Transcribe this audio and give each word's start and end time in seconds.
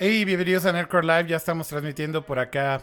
Hey, 0.00 0.24
bienvenidos 0.24 0.64
a 0.64 0.70
Nerdcore 0.70 1.04
Live. 1.04 1.28
Ya 1.28 1.38
estamos 1.38 1.66
transmitiendo 1.66 2.24
por 2.24 2.38
acá 2.38 2.80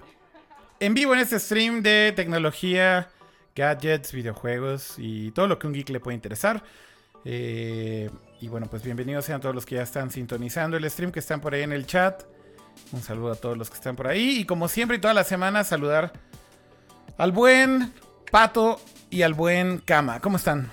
en 0.81 0.93
vivo 0.93 1.13
en 1.13 1.21
este 1.21 1.39
stream 1.39 1.81
de 1.81 2.11
tecnología, 2.13 3.07
gadgets, 3.55 4.11
videojuegos 4.11 4.95
y 4.97 5.31
todo 5.31 5.47
lo 5.47 5.57
que 5.57 5.65
un 5.65 5.71
geek 5.71 5.91
le 5.91 6.01
puede 6.01 6.15
interesar. 6.15 6.61
Eh, 7.23 8.09
y 8.41 8.49
bueno, 8.49 8.67
pues 8.69 8.83
bienvenidos 8.83 9.23
sean 9.23 9.39
todos 9.39 9.55
los 9.55 9.65
que 9.65 9.75
ya 9.75 9.83
están 9.83 10.11
sintonizando 10.11 10.75
el 10.75 10.91
stream, 10.91 11.13
que 11.13 11.21
están 11.21 11.39
por 11.39 11.53
ahí 11.53 11.61
en 11.61 11.71
el 11.71 11.85
chat. 11.85 12.23
Un 12.91 13.01
saludo 13.01 13.31
a 13.31 13.35
todos 13.35 13.57
los 13.57 13.69
que 13.69 13.77
están 13.77 13.95
por 13.95 14.07
ahí. 14.07 14.41
Y 14.41 14.45
como 14.45 14.67
siempre 14.67 14.97
y 14.97 14.99
toda 14.99 15.13
la 15.13 15.23
semana, 15.23 15.63
saludar 15.63 16.11
al 17.17 17.31
buen 17.31 17.93
Pato 18.29 18.81
y 19.09 19.21
al 19.21 19.33
buen 19.33 19.77
Kama. 19.77 20.19
¿Cómo 20.19 20.35
están? 20.35 20.69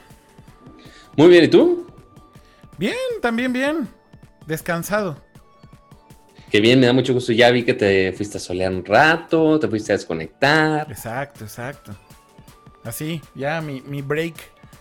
Muy 1.16 1.28
bien, 1.28 1.44
¿y 1.44 1.48
tú? 1.48 1.86
Bien, 2.78 2.96
también 3.20 3.52
bien. 3.52 3.86
Descansado. 4.48 5.22
Qué 6.52 6.60
bien, 6.60 6.78
me 6.78 6.84
da 6.84 6.92
mucho 6.92 7.14
gusto. 7.14 7.32
Ya 7.32 7.50
vi 7.50 7.62
que 7.62 7.72
te 7.72 8.12
fuiste 8.12 8.36
a 8.36 8.40
solear 8.40 8.70
un 8.70 8.84
rato, 8.84 9.58
te 9.58 9.68
fuiste 9.68 9.90
a 9.90 9.96
desconectar. 9.96 10.86
Exacto, 10.90 11.44
exacto. 11.44 11.96
Así, 12.84 13.22
ya 13.34 13.62
mi, 13.62 13.80
mi 13.80 14.02
break. 14.02 14.34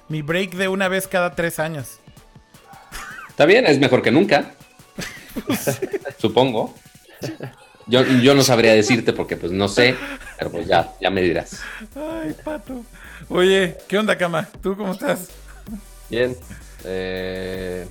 Mi 0.09 0.21
break 0.21 0.55
de 0.55 0.67
una 0.67 0.89
vez 0.89 1.07
cada 1.07 1.33
tres 1.33 1.59
años. 1.59 1.99
Está 3.29 3.45
bien, 3.45 3.65
es 3.65 3.79
mejor 3.79 4.01
que 4.01 4.11
nunca. 4.11 4.51
Supongo. 6.17 6.75
Yo, 7.87 8.05
yo 8.21 8.35
no 8.35 8.43
sabría 8.43 8.73
decirte 8.73 9.13
porque 9.13 9.37
pues 9.37 9.53
no 9.53 9.69
sé, 9.69 9.95
pero 10.37 10.51
pues 10.51 10.67
ya, 10.67 10.91
ya 10.99 11.09
me 11.09 11.21
dirás. 11.21 11.61
Ay, 11.95 12.35
pato. 12.43 12.83
Oye, 13.29 13.77
¿qué 13.87 13.97
onda, 13.97 14.17
cama? 14.17 14.45
¿Tú 14.61 14.75
cómo 14.75 14.91
estás? 14.91 15.29
Bien. 16.09 16.35
Eh, 16.83 17.87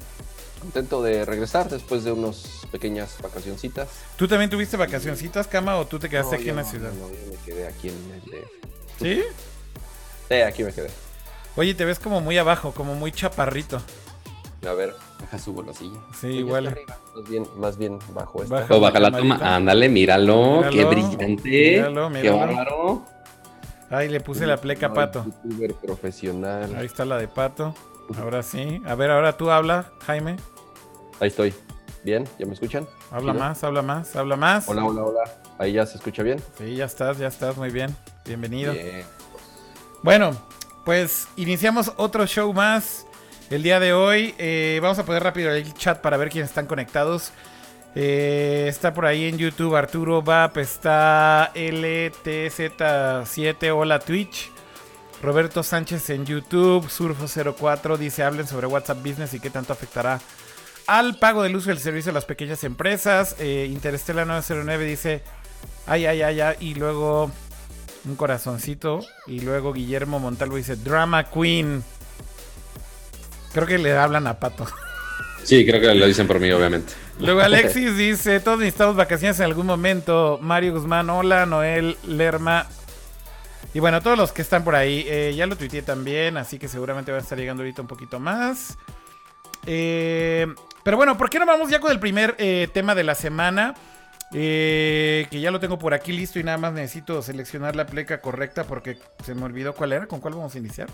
contento 0.60 1.02
de 1.02 1.24
regresar 1.24 1.68
después 1.68 2.04
de 2.04 2.12
unas 2.12 2.66
pequeñas 2.70 3.16
vacacioncitas. 3.22 3.88
¿Tú 4.16 4.28
también 4.28 4.48
tuviste 4.50 4.76
vacacioncitas, 4.76 5.46
cama, 5.48 5.76
o 5.76 5.86
tú 5.86 5.98
te 5.98 6.08
quedaste 6.08 6.36
No, 6.36 6.40
aquí 6.40 6.50
en 6.50 6.56
la 6.56 6.62
no, 6.62 6.68
ciudad? 6.70 6.92
no, 6.92 7.08
yo 7.08 7.16
me 7.30 7.36
quedé 7.44 7.66
aquí 7.66 7.88
en 7.88 7.94
el 8.14 8.20
DF. 8.20 9.00
¿Sí? 9.00 9.22
Sí, 10.28 10.34
aquí 10.34 10.62
me 10.62 10.72
quedé. 10.72 10.90
Oye, 11.56 11.74
te 11.74 11.84
ves 11.84 11.98
como 11.98 12.20
muy 12.20 12.38
abajo, 12.38 12.72
como 12.72 12.94
muy 12.94 13.10
chaparrito. 13.12 13.82
A 14.68 14.72
ver, 14.74 14.94
Deja 15.18 15.38
subo 15.38 15.62
la 15.62 15.72
silla. 15.74 15.98
Sí, 16.18 16.28
igual. 16.28 16.66
arriba, 16.68 16.98
Más 17.16 17.28
bien, 17.28 17.46
más 17.56 17.76
bien 17.78 17.98
bajo 18.14 18.42
esta. 18.42 18.54
Baja. 18.60 18.74
O 18.74 18.80
baja 18.80 19.00
la 19.00 19.10
camarita. 19.10 19.38
toma. 19.38 19.56
Ándale, 19.56 19.88
míralo. 19.88 20.62
Qué 20.70 20.84
brillante. 20.84 21.42
míralo, 21.48 22.08
Qué 22.12 22.14
míralo. 22.20 22.38
bárbaro. 22.38 23.02
Ay, 23.90 24.08
le 24.08 24.20
puse 24.20 24.46
la 24.46 24.56
pleca 24.58 24.86
a 24.86 24.92
Pato. 24.92 25.24
youtuber 25.24 25.74
profesional. 25.74 26.74
Ahí 26.76 26.86
está 26.86 27.04
la 27.04 27.16
de 27.18 27.26
Pato. 27.26 27.74
Ahora 28.18 28.42
sí. 28.42 28.80
A 28.86 28.94
ver, 28.94 29.10
ahora 29.10 29.36
tú 29.36 29.50
habla, 29.50 29.92
Jaime. 30.06 30.36
Ahí 31.20 31.28
estoy. 31.28 31.52
Bien, 32.02 32.26
¿ya 32.38 32.46
me 32.46 32.54
escuchan? 32.54 32.88
Habla 33.10 33.32
¿Sí, 33.32 33.38
no? 33.38 33.44
más, 33.44 33.62
habla 33.64 33.82
más, 33.82 34.16
habla 34.16 34.36
más. 34.36 34.66
Hola, 34.68 34.84
hola, 34.84 35.02
hola. 35.02 35.20
Ahí 35.58 35.72
ya 35.72 35.84
se 35.84 35.98
escucha 35.98 36.22
bien. 36.22 36.40
Sí, 36.56 36.76
ya 36.76 36.86
estás, 36.86 37.18
ya 37.18 37.26
estás, 37.26 37.58
muy 37.58 37.68
bien. 37.70 37.94
Bienvenido. 38.24 38.72
Bien. 38.72 39.04
Bueno, 40.02 40.30
pues 40.84 41.28
iniciamos 41.36 41.92
otro 41.98 42.26
show 42.26 42.50
más 42.54 43.06
el 43.50 43.62
día 43.62 43.78
de 43.80 43.92
hoy. 43.92 44.34
Eh, 44.38 44.78
vamos 44.82 44.98
a 44.98 45.04
poner 45.04 45.22
rápido 45.22 45.52
el 45.52 45.74
chat 45.74 46.00
para 46.00 46.16
ver 46.16 46.30
quiénes 46.30 46.48
están 46.48 46.64
conectados. 46.66 47.32
Eh, 47.94 48.64
está 48.68 48.94
por 48.94 49.04
ahí 49.04 49.28
en 49.28 49.36
YouTube 49.36 49.76
Arturo 49.76 50.22
Vap, 50.22 50.56
está 50.56 51.52
LTZ7, 51.54 53.70
hola 53.74 53.98
Twitch. 53.98 54.50
Roberto 55.22 55.62
Sánchez 55.62 56.10
en 56.10 56.24
YouTube, 56.24 56.86
Surfo04 56.88 57.98
dice 57.98 58.22
hablen 58.22 58.46
sobre 58.46 58.66
WhatsApp 58.66 58.98
Business 59.04 59.34
y 59.34 59.40
qué 59.40 59.50
tanto 59.50 59.72
afectará 59.72 60.20
al 60.86 61.18
pago 61.18 61.42
del 61.42 61.54
uso 61.54 61.68
del 61.68 61.78
servicio 61.78 62.10
de 62.10 62.14
las 62.14 62.24
pequeñas 62.24 62.64
empresas. 62.64 63.36
Eh, 63.38 63.68
Interestela 63.70 64.24
909 64.24 64.84
dice 64.84 65.22
ay, 65.86 66.06
ay, 66.06 66.22
ay, 66.22 66.40
ay, 66.40 66.56
y 66.60 66.74
luego 66.74 67.30
un 68.04 68.16
corazoncito. 68.16 69.00
Y 69.26 69.40
luego 69.40 69.72
Guillermo 69.72 70.18
Montalvo 70.18 70.56
dice 70.56 70.76
Drama 70.76 71.30
Queen. 71.30 71.82
Creo 73.52 73.66
que 73.66 73.78
le 73.78 73.96
hablan 73.96 74.26
a 74.26 74.38
Pato. 74.38 74.66
Sí, 75.42 75.66
creo 75.66 75.80
que 75.80 75.94
lo 75.94 76.06
dicen 76.06 76.26
por 76.26 76.38
mí, 76.38 76.50
obviamente. 76.50 76.92
Luego 77.18 77.40
Alexis 77.40 77.96
dice, 77.96 78.40
todos 78.40 78.58
necesitamos 78.58 78.96
vacaciones 78.96 79.38
en 79.40 79.46
algún 79.46 79.66
momento. 79.66 80.38
Mario 80.40 80.74
Guzmán, 80.74 81.10
hola, 81.10 81.46
Noel, 81.46 81.96
Lerma. 82.06 82.66
Y 83.72 83.78
bueno, 83.78 84.00
todos 84.00 84.18
los 84.18 84.32
que 84.32 84.42
están 84.42 84.64
por 84.64 84.74
ahí, 84.74 85.04
eh, 85.08 85.32
ya 85.36 85.46
lo 85.46 85.56
tuiteé 85.56 85.82
también, 85.82 86.36
así 86.36 86.58
que 86.58 86.66
seguramente 86.68 87.12
va 87.12 87.18
a 87.18 87.20
estar 87.20 87.38
llegando 87.38 87.62
ahorita 87.62 87.82
un 87.82 87.88
poquito 87.88 88.18
más. 88.18 88.76
Eh, 89.66 90.46
pero 90.82 90.96
bueno, 90.96 91.16
¿por 91.16 91.30
qué 91.30 91.38
no 91.38 91.46
vamos 91.46 91.70
ya 91.70 91.78
con 91.80 91.92
el 91.92 92.00
primer 92.00 92.34
eh, 92.38 92.68
tema 92.72 92.94
de 92.94 93.04
la 93.04 93.14
semana? 93.14 93.74
Eh, 94.32 95.26
que 95.30 95.40
ya 95.40 95.50
lo 95.50 95.58
tengo 95.60 95.78
por 95.78 95.92
aquí 95.92 96.12
listo 96.12 96.38
y 96.38 96.44
nada 96.44 96.56
más 96.56 96.72
necesito 96.72 97.20
seleccionar 97.20 97.74
la 97.74 97.86
pleca 97.86 98.20
correcta 98.20 98.64
porque 98.64 98.98
se 99.24 99.34
me 99.34 99.44
olvidó 99.44 99.74
cuál 99.74 99.92
era. 99.92 100.06
¿Con 100.06 100.20
cuál 100.20 100.34
vamos 100.34 100.54
a 100.54 100.58
iniciar? 100.58 100.88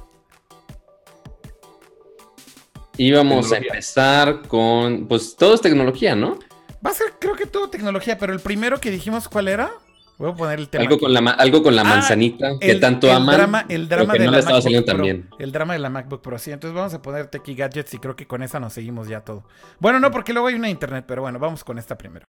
Y 2.99 3.13
vamos 3.13 3.53
a 3.53 3.59
Tecnología. 3.59 3.59
empezar 3.59 4.43
con, 4.49 5.07
pues 5.07 5.37
todo 5.37 5.55
es 5.55 5.61
tecnología, 5.61 6.15
¿no? 6.17 6.39
Va 6.85 6.91
a 6.91 6.95
ser, 6.95 7.15
creo 7.19 7.35
que 7.37 7.47
todo 7.47 7.69
tecnología, 7.69 8.17
pero 8.19 8.33
el 8.33 8.41
primero 8.41 8.81
que 8.81 8.91
dijimos, 8.91 9.29
¿cuál 9.29 9.49
era? 9.49 9.71
Voy 10.19 10.31
a 10.31 10.35
poner 10.35 10.59
el 10.59 10.69
tema. 10.71 10.83
Algo 10.83 10.95
aquí. 10.95 11.05
con 11.05 11.13
la, 11.13 11.31
algo 11.33 11.63
con 11.63 11.77
la 11.77 11.83
Ah, 11.83 11.85
manzanita 11.85 12.59
que 12.59 12.71
el- 12.71 12.81
tanto 12.81 13.07
el 13.09 13.17
aman. 13.17 13.37
Drama, 13.37 13.67
el 13.69 13.89
drama 13.89 14.13
de 14.15 14.25
no 14.25 14.31
la 14.31 14.39
estaba 14.39 14.63
saliendo 14.63 14.87
Pro. 14.87 14.95
tan 14.95 15.03
bien. 15.03 15.29
El 15.39 15.53
drama 15.53 15.75
de 15.75 15.79
la 15.79 15.91
MacBook 15.91 16.23
Pro. 16.23 16.39
Sí, 16.39 16.51
entonces 16.53 16.75
vamos 16.75 16.95
a 16.95 17.03
poner 17.03 17.27
Techie 17.27 17.55
Gadgets 17.55 17.93
y 17.95 17.99
creo 17.99 18.17
que 18.17 18.27
con 18.27 18.43
esa 18.43 18.59
nos 18.59 18.73
seguimos 18.73 19.09
ya 19.09 19.21
todo. 19.21 19.45
Bueno, 19.79 20.01
no, 20.01 20.11
porque 20.11 20.33
luego 20.33 20.49
hay 20.49 20.55
una 20.55 20.71
internet, 20.71 21.05
pero 21.07 21.21
bueno, 21.23 21.39
vamos 21.39 21.65
con 21.65 21.79
esta 21.79 21.99
primero. 21.99 22.25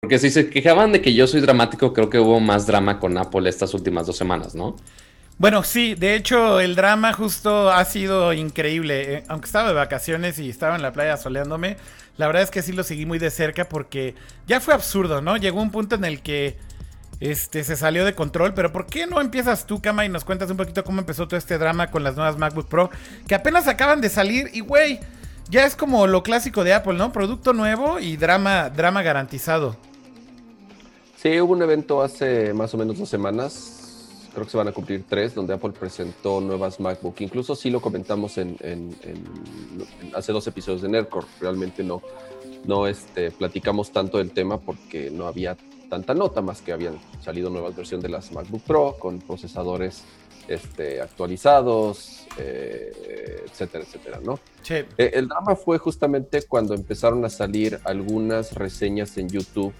Porque 0.00 0.18
si 0.18 0.30
se 0.30 0.50
quejaban 0.50 0.92
de 0.92 1.00
que 1.00 1.14
yo 1.14 1.26
soy 1.26 1.40
dramático, 1.40 1.92
creo 1.94 2.10
que 2.10 2.18
hubo 2.18 2.38
más 2.38 2.66
drama 2.66 3.00
con 3.00 3.16
Apple 3.16 3.48
estas 3.48 3.72
últimas 3.72 4.06
dos 4.06 4.16
semanas, 4.16 4.54
¿no? 4.54 4.76
Bueno, 5.36 5.64
sí, 5.64 5.94
de 5.94 6.14
hecho 6.14 6.60
el 6.60 6.76
drama 6.76 7.12
justo 7.12 7.70
ha 7.70 7.84
sido 7.84 8.32
increíble. 8.32 9.14
Eh, 9.14 9.24
aunque 9.28 9.46
estaba 9.46 9.68
de 9.68 9.74
vacaciones 9.74 10.38
y 10.38 10.48
estaba 10.48 10.76
en 10.76 10.82
la 10.82 10.92
playa 10.92 11.16
soleándome, 11.16 11.76
la 12.16 12.26
verdad 12.28 12.42
es 12.42 12.50
que 12.50 12.62
sí 12.62 12.72
lo 12.72 12.84
seguí 12.84 13.04
muy 13.04 13.18
de 13.18 13.30
cerca 13.30 13.68
porque 13.68 14.14
ya 14.46 14.60
fue 14.60 14.74
absurdo, 14.74 15.20
¿no? 15.20 15.36
Llegó 15.36 15.60
un 15.60 15.72
punto 15.72 15.96
en 15.96 16.04
el 16.04 16.22
que 16.22 16.56
este 17.18 17.64
se 17.64 17.76
salió 17.76 18.04
de 18.04 18.14
control, 18.14 18.54
pero 18.54 18.72
¿por 18.72 18.86
qué 18.86 19.06
no 19.06 19.20
empiezas 19.20 19.66
tú, 19.66 19.80
Kama, 19.80 20.04
y 20.04 20.08
nos 20.08 20.24
cuentas 20.24 20.50
un 20.50 20.56
poquito 20.56 20.84
cómo 20.84 21.00
empezó 21.00 21.26
todo 21.26 21.36
este 21.36 21.58
drama 21.58 21.90
con 21.90 22.04
las 22.04 22.16
nuevas 22.16 22.38
MacBook 22.38 22.68
Pro 22.68 22.90
que 23.26 23.34
apenas 23.34 23.66
acaban 23.66 24.00
de 24.00 24.10
salir 24.10 24.50
y 24.52 24.60
güey, 24.60 25.00
ya 25.50 25.66
es 25.66 25.74
como 25.74 26.06
lo 26.06 26.22
clásico 26.22 26.62
de 26.62 26.74
Apple, 26.74 26.94
¿no? 26.94 27.12
Producto 27.12 27.52
nuevo 27.52 27.98
y 27.98 28.16
drama 28.16 28.70
drama 28.70 29.02
garantizado. 29.02 29.76
Sí, 31.16 31.40
hubo 31.40 31.54
un 31.54 31.62
evento 31.62 32.02
hace 32.02 32.52
más 32.52 32.72
o 32.74 32.76
menos 32.76 32.98
dos 32.98 33.08
semanas, 33.08 33.83
creo 34.34 34.44
que 34.44 34.50
se 34.50 34.56
van 34.58 34.68
a 34.68 34.72
cumplir 34.72 35.04
tres, 35.08 35.34
donde 35.34 35.54
Apple 35.54 35.70
presentó 35.78 36.40
nuevas 36.40 36.80
MacBook. 36.80 37.20
Incluso 37.20 37.54
sí 37.56 37.70
lo 37.70 37.80
comentamos 37.80 38.36
en, 38.38 38.56
en- 38.60 38.94
en- 39.02 39.24
en- 40.02 40.14
hace 40.14 40.32
dos 40.32 40.46
episodios 40.46 40.82
de 40.82 40.88
Nerdcore. 40.88 41.26
Realmente 41.40 41.82
no, 41.82 42.02
no 42.66 42.86
este, 42.86 43.30
platicamos 43.30 43.90
tanto 43.92 44.18
del 44.18 44.32
tema 44.32 44.58
porque 44.60 45.10
no 45.10 45.26
había 45.26 45.56
tanta 45.88 46.12
nota, 46.14 46.40
más 46.42 46.60
que 46.60 46.72
habían 46.72 46.98
salido 47.22 47.48
nuevas 47.50 47.76
versiones 47.76 48.02
de 48.02 48.08
las 48.08 48.32
MacBook 48.32 48.62
Pro 48.62 48.96
con 48.98 49.20
procesadores 49.20 50.02
este, 50.48 51.00
actualizados, 51.00 52.26
eh, 52.38 53.44
etcétera, 53.46 53.84
etcétera, 53.84 54.20
¿no? 54.22 54.38
Che, 54.62 54.80
Eh, 54.98 55.10
el 55.14 55.28
drama 55.28 55.56
fue 55.56 55.78
justamente 55.78 56.42
cuando 56.42 56.74
empezaron 56.74 57.24
a 57.24 57.30
salir 57.30 57.78
algunas 57.84 58.52
reseñas 58.54 59.16
en 59.16 59.28
YouTube 59.28 59.72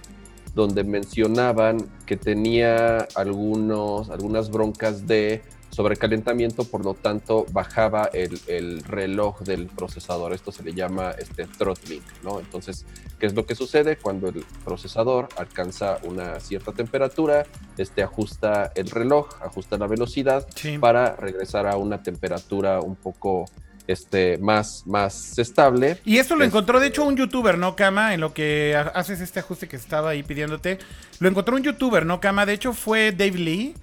donde 0.55 0.85
mencionaban 0.85 1.79
que 2.07 2.17
tenía 2.17 3.09
algunos, 3.15 4.11
algunas 4.11 4.51
broncas 4.51 5.07
de 5.07 5.43
sobrecalentamiento, 5.75 6.63
por 6.65 6.85
lo 6.85 6.95
tanto 6.95 7.47
bajaba 7.51 8.09
el, 8.13 8.39
el 8.47 8.85
reloj 8.85 9.41
del 9.41 9.67
procesador. 9.67 10.33
Esto 10.33 10.53
se 10.53 10.63
le 10.63 10.73
llama 10.73 11.11
este, 11.19 11.47
throttling, 11.47 12.03
¿no? 12.23 12.39
Entonces, 12.39 12.87
¿qué 13.19 13.27
es 13.27 13.35
lo 13.35 13.45
que 13.45 13.57
sucede? 13.57 13.97
Cuando 13.97 14.29
el 14.29 14.45
procesador 14.65 15.29
alcanza 15.37 15.99
una 16.05 16.39
cierta 16.39 16.71
temperatura, 16.71 17.45
este, 17.77 18.05
ajusta 18.05 18.71
el 18.77 18.89
reloj, 18.89 19.31
ajusta 19.43 19.77
la 19.77 19.89
velocidad 19.89 20.47
sí. 20.55 20.79
para 20.79 21.17
regresar 21.17 21.67
a 21.67 21.77
una 21.77 22.05
temperatura 22.05 22.79
un 22.81 22.95
poco 22.95 23.47
este, 23.87 24.39
más, 24.39 24.83
más 24.87 25.39
estable. 25.39 25.99
Y 26.05 26.19
esto 26.19 26.37
lo 26.37 26.45
encontró, 26.45 26.81
de 26.81 26.87
hecho, 26.89 27.05
un 27.05 27.17
youtuber, 27.17 27.59
¿no, 27.59 27.77
Kama? 27.77 28.15
En 28.15 28.21
lo 28.21 28.33
que 28.33 28.75
ha- 28.77 28.89
haces 28.99 29.21
este 29.21 29.41
ajuste 29.41 29.69
que 29.69 29.77
estaba 29.77 30.11
ahí 30.11 30.23
pidiéndote. 30.23 30.79
Lo 31.21 31.29
encontró 31.29 31.57
un 31.57 31.63
youtuber, 31.63 32.07
¿no, 32.07 32.21
Kama? 32.21 32.47
De 32.47 32.53
hecho, 32.55 32.73
fue 32.73 33.13
Dave 33.13 33.39
Lee, 33.39 33.75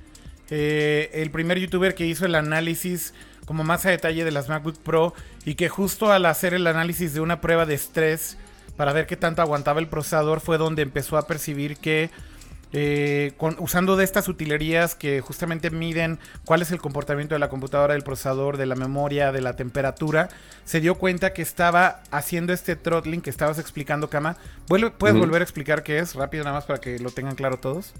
eh, 0.49 1.09
el 1.13 1.31
primer 1.31 1.59
youtuber 1.59 1.95
que 1.95 2.05
hizo 2.05 2.25
el 2.25 2.35
análisis 2.35 3.13
como 3.45 3.63
más 3.63 3.85
a 3.85 3.89
detalle 3.89 4.23
de 4.23 4.31
las 4.31 4.49
MacBook 4.49 4.77
Pro 4.79 5.13
y 5.45 5.55
que 5.55 5.67
justo 5.69 6.11
al 6.11 6.25
hacer 6.25 6.53
el 6.53 6.67
análisis 6.67 7.13
de 7.13 7.19
una 7.21 7.41
prueba 7.41 7.65
de 7.65 7.73
estrés 7.73 8.37
para 8.77 8.93
ver 8.93 9.07
qué 9.07 9.17
tanto 9.17 9.41
aguantaba 9.41 9.79
el 9.79 9.87
procesador 9.87 10.39
fue 10.41 10.57
donde 10.57 10.81
empezó 10.83 11.17
a 11.17 11.27
percibir 11.27 11.77
que 11.77 12.09
eh, 12.73 13.33
con, 13.37 13.57
usando 13.59 13.97
de 13.97 14.03
estas 14.03 14.27
utilerías 14.27 14.95
que 14.95 15.19
justamente 15.19 15.69
miden 15.71 16.19
cuál 16.45 16.61
es 16.61 16.71
el 16.71 16.79
comportamiento 16.79 17.35
de 17.35 17.39
la 17.39 17.49
computadora, 17.49 17.93
del 17.93 18.03
procesador, 18.03 18.57
de 18.57 18.65
la 18.65 18.75
memoria, 18.75 19.31
de 19.31 19.41
la 19.41 19.55
temperatura, 19.55 20.29
se 20.63 20.79
dio 20.79 20.95
cuenta 20.95 21.33
que 21.33 21.41
estaba 21.41 22.01
haciendo 22.11 22.53
este 22.53 22.75
throttling 22.75 23.21
que 23.21 23.29
estabas 23.29 23.59
explicando, 23.59 24.09
Kama. 24.09 24.37
¿Puedes 24.67 25.17
volver 25.17 25.41
a 25.41 25.43
explicar 25.43 25.83
qué 25.83 25.99
es? 25.99 26.15
Rápido 26.15 26.43
nada 26.45 26.55
más 26.55 26.65
para 26.65 26.79
que 26.79 26.97
lo 26.99 27.11
tengan 27.11 27.35
claro 27.35 27.57
todos. 27.57 27.93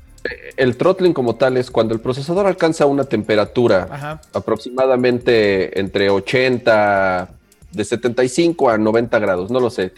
El 0.56 0.77
throttling 0.77 1.13
como 1.13 1.35
tal 1.35 1.57
es 1.57 1.69
cuando 1.71 1.94
el 1.94 2.00
procesador 2.00 2.45
alcanza 2.45 2.85
una 2.85 3.03
temperatura 3.03 4.19
aproximadamente 4.33 5.79
entre 5.79 6.09
80 6.09 7.40
de 7.71 7.85
75 7.85 8.69
a 8.69 8.77
90 8.77 9.19
grados, 9.19 9.51
no 9.51 9.59
lo 9.59 9.69
sé. 9.69 9.91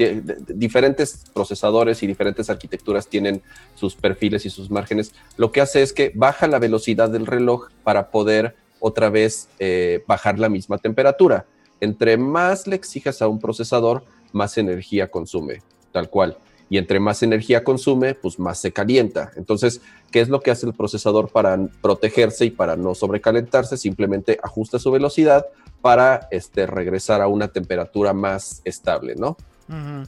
Diferentes 0.47 1.25
procesadores 1.33 2.03
y 2.03 2.07
diferentes 2.07 2.49
arquitecturas 2.49 3.07
tienen 3.07 3.41
sus 3.75 3.95
perfiles 3.95 4.45
y 4.45 4.49
sus 4.49 4.69
márgenes. 4.69 5.13
Lo 5.37 5.51
que 5.51 5.61
hace 5.61 5.81
es 5.81 5.93
que 5.93 6.11
baja 6.13 6.47
la 6.47 6.59
velocidad 6.59 7.09
del 7.09 7.25
reloj 7.25 7.69
para 7.83 8.09
poder 8.09 8.55
otra 8.79 9.09
vez 9.09 9.49
eh, 9.59 10.03
bajar 10.07 10.39
la 10.39 10.49
misma 10.49 10.77
temperatura. 10.77 11.45
Entre 11.79 12.17
más 12.17 12.67
le 12.67 12.75
exijas 12.75 13.21
a 13.21 13.27
un 13.27 13.39
procesador, 13.39 14.03
más 14.31 14.57
energía 14.57 15.09
consume, 15.09 15.61
tal 15.91 16.09
cual 16.09 16.37
y 16.73 16.79
entre 16.79 16.99
más 16.99 17.21
energía 17.21 17.63
consume, 17.63 18.15
pues 18.15 18.39
más 18.39 18.59
se 18.59 18.71
calienta. 18.71 19.31
Entonces, 19.35 19.81
¿qué 20.11 20.21
es 20.21 20.29
lo 20.29 20.41
que 20.41 20.49
hace 20.49 20.65
el 20.65 20.73
procesador 20.73 21.29
para 21.29 21.55
protegerse 21.81 22.45
y 22.45 22.49
para 22.49 22.75
no 22.75 22.95
sobrecalentarse? 22.95 23.77
Simplemente 23.77 24.39
ajusta 24.41 24.79
su 24.79 24.89
velocidad 24.89 25.45
para 25.83 26.29
este, 26.31 26.65
regresar 26.65 27.21
a 27.21 27.27
una 27.27 27.49
temperatura 27.49 28.13
más 28.13 28.61
estable, 28.63 29.15
¿no? 29.17 29.35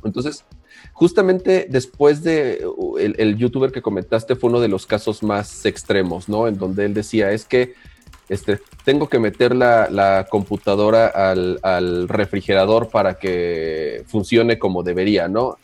Entonces, 0.05 0.45
justamente 0.93 1.67
después 1.69 2.23
de 2.23 2.65
uh, 2.65 2.97
el, 2.97 3.35
youtuber 3.35 3.73
que 3.73 3.81
comentaste 3.81 4.37
fue 4.37 4.49
uno 4.51 4.61
de 4.61 4.69
los 4.69 4.85
casos 4.85 5.21
más 5.21 5.65
extremos, 5.65 6.29
¿no? 6.29 6.47
En 6.47 6.57
donde 6.57 6.85
él 6.85 6.93
decía, 6.93 7.31
es 7.31 7.43
que 7.43 7.73
este, 8.29 8.61
tengo 8.85 9.09
que 9.09 9.19
meter 9.19 9.53
la, 9.53 10.25
computadora 10.29 11.07
al, 11.07 11.59
al, 11.61 12.07
refrigerador 12.07 12.87
para 12.87 13.15
que 13.15 14.05
funcione 14.07 14.57
como 14.57 14.81
debería, 14.81 15.27
¿no? 15.27 15.57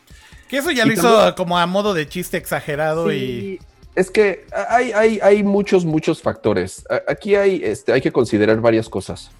Que 0.48 0.58
eso 0.58 0.72
ya 0.72 0.84
lo 0.84 0.92
hizo 0.92 1.34
como 1.36 1.58
a 1.58 1.66
modo 1.66 1.94
de 1.94 2.06
chiste 2.06 2.36
exagerado 2.36 3.10
y. 3.10 3.60
Es 3.94 4.10
que 4.10 4.46
hay, 4.68 4.92
hay, 4.92 5.20
hay 5.22 5.42
muchos, 5.42 5.86
muchos 5.86 6.20
factores. 6.20 6.84
Aquí 7.08 7.34
hay, 7.34 7.62
este, 7.64 7.92
hay 7.92 8.02
que 8.02 8.12
considerar 8.12 8.60
varias 8.60 8.88
cosas. 8.88 9.30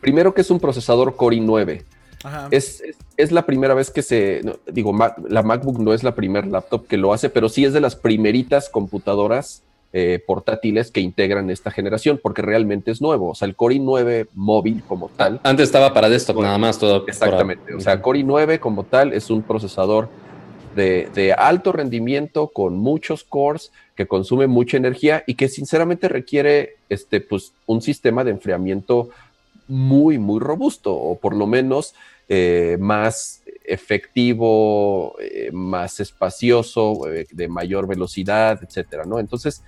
Primero 0.00 0.34
que 0.34 0.42
es 0.42 0.50
un 0.50 0.60
procesador 0.60 1.16
Core 1.16 1.36
i9. 1.36 1.84
Es, 2.50 2.82
es, 3.16 3.30
la 3.30 3.46
primera 3.46 3.74
vez 3.74 3.90
que 3.90 4.02
se, 4.02 4.42
digo, 4.66 4.92
la 5.28 5.42
MacBook 5.42 5.78
no 5.78 5.92
es 5.92 6.02
la 6.02 6.16
primera 6.16 6.46
laptop 6.46 6.86
que 6.86 6.96
lo 6.96 7.12
hace, 7.12 7.30
pero 7.30 7.48
sí 7.48 7.64
es 7.64 7.72
de 7.72 7.80
las 7.80 7.94
primeritas 7.94 8.68
computadoras 8.68 9.62
eh, 9.94 10.22
portátiles 10.26 10.90
que 10.90 11.00
integran 11.00 11.48
esta 11.48 11.70
generación, 11.70 12.20
porque 12.22 12.42
realmente 12.42 12.90
es 12.90 13.00
nuevo. 13.00 13.30
O 13.30 13.34
sea, 13.34 13.46
el 13.46 13.56
Core 13.56 13.76
i9 13.76 14.28
móvil 14.34 14.82
como 14.86 15.08
tal. 15.08 15.40
Antes 15.44 15.64
estaba 15.64 15.94
para 15.94 16.10
desktop 16.10 16.42
nada 16.42 16.58
más, 16.58 16.78
todo. 16.78 17.06
Exactamente. 17.06 17.72
O 17.72 17.80
sea, 17.80 18.02
Core 18.02 18.20
i9 18.20 18.58
como 18.58 18.84
tal 18.84 19.12
es 19.12 19.30
un 19.30 19.42
procesador 19.42 20.10
de, 20.74 21.34
alto 21.36 21.72
rendimiento 21.72 22.48
con 22.48 22.76
muchos 22.76 23.24
cores 23.24 23.72
que 23.96 24.06
consume 24.06 24.46
mucha 24.46 24.76
energía 24.76 25.24
y 25.26 25.34
que 25.34 25.48
sinceramente 25.48 26.08
requiere 26.08 26.76
este, 26.88 27.20
pues, 27.20 27.52
un 27.66 27.80
sistema 27.80 28.24
de 28.24 28.32
enfriamiento 28.32 29.08
muy, 29.68 30.18
muy 30.18 30.40
robusto, 30.40 30.94
o 30.94 31.18
por 31.18 31.36
lo 31.36 31.46
menos 31.46 31.94
eh, 32.28 32.76
más 32.80 33.42
efectivo, 33.64 35.14
eh, 35.20 35.50
más 35.52 36.00
espacioso, 36.00 37.10
eh, 37.10 37.26
de 37.30 37.48
mayor 37.48 37.86
velocidad, 37.86 38.58
etcétera, 38.62 39.04
¿no? 39.04 39.18
Entonces, 39.18 39.62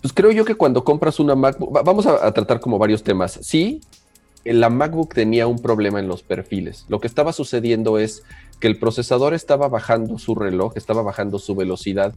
pues 0.00 0.12
creo 0.12 0.32
yo 0.32 0.44
que 0.44 0.54
cuando 0.54 0.84
compras 0.84 1.18
una 1.18 1.34
MacBook, 1.34 1.72
vamos 1.84 2.06
a, 2.06 2.30
tratar 2.32 2.60
como 2.60 2.78
varios 2.78 3.02
temas. 3.02 3.38
Sí, 3.42 3.80
la 4.44 4.68
MacBook 4.68 5.14
tenía 5.14 5.46
un 5.46 5.60
problema 5.60 5.98
en 5.98 6.08
los 6.08 6.22
perfiles. 6.22 6.84
Lo 6.88 7.00
que 7.00 7.06
estaba 7.06 7.32
sucediendo 7.32 7.98
es 7.98 8.22
que 8.60 8.66
el 8.66 8.78
procesador 8.78 9.34
estaba 9.34 9.68
bajando 9.68 10.18
su 10.18 10.34
reloj, 10.34 10.76
estaba 10.76 11.02
bajando 11.02 11.38
su 11.38 11.54
velocidad 11.54 12.14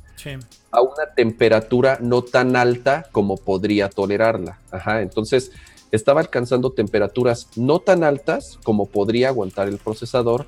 a 0.72 0.82
una 0.82 1.14
temperatura 1.16 1.98
no 2.02 2.22
tan 2.24 2.56
alta 2.56 3.08
como 3.12 3.38
podría 3.38 3.90
tolerarla. 3.90 4.60
Ajá, 4.72 5.02
entonces 5.02 5.52
estaba 5.92 6.22
alcanzando 6.22 6.72
temperaturas 6.72 7.50
no 7.56 7.80
tan 7.80 8.04
altas 8.04 8.60
como 8.64 8.88
podría 8.88 9.30
aguantar 9.30 9.68
el 9.68 9.78
procesador 9.78 10.46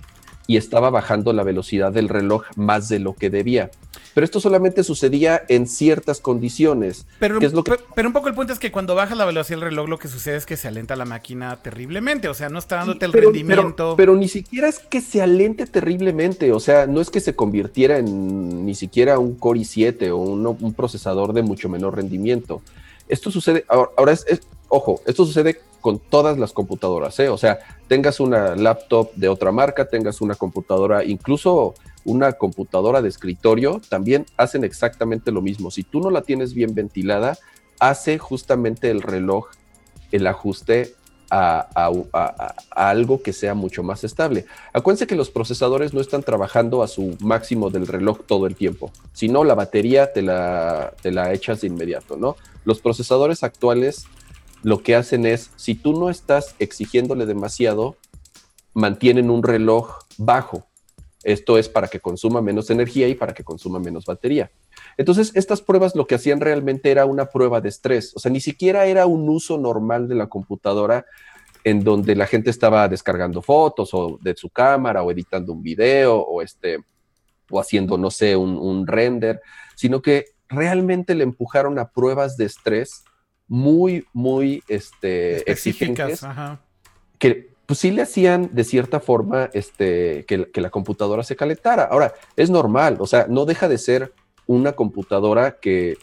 y 0.50 0.58
estaba 0.58 0.90
bajando 0.90 1.32
la 1.32 1.44
velocidad 1.44 1.92
del 1.92 2.10
reloj 2.10 2.44
más 2.56 2.90
de 2.90 2.98
lo 2.98 3.14
que 3.14 3.30
debía. 3.30 3.70
Pero 4.16 4.26
esto 4.26 4.40
solamente 4.40 4.84
sucedía 4.84 5.44
en 5.48 5.68
ciertas 5.68 6.22
condiciones. 6.22 7.06
Pero, 7.20 7.40
pero 7.94 8.10
un 8.10 8.14
poco 8.14 8.30
el 8.30 8.34
punto 8.34 8.52
es 8.54 8.58
que 8.58 8.72
cuando 8.72 8.96
baja 8.96 9.14
la 9.14 9.26
velocidad 9.26 9.60
del 9.60 9.70
reloj 9.70 9.88
lo 9.88 10.00
que 10.00 10.08
sucede 10.08 10.38
es 10.38 10.48
que 10.48 10.58
se 10.58 10.68
alenta 10.68 10.96
la 10.96 11.06
máquina 11.06 11.56
terriblemente, 11.58 12.30
o 12.30 12.34
sea, 12.34 12.50
no 12.50 12.58
está 12.58 12.78
dándote 12.78 13.06
el 13.06 13.14
rendimiento. 13.14 13.94
Pero, 13.96 14.16
ni 14.16 14.28
siquiera 14.28 14.68
es 14.68 14.80
que 14.80 15.02
se 15.02 15.22
alente 15.22 15.68
terriblemente, 15.68 16.52
o 16.52 16.60
sea, 16.60 16.88
no 16.88 17.00
es 17.00 17.12
que 17.12 17.20
se 17.20 17.36
convirtiera 17.36 18.00
en 18.00 18.66
ni 18.66 18.74
siquiera 18.74 19.20
un 19.20 19.36
Core 19.36 19.60
i7 19.60 20.10
o 20.10 20.18
un, 20.18 20.74
procesador 20.74 21.34
de 21.34 21.44
mucho 21.44 21.70
menor 21.70 21.96
rendimiento. 21.96 22.64
Esto 23.10 23.32
sucede, 23.32 23.66
ahora, 23.68 24.14
es, 24.14 24.26
ojo, 24.70 25.02
esto 25.06 25.26
sucede 25.26 25.60
con 25.82 26.00
todas 26.00 26.38
las 26.38 26.54
computadoras, 26.54 27.20
¿eh? 27.20 27.30
O 27.30 27.38
sea, 27.38 27.60
tengas 27.88 28.20
una 28.20 28.56
laptop 28.56 29.12
de 29.16 29.28
otra 29.28 29.52
marca, 29.52 29.90
tengas 29.90 30.22
una 30.22 30.36
computadora, 30.36 31.04
incluso 31.04 31.74
una 32.06 32.34
computadora 32.34 33.02
de 33.02 33.10
escritorio, 33.10 33.82
también 33.90 34.26
hacen 34.38 34.64
exactamente 34.64 35.32
lo 35.32 35.42
mismo. 35.42 35.72
Si 35.72 35.84
tú 35.84 36.00
no 36.00 36.12
la 36.12 36.22
tienes 36.22 36.54
bien 36.54 36.74
ventilada, 36.76 37.38
hace 37.80 38.18
justamente 38.18 38.92
el 38.92 39.02
reloj 39.02 39.48
el 40.12 40.28
ajuste 40.28 40.96
a, 41.32 41.92
algo 42.72 43.22
que 43.22 43.34
sea 43.34 43.54
mucho 43.54 43.84
más 43.84 44.04
estable. 44.04 44.46
Acuérdense 44.74 45.08
que 45.08 45.16
los 45.16 45.30
procesadores 45.30 45.94
no 45.94 46.02
están 46.02 46.24
trabajando 46.24 46.84
a 46.84 46.88
su 46.88 47.16
máximo 47.20 47.70
del 47.70 47.88
reloj 47.88 48.22
todo 48.26 48.48
el 48.48 48.56
tiempo, 48.56 48.92
sino 49.14 49.44
la 49.44 49.56
batería 49.56 50.12
te 50.14 50.22
la, 50.22 50.94
te 51.02 51.12
la 51.12 51.34
echas 51.34 51.62
de 51.62 51.68
inmediato, 51.68 52.18
¿no? 52.18 52.36
Los 52.66 52.82
procesadores 52.82 53.44
actuales 53.44 54.06
lo 54.62 54.84
que 54.84 54.96
hacen 54.96 55.26
es, 55.26 55.52
si 55.56 55.76
tú 55.76 55.94
no 55.94 56.10
estás 56.10 56.56
exigiéndole 56.60 57.26
demasiado, 57.26 57.96
mantienen 58.74 59.30
un 59.30 59.44
reloj 59.44 60.00
bajo. 60.18 60.66
Esto 61.24 61.58
es 61.58 61.70
para 61.70 61.88
que 61.88 62.00
consuma 62.00 62.42
menos 62.42 62.70
energía 62.70 63.08
y 63.08 63.16
para 63.16 63.34
que 63.34 63.44
consuma 63.44 63.80
menos 63.80 64.06
batería. 64.06 64.52
Entonces, 64.98 65.32
estas 65.36 65.62
pruebas 65.62 65.96
lo 65.96 66.08
que 66.08 66.16
hacían 66.16 66.40
realmente 66.40 66.92
era 66.92 67.06
una 67.06 67.26
prueba 67.26 67.62
de 67.62 67.70
estrés. 67.70 68.14
O 68.16 68.20
sea, 68.20 68.32
ni 68.32 68.42
siquiera 68.42 68.86
era 68.86 69.06
un 69.06 69.30
uso 69.30 69.58
normal 69.58 70.08
de 70.08 70.16
la 70.16 70.28
computadora 70.28 71.06
en 71.64 71.84
donde 71.84 72.16
la 72.16 72.28
gente 72.28 72.50
estaba 72.50 72.88
descargando 72.88 73.42
fotos 73.42 73.94
o 73.94 74.18
de 74.22 74.36
su 74.36 74.50
cámara 74.50 75.04
o 75.04 75.12
editando 75.12 75.54
un 75.54 75.62
video 75.62 76.18
o 76.18 76.42
este 76.42 76.80
o 77.52 77.60
haciendo, 77.60 77.98
no 77.98 78.12
sé, 78.12 78.36
un, 78.36 78.58
un 78.58 78.86
render, 78.86 79.42
sino 79.76 80.02
que 80.02 80.26
realmente 80.50 81.16
le 81.16 81.24
empujaron 81.24 81.80
a 81.80 81.90
pruebas 81.90 82.38
de 82.38 82.46
estrés 82.46 83.04
muy, 83.50 84.06
muy 84.14 84.64
este, 84.68 85.50
exigentes, 85.50 86.22
que 87.18 87.50
pues 87.66 87.80
sí 87.80 87.92
le 87.92 88.04
hacían 88.04 88.50
de 88.54 88.64
cierta 88.64 89.00
forma 89.00 89.50
este, 89.54 90.26
que, 90.26 90.48
la 90.62 90.70
computadora 90.70 91.24
se 91.24 91.36
calentara. 91.36 91.84
Ahora, 91.84 92.14
es 92.36 92.50
normal, 92.50 92.98
o 93.00 93.08
sea, 93.08 93.28
no 93.28 93.46
deja 93.46 93.68
de 93.68 93.78
ser 93.78 94.14
una 94.48 94.72
computadora 94.74 95.58
que, 95.60 95.98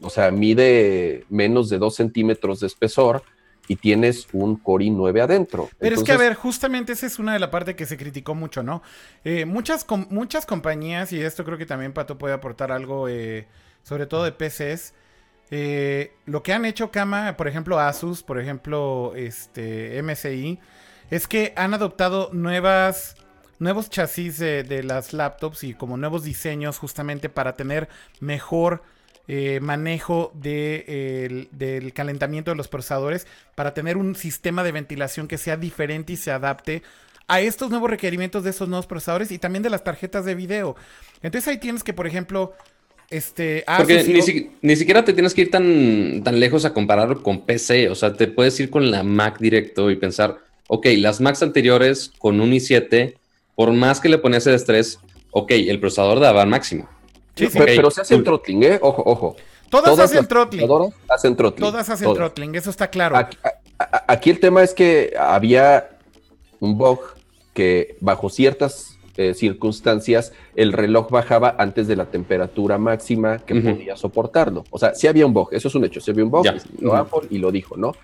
o 0.00 0.10
sea, 0.10 0.30
mide 0.30 1.24
menos 1.28 1.70
de 1.70 1.78
dos 1.78 1.94
centímetros 1.94 2.60
de 2.60 2.66
espesor 2.66 3.22
y 3.68 3.76
tienes 3.76 4.26
un 4.32 4.56
Core 4.56 4.86
i9 4.86 5.22
adentro. 5.22 5.68
Pero 5.78 5.94
es 5.94 6.02
que, 6.02 6.12
a 6.12 6.16
ver, 6.16 6.34
justamente 6.34 6.94
esa 6.94 7.06
es 7.06 7.18
una 7.18 7.34
de 7.34 7.38
las 7.38 7.50
partes 7.50 7.76
que 7.76 7.86
se 7.86 7.96
criticó 7.96 8.34
mucho, 8.34 8.62
¿no? 8.62 8.82
Eh, 9.24 9.44
muchas, 9.44 9.86
muchas 10.10 10.46
compañías, 10.46 11.12
y 11.12 11.20
esto 11.20 11.44
creo 11.44 11.58
que 11.58 11.66
también 11.66 11.92
Pato 11.92 12.18
puede 12.18 12.34
aportar 12.34 12.72
algo, 12.72 13.08
eh, 13.08 13.46
sobre 13.82 14.06
todo 14.06 14.24
de 14.24 14.32
PCs, 14.32 14.94
eh, 15.50 16.12
lo 16.26 16.42
que 16.42 16.52
han 16.52 16.64
hecho 16.64 16.90
Kama, 16.90 17.36
por 17.36 17.48
ejemplo 17.48 17.78
Asus, 17.78 18.22
por 18.22 18.38
ejemplo 18.38 19.12
este, 19.16 20.02
MSI, 20.02 20.58
es 21.10 21.26
que 21.26 21.54
han 21.56 21.72
adoptado 21.72 22.30
nuevas, 22.32 23.16
nuevos 23.58 23.88
chasis 23.88 24.38
de, 24.38 24.82
las 24.82 25.12
laptops 25.12 25.64
y 25.64 25.74
como 25.74 25.96
nuevos 25.96 26.24
diseños 26.24 26.78
justamente 26.78 27.28
para 27.28 27.56
tener 27.56 27.88
mejor 28.20 28.82
eh, 29.28 29.60
manejo 29.60 30.32
de, 30.34 31.48
del 31.52 31.92
calentamiento 31.92 32.50
de 32.50 32.56
los 32.56 32.68
procesadores, 32.68 33.26
para 33.54 33.74
tener 33.74 33.96
un 33.96 34.16
sistema 34.16 34.64
de 34.64 34.72
ventilación 34.72 35.28
que 35.28 35.38
sea 35.38 35.56
diferente 35.56 36.14
y 36.14 36.16
se 36.16 36.30
adapte 36.30 36.82
a 37.28 37.40
estos 37.40 37.70
nuevos 37.70 37.90
requerimientos 37.90 38.42
de 38.42 38.50
esos 38.50 38.68
nuevos 38.68 38.86
procesadores 38.86 39.30
y 39.30 39.38
también 39.38 39.62
de 39.62 39.70
las 39.70 39.84
tarjetas 39.84 40.24
de 40.24 40.34
video. 40.34 40.76
Entonces 41.22 41.46
ahí 41.46 41.58
tienes 41.58 41.84
que, 41.84 41.92
por 41.92 42.06
ejemplo, 42.06 42.54
este, 43.10 43.64
ah, 43.66 43.76
Porque 43.78 44.04
ni, 44.62 44.76
siquiera 44.76 45.04
te 45.04 45.12
tienes 45.12 45.34
que 45.34 45.42
ir 45.42 45.50
tan, 45.50 46.22
tan 46.24 46.40
lejos 46.40 46.64
a 46.64 46.74
compararlo 46.74 47.22
con 47.22 47.42
PC. 47.42 47.88
O 47.90 47.94
sea, 47.94 48.14
te 48.14 48.28
puedes 48.28 48.58
ir 48.60 48.70
con 48.70 48.90
la 48.90 49.02
Mac 49.02 49.38
directo 49.38 49.90
y 49.90 49.96
pensar, 49.96 50.38
ok, 50.68 50.86
las 50.96 51.20
Macs 51.20 51.42
anteriores 51.42 52.12
con 52.18 52.40
un 52.40 52.50
i7, 52.50 53.14
por 53.54 53.72
más 53.72 54.00
que 54.00 54.08
le 54.08 54.18
ponías 54.18 54.46
el 54.46 54.54
estrés, 54.54 54.98
ok, 55.30 55.50
el 55.52 55.80
procesador 55.80 56.20
daba 56.20 56.42
al 56.42 56.48
máximo. 56.48 56.88
Pero, 57.52 57.90
se 57.90 58.00
hace 58.00 58.18
throttling, 58.18 58.62
¿eh? 58.62 58.78
Ojo, 58.82 59.02
ojo. 59.04 59.36
Todas, 59.70 59.98
hacen 59.98 60.26
throttling. 60.26 60.68
hacen 61.08 61.36
throttling. 61.36 61.70
Todas 61.70 61.90
hacen 61.90 62.14
throttling, 62.14 62.54
eso 62.54 62.70
está 62.70 62.88
claro. 62.88 63.16
Aquí, 64.06 64.30
el 64.30 64.40
tema 64.40 64.62
es 64.62 64.74
que 64.74 65.14
había 65.18 65.90
un 66.60 66.76
bug 66.76 67.00
que 67.54 67.96
bajo 68.00 68.30
ciertas 68.30 68.98
eh, 69.16 69.34
circunstancias 69.34 70.32
el 70.54 70.72
reloj 70.72 71.10
bajaba 71.10 71.56
antes 71.58 71.88
de 71.88 71.96
la 71.96 72.06
temperatura 72.06 72.78
máxima 72.78 73.38
que 73.38 73.56
podía 73.56 73.96
soportarlo. 73.96 74.64
O 74.70 74.78
sea, 74.78 74.94
sí 74.94 75.06
había 75.06 75.26
un 75.26 75.32
bug, 75.32 75.48
eso 75.52 75.68
es 75.68 75.74
un 75.74 75.84
hecho, 75.84 76.00
sí 76.00 76.10
había 76.10 76.24
un 76.24 76.30
bug, 76.30 76.46
y 77.30 77.38
lo 77.38 77.50
dijo, 77.50 77.76
¿no? 77.76 77.94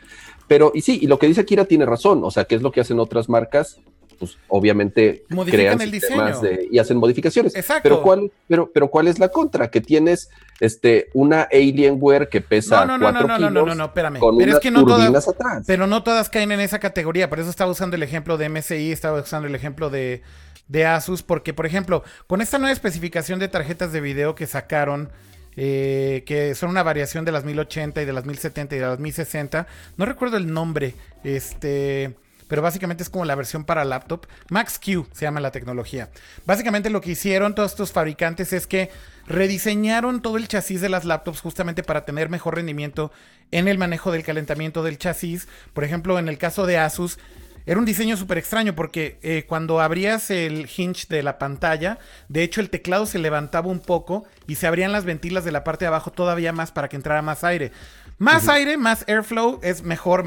Pero, 0.46 0.72
y 0.74 0.82
sí, 0.82 0.98
y 1.00 1.06
lo 1.06 1.18
que 1.18 1.26
dice 1.26 1.44
Kira 1.44 1.64
tiene 1.64 1.86
razón, 1.86 2.22
o 2.22 2.30
sea, 2.30 2.44
¿qué 2.44 2.54
es 2.54 2.62
lo 2.62 2.70
que 2.70 2.80
hacen 2.80 2.98
otras 2.98 3.28
marcas? 3.28 3.78
pues 4.14 4.38
obviamente 4.48 5.24
Modifican 5.28 5.78
crean 5.78 5.90
sistemas 5.90 6.40
y 6.70 6.78
hacen 6.78 6.96
modificaciones. 6.96 7.54
Exacto. 7.54 7.82
Pero 7.82 8.02
cuál, 8.02 8.32
pero, 8.48 8.70
pero 8.72 8.88
cuál 8.88 9.08
es 9.08 9.18
la 9.18 9.28
contra, 9.28 9.70
que 9.70 9.80
tienes 9.80 10.30
este 10.60 11.08
una 11.14 11.42
Alienware 11.52 12.28
que 12.28 12.40
pesa 12.40 12.84
no, 12.84 12.98
no, 12.98 13.12
no, 13.12 13.20
kilos 13.20 13.40
no, 13.40 13.50
no, 13.50 13.66
no, 13.66 13.74
no, 13.74 13.84
espérame. 13.86 14.20
Pero 14.38 14.52
es 14.52 14.58
que 14.60 14.70
no 14.70 14.84
todas. 14.84 15.26
Pero 15.66 15.86
no 15.86 16.02
todas 16.02 16.30
caen 16.30 16.52
en 16.52 16.60
esa 16.60 16.78
categoría. 16.78 17.28
Por 17.28 17.40
eso 17.40 17.50
estaba 17.50 17.70
usando 17.70 17.96
el 17.96 18.02
ejemplo 18.02 18.36
de 18.36 18.48
MSI, 18.48 18.92
estaba 18.92 19.20
usando 19.20 19.48
el 19.48 19.54
ejemplo 19.54 19.90
de, 19.90 20.22
de 20.68 20.86
Asus, 20.86 21.22
porque 21.22 21.52
por 21.54 21.66
ejemplo, 21.66 22.02
con 22.26 22.40
esta 22.40 22.58
nueva 22.58 22.72
especificación 22.72 23.38
de 23.38 23.48
tarjetas 23.48 23.92
de 23.92 24.00
video 24.00 24.34
que 24.34 24.46
sacaron. 24.46 25.10
Eh, 25.56 26.24
que 26.26 26.56
son 26.56 26.70
una 26.70 26.82
variación 26.82 27.24
de 27.24 27.30
las 27.30 27.44
1080 27.44 28.02
y 28.02 28.04
de 28.04 28.12
las 28.12 28.24
1070 28.24 28.74
y 28.74 28.78
de 28.80 28.86
las 28.86 28.98
1060. 28.98 29.68
No 29.96 30.04
recuerdo 30.04 30.36
el 30.36 30.52
nombre. 30.52 30.96
Este 31.22 32.16
pero 32.54 32.62
básicamente 32.62 33.02
es 33.02 33.10
como 33.10 33.24
la 33.24 33.34
versión 33.34 33.64
para 33.64 33.84
laptop. 33.84 34.28
Max-Q 34.48 35.08
se 35.10 35.24
llama 35.24 35.40
la 35.40 35.50
tecnología. 35.50 36.10
Básicamente 36.46 36.88
lo 36.88 37.00
que 37.00 37.10
hicieron 37.10 37.56
todos 37.56 37.72
estos 37.72 37.90
fabricantes 37.90 38.52
es 38.52 38.68
que 38.68 38.92
rediseñaron 39.26 40.22
todo 40.22 40.36
el 40.36 40.46
chasis 40.46 40.80
de 40.80 40.88
las 40.88 41.04
laptops 41.04 41.40
justamente 41.40 41.82
para 41.82 42.04
tener 42.04 42.28
mejor 42.28 42.54
rendimiento 42.54 43.10
en 43.50 43.66
el 43.66 43.76
manejo 43.76 44.12
del 44.12 44.22
calentamiento 44.22 44.84
del 44.84 44.98
chasis. 44.98 45.48
Por 45.72 45.82
ejemplo, 45.82 46.16
en 46.16 46.28
el 46.28 46.38
caso 46.38 46.64
de 46.64 46.78
Asus, 46.78 47.18
era 47.66 47.80
un 47.80 47.86
diseño 47.86 48.16
súper 48.16 48.38
extraño 48.38 48.76
porque 48.76 49.18
eh, 49.22 49.46
cuando 49.48 49.80
abrías 49.80 50.30
el 50.30 50.70
hinge 50.76 51.06
de 51.08 51.24
la 51.24 51.38
pantalla, 51.38 51.98
de 52.28 52.44
hecho 52.44 52.60
el 52.60 52.70
teclado 52.70 53.06
se 53.06 53.18
levantaba 53.18 53.66
un 53.66 53.80
poco 53.80 54.26
y 54.46 54.54
se 54.54 54.68
abrían 54.68 54.92
las 54.92 55.04
ventilas 55.04 55.44
de 55.44 55.50
la 55.50 55.64
parte 55.64 55.86
de 55.86 55.88
abajo 55.88 56.12
todavía 56.12 56.52
más 56.52 56.70
para 56.70 56.88
que 56.88 56.94
entrara 56.94 57.20
más 57.20 57.42
aire. 57.42 57.72
Más 58.18 58.48
aire, 58.48 58.76
más 58.76 59.04
airflow 59.08 59.58
es 59.64 59.82
mejor, 59.82 60.24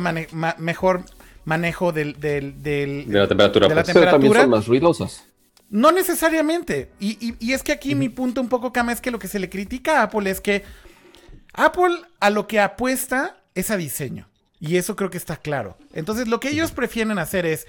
mejor 0.57 1.05
manejo 1.47 1.93
del, 1.93 2.19
del, 2.19 2.61
de 2.61 3.05
la 3.07 3.27
temperatura. 3.27 3.69
De 3.69 3.75
la 3.75 3.83
temperatura. 3.83 4.11
también 4.11 4.33
son 4.33 4.49
más 4.49 4.67
ruidosas. 4.67 5.23
No 5.69 5.93
necesariamente. 5.93 6.91
Y, 6.99 7.53
es 7.53 7.63
que 7.63 7.71
aquí 7.71 7.95
mi 7.95 8.09
punto 8.09 8.41
un 8.41 8.49
poco, 8.49 8.73
Cama, 8.73 8.91
es 8.91 8.99
que 8.99 9.11
lo 9.11 9.17
que 9.17 9.29
se 9.29 9.39
le 9.39 9.49
critica 9.49 10.01
a 10.01 10.03
Apple 10.03 10.29
es 10.29 10.41
que 10.41 10.63
Apple 11.53 12.01
a 12.19 12.29
lo 12.31 12.47
que 12.47 12.59
apuesta 12.59 13.37
es 13.55 13.71
a 13.71 13.77
diseño. 13.77 14.27
Y 14.59 14.75
eso 14.75 14.97
creo 14.97 15.09
que 15.09 15.17
está 15.17 15.37
claro. 15.37 15.77
Entonces 15.93 16.27
lo 16.27 16.41
que 16.41 16.49
ellos 16.49 16.71
prefieren 16.71 17.17
hacer 17.17 17.45
es... 17.45 17.65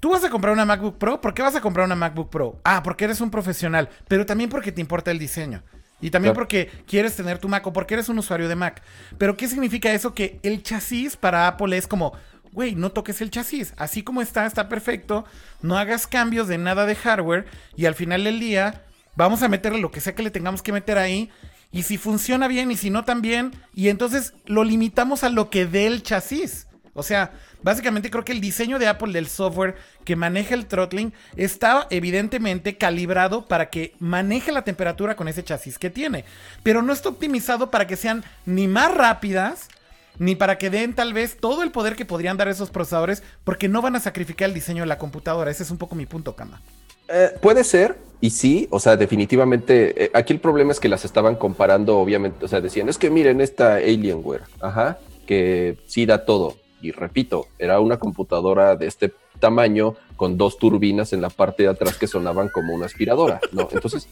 Tú 0.00 0.10
vas 0.10 0.22
a 0.22 0.30
comprar 0.30 0.52
una 0.52 0.64
MacBook 0.64 0.98
Pro, 0.98 1.20
¿por 1.20 1.34
qué 1.34 1.42
vas 1.42 1.56
a 1.56 1.60
comprar 1.60 1.86
una 1.86 1.96
MacBook 1.96 2.30
Pro? 2.30 2.60
Ah, 2.62 2.82
porque 2.84 3.04
eres 3.04 3.20
un 3.20 3.30
profesional, 3.30 3.88
pero 4.06 4.26
también 4.26 4.48
porque 4.48 4.70
te 4.70 4.80
importa 4.80 5.10
el 5.10 5.18
diseño. 5.18 5.62
Y 6.00 6.10
también 6.10 6.34
porque 6.34 6.70
quieres 6.86 7.16
tener 7.16 7.38
tu 7.38 7.48
Mac 7.48 7.66
o 7.66 7.72
porque 7.72 7.94
eres 7.94 8.08
un 8.08 8.18
usuario 8.18 8.48
de 8.48 8.54
Mac. 8.54 8.82
Pero 9.16 9.36
¿qué 9.36 9.48
significa 9.48 9.92
eso? 9.92 10.14
Que 10.14 10.38
el 10.42 10.62
chasis 10.62 11.16
para 11.16 11.48
Apple 11.48 11.76
es 11.76 11.88
como, 11.88 12.12
güey, 12.52 12.74
no 12.74 12.90
toques 12.90 13.20
el 13.20 13.30
chasis. 13.30 13.74
Así 13.76 14.02
como 14.02 14.22
está, 14.22 14.46
está 14.46 14.68
perfecto. 14.68 15.24
No 15.62 15.78
hagas 15.78 16.06
cambios 16.06 16.48
de 16.48 16.58
nada 16.58 16.86
de 16.86 16.94
hardware. 16.94 17.46
Y 17.76 17.86
al 17.86 17.94
final 17.94 18.24
del 18.24 18.40
día, 18.40 18.82
vamos 19.16 19.42
a 19.42 19.48
meterle 19.48 19.80
lo 19.80 19.90
que 19.90 20.00
sea 20.00 20.14
que 20.14 20.22
le 20.22 20.30
tengamos 20.30 20.62
que 20.62 20.72
meter 20.72 20.98
ahí. 20.98 21.30
Y 21.70 21.82
si 21.82 21.98
funciona 21.98 22.48
bien 22.48 22.70
y 22.70 22.76
si 22.76 22.90
no 22.90 23.04
también. 23.04 23.52
Y 23.74 23.88
entonces 23.88 24.34
lo 24.46 24.64
limitamos 24.64 25.24
a 25.24 25.28
lo 25.28 25.50
que 25.50 25.66
dé 25.66 25.86
el 25.86 26.02
chasis. 26.02 26.66
O 26.94 27.04
sea, 27.04 27.30
básicamente 27.62 28.10
creo 28.10 28.24
que 28.24 28.32
el 28.32 28.40
diseño 28.40 28.80
de 28.80 28.88
Apple 28.88 29.12
del 29.12 29.28
software 29.28 29.76
que 30.04 30.16
maneja 30.16 30.54
el 30.54 30.66
throttling 30.66 31.12
está 31.36 31.86
evidentemente 31.90 32.76
calibrado 32.76 33.46
para 33.46 33.70
que 33.70 33.94
maneje 34.00 34.50
la 34.50 34.62
temperatura 34.62 35.14
con 35.14 35.28
ese 35.28 35.44
chasis 35.44 35.78
que 35.78 35.90
tiene. 35.90 36.24
Pero 36.64 36.82
no 36.82 36.92
está 36.92 37.08
optimizado 37.08 37.70
para 37.70 37.86
que 37.86 37.96
sean 37.96 38.24
ni 38.46 38.66
más 38.66 38.92
rápidas 38.92 39.68
ni 40.18 40.36
para 40.36 40.58
que 40.58 40.70
den 40.70 40.94
tal 40.94 41.12
vez 41.12 41.36
todo 41.38 41.62
el 41.62 41.70
poder 41.70 41.96
que 41.96 42.04
podrían 42.04 42.36
dar 42.36 42.48
esos 42.48 42.70
procesadores, 42.70 43.22
porque 43.44 43.68
no 43.68 43.82
van 43.82 43.96
a 43.96 44.00
sacrificar 44.00 44.48
el 44.48 44.54
diseño 44.54 44.82
de 44.82 44.88
la 44.88 44.98
computadora. 44.98 45.50
Ese 45.50 45.62
es 45.62 45.70
un 45.70 45.78
poco 45.78 45.94
mi 45.94 46.06
punto, 46.06 46.34
Kama. 46.34 46.60
Eh, 47.08 47.30
puede 47.40 47.64
ser, 47.64 47.96
y 48.20 48.30
sí, 48.30 48.68
o 48.70 48.78
sea, 48.78 48.96
definitivamente, 48.96 50.04
eh, 50.04 50.10
aquí 50.12 50.32
el 50.34 50.40
problema 50.40 50.72
es 50.72 50.80
que 50.80 50.88
las 50.88 51.04
estaban 51.04 51.36
comparando, 51.36 51.98
obviamente, 51.98 52.44
o 52.44 52.48
sea, 52.48 52.60
decían, 52.60 52.88
es 52.88 52.98
que 52.98 53.10
miren 53.10 53.40
esta 53.40 53.76
Alienware, 53.76 54.42
ajá, 54.60 54.98
que 55.26 55.78
sí 55.86 56.04
da 56.04 56.24
todo. 56.24 56.56
Y 56.82 56.92
repito, 56.92 57.46
era 57.58 57.80
una 57.80 57.98
computadora 57.98 58.76
de 58.76 58.86
este 58.86 59.12
tamaño 59.40 59.94
con 60.16 60.36
dos 60.36 60.58
turbinas 60.58 61.12
en 61.12 61.22
la 61.22 61.30
parte 61.30 61.62
de 61.62 61.70
atrás 61.70 61.96
que 61.96 62.06
sonaban 62.06 62.48
como 62.48 62.74
una 62.74 62.86
aspiradora, 62.86 63.40
¿no? 63.52 63.68
Entonces, 63.72 64.08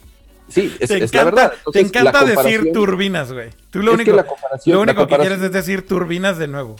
Sí, 0.48 0.74
es, 0.78 1.12
la 1.12 1.24
verdad. 1.24 1.52
te 1.72 1.80
encanta 1.80 2.24
decir 2.24 2.72
turbinas, 2.72 3.32
güey. 3.32 3.50
Tú 3.70 3.80
lo 3.80 3.94
único, 3.94 4.16
que, 4.16 4.70
lo 4.70 4.80
único 4.80 5.06
que 5.06 5.16
quieres 5.16 5.42
es 5.42 5.52
decir 5.52 5.86
turbinas 5.86 6.38
de 6.38 6.46
nuevo. 6.46 6.76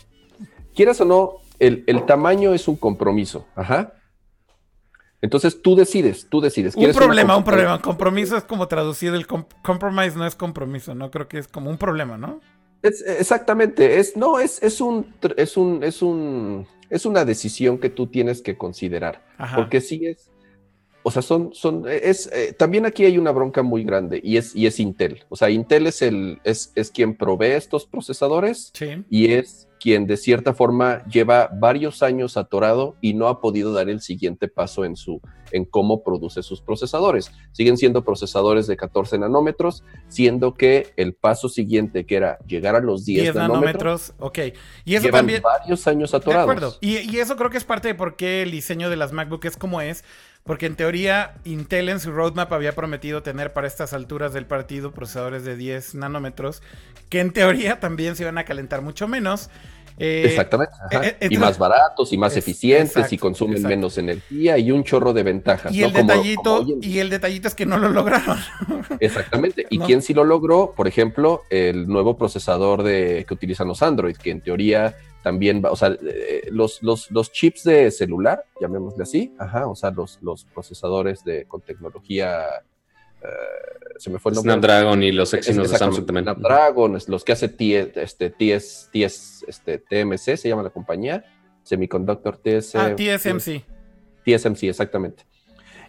Quieras 0.74 1.00
o 1.00 1.04
no, 1.04 1.40
el, 1.58 2.04
tamaño 2.06 2.54
es 2.54 2.68
un 2.68 2.76
compromiso. 2.76 3.46
Ajá. 3.54 3.94
Entonces 5.22 5.60
tú 5.62 5.74
decides, 5.74 6.28
tú 6.28 6.40
decides. 6.40 6.76
Un 6.76 6.92
problema, 6.92 7.36
un 7.36 7.44
problema. 7.44 7.80
Compromiso 7.80 8.36
es 8.36 8.44
como 8.44 8.68
traducido. 8.68 9.14
El 9.16 9.26
compromise 9.26 10.16
no 10.16 10.26
es 10.26 10.36
compromiso, 10.36 10.94
¿no? 10.94 11.10
Creo 11.10 11.26
que 11.26 11.38
es 11.38 11.48
como 11.48 11.70
un 11.70 11.78
problema, 11.78 12.16
¿no? 12.16 12.40
Es, 12.82 13.02
exactamente. 13.02 13.98
Es, 13.98 14.16
no, 14.16 14.38
es, 14.38 14.62
es 14.62 14.80
un, 14.80 15.12
es 15.36 15.56
un, 15.56 15.82
es 15.82 16.02
un, 16.02 16.66
es 16.90 17.06
una 17.06 17.24
decisión 17.24 17.78
que 17.78 17.90
tú 17.90 18.06
tienes 18.06 18.42
que 18.42 18.56
considerar. 18.56 19.24
Porque 19.56 19.80
si 19.80 20.06
es, 20.06 20.30
o 21.06 21.10
sea, 21.12 21.22
son, 21.22 21.54
son, 21.54 21.84
es, 21.88 22.28
eh, 22.32 22.52
también 22.52 22.84
aquí 22.84 23.04
hay 23.04 23.16
una 23.16 23.30
bronca 23.30 23.62
muy 23.62 23.84
grande 23.84 24.20
y 24.24 24.38
es, 24.38 24.56
y 24.56 24.66
es 24.66 24.80
Intel. 24.80 25.24
O 25.28 25.36
sea, 25.36 25.50
Intel 25.50 25.86
es 25.86 26.02
el, 26.02 26.40
es, 26.42 26.72
es 26.74 26.90
quien 26.90 27.16
provee 27.16 27.52
estos 27.52 27.86
procesadores 27.86 28.72
y 29.08 29.32
es 29.32 29.68
quien 29.78 30.08
de 30.08 30.16
cierta 30.16 30.52
forma 30.52 31.04
lleva 31.06 31.48
varios 31.52 32.02
años 32.02 32.36
atorado 32.36 32.96
y 33.00 33.14
no 33.14 33.28
ha 33.28 33.40
podido 33.40 33.72
dar 33.72 33.88
el 33.88 34.00
siguiente 34.00 34.48
paso 34.48 34.84
en 34.84 34.96
su, 34.96 35.20
en 35.52 35.64
cómo 35.64 36.02
produce 36.02 36.42
sus 36.42 36.60
procesadores. 36.60 37.30
Siguen 37.52 37.76
siendo 37.76 38.02
procesadores 38.02 38.66
de 38.66 38.76
14 38.76 39.18
nanómetros, 39.18 39.84
siendo 40.08 40.54
que 40.54 40.92
el 40.96 41.14
paso 41.14 41.48
siguiente, 41.48 42.04
que 42.04 42.16
era 42.16 42.38
llegar 42.48 42.74
a 42.74 42.80
los 42.80 43.04
10, 43.04 43.22
10 43.22 43.34
nanómetros, 43.36 44.12
ok. 44.18 44.38
Y 44.84 44.96
eso 44.96 45.08
también. 45.10 45.40
varios 45.40 45.86
años 45.86 46.14
atorados. 46.14 46.48
De 46.48 46.52
acuerdo. 46.52 46.78
Y, 46.80 46.98
y, 47.08 47.20
eso 47.20 47.36
creo 47.36 47.50
que 47.50 47.58
es 47.58 47.64
parte 47.64 47.86
de 47.86 47.94
por 47.94 48.16
qué 48.16 48.42
el 48.42 48.50
diseño 48.50 48.90
de 48.90 48.96
las 48.96 49.12
MacBook 49.12 49.44
es 49.44 49.56
como 49.56 49.80
es, 49.80 50.04
porque 50.46 50.66
en 50.66 50.76
teoría, 50.76 51.34
Intel 51.44 51.88
en 51.88 51.98
su 51.98 52.12
roadmap 52.12 52.52
había 52.52 52.72
prometido 52.72 53.22
tener 53.22 53.52
para 53.52 53.66
estas 53.66 53.92
alturas 53.92 54.32
del 54.32 54.46
partido 54.46 54.92
procesadores 54.92 55.44
de 55.44 55.56
10 55.56 55.96
nanómetros, 55.96 56.62
que 57.08 57.20
en 57.20 57.32
teoría 57.32 57.80
también 57.80 58.14
se 58.14 58.22
iban 58.22 58.38
a 58.38 58.44
calentar 58.44 58.80
mucho 58.80 59.08
menos. 59.08 59.50
Eh, 59.98 60.24
Exactamente. 60.26 60.74
Eh, 60.90 61.16
eh, 61.20 61.28
y 61.30 61.38
más 61.38 61.58
baratos 61.58 62.12
y 62.12 62.18
más 62.18 62.36
eficientes 62.36 63.12
y 63.12 63.18
consumen 63.18 63.62
menos 63.62 63.96
energía 63.96 64.58
y 64.58 64.70
un 64.70 64.84
chorro 64.84 65.12
de 65.12 65.22
ventajas. 65.22 65.72
Y, 65.74 65.82
el, 65.82 65.92
detallito, 65.92 66.64
y 66.82 66.98
el 66.98 67.08
detallito 67.10 67.48
es 67.48 67.54
que 67.54 67.66
no 67.66 67.78
lo 67.78 67.88
lograron. 67.88 68.38
Exactamente. 69.00 69.66
¿Y 69.70 69.78
quién 69.80 70.02
sí 70.02 70.12
lo 70.14 70.24
logró? 70.24 70.74
Por 70.76 70.86
ejemplo, 70.86 71.42
el 71.50 71.88
nuevo 71.88 72.16
procesador 72.18 72.82
de, 72.82 73.24
que 73.26 73.34
utilizan 73.34 73.68
los 73.68 73.82
Android, 73.82 74.16
que 74.16 74.30
en 74.30 74.42
teoría 74.42 74.94
también 75.26 75.60
va, 75.60 75.72
o 75.72 75.76
sea, 75.76 75.88
eh, 75.88 76.46
los, 76.52 76.80
los, 76.84 77.10
los, 77.10 77.32
chips 77.32 77.64
de 77.64 77.90
celular, 77.90 78.44
llamémosle 78.60 79.02
así, 79.02 79.34
ajá, 79.40 79.66
o 79.66 79.74
sea, 79.74 79.90
los, 79.90 80.20
los 80.22 80.44
procesadores 80.44 81.24
de, 81.24 81.46
con 81.46 81.62
tecnología, 81.62 82.44
eh, 83.20 83.26
se 83.98 84.08
me 84.08 84.20
fue 84.20 84.30
el 84.30 84.36
nombre. 84.36 84.52
Snapdragon 84.52 85.02
y 85.02 85.10
los 85.10 85.34
Exynos 85.34 85.68
de 85.72 85.78
Samsung 85.78 86.06
también. 86.06 86.26
Snapdragon, 86.26 86.96
los 87.08 87.24
que 87.24 87.32
hace 87.32 87.46
este, 87.96 88.30
TS, 88.30 88.88
TS, 88.92 89.44
este, 89.48 89.78
TMC, 89.78 90.36
se 90.36 90.48
llama 90.48 90.62
la 90.62 90.70
compañía, 90.70 91.24
Semiconductor 91.64 92.36
TS. 92.36 92.76
Ah, 92.76 92.94
TSMC. 92.94 93.64
TSMC, 94.24 94.62
exactamente. 94.62 95.24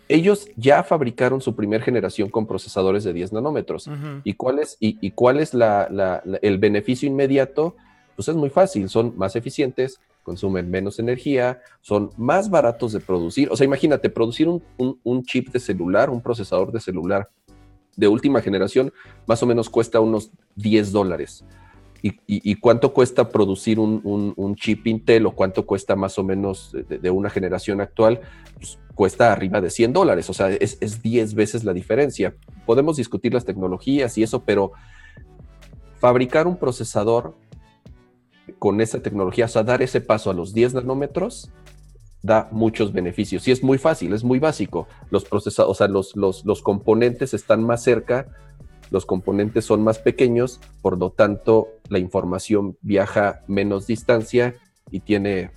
Ellos 0.08 0.50
ya 0.56 0.82
fabricaron 0.82 1.42
su 1.42 1.56
primera 1.56 1.84
generación 1.84 2.32
con 2.32 2.48
procesadores 2.48 3.04
de 3.04 3.14
10 3.14 3.34
nanómetros. 3.34 3.88
¿Y 4.24 4.34
cuál 4.34 4.58
es, 4.58 4.78
y, 4.80 4.98
y 5.00 5.12
cuál 5.12 5.40
es 5.40 5.54
la, 5.54 5.90
la, 5.92 6.24
el 6.42 6.58
beneficio 6.58 7.08
inmediato? 7.08 7.76
Pues 8.18 8.28
es 8.30 8.36
muy 8.36 8.50
fácil, 8.50 8.90
son 8.90 9.14
más 9.16 9.36
eficientes, 9.36 10.00
consumen 10.24 10.72
menos 10.72 10.98
energía, 10.98 11.62
son 11.82 12.10
más 12.18 12.50
baratos 12.50 12.92
de 12.92 13.00
producir. 13.00 13.48
O 13.52 13.56
sea, 13.56 13.66
imagínate, 13.66 14.10
producir 14.10 14.50
un, 14.50 15.24
chip 15.24 15.50
de 15.50 15.60
celular, 15.60 16.10
un 16.10 16.20
procesador 16.20 16.72
de 16.72 16.80
celular 16.80 17.30
de 17.96 18.08
última 18.08 18.42
generación, 18.42 18.92
más 19.28 19.44
o 19.44 19.46
menos 19.46 19.70
cuesta 19.70 20.00
unos 20.00 20.32
10 20.56 20.92
dólares. 20.92 21.46
y, 22.02 22.56
cuánto 22.56 22.92
cuesta 22.92 23.30
producir 23.30 23.78
un, 23.80 24.56
chip 24.56 24.88
Intel 24.88 25.28
o 25.28 25.36
cuánto 25.36 25.68
cuesta 25.68 25.96
más 25.96 26.18
o 26.18 26.24
menos 26.24 26.76
de, 26.90 27.10
una 27.12 27.30
generación 27.30 27.82
actual, 27.82 28.22
pues 28.56 28.80
cuesta 28.96 29.32
arriba 29.32 29.62
de 29.62 29.70
100 29.70 29.94
dólares, 29.94 30.28
o 30.28 30.34
sea, 30.34 30.50
es, 30.50 30.80
es 30.82 31.04
10 31.04 31.36
veces 31.36 31.64
la 31.64 31.74
diferencia. 31.74 32.36
Podemos 32.66 32.98
discutir 32.98 33.32
las 33.36 33.46
tecnologías 33.46 34.18
y 34.18 34.24
eso, 34.24 34.44
pero 34.44 34.72
fabricar 36.00 36.48
un 36.48 36.58
procesador 36.58 37.36
con 38.60 38.82
esa 38.82 39.02
tecnología, 39.02 39.46
o 39.46 39.50
sea, 39.50 39.64
dar 39.64 39.82
ese 39.82 40.02
paso 40.02 40.30
a 40.30 40.34
los 40.34 40.54
10 40.54 40.76
nanómetros, 40.76 41.52
da 42.24 42.50
muchos 42.52 42.94
beneficios. 42.94 43.48
Y 43.48 43.52
es 43.52 43.64
muy 43.64 43.78
fácil, 43.78 44.14
es 44.14 44.24
muy 44.24 44.40
básico. 44.40 44.88
Los 45.10 45.26
procesadores, 45.26 45.72
o 45.72 45.78
sea, 45.78 45.88
los, 45.88 46.16
los, 46.16 46.46
los 46.46 46.62
componentes 46.62 47.34
están 47.34 47.64
más 47.64 47.84
cerca 47.84 48.28
los 48.90 49.06
componentes 49.06 49.66
son 49.66 49.84
más 49.84 50.00
pequeños, 50.00 50.60
por 50.82 50.98
lo 50.98 51.12
tanto 51.12 51.68
la 51.90 52.00
información 52.00 52.78
viaja 52.82 53.42
menos 53.48 53.88
distancia 53.88 54.56
y 54.92 55.02
tiene 55.02 55.52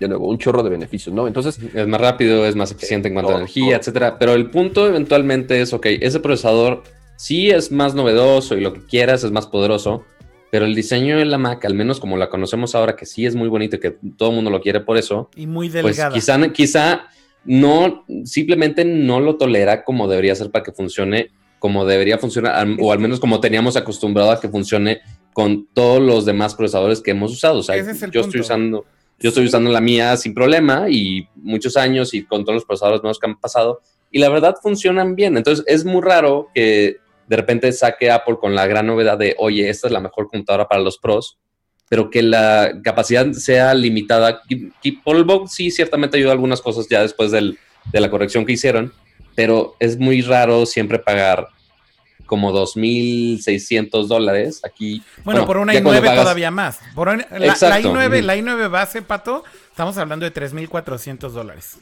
de 0.00 0.08
nuevo 0.08 0.28
un 0.28 0.38
chorro 0.38 0.62
de 0.62 0.70
beneficios, 0.70 1.14
¿no? 1.14 1.26
Entonces 1.26 1.58
es 1.74 1.86
más 1.86 2.00
rápido, 2.00 2.46
es 2.46 2.54
más 2.56 2.70
eficiente 2.70 3.08
en 3.08 3.14
cuanto 3.14 3.32
a 3.32 3.36
energía, 3.36 3.76
etcétera. 3.76 4.18
Pero 4.18 4.32
el 4.32 4.50
punto 4.50 4.86
eventualmente 4.86 5.60
es, 5.60 5.72
ok, 5.72 5.86
ese 5.86 6.20
procesador 6.20 6.82
sí 7.16 7.50
es 7.50 7.72
más 7.72 7.94
novedoso 7.94 8.56
y 8.56 8.60
lo 8.60 8.72
que 8.74 8.84
quieras 8.84 9.24
es 9.24 9.32
más 9.32 9.46
poderoso, 9.46 10.04
pero 10.50 10.64
el 10.64 10.74
diseño 10.74 11.18
de 11.18 11.24
la 11.24 11.38
Mac, 11.38 11.64
al 11.64 11.74
menos 11.74 12.00
como 12.00 12.16
la 12.16 12.28
conocemos 12.28 12.74
ahora, 12.74 12.96
que 12.96 13.06
sí 13.06 13.26
es 13.26 13.34
muy 13.34 13.48
bonito 13.48 13.76
y 13.76 13.80
que 13.80 13.96
todo 14.16 14.30
el 14.30 14.36
mundo 14.36 14.50
lo 14.50 14.60
quiere 14.60 14.80
por 14.80 14.96
eso, 14.96 15.30
y 15.36 15.46
muy 15.46 15.68
pues 15.68 15.84
delgada. 15.84 16.10
Pues 16.10 16.24
quizá, 16.24 16.52
quizá 16.52 17.08
no, 17.44 18.04
simplemente 18.24 18.84
no 18.84 19.20
lo 19.20 19.36
tolera 19.36 19.84
como 19.84 20.08
debería 20.08 20.34
ser 20.34 20.50
para 20.50 20.64
que 20.64 20.72
funcione 20.72 21.30
como 21.58 21.84
debería 21.84 22.18
funcionar, 22.18 22.66
o 22.78 22.92
al 22.92 22.98
menos 22.98 23.18
como 23.18 23.40
teníamos 23.40 23.76
acostumbrado 23.76 24.30
a 24.30 24.40
que 24.40 24.48
funcione 24.48 25.00
con 25.32 25.66
todos 25.72 26.00
los 26.00 26.24
demás 26.24 26.54
procesadores 26.54 27.00
que 27.00 27.10
hemos 27.10 27.32
usado. 27.32 27.58
O 27.58 27.62
sea, 27.62 27.76
yo 28.10 28.20
estoy 28.20 28.40
usando, 28.40 28.84
yo 29.18 29.30
estoy 29.30 29.46
usando 29.46 29.70
la 29.70 29.80
mía 29.80 30.16
sin 30.16 30.34
problema 30.34 30.86
y 30.88 31.26
muchos 31.34 31.76
años 31.76 32.14
y 32.14 32.24
con 32.24 32.44
todos 32.44 32.56
los 32.56 32.64
procesadores 32.64 33.02
nuevos 33.02 33.18
que 33.18 33.26
han 33.26 33.40
pasado 33.40 33.80
y 34.10 34.18
la 34.18 34.28
verdad 34.28 34.56
funcionan 34.62 35.16
bien. 35.16 35.36
Entonces 35.36 35.64
es 35.66 35.84
muy 35.84 36.02
raro 36.02 36.48
que 36.54 36.96
de 37.28 37.36
repente 37.36 37.72
saque 37.72 38.10
Apple 38.10 38.36
con 38.40 38.54
la 38.54 38.66
gran 38.66 38.86
novedad 38.86 39.18
de, 39.18 39.34
oye, 39.38 39.68
esta 39.68 39.88
es 39.88 39.92
la 39.92 40.00
mejor 40.00 40.28
computadora 40.28 40.68
para 40.68 40.80
los 40.80 40.98
pros, 40.98 41.38
pero 41.88 42.10
que 42.10 42.22
la 42.22 42.72
capacidad 42.82 43.30
sea 43.32 43.74
limitada. 43.74 44.42
Polvo 45.04 45.46
sí 45.46 45.70
ciertamente 45.70 46.16
ayudó 46.16 46.30
a 46.30 46.32
algunas 46.32 46.60
cosas 46.60 46.86
ya 46.88 47.02
después 47.02 47.30
del, 47.30 47.58
de 47.92 48.00
la 48.00 48.10
corrección 48.10 48.44
que 48.44 48.52
hicieron, 48.52 48.92
pero 49.34 49.76
es 49.78 49.98
muy 49.98 50.22
raro 50.22 50.66
siempre 50.66 50.98
pagar 50.98 51.48
como 52.26 52.52
2.600 52.52 54.06
dólares. 54.06 54.60
Aquí. 54.64 55.02
Bueno, 55.24 55.46
por 55.46 55.58
una 55.58 55.74
i9 55.74 56.14
todavía 56.16 56.50
más. 56.50 56.80
Por 56.94 57.16
la, 57.16 57.26
la, 57.38 57.80
i9, 57.80 58.22
la 58.22 58.36
i9 58.36 58.70
base, 58.70 59.02
Pato, 59.02 59.44
estamos 59.70 59.96
hablando 59.96 60.28
de 60.28 60.34
3.400 60.34 61.30
dólares. 61.30 61.78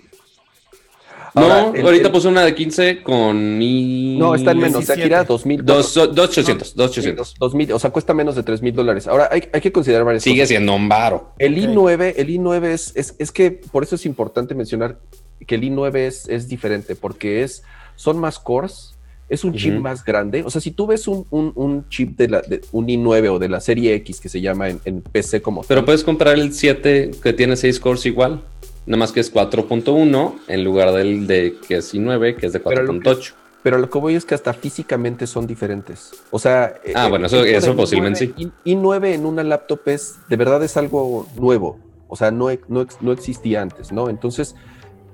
No, 1.35 1.45
ahorita 1.45 2.13
puse 2.13 2.29
una 2.29 2.45
de 2.45 2.55
15 2.55 3.03
con 3.03 3.59
mi... 3.59 4.17
No, 4.17 4.35
está 4.35 4.53
en 4.53 4.59
menos. 4.59 4.89
Aquí 4.89 5.03
era 5.03 5.27
2.000. 5.27 5.65
2.800. 5.65 6.75
2.800. 6.77 7.73
o 7.73 7.79
sea, 7.79 7.91
cuesta 7.91 8.15
menos 8.15 8.37
de 8.37 8.45
3.000 8.45 8.73
dólares. 8.73 9.09
Ahora, 9.09 9.29
hay, 9.33 9.49
hay, 9.53 9.61
que 9.61 9.73
considerar 9.73 10.05
varias 10.05 10.23
Sigue 10.23 10.47
siendo 10.47 10.75
un 10.75 10.89
varo. 10.89 11.33
El 11.39 11.57
i9, 11.57 12.15
el 12.17 12.29
i9 12.29 12.65
es, 12.67 12.93
es, 12.95 13.17
es 13.19 13.33
que, 13.33 13.51
por 13.51 13.83
eso 13.83 13.97
es 13.97 14.07
importante 14.07 14.55
mencionar 14.55 15.01
que 15.47 15.57
el 15.57 15.63
i9 15.63 15.97
es, 15.97 16.29
es 16.29 16.49
diferente, 16.49 16.95
porque 16.95 17.43
es, 17.43 17.65
son 17.97 18.19
más 18.19 18.39
cores, 18.39 18.95
es 19.29 19.45
un 19.45 19.55
chip 19.55 19.75
más 19.75 20.05
grande. 20.05 20.43
O 20.45 20.51
sea, 20.51 20.61
si 20.61 20.71
tú 20.71 20.87
ves 20.87 21.09
un, 21.09 21.87
chip 21.89 22.17
de, 22.17 22.29
la, 22.29 22.43
de 22.43 22.61
un 22.73 22.87
i9 22.87 23.31
o 23.31 23.39
de 23.39 23.49
la 23.49 23.61
serie 23.61 23.95
X 23.95 24.21
que 24.21 24.29
se 24.29 24.41
llama 24.41 24.69
en, 24.69 25.01
PC 25.01 25.43
como... 25.43 25.63
Pero 25.63 25.85
puedes 25.85 26.05
comprar 26.05 26.35
el 26.35 26.53
7 26.53 27.11
que 27.23 27.33
tiene 27.33 27.57
6 27.57 27.81
cores 27.81 28.07
igual. 28.07 28.43
Nada 28.87 28.99
más 28.99 29.13
que 29.13 29.21
es 29.21 29.33
4.1 29.33 30.35
en 30.47 30.65
lugar 30.65 30.93
del 30.93 31.27
de 31.27 31.57
que 31.67 31.77
es 31.77 31.95
i9, 31.95 32.37
que 32.37 32.47
es 32.47 32.53
de 32.53 32.63
4.8. 32.63 33.33
Pero 33.63 33.79
lo 33.79 33.89
que 33.89 33.99
voy 33.99 34.15
es 34.15 34.27
que 34.27 34.35
hasta 34.35 34.53
físicamente 34.53 35.27
son 35.27 35.47
diferentes. 35.47 36.13
O 36.31 36.39
sea... 36.39 36.75
Ah, 36.95 37.09
bueno, 37.09 37.27
eso, 37.27 37.43
eso 37.45 37.75
posiblemente 37.75 38.33
sí. 38.37 38.53
i9 38.67 39.15
en 39.15 39.25
una 39.25 39.43
laptop 39.43 39.81
es, 39.87 40.17
de 40.29 40.37
verdad 40.37 40.63
es 40.63 40.77
algo 40.77 41.27
nuevo. 41.37 41.79
O 42.09 42.17
sea, 42.17 42.31
no, 42.31 42.49
no, 42.69 42.87
no 43.01 43.13
existía 43.13 43.63
antes, 43.63 43.91
¿no? 43.91 44.11
Entonces 44.11 44.55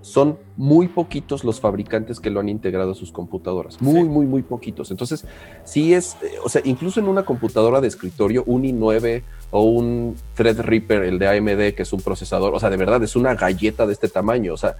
son 0.02 0.38
muy 0.56 0.88
poquitos 0.88 1.44
los 1.44 1.60
fabricantes 1.60 2.20
que 2.20 2.30
lo 2.30 2.40
han 2.40 2.48
integrado 2.48 2.92
a 2.92 2.94
sus 2.94 3.12
computadoras. 3.12 3.80
Muy, 3.82 4.04
muy, 4.04 4.26
muy 4.26 4.42
poquitos. 4.42 4.90
Entonces, 4.90 5.24
sí 5.64 5.94
es, 5.94 6.16
eh, 6.22 6.32
o 6.42 6.48
sea, 6.48 6.62
incluso 6.64 7.00
en 7.00 7.08
una 7.08 7.24
computadora 7.24 7.80
de 7.80 7.88
escritorio, 7.88 8.44
un 8.46 8.62
i9 8.62 9.22
o 9.50 9.64
un 9.64 10.16
Threadripper, 10.34 11.02
el 11.02 11.18
de 11.18 11.28
AMD, 11.28 11.74
que 11.74 11.82
es 11.82 11.92
un 11.92 12.00
procesador, 12.00 12.54
o 12.54 12.60
sea, 12.60 12.70
de 12.70 12.76
verdad 12.76 13.02
es 13.02 13.16
una 13.16 13.34
galleta 13.34 13.86
de 13.86 13.92
este 13.92 14.08
tamaño. 14.08 14.54
O 14.54 14.56
sea, 14.56 14.76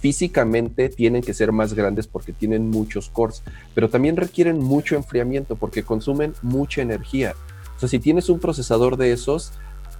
físicamente 0.00 0.88
tienen 0.88 1.22
que 1.22 1.34
ser 1.34 1.52
más 1.52 1.72
grandes 1.72 2.06
porque 2.06 2.32
tienen 2.32 2.68
muchos 2.68 3.08
cores, 3.08 3.42
pero 3.74 3.88
también 3.88 4.16
requieren 4.16 4.58
mucho 4.58 4.96
enfriamiento 4.96 5.56
porque 5.56 5.82
consumen 5.82 6.34
mucha 6.42 6.82
energía. 6.82 7.34
O 7.76 7.80
sea, 7.80 7.88
si 7.88 7.98
tienes 7.98 8.28
un 8.28 8.38
procesador 8.38 8.96
de 8.96 9.12
esos, 9.12 9.52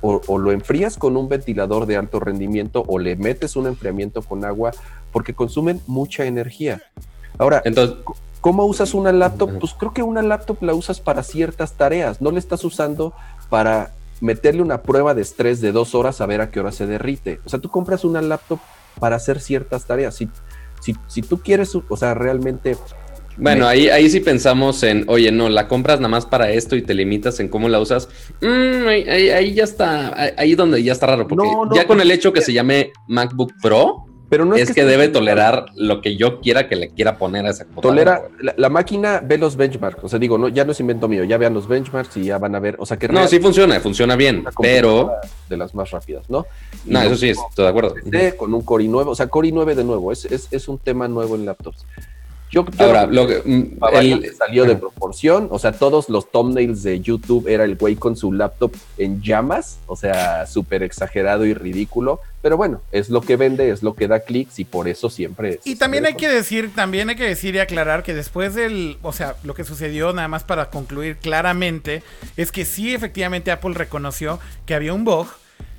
o, 0.05 0.39
lo 0.39 0.53
enfrías 0.53 0.99
con 0.99 1.17
un 1.17 1.29
ventilador 1.29 1.87
de 1.87 1.97
alto 1.97 2.21
rendimiento 2.21 2.85
o 2.87 2.99
le 2.99 3.17
metes 3.17 3.57
un 3.57 3.67
enfriamiento 3.67 4.23
con 4.23 4.45
agua 4.45 4.73
porque 5.13 5.35
consumen 5.35 5.81
mucha 5.87 6.27
energía. 6.27 6.83
Ahora, 7.39 7.63
Entonces, 7.65 7.97
¿cómo 8.41 8.67
usas 8.67 8.93
una 8.93 9.13
laptop? 9.13 9.59
Pues 9.59 9.75
creo 9.75 9.95
que 9.95 10.03
una 10.03 10.23
laptop 10.23 10.63
la 10.63 10.75
usas 10.75 11.01
para 11.01 11.23
ciertas 11.23 11.73
tareas, 11.73 12.21
no 12.21 12.31
la 12.31 12.39
estás 12.39 12.65
usando 12.65 13.15
para 13.49 13.93
meterle 14.21 14.63
una 14.63 14.83
prueba 14.83 15.15
de 15.15 15.23
estrés 15.23 15.61
de 15.61 15.73
dos 15.73 15.95
horas 15.95 16.21
a 16.21 16.27
ver 16.27 16.41
a 16.41 16.51
qué 16.51 16.61
hora 16.61 16.71
se 16.71 16.87
derrite. 16.87 17.41
O 17.47 17.49
sea, 17.49 17.59
tú 17.59 17.71
compras 17.71 18.05
una 18.05 18.21
laptop 18.21 18.59
para 19.01 19.17
hacer 19.17 19.41
ciertas 19.41 19.87
tareas. 19.87 20.15
Si, 20.15 20.29
si, 20.81 20.95
si 21.07 21.23
tú 21.23 21.41
quieres, 21.41 21.75
o 21.75 21.97
sea, 21.97 22.15
realmente 22.15 22.77
bueno, 23.37 23.67
ahí, 23.67 23.89
ahí 23.89 24.09
sí 24.09 24.21
pensamos 24.21 24.83
en, 24.83 25.05
oye, 25.09 25.33
no, 25.33 25.49
la 25.49 25.69
compras 25.69 26.01
nada 26.01 26.09
más 26.09 26.27
para 26.27 26.51
esto 26.51 26.77
y 26.77 26.83
te 26.83 26.95
limitas 26.95 27.41
en 27.41 27.49
cómo 27.49 27.69
la 27.69 27.81
usas. 27.81 28.09
Mm, 28.41 28.87
ahí, 28.87 29.55
ya 29.55 29.65
está, 29.65 30.15
ahí 30.37 30.55
donde 30.55 30.83
ya 30.83 30.93
está 30.93 31.07
raro, 31.07 31.27
porque 31.27 31.49
ya 31.75 31.87
con 31.87 32.01
el 32.01 32.11
hecho 32.11 32.33
que 32.33 32.43
se 32.43 32.53
llame 32.53 32.93
MacBook 33.09 33.53
Pro, 33.61 34.07
pero 34.29 34.45
no 34.45 34.57
es, 34.57 34.73
que, 34.73 34.85
debe 34.85 35.09
tolerar 35.09 35.67
lo 35.77 36.01
que 36.01 36.17
yo 36.17 36.41
quiera 36.41 36.69
que 36.69 36.77
le 36.77 36.89
quiera 36.89 37.19
poner 37.19 37.47
a 37.47 37.51
esa 37.51 37.67
computadora. 37.67 38.23
Tolera, 38.23 38.55
la, 38.57 38.69
máquina 38.69 39.21
ve 39.23 39.39
los 39.39 39.57
benchmarks, 39.57 40.03
o 40.03 40.09
sea, 40.09 40.19
digo, 40.19 40.39
no, 40.39 40.49
ya 40.49 40.65
no 40.65 40.73
es 40.73 40.81
invento 40.81 41.09
mío, 41.09 41.25
ya 41.25 41.39
vean 41.39 41.55
los 41.55 41.69
benchmarks 41.69 42.17
y 42.17 42.25
ya 42.25 42.39
van 42.39 42.55
a 42.55 42.59
ver, 42.61 42.77
o 42.79 42.87
sea, 42.87 42.97
que... 42.97 43.09
No, 43.09 43.27
sí 43.29 43.39
funciona, 43.39 43.79
funciona 43.81 44.17
bien, 44.17 44.45
pero... 44.61 45.13
De 45.49 45.57
las 45.57 45.75
más 45.75 45.91
rápidas, 45.91 46.29
¿no? 46.31 46.47
no, 46.87 47.03
eso 47.03 47.17
sí, 47.17 47.29
estoy 47.29 47.65
de 47.65 47.69
acuerdo. 47.69 47.95
Con 48.37 48.55
un 48.55 48.63
Core 48.63 48.85
i9, 48.85 49.05
o 49.07 49.15
sea, 49.15 49.29
Core 49.29 49.51
i9 49.51 49.75
de 49.75 49.85
nuevo, 49.85 50.11
es, 50.11 50.25
es, 50.25 50.49
es 50.51 50.69
un 50.69 50.79
tema 50.79 51.07
nuevo 51.07 51.35
en 51.35 51.45
laptops. 51.45 51.85
Yo, 52.55 52.65
Ahora, 52.79 53.07
lo 53.07 53.27
que 53.27 53.43
mm, 53.45 53.81
salió 54.39 54.65
de 54.65 54.77
proporción, 54.77 55.49
o 55.51 55.59
sea, 55.59 55.73
todos 55.73 56.09
los 56.09 56.31
thumbnails 56.31 56.85
de 56.85 57.01
YouTube 57.01 57.49
era 57.49 57.65
el 57.65 57.75
güey 57.75 57.97
con 57.97 58.17
su 58.17 58.33
laptop 58.33 58.73
en 58.97 59.21
llamas, 59.21 59.81
o 59.89 59.97
sea, 59.97 60.47
súper 60.47 60.85
exagerado 60.85 61.45
y 61.47 61.53
ridículo, 61.53 62.21
pero 62.43 62.57
bueno, 62.57 62.81
es 62.93 63.11
lo 63.11 63.23
que 63.23 63.35
vende, 63.35 63.71
es 63.71 63.83
lo 63.83 63.97
que 63.97 64.07
da 64.07 64.21
clics 64.21 64.61
y 64.61 64.65
por 64.65 64.87
eso 64.87 65.11
siempre 65.11 65.59
Y 65.65 65.75
también 65.75 66.07
hay 66.07 66.15
que 66.15 66.29
decir, 66.29 66.71
también 66.73 67.09
hay 67.09 67.17
que 67.17 67.27
decir 67.27 67.57
y 67.57 67.59
aclarar 67.59 68.05
que 68.05 68.15
después 68.15 68.55
del, 68.55 68.99
o 69.03 69.13
sea, 69.13 69.35
lo 69.43 69.55
que 69.55 69.65
sucedió 69.65 70.13
nada 70.13 70.29
más 70.29 70.45
para 70.45 70.71
concluir 70.71 71.17
claramente 71.17 72.05
es 72.37 72.53
que 72.53 72.65
sí 72.65 72.95
efectivamente 72.95 73.51
Apple 73.51 73.75
reconoció 73.75 74.39
que 74.65 74.77
había 74.77 74.95
un 74.95 75.03
bug 75.05 75.27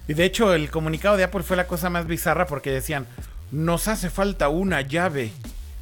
y 0.09 0.13
de 0.13 0.25
hecho 0.25 0.53
el 0.53 0.69
comunicado 0.69 1.15
de 1.15 1.23
Apple 1.23 1.43
fue 1.43 1.55
la 1.55 1.67
cosa 1.67 1.89
más 1.89 2.05
bizarra 2.05 2.47
porque 2.47 2.69
decían, 2.69 3.07
"Nos 3.49 3.87
hace 3.87 4.09
falta 4.09 4.49
una 4.49 4.81
llave." 4.81 5.31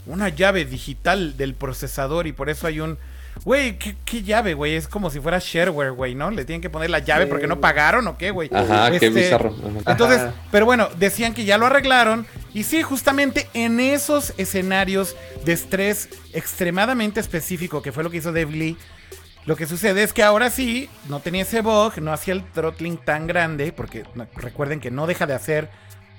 Una 0.05 0.29
llave 0.29 0.65
digital 0.65 1.37
del 1.37 1.55
procesador 1.55 2.27
y 2.27 2.33
por 2.33 2.49
eso 2.49 2.67
hay 2.67 2.79
un... 2.79 2.97
Güey, 3.45 3.79
¿qué, 3.79 4.21
llave, 4.21 4.53
güey? 4.53 4.75
Es 4.75 4.87
como 4.87 5.09
si 5.09 5.19
fuera 5.19 5.39
shareware, 5.39 5.91
güey, 5.91 6.13
¿no? 6.13 6.29
Le 6.29 6.45
tienen 6.45 6.61
que 6.61 6.69
poner 6.69 6.91
la 6.91 6.99
llave 6.99 7.25
porque 7.25 7.47
no 7.47 7.59
pagaron 7.59 8.07
o 8.07 8.15
qué, 8.15 8.29
güey. 8.29 8.47
Ajá, 8.53 8.91
qué 8.91 8.97
este, 8.97 9.09
bizarro. 9.09 9.55
Entonces, 9.87 10.21
pero 10.51 10.67
bueno, 10.67 10.87
decían 10.99 11.33
que 11.33 11.43
ya 11.43 11.57
lo 11.57 11.65
arreglaron. 11.65 12.27
Y 12.53 12.63
sí, 12.63 12.83
justamente 12.83 13.47
en 13.55 13.79
esos 13.79 14.35
escenarios 14.37 15.15
de 15.45 15.53
estrés 15.53 16.09
extremadamente 16.31 17.19
específico, 17.19 17.81
que 17.81 17.91
fue 17.91 18.03
lo 18.03 18.11
que 18.11 18.17
hizo 18.17 18.31
Dave 18.31 18.51
Lee, 18.51 18.77
lo 19.45 19.55
que 19.55 19.65
sucede 19.65 20.03
es 20.03 20.13
que 20.13 20.23
ahora 20.23 20.49
sí, 20.49 20.89
no 21.09 21.19
tenía 21.19 21.41
ese 21.41 21.61
bug, 21.61 21.99
no 22.01 22.13
hacía 22.13 22.33
el 22.33 22.43
throttling 22.43 22.97
tan 22.97 23.27
grande, 23.27 23.73
porque 23.73 24.03
recuerden 24.35 24.79
que 24.79 24.89
no 24.89 25.05
deja 25.05 25.25
de 25.25 25.33
hacer 25.33 25.69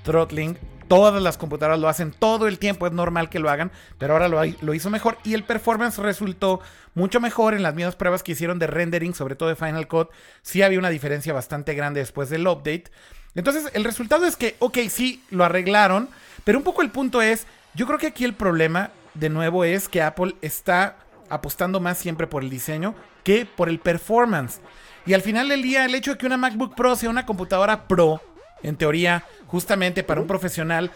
throttling 0.03 0.57
Todas 0.87 1.21
las 1.21 1.37
computadoras 1.37 1.79
lo 1.79 1.89
hacen 1.89 2.11
todo 2.11 2.47
el 2.47 2.59
tiempo, 2.59 2.85
es 2.85 2.93
normal 2.93 3.29
que 3.29 3.39
lo 3.39 3.49
hagan, 3.49 3.71
pero 3.97 4.13
ahora 4.13 4.27
lo, 4.27 4.73
hizo 4.73 4.89
mejor 4.89 5.17
y 5.23 5.33
el 5.33 5.43
performance 5.43 5.97
resultó 5.97 6.61
mucho 6.93 7.19
mejor 7.19 7.55
en 7.55 7.63
las 7.63 7.73
mismas 7.73 7.95
pruebas 7.95 8.21
que 8.21 8.33
hicieron 8.33 8.59
de 8.59 8.67
rendering, 8.67 9.13
sobre 9.13 9.35
todo 9.35 9.49
de 9.49 9.55
Final 9.55 9.87
Cut. 9.87 10.09
Sí 10.43 10.61
había 10.61 10.79
una 10.79 10.89
diferencia 10.89 11.33
bastante 11.33 11.73
grande 11.73 12.01
después 12.01 12.29
del 12.29 12.47
update. 12.47 12.85
Entonces, 13.33 13.69
el 13.73 13.83
resultado 13.83 14.25
es 14.25 14.37
que, 14.37 14.55
ok, 14.59 14.77
sí, 14.89 15.23
lo 15.29 15.43
arreglaron, 15.43 16.07
pero 16.43 16.57
un 16.57 16.63
poco 16.63 16.81
el 16.81 16.91
punto 16.91 17.21
es, 17.21 17.47
yo 17.73 17.85
creo 17.87 17.99
que 17.99 18.07
aquí 18.07 18.23
el 18.23 18.33
problema, 18.33 18.91
de 19.13 19.29
nuevo, 19.29 19.63
es 19.63 19.89
que 19.89 20.01
Apple 20.01 20.35
está 20.41 20.97
apostando 21.29 21.79
más 21.79 21.97
siempre 21.97 22.27
por 22.27 22.43
el 22.43 22.49
diseño 22.49 22.95
que 23.23 23.45
por 23.45 23.69
el 23.69 23.79
performance. 23.79 24.61
Y 25.05 25.13
al 25.13 25.21
final 25.21 25.49
del 25.49 25.61
día, 25.61 25.85
el 25.85 25.95
hecho 25.95 26.11
de 26.11 26.17
que 26.17 26.25
una 26.25 26.37
MacBook 26.37 26.75
Pro 26.75 26.95
sea 26.95 27.09
una 27.09 27.25
computadora 27.25 27.87
Pro, 27.87 28.21
en 28.63 28.75
teoría, 28.75 29.23
justamente 29.47 30.03
para 30.03 30.21
un 30.21 30.27
profesional 30.27 30.91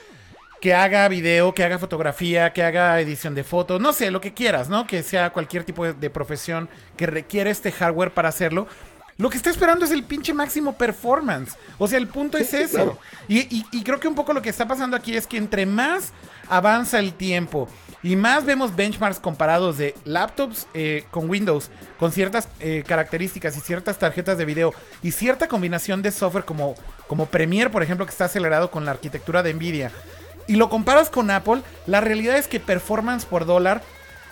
que 0.61 0.73
haga 0.73 1.07
video, 1.07 1.53
que 1.53 1.63
haga 1.63 1.79
fotografía, 1.79 2.51
que 2.51 2.63
haga 2.63 2.99
edición 2.99 3.33
de 3.35 3.43
fotos, 3.45 3.79
no 3.79 3.93
sé, 3.93 4.11
lo 4.11 4.19
que 4.19 4.33
quieras, 4.33 4.67
¿no? 4.67 4.85
Que 4.87 5.03
sea 5.03 5.29
cualquier 5.31 5.63
tipo 5.63 5.85
de, 5.85 5.93
de 5.93 6.09
profesión 6.09 6.67
que 6.97 7.05
requiere 7.05 7.49
este 7.49 7.71
hardware 7.71 8.11
para 8.13 8.29
hacerlo. 8.29 8.67
Lo 9.17 9.29
que 9.29 9.37
está 9.37 9.49
esperando 9.49 9.85
es 9.85 9.91
el 9.91 10.03
pinche 10.03 10.33
máximo 10.33 10.77
performance. 10.77 11.55
O 11.77 11.87
sea, 11.87 11.97
el 11.97 12.07
punto 12.07 12.37
es 12.37 12.53
eso. 12.53 12.75
claro. 12.75 12.99
Y, 13.27 13.39
y- 13.55 13.65
y 13.71 13.83
creo 13.83 13.99
que 13.99 14.07
un 14.07 14.15
poco 14.15 14.33
lo 14.33 14.41
que 14.41 14.49
está 14.49 14.67
pasando 14.67 14.95
aquí 14.97 15.15
es 15.15 15.27
que 15.27 15.37
entre 15.37 15.65
más 15.65 16.13
avanza 16.49 16.99
el 16.99 17.13
tiempo 17.13 17.69
y 18.01 18.15
más 18.15 18.45
vemos 18.45 18.75
benchmarks 18.75 19.19
comparados 19.19 19.77
de 19.77 19.95
laptops 20.05 20.67
eh, 20.73 21.05
con 21.11 21.29
Windows, 21.29 21.69
con 21.97 22.11
ciertas 22.11 22.47
eh, 22.59 22.83
características 22.87 23.57
y 23.57 23.59
ciertas 23.59 23.99
tarjetas 23.99 24.37
de 24.37 24.45
video 24.45 24.73
y 25.03 25.11
cierta 25.11 25.47
combinación 25.47 26.01
de 26.01 26.11
software 26.11 26.45
como, 26.45 26.75
como 27.07 27.25
Premiere, 27.25 27.69
por 27.69 27.83
ejemplo, 27.83 28.05
que 28.05 28.11
está 28.11 28.25
acelerado 28.25 28.71
con 28.71 28.85
la 28.85 28.91
arquitectura 28.91 29.43
de 29.43 29.53
Nvidia, 29.53 29.91
y 30.47 30.55
lo 30.55 30.69
comparas 30.69 31.11
con 31.11 31.29
Apple, 31.29 31.61
la 31.85 32.01
realidad 32.01 32.35
es 32.35 32.47
que 32.47 32.59
performance 32.59 33.23
por 33.23 33.45
dólar 33.45 33.83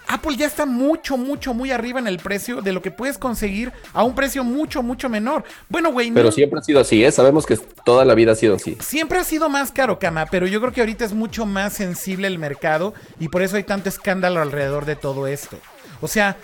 Apple 0.08 0.36
ya 0.38 0.46
está 0.46 0.66
mucho, 0.66 1.18
mucho, 1.18 1.54
muy 1.54 1.72
arriba 1.72 2.00
en 2.00 2.08
el 2.08 2.18
precio 2.20 2.62
de 2.62 2.72
lo 2.74 2.82
que 2.82 2.92
puedes 2.92 3.18
conseguir 3.18 3.72
a 3.94 4.04
un 4.04 4.16
precio 4.16 4.44
mucho, 4.44 4.82
mucho 4.82 5.10
menor. 5.10 5.44
Bueno, 5.70 5.92
güey, 5.92 6.12
Pero 6.12 6.26
no- 6.28 6.32
siempre 6.32 6.60
ha 6.60 6.64
sido 6.64 6.80
así, 6.80 7.04
¿eh? 7.04 7.12
Sabemos 7.12 7.46
que 7.46 7.58
toda 7.84 8.06
la 8.06 8.16
vida 8.16 8.32
ha 8.32 8.36
sido 8.36 8.56
así. 8.56 8.78
siempre 8.80 9.20
ha 9.20 9.24
sido 9.24 9.50
más 9.50 9.72
caro, 9.72 10.00
Cama, 10.00 10.26
pero 10.26 10.48
yo 10.48 10.60
creo 10.62 10.72
que 10.74 10.82
ahorita 10.82 11.06
es 11.06 11.14
mucho 11.14 11.46
más 11.46 11.74
sensible 11.74 12.28
el 12.28 12.40
mercado 12.40 12.94
y 13.20 13.28
por 13.30 13.42
eso 13.42 13.56
hay 13.58 13.64
tanto 13.64 13.90
escándalo 13.90 14.42
alrededor 14.42 14.86
de 14.86 14.96
todo 14.96 15.28
esto. 15.28 15.58
O 16.02 16.08
sea, 16.08 16.38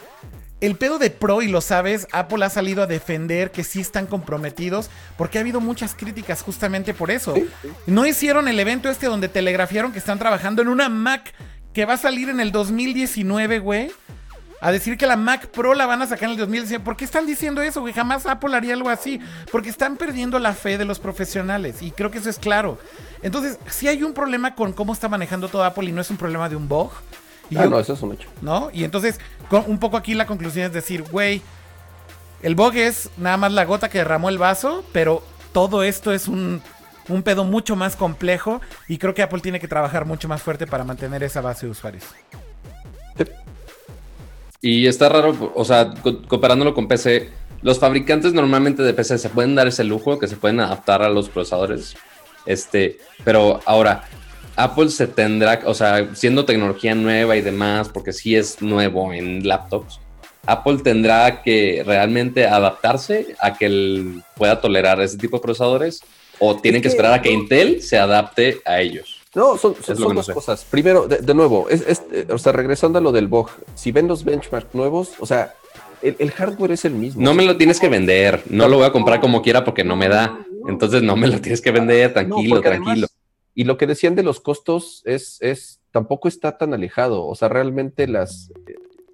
el 0.61 0.75
pedo 0.77 0.97
de 0.97 1.09
Pro, 1.09 1.41
y 1.41 1.49
lo 1.49 1.59
sabes, 1.59 2.07
Apple 2.13 2.43
ha 2.45 2.49
salido 2.49 2.83
a 2.83 2.87
defender 2.87 3.51
que 3.51 3.65
sí 3.65 3.81
están 3.81 4.07
comprometidos 4.07 4.89
porque 5.17 5.37
ha 5.37 5.41
habido 5.41 5.59
muchas 5.59 5.93
críticas 5.93 6.41
justamente 6.41 6.93
por 6.93 7.11
eso. 7.11 7.33
No 7.85 8.05
hicieron 8.05 8.47
el 8.47 8.57
evento 8.59 8.89
este 8.89 9.07
donde 9.07 9.27
telegrafiaron 9.27 9.91
que 9.91 9.99
están 9.99 10.19
trabajando 10.19 10.61
en 10.61 10.69
una 10.69 10.87
Mac 10.87 11.33
que 11.73 11.85
va 11.85 11.93
a 11.93 11.97
salir 11.97 12.29
en 12.29 12.39
el 12.39 12.51
2019, 12.51 13.59
güey. 13.59 13.91
A 14.61 14.71
decir 14.71 14.97
que 14.97 15.05
la 15.07 15.17
Mac 15.17 15.47
Pro 15.47 15.73
la 15.73 15.85
van 15.85 16.01
a 16.01 16.07
sacar 16.07 16.25
en 16.25 16.31
el 16.31 16.37
2019. 16.37 16.85
¿Por 16.85 16.95
qué 16.95 17.03
están 17.03 17.25
diciendo 17.25 17.61
eso, 17.61 17.81
güey? 17.81 17.93
Jamás 17.93 18.25
Apple 18.25 18.55
haría 18.55 18.73
algo 18.75 18.87
así. 18.89 19.19
Porque 19.51 19.69
están 19.69 19.97
perdiendo 19.97 20.39
la 20.39 20.53
fe 20.53 20.77
de 20.77 20.85
los 20.85 20.99
profesionales. 20.99 21.81
Y 21.81 21.91
creo 21.91 22.11
que 22.11 22.19
eso 22.19 22.29
es 22.29 22.39
claro. 22.39 22.77
Entonces, 23.21 23.59
sí 23.69 23.89
hay 23.89 24.03
un 24.03 24.13
problema 24.13 24.55
con 24.55 24.71
cómo 24.71 24.93
está 24.93 25.09
manejando 25.09 25.49
todo 25.49 25.65
Apple 25.65 25.89
y 25.89 25.91
no 25.91 25.99
es 25.99 26.09
un 26.09 26.15
problema 26.17 26.47
de 26.47 26.55
un 26.55 26.69
bug. 26.69 26.91
Y 27.49 27.57
Ah, 27.57 27.63
yo- 27.65 27.71
no, 27.71 27.79
eso 27.79 27.91
es 27.91 28.01
un 28.01 28.13
hecho. 28.13 28.29
¿no? 28.41 28.69
Y 28.71 28.85
entonces, 28.85 29.19
con- 29.49 29.65
un 29.67 29.79
poco 29.79 29.97
aquí 29.97 30.13
la 30.13 30.25
conclusión 30.27 30.67
es 30.67 30.71
decir, 30.73 31.03
güey, 31.11 31.41
el 32.41 32.55
bug 32.55 32.75
es 32.77 33.09
nada 33.17 33.35
más 33.35 33.51
la 33.51 33.65
gota 33.65 33.89
que 33.89 33.97
derramó 33.97 34.29
el 34.29 34.37
vaso, 34.37 34.85
pero 34.93 35.21
todo 35.51 35.83
esto 35.83 36.13
es 36.13 36.29
un, 36.29 36.61
un 37.09 37.23
pedo 37.23 37.43
mucho 37.43 37.75
más 37.75 37.95
complejo 37.95 38.61
y 38.87 38.97
creo 38.97 39.13
que 39.13 39.21
Apple 39.21 39.41
tiene 39.41 39.59
que 39.59 39.67
trabajar 39.67 40.05
mucho 40.05 40.27
más 40.27 40.41
fuerte 40.41 40.67
para 40.67 40.83
mantener 40.83 41.23
esa 41.23 41.41
base 41.41 41.65
de 41.65 41.71
usuarios. 41.71 42.03
Y 44.61 44.87
está 44.87 45.09
raro, 45.09 45.51
o 45.55 45.65
sea, 45.65 45.93
co- 46.01 46.21
comparándolo 46.23 46.73
con 46.73 46.87
PC, 46.87 47.29
los 47.61 47.79
fabricantes 47.79 48.33
normalmente 48.33 48.81
de 48.81 48.93
PC 48.93 49.17
se 49.17 49.29
pueden 49.29 49.55
dar 49.55 49.67
ese 49.67 49.83
lujo, 49.83 50.19
que 50.19 50.27
se 50.27 50.37
pueden 50.37 50.61
adaptar 50.61 51.01
a 51.01 51.09
los 51.09 51.27
procesadores. 51.29 51.95
Este, 52.45 52.97
pero 53.25 53.59
ahora, 53.65 54.03
Apple 54.55 54.89
se 54.89 55.07
tendrá, 55.07 55.61
o 55.65 55.73
sea, 55.73 56.15
siendo 56.15 56.45
tecnología 56.45 56.95
nueva 56.95 57.35
y 57.35 57.41
demás, 57.41 57.89
porque 57.89 58.13
sí 58.13 58.35
es 58.35 58.61
nuevo 58.61 59.11
en 59.11 59.45
laptops, 59.45 59.99
Apple 60.45 60.79
tendrá 60.83 61.41
que 61.41 61.83
realmente 61.85 62.45
adaptarse 62.45 63.35
a 63.39 63.53
que 63.53 63.65
él 63.65 64.23
pueda 64.35 64.59
tolerar 64.61 65.01
ese 65.01 65.17
tipo 65.17 65.37
de 65.37 65.41
procesadores 65.43 66.01
o 66.39 66.57
tienen 66.59 66.81
que 66.81 66.87
que 66.87 66.89
esperar 66.89 67.13
a 67.13 67.21
que 67.21 67.31
no- 67.33 67.39
Intel 67.41 67.81
se 67.81 67.97
adapte 67.97 68.59
a 68.65 68.81
ellos. 68.81 69.19
No, 69.35 69.57
son, 69.57 69.75
no 69.99 70.13
dos 70.13 70.25
sé. 70.27 70.33
cosas. 70.33 70.63
Primero, 70.69 71.07
de, 71.07 71.17
de 71.17 71.33
nuevo, 71.33 71.67
es, 71.69 71.81
es- 71.87 72.03
eh, 72.11 72.27
o 72.29 72.37
sea, 72.37 72.51
regresando 72.51 72.99
a 72.99 73.01
lo 73.01 73.11
del 73.11 73.27
BOG, 73.27 73.49
si 73.75 73.91
ven 73.91 74.07
los 74.07 74.23
benchmarks 74.23 74.75
nuevos, 74.75 75.13
o 75.19 75.25
sea, 75.25 75.55
el, 76.03 76.15
el 76.19 76.31
hardware 76.31 76.71
es 76.73 76.85
el 76.85 76.93
mismo. 76.93 77.21
No 77.21 77.33
me 77.33 77.43
lo 77.45 77.57
tienes 77.57 77.79
que 77.79 77.89
vender, 77.89 78.43
no 78.49 78.67
lo 78.67 78.77
voy 78.77 78.85
a 78.85 78.91
comprar 78.91 79.19
como 79.21 79.41
quiera 79.41 79.63
porque 79.63 79.83
no 79.83 79.95
me 79.95 80.07
da. 80.09 80.37
Entonces 80.67 81.01
no 81.01 81.15
me 81.15 81.27
lo 81.27 81.39
tienes 81.41 81.61
que 81.61 81.71
vender, 81.71 82.13
tranquilo, 82.13 82.61
tranquilo. 82.61 82.91
además- 82.91 83.09
y 83.55 83.65
lo 83.65 83.77
que 83.77 83.85
decían 83.87 84.15
de 84.15 84.23
los 84.23 84.39
costos 84.39 85.01
es, 85.05 85.37
es, 85.41 85.79
tampoco 85.91 86.27
está 86.27 86.57
tan 86.57 86.73
alejado. 86.73 87.25
O 87.27 87.35
sea, 87.35 87.49
realmente 87.49 88.07
las, 88.07 88.51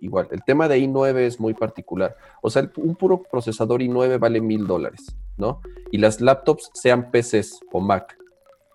igual, 0.01 0.27
el 0.31 0.43
tema 0.43 0.67
de 0.67 0.79
i9 0.79 1.17
es 1.17 1.39
muy 1.39 1.53
particular. 1.53 2.15
O 2.41 2.49
sea, 2.49 2.69
un 2.77 2.95
puro 2.95 3.23
procesador 3.23 3.81
i9 3.81 4.19
vale 4.19 4.41
mil 4.41 4.67
dólares, 4.67 5.15
¿no? 5.38 5.62
Y 5.91 5.97
las 5.97 6.21
laptops, 6.21 6.71
sean 6.73 7.12
PCs 7.12 7.62
o 7.71 7.79
Mac, 7.79 8.17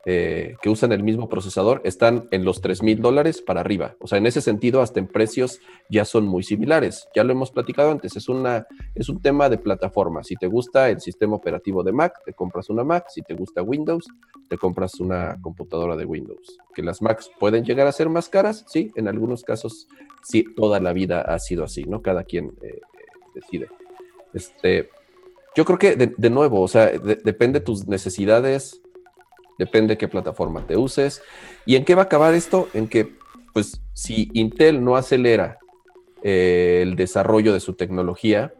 eh, 0.06 0.56
que 0.60 0.68
usan 0.68 0.92
el 0.92 1.02
mismo 1.02 1.28
procesador, 1.28 1.80
están 1.84 2.28
en 2.30 2.44
los 2.44 2.60
tres 2.60 2.82
mil 2.82 3.00
dólares 3.00 3.40
para 3.40 3.60
arriba. 3.60 3.96
O 4.00 4.06
sea, 4.06 4.18
en 4.18 4.26
ese 4.26 4.40
sentido, 4.40 4.82
hasta 4.82 5.00
en 5.00 5.06
precios 5.06 5.60
ya 5.88 6.04
son 6.04 6.26
muy 6.26 6.42
similares. 6.42 7.08
Ya 7.14 7.24
lo 7.24 7.32
hemos 7.32 7.50
platicado 7.50 7.90
antes, 7.90 8.16
es, 8.16 8.28
una, 8.28 8.66
es 8.94 9.08
un 9.08 9.20
tema 9.22 9.48
de 9.48 9.58
plataforma. 9.58 10.22
Si 10.22 10.36
te 10.36 10.46
gusta 10.46 10.90
el 10.90 11.00
sistema 11.00 11.36
operativo 11.36 11.82
de 11.82 11.92
Mac, 11.92 12.14
te 12.24 12.34
compras 12.34 12.68
una 12.70 12.84
Mac. 12.84 13.06
Si 13.08 13.22
te 13.22 13.34
gusta 13.34 13.62
Windows, 13.62 14.06
te 14.48 14.58
compras 14.58 15.00
una 15.00 15.40
computadora 15.40 15.96
de 15.96 16.04
Windows. 16.04 16.58
Que 16.74 16.82
las 16.82 17.00
Macs 17.00 17.30
pueden 17.40 17.64
llegar 17.64 17.86
a 17.86 17.92
ser 17.92 18.08
más 18.08 18.28
caras, 18.28 18.64
sí, 18.68 18.90
en 18.96 19.08
algunos 19.08 19.42
casos 19.42 19.88
sí, 20.22 20.44
toda 20.54 20.80
la 20.80 20.92
vida 20.92 21.22
ha 21.22 21.38
sido 21.38 21.64
así, 21.64 21.84
¿no? 21.84 22.02
Cada 22.02 22.24
quien 22.24 22.52
eh, 22.62 22.80
decide. 23.34 23.68
Este, 24.32 24.90
yo 25.56 25.64
creo 25.64 25.78
que 25.78 25.96
de, 25.96 26.30
nuevo, 26.30 26.60
o 26.60 26.68
sea, 26.68 26.86
de- 26.86 27.16
depende 27.16 27.60
de 27.60 27.64
tus 27.64 27.86
necesidades, 27.86 28.80
depende 29.58 29.96
qué 29.98 30.08
plataforma 30.08 30.66
te 30.66 30.76
uses. 30.76 31.22
¿Y 31.66 31.76
en 31.76 31.84
qué 31.84 31.94
va 31.94 32.02
a 32.02 32.04
acabar 32.06 32.34
esto? 32.34 32.68
En 32.74 32.88
que, 32.88 33.14
pues, 33.52 33.80
si 33.92 34.30
Intel 34.34 34.82
no 34.84 34.96
acelera 34.96 35.58
eh, 36.22 36.80
el 36.82 36.96
desarrollo 36.96 37.52
de 37.52 37.60
su 37.60 37.74
tecnología, 37.74 38.52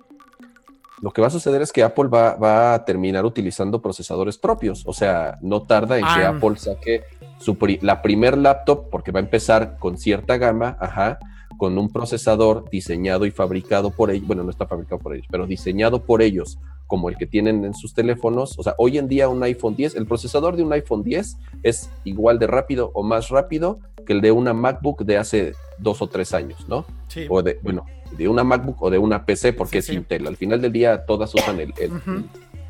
lo 1.00 1.11
que 1.11 1.20
va 1.20 1.26
a 1.26 1.30
suceder 1.30 1.61
es 1.61 1.72
que 1.72 1.83
Apple 1.83 2.09
va, 2.09 2.37
va 2.37 2.74
a 2.74 2.85
terminar 2.85 3.24
utilizando 3.24 3.83
procesadores 3.83 4.38
propios. 4.38 4.85
O 4.87 4.92
sea, 4.92 5.38
no 5.42 5.62
tarda 5.62 5.98
en 5.98 6.04
que 6.04 6.24
Ah. 6.24 6.28
Apple 6.37 6.57
saque 6.57 7.02
su 7.38 7.57
pri- 7.59 7.78
la 7.83 8.00
primer 8.00 8.38
laptop, 8.38 8.88
porque 8.90 9.11
va 9.12 9.18
a 9.20 9.22
empezar 9.22 9.76
con 9.78 9.98
cierta 9.98 10.37
gama, 10.38 10.76
ajá, 10.80 11.18
con 11.59 11.76
un 11.78 11.90
procesador 11.92 12.68
diseñado 12.70 13.26
y 13.26 13.30
fabricado 13.30 13.90
por 13.90 14.11
ellos, 14.11 14.26
bueno, 14.26 14.44
no 14.44 14.50
está 14.50 14.66
fabricado 14.66 14.98
por 15.00 15.14
ellos, 15.14 15.26
pero 15.30 15.46
diseñado 15.46 16.02
por 16.04 16.22
ellos, 16.22 16.59
como 16.87 17.09
el 17.09 17.16
que 17.16 17.27
tienen 17.27 17.64
en 17.64 17.75
sus 17.75 17.94
teléfonos. 17.94 18.59
O 18.59 18.62
sea, 18.62 18.75
hoy 18.79 18.99
en 18.99 19.09
día 19.09 19.29
un 19.29 19.42
iPhone 19.42 19.75
10, 19.77 19.94
el 19.97 20.07
procesador 20.07 20.57
de 20.57 20.62
un 20.62 20.73
iPhone 20.73 21.03
10 21.03 21.37
es 21.62 21.90
igual 22.05 22.38
de 22.38 22.47
rápido 22.47 22.90
o 22.94 23.03
más 23.03 23.29
rápido 23.31 23.79
que 24.07 24.12
el 24.12 24.20
de 24.20 24.31
una 24.33 24.53
MacBook 24.53 25.05
de 25.05 25.16
hace 25.16 25.55
dos 25.79 26.03
o 26.03 26.07
tres 26.09 26.35
años, 26.35 26.66
¿no? 26.68 26.85
Sí. 27.09 27.27
O 27.29 27.42
de, 27.42 27.59
bueno, 27.62 27.87
de 28.16 28.29
una 28.29 28.44
MacBook 28.44 28.83
o 28.83 28.90
de 28.90 28.99
una 28.99 29.25
PC, 29.25 29.53
porque 29.55 29.73
Sí, 29.73 29.79
es 29.79 29.87
sí. 29.87 29.92
Intel. 29.94 30.27
Al 30.27 30.37
final 30.37 30.61
del 30.61 30.73
día 30.73 31.05
todas 31.07 31.35
usan 31.35 31.59
el. 31.61 31.73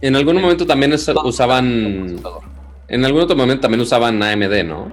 En 0.00 0.16
algún 0.16 0.40
momento 0.40 0.66
también 0.66 0.92
es- 0.92 1.08
usaban, 1.24 2.20
en 2.88 3.04
algún 3.04 3.22
otro 3.22 3.36
momento 3.36 3.62
también 3.62 3.80
usaban 3.80 4.22
AMD, 4.22 4.62
¿no? 4.64 4.92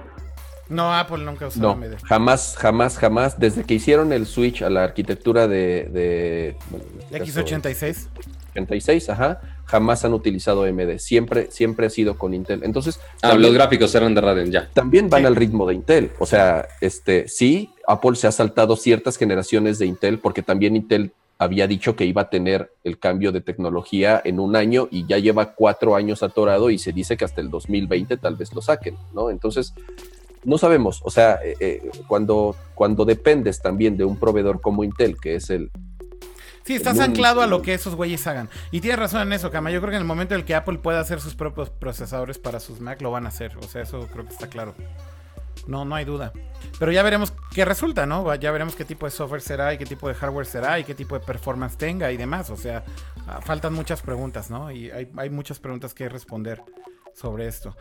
No, 0.68 0.92
Apple 0.94 1.18
nunca 1.24 1.48
usó 1.48 1.60
No, 1.60 1.70
AMD. 1.72 1.96
jamás, 2.04 2.56
jamás, 2.58 2.96
jamás. 2.96 3.38
Desde 3.38 3.64
que 3.64 3.74
hicieron 3.74 4.12
el 4.12 4.24
switch 4.26 4.62
a 4.62 4.70
la 4.70 4.84
arquitectura 4.84 5.46
de, 5.46 5.88
de 5.92 6.56
bueno, 6.70 6.86
en 7.10 7.22
este 7.22 7.32
caso, 7.32 7.40
X86. 7.42 8.08
86, 8.52 9.08
ajá, 9.10 9.40
jamás 9.64 10.04
han 10.04 10.12
utilizado 10.14 10.64
AMD. 10.64 10.98
Siempre, 10.98 11.50
siempre 11.50 11.86
ha 11.86 11.90
sido 11.90 12.16
con 12.18 12.34
Intel. 12.34 12.62
Entonces, 12.64 13.00
Ah, 13.16 13.30
también, 13.30 13.42
los 13.42 13.52
gráficos 13.54 13.94
eran 13.94 14.14
de 14.14 14.20
Radeon, 14.20 14.50
ya. 14.50 14.68
también 14.72 15.08
van 15.10 15.22
Sí. 15.22 15.26
al 15.26 15.36
ritmo 15.36 15.66
de 15.66 15.74
Intel. 15.74 16.10
O 16.18 16.26
sea, 16.26 16.68
este, 16.80 17.28
sí, 17.28 17.70
Apple 17.88 18.16
se 18.16 18.26
ha 18.26 18.32
saltado 18.32 18.76
ciertas 18.76 19.16
generaciones 19.16 19.78
de 19.78 19.86
Intel 19.86 20.18
porque 20.18 20.42
también 20.42 20.76
Intel 20.76 21.12
había 21.38 21.66
dicho 21.66 21.96
que 21.96 22.04
iba 22.04 22.22
a 22.22 22.30
tener 22.30 22.70
el 22.84 22.98
cambio 23.00 23.32
de 23.32 23.40
tecnología 23.40 24.20
en 24.24 24.38
un 24.38 24.54
año 24.54 24.86
y 24.90 25.06
ya 25.08 25.18
lleva 25.18 25.54
cuatro 25.54 25.96
años 25.96 26.22
atorado 26.22 26.70
y 26.70 26.78
se 26.78 26.92
dice 26.92 27.16
que 27.16 27.24
hasta 27.24 27.40
el 27.40 27.50
2020 27.50 28.16
tal 28.18 28.36
vez 28.36 28.52
lo 28.54 28.62
saquen, 28.62 28.96
¿no? 29.12 29.28
Entonces, 29.28 29.74
no 30.44 30.58
sabemos, 30.58 31.00
o 31.04 31.10
sea, 31.10 31.38
eh, 31.44 31.54
eh, 31.60 31.90
cuando, 32.08 32.54
cuando 32.74 33.04
dependes 33.04 33.60
también 33.60 33.96
de 33.96 34.04
un 34.04 34.16
proveedor 34.18 34.60
como 34.60 34.84
Intel, 34.84 35.16
que 35.20 35.34
es 35.36 35.50
el, 35.50 35.70
Sí, 36.72 36.76
estás 36.76 36.96
Muy- 36.96 37.04
anclado 37.04 37.42
a 37.42 37.46
lo 37.46 37.60
que 37.62 37.74
esos 37.74 37.94
güeyes 37.94 38.26
hagan. 38.26 38.48
Y 38.70 38.80
tienes 38.80 38.98
razón 38.98 39.22
en 39.22 39.32
eso, 39.32 39.50
Kama. 39.50 39.70
Yo 39.70 39.80
creo 39.80 39.90
que 39.90 39.96
en 39.96 40.02
el 40.02 40.06
momento 40.08 40.34
en 40.34 40.40
el 40.40 40.46
que 40.46 40.54
Apple 40.54 40.78
pueda 40.78 41.00
hacer 41.00 41.20
sus 41.20 41.34
propios 41.34 41.70
procesadores 41.70 42.38
para 42.38 42.60
sus 42.60 42.80
Mac, 42.80 43.00
lo 43.02 43.10
van 43.10 43.26
a 43.26 43.28
hacer. 43.28 43.56
O 43.58 43.62
sea, 43.64 43.82
eso 43.82 44.06
creo 44.12 44.24
que 44.24 44.32
está 44.32 44.46
claro. 44.48 44.74
No, 45.66 45.84
no 45.84 45.94
hay 45.94 46.04
duda. 46.04 46.32
Pero 46.78 46.90
ya 46.92 47.02
veremos 47.02 47.32
qué 47.54 47.64
resulta, 47.64 48.06
¿no? 48.06 48.34
Ya 48.36 48.50
veremos 48.50 48.74
qué 48.74 48.84
tipo 48.84 49.06
de 49.06 49.10
software 49.12 49.42
será 49.42 49.74
y 49.74 49.78
qué 49.78 49.84
tipo 49.84 50.08
de 50.08 50.14
hardware 50.14 50.46
será 50.46 50.78
y 50.78 50.84
qué 50.84 50.94
tipo 50.94 51.16
de 51.18 51.24
performance 51.24 51.76
tenga 51.76 52.10
y 52.10 52.16
demás. 52.16 52.50
O 52.50 52.56
sea, 52.56 52.82
ah, 53.28 53.40
faltan 53.42 53.74
muchas 53.74 54.00
preguntas, 54.02 54.50
¿no? 54.50 54.70
Y 54.70 54.90
hay, 54.90 55.08
hay 55.16 55.30
muchas 55.30 55.58
preguntas 55.60 55.94
que 55.94 56.08
responder 56.08 56.62
sobre 57.14 57.46
esto. 57.46 57.76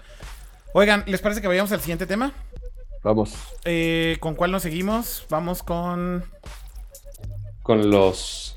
Oigan, 0.74 1.04
¿les 1.08 1.22
parece 1.22 1.42
que 1.42 1.48
vayamos 1.48 1.72
al 1.72 1.80
siguiente 1.80 2.06
tema? 2.06 2.34
vamos, 3.04 3.34
Eh, 3.66 4.18
¿Con 4.20 4.36
cuál 4.36 4.52
nos 4.52 4.62
seguimos? 4.64 5.26
Vamos 5.30 5.64
con... 5.64 6.24
Con 7.64 7.90
los 7.90 8.51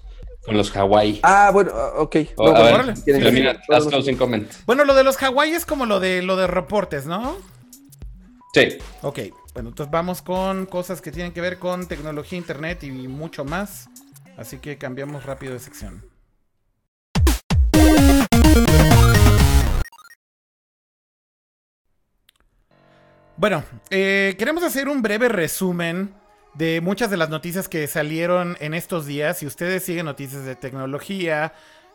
con 0.44 0.56
los 0.56 0.74
Hawaii. 0.76 1.20
Ah, 1.22 1.50
bueno, 1.52 1.72
ah, 1.74 1.92
ok. 1.98 2.16
Oh, 2.36 2.50
No, 2.50 2.56
a 2.56 2.80
haz 2.80 3.56
los- 3.68 3.86
closing 3.88 4.16
comment. 4.16 4.50
Bueno, 4.66 4.84
lo 4.84 4.94
de 4.94 5.04
los 5.04 5.16
Hawái 5.16 5.52
es 5.52 5.64
como 5.66 5.86
lo 5.86 6.00
de 6.00 6.22
lo 6.22 6.36
de 6.36 6.46
reportes, 6.46 7.06
¿no? 7.06 7.36
Sí. 8.52 8.78
Ok, 9.02 9.18
bueno, 9.54 9.70
entonces 9.70 9.90
vamos 9.90 10.22
con 10.22 10.66
cosas 10.66 11.00
que 11.00 11.10
tienen 11.10 11.32
que 11.32 11.40
ver 11.40 11.58
con 11.58 11.88
tecnología, 11.88 12.38
internet 12.38 12.84
y 12.84 12.90
mucho 12.90 13.44
más. 13.44 13.88
Así 14.36 14.58
que 14.58 14.78
cambiamos 14.78 15.24
rápido 15.24 15.52
de 15.54 15.60
sección. 15.60 16.02
Bueno, 23.36 23.64
eh, 23.90 24.36
queremos 24.38 24.62
hacer 24.62 24.88
un 24.88 25.02
breve 25.02 25.28
resumen 25.28 26.14
de 26.54 26.80
muchas 26.80 27.10
de 27.10 27.16
las 27.16 27.30
noticias 27.30 27.68
que 27.68 27.86
salieron 27.86 28.56
en 28.60 28.74
estos 28.74 29.06
días. 29.06 29.38
Si 29.38 29.46
ustedes 29.46 29.82
siguen 29.82 30.06
noticias 30.06 30.44
de 30.44 30.56
tecnología, 30.56 31.52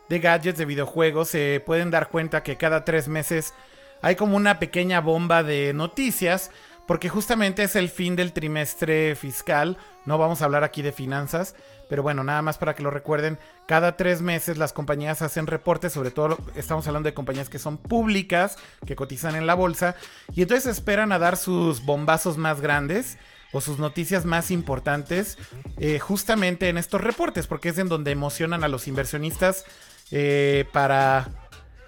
de 0.09 0.19
gadgets, 0.19 0.57
de 0.57 0.65
videojuegos, 0.65 1.29
se 1.29 1.61
pueden 1.65 1.91
dar 1.91 2.09
cuenta 2.09 2.43
que 2.43 2.57
cada 2.57 2.83
tres 2.83 3.07
meses 3.07 3.53
hay 4.01 4.15
como 4.15 4.35
una 4.35 4.59
pequeña 4.59 5.01
bomba 5.01 5.43
de 5.43 5.73
noticias, 5.73 6.51
porque 6.87 7.09
justamente 7.09 7.63
es 7.63 7.75
el 7.75 7.89
fin 7.89 8.15
del 8.15 8.33
trimestre 8.33 9.15
fiscal. 9.15 9.77
No 10.05 10.17
vamos 10.17 10.41
a 10.41 10.45
hablar 10.45 10.63
aquí 10.63 10.81
de 10.81 10.91
finanzas, 10.91 11.55
pero 11.87 12.01
bueno, 12.01 12.23
nada 12.23 12.41
más 12.41 12.57
para 12.57 12.73
que 12.73 12.81
lo 12.81 12.89
recuerden, 12.89 13.37
cada 13.67 13.95
tres 13.95 14.21
meses 14.21 14.57
las 14.57 14.73
compañías 14.73 15.21
hacen 15.21 15.47
reportes, 15.47 15.93
sobre 15.93 16.11
todo 16.11 16.37
estamos 16.55 16.87
hablando 16.87 17.07
de 17.07 17.13
compañías 17.13 17.49
que 17.49 17.59
son 17.59 17.77
públicas, 17.77 18.57
que 18.87 18.95
cotizan 18.95 19.35
en 19.35 19.45
la 19.45 19.53
bolsa, 19.53 19.95
y 20.33 20.41
entonces 20.41 20.65
esperan 20.65 21.11
a 21.11 21.19
dar 21.19 21.37
sus 21.37 21.85
bombazos 21.85 22.37
más 22.37 22.61
grandes 22.61 23.17
o 23.51 23.61
sus 23.61 23.79
noticias 23.79 24.25
más 24.25 24.51
importantes 24.51 25.37
eh, 25.77 25.99
justamente 25.99 26.69
en 26.69 26.77
estos 26.77 27.01
reportes, 27.01 27.47
porque 27.47 27.69
es 27.69 27.77
en 27.77 27.89
donde 27.89 28.11
emocionan 28.11 28.63
a 28.63 28.67
los 28.67 28.87
inversionistas 28.87 29.65
eh, 30.11 30.65
para 30.71 31.29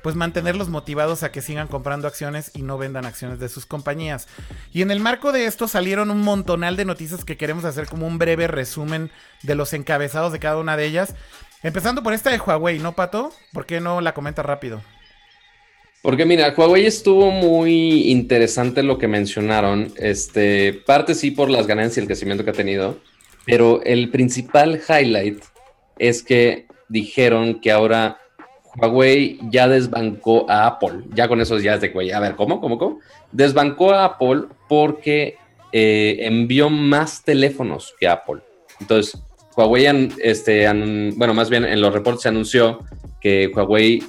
pues 0.01 0.15
mantenerlos 0.15 0.69
motivados 0.69 1.21
a 1.23 1.31
que 1.31 1.41
sigan 1.41 1.67
comprando 1.67 2.07
acciones 2.07 2.51
y 2.55 2.63
no 2.63 2.77
vendan 2.77 3.05
acciones 3.05 3.39
de 3.39 3.49
sus 3.49 3.65
compañías. 3.65 4.27
Y 4.73 4.81
en 4.81 4.89
el 4.89 4.99
marco 4.99 5.31
de 5.31 5.45
esto 5.45 5.67
salieron 5.67 6.09
un 6.09 6.21
montonal 6.21 6.75
de 6.75 6.85
noticias 6.85 7.23
que 7.23 7.37
queremos 7.37 7.65
hacer 7.65 7.85
como 7.85 8.07
un 8.07 8.17
breve 8.17 8.47
resumen 8.47 9.11
de 9.43 9.55
los 9.55 9.73
encabezados 9.73 10.31
de 10.31 10.39
cada 10.39 10.57
una 10.57 10.75
de 10.75 10.85
ellas. 10.85 11.15
Empezando 11.61 12.01
por 12.01 12.13
esta 12.13 12.31
de 12.31 12.39
Huawei, 12.39 12.79
¿no, 12.79 12.93
Pato? 12.93 13.31
¿Por 13.53 13.67
qué 13.67 13.79
no 13.79 14.01
la 14.01 14.15
comenta 14.15 14.41
rápido? 14.41 14.81
Porque 16.01 16.25
mira, 16.25 16.53
Huawei 16.57 16.85
estuvo 16.85 17.29
muy 17.29 18.09
interesante 18.09 18.81
lo 18.81 18.97
que 18.97 19.07
mencionaron. 19.07 19.93
Este, 19.97 20.73
parte 20.73 21.13
sí 21.13 21.31
por 21.31 21.49
las 21.49 21.67
ganancias 21.67 21.97
y 21.97 21.99
el 22.01 22.07
crecimiento 22.07 22.43
que 22.43 22.49
ha 22.49 22.53
tenido, 22.53 22.97
pero 23.45 23.81
el 23.83 24.09
principal 24.09 24.81
highlight 24.87 25.43
es 25.99 26.23
que 26.23 26.65
dijeron 26.89 27.61
que 27.61 27.71
ahora 27.71 28.17
Huawei 28.77 29.39
ya 29.51 29.67
desbancó 29.67 30.49
a 30.49 30.65
Apple. 30.65 31.03
Ya 31.13 31.27
con 31.27 31.39
eso 31.39 31.59
ya 31.59 31.75
es 31.75 31.81
de 31.81 31.89
güey. 31.89 32.11
A 32.11 32.19
ver, 32.19 32.35
¿cómo? 32.35 32.59
¿Cómo? 32.59 32.79
¿Cómo? 32.79 32.99
Desbancó 33.31 33.91
a 33.91 34.05
Apple 34.05 34.45
porque 34.67 35.35
eh, 35.71 36.17
envió 36.21 36.69
más 36.71 37.23
teléfonos 37.23 37.93
que 37.99 38.07
Apple. 38.07 38.41
Entonces, 38.79 39.21
Huawei, 39.55 40.09
este, 40.23 40.65
bueno, 41.15 41.35
más 41.35 41.49
bien 41.49 41.65
en 41.65 41.79
los 41.79 41.93
reportes 41.93 42.23
se 42.23 42.29
anunció 42.29 42.79
que 43.19 43.51
Huawei 43.53 44.01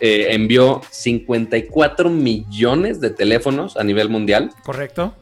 eh, 0.00 0.28
envió 0.30 0.80
54 0.90 2.10
millones 2.10 3.00
de 3.00 3.10
teléfonos 3.10 3.76
a 3.76 3.84
nivel 3.84 4.08
mundial, 4.08 4.50
¿Correcto? 4.64 5.14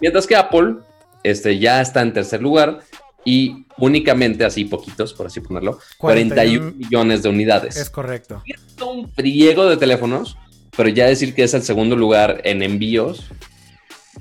mientras 0.00 0.26
que 0.26 0.36
Apple 0.36 0.76
este, 1.22 1.58
ya 1.58 1.80
está 1.80 2.02
en 2.02 2.12
tercer 2.12 2.42
lugar 2.42 2.80
y 3.24 3.66
únicamente, 3.78 4.44
así 4.44 4.64
poquitos, 4.64 5.12
por 5.14 5.26
así 5.26 5.40
ponerlo, 5.40 5.78
41 5.98 6.72
millones 6.76 7.22
de 7.22 7.28
unidades. 7.28 7.76
Es 7.76 7.90
correcto. 7.90 8.42
Es 8.46 8.82
un 8.82 9.10
friego 9.10 9.66
de 9.66 9.76
teléfonos, 9.76 10.36
pero 10.76 10.88
ya 10.88 11.06
decir 11.06 11.34
que 11.34 11.42
es 11.42 11.54
el 11.54 11.62
segundo 11.62 11.96
lugar 11.96 12.40
en 12.44 12.62
envíos, 12.62 13.24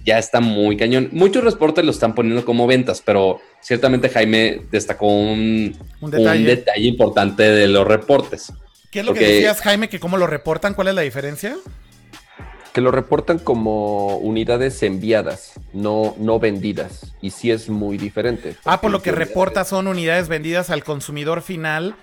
ya 0.06 0.18
está 0.18 0.40
muy 0.40 0.78
cañón. 0.78 1.10
Muchos 1.12 1.44
reportes 1.44 1.84
lo 1.86 1.92
están 1.92 2.16
poniendo 2.16 2.46
como 2.46 2.68
ventas, 2.68 3.02
pero 3.06 3.40
ciertamente 3.62 4.10
Jaime 4.10 4.62
destacó 4.72 5.08
un, 5.08 5.76
Un 6.00 6.12
detalle 6.12 6.88
importante 6.88 7.44
de 7.44 7.68
los 7.68 7.86
reportes. 7.88 8.54
¿Qué 8.92 9.00
es 9.02 9.06
lo 9.06 9.14
que 9.14 9.28
decías, 9.28 9.62
Jaime? 9.62 9.90
Que 9.90 10.00
cómo 10.00 10.18
lo 10.18 10.28
reportan, 10.28 10.74
¿cuál 10.74 10.88
es 10.88 10.96
la 10.96 11.02
diferencia? 11.02 11.56
Que 12.74 12.82
lo 12.82 12.92
reportan 12.92 13.40
como 13.40 14.18
unidades 14.18 14.82
enviadas, 14.84 15.54
no, 15.74 16.16
no 16.18 16.40
vendidas. 16.40 17.14
Y 17.22 17.32
sí 17.32 17.52
es 17.52 17.70
muy 17.70 17.98
diferente. 17.98 18.56
Ah, 18.66 18.80
por 18.80 18.92
lo 18.92 19.02
que 19.02 19.12
reporta 19.12 19.66
son 19.66 19.88
unidades 19.88 20.28
vendidas 20.28 20.70
al 20.70 20.84
consumidor 20.84 21.42
final. 21.42 21.96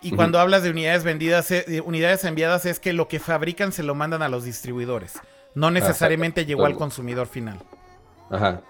Y 0.00 0.12
cuando 0.12 0.38
hablas 0.38 0.62
de 0.62 0.70
unidades 0.70 1.02
vendidas, 1.02 1.50
eh, 1.50 1.64
de 1.66 1.80
unidades 1.80 2.24
enviadas 2.24 2.66
es 2.66 2.78
que 2.78 2.92
lo 2.92 3.08
que 3.08 3.18
fabrican 3.18 3.72
se 3.72 3.82
lo 3.82 3.94
mandan 3.94 4.22
a 4.22 4.28
los 4.28 4.44
distribuidores. 4.44 5.14
No 5.54 5.70
necesariamente 5.70 6.46
llegó 6.46 6.66
al 6.66 6.76
consumidor 6.76 7.26
final. 7.26 7.58
Ajá. 8.30 8.60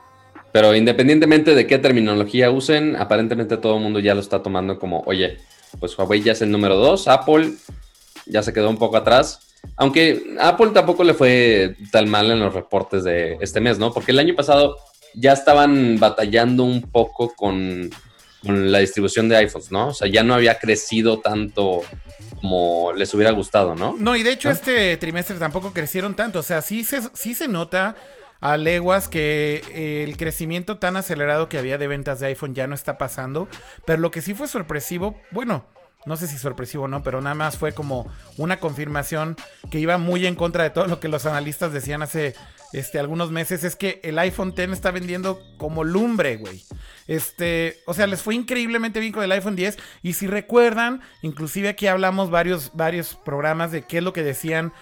Pero 0.53 0.75
independientemente 0.75 1.55
de 1.55 1.66
qué 1.66 1.79
terminología 1.79 2.51
usen, 2.51 2.97
aparentemente 2.97 3.59
todo 3.59 3.77
el 3.77 3.83
mundo 3.83 4.01
ya 4.01 4.14
lo 4.14 4.21
está 4.21 4.42
tomando 4.42 4.79
como, 4.79 5.03
oye, 5.07 5.38
pues 5.78 5.96
Huawei 5.98 6.22
ya 6.22 6.33
es 6.33 6.42
el 6.42 6.50
número 6.50 6.76
dos, 6.76 7.09
Apple 7.09 7.54
ya 8.26 8.42
se 8.42 8.52
quedó 8.52 8.70
un 8.70 8.78
poco 8.78 8.96
atrás. 8.96 9.40
Aunque 9.76 10.37
Apple 10.40 10.70
tampoco 10.72 11.02
le 11.04 11.14
fue 11.14 11.76
tan 11.90 12.09
mal 12.09 12.31
en 12.31 12.40
los 12.40 12.54
reportes 12.54 13.04
de 13.04 13.38
este 13.40 13.61
mes, 13.61 13.78
¿no? 13.78 13.92
Porque 13.92 14.12
el 14.12 14.18
año 14.18 14.35
pasado 14.35 14.76
ya 15.14 15.33
estaban 15.33 15.98
batallando 15.98 16.64
un 16.64 16.83
poco 16.83 17.35
con, 17.35 17.90
con 18.42 18.70
la 18.70 18.78
distribución 18.78 19.28
de 19.28 19.37
iPhones, 19.37 19.72
¿no? 19.72 19.88
O 19.88 19.94
sea, 19.94 20.09
ya 20.09 20.22
no 20.22 20.35
había 20.35 20.59
crecido 20.59 21.18
tanto 21.18 21.83
como 22.40 22.92
les 22.92 23.12
hubiera 23.14 23.33
gustado, 23.33 23.74
¿no? 23.74 23.96
No, 23.98 24.14
y 24.14 24.22
de 24.22 24.33
hecho 24.33 24.50
este 24.50 24.96
trimestre 24.96 25.37
tampoco 25.38 25.72
crecieron 25.72 26.14
tanto. 26.14 26.38
O 26.38 26.42
sea, 26.44 26.62
sí 26.62 26.85
se, 26.85 27.00
sí 27.14 27.35
se 27.35 27.48
nota 27.48 27.96
a 28.40 28.57
leguas 28.57 29.09
que 29.09 29.62
eh, 29.72 30.05
el 30.05 30.16
crecimiento 30.16 30.79
tan 30.79 30.96
acelerado 30.96 31.48
que 31.48 31.59
había 31.59 31.79
de 31.79 31.88
ventas 31.88 32.20
de 32.20 32.27
iPhone 32.27 32.55
ya 32.55 32.66
no 32.66 32.74
está 32.74 32.98
pasando. 32.98 33.48
Pero 33.85 34.01
lo 34.01 34.11
que 34.11 34.22
sí 34.22 34.35
fue 34.35 34.48
sorpresivo, 34.48 35.20
bueno, 35.31 35.64
no 36.07 36.16
sé 36.16 36.27
si 36.27 36.38
sorpresivo 36.38 36.85
o 36.85 36.88
no, 36.88 37.03
pero 37.03 37.20
nada 37.20 37.35
más 37.35 37.59
fue 37.59 37.72
como 37.72 38.11
una 38.37 38.61
confirmación 38.61 39.37
que 39.70 39.81
iba 39.81 39.98
muy 39.98 40.27
en 40.27 40.37
contra 40.37 40.62
de 40.62 40.70
todo 40.70 40.87
lo 40.87 41.01
que 41.01 41.09
los 41.09 41.27
analistas 41.27 41.72
decían 41.72 42.03
hace 42.03 42.35
este, 42.72 42.98
algunos 42.98 43.31
meses, 43.31 43.64
es 43.64 43.77
que 43.77 44.01
el 44.05 44.18
iPhone 44.18 44.55
X 44.57 44.72
está 44.72 44.90
vendiendo 44.90 45.40
como 45.57 45.85
lumbre, 45.85 46.37
güey. 46.37 46.62
Este, 47.07 47.79
o 47.87 47.94
sea, 47.94 48.07
les 48.07 48.22
fue 48.22 48.35
increíblemente 48.35 49.01
bien 49.01 49.12
con 49.12 49.24
el 49.24 49.33
iPhone 49.33 49.57
10. 49.57 49.79
Y 50.03 50.12
si 50.12 50.27
recuerdan, 50.27 51.01
inclusive 51.22 51.68
aquí 51.68 51.87
hablamos 51.87 52.31
varios, 52.31 52.72
varios 52.74 53.14
programas 53.14 53.72
de 53.72 53.83
qué 53.83 53.98
es 53.98 54.05
lo 54.05 54.12
que 54.12 54.22
decían 54.22 54.72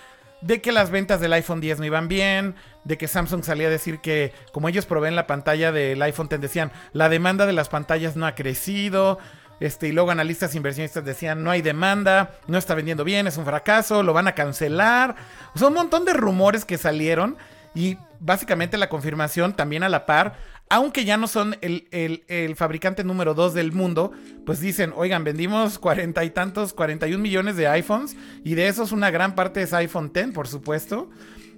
de 0.41 0.61
que 0.61 0.73
las 0.73 0.91
ventas 0.91 1.21
del 1.21 1.33
iPhone 1.33 1.61
10 1.61 1.79
no 1.79 1.87
iban 1.87 2.09
bien, 2.09 2.55
de 2.85 2.99
que 2.99 3.09
Samsung 3.09 3.43
salía 3.43 3.69
a 3.69 3.71
decir 3.71 4.01
que 4.01 4.33
como 4.53 4.69
ellos 4.69 4.87
proveen 4.87 5.17
la 5.17 5.27
pantalla 5.27 5.73
del 5.73 6.01
iPhone 6.03 6.27
X 6.27 6.41
decían, 6.41 6.73
la 6.93 7.09
demanda 7.09 7.47
de 7.47 7.53
las 7.53 7.69
pantallas 7.69 8.17
no 8.17 8.27
ha 8.27 8.35
crecido, 8.35 9.19
este, 9.59 9.89
y 9.89 9.93
luego 9.93 10.11
analistas 10.11 10.55
inversionistas 10.55 11.05
decían, 11.05 11.43
no 11.43 11.51
hay 11.51 11.63
demanda, 11.63 12.33
no 12.47 12.59
está 12.59 12.75
vendiendo 12.75 13.05
bien, 13.05 13.27
es 13.27 13.39
un 13.39 13.47
fracaso, 13.47 14.03
lo 14.03 14.13
van 14.13 14.29
a 14.29 14.35
cancelar. 14.35 15.17
O 15.55 15.59
sea, 15.59 15.69
un 15.69 15.75
montón 15.75 16.05
de 16.05 16.13
rumores 16.13 16.65
que 16.65 16.77
salieron 16.77 17.37
y 17.75 17.99
básicamente 18.21 18.77
la 18.77 18.89
confirmación 18.89 19.55
también 19.55 19.83
a 19.83 19.89
la 19.89 20.07
par, 20.07 20.35
aunque 20.69 21.05
ya 21.05 21.17
no 21.17 21.29
son 21.29 21.57
el, 21.61 21.87
el- 21.91 22.57
fabricante 22.57 23.05
número 23.05 23.35
2 23.35 23.55
del 23.55 23.73
mundo, 23.73 24.13
pues 24.45 24.61
dicen, 24.61 24.93
oigan, 24.97 25.23
vendimos 25.25 25.79
cuarenta 25.79 26.25
y 26.25 26.31
tantos, 26.31 26.73
41 26.73 27.23
millones 27.23 27.57
de 27.57 27.69
iPhones 27.69 28.17
y 28.45 28.55
de 28.55 28.69
esos 28.69 28.93
una 28.93 29.11
gran 29.11 29.35
parte 29.35 29.63
es 29.63 29.73
iPhone 29.73 30.11
X, 30.15 30.33
por 30.35 30.49
supuesto. 30.49 31.11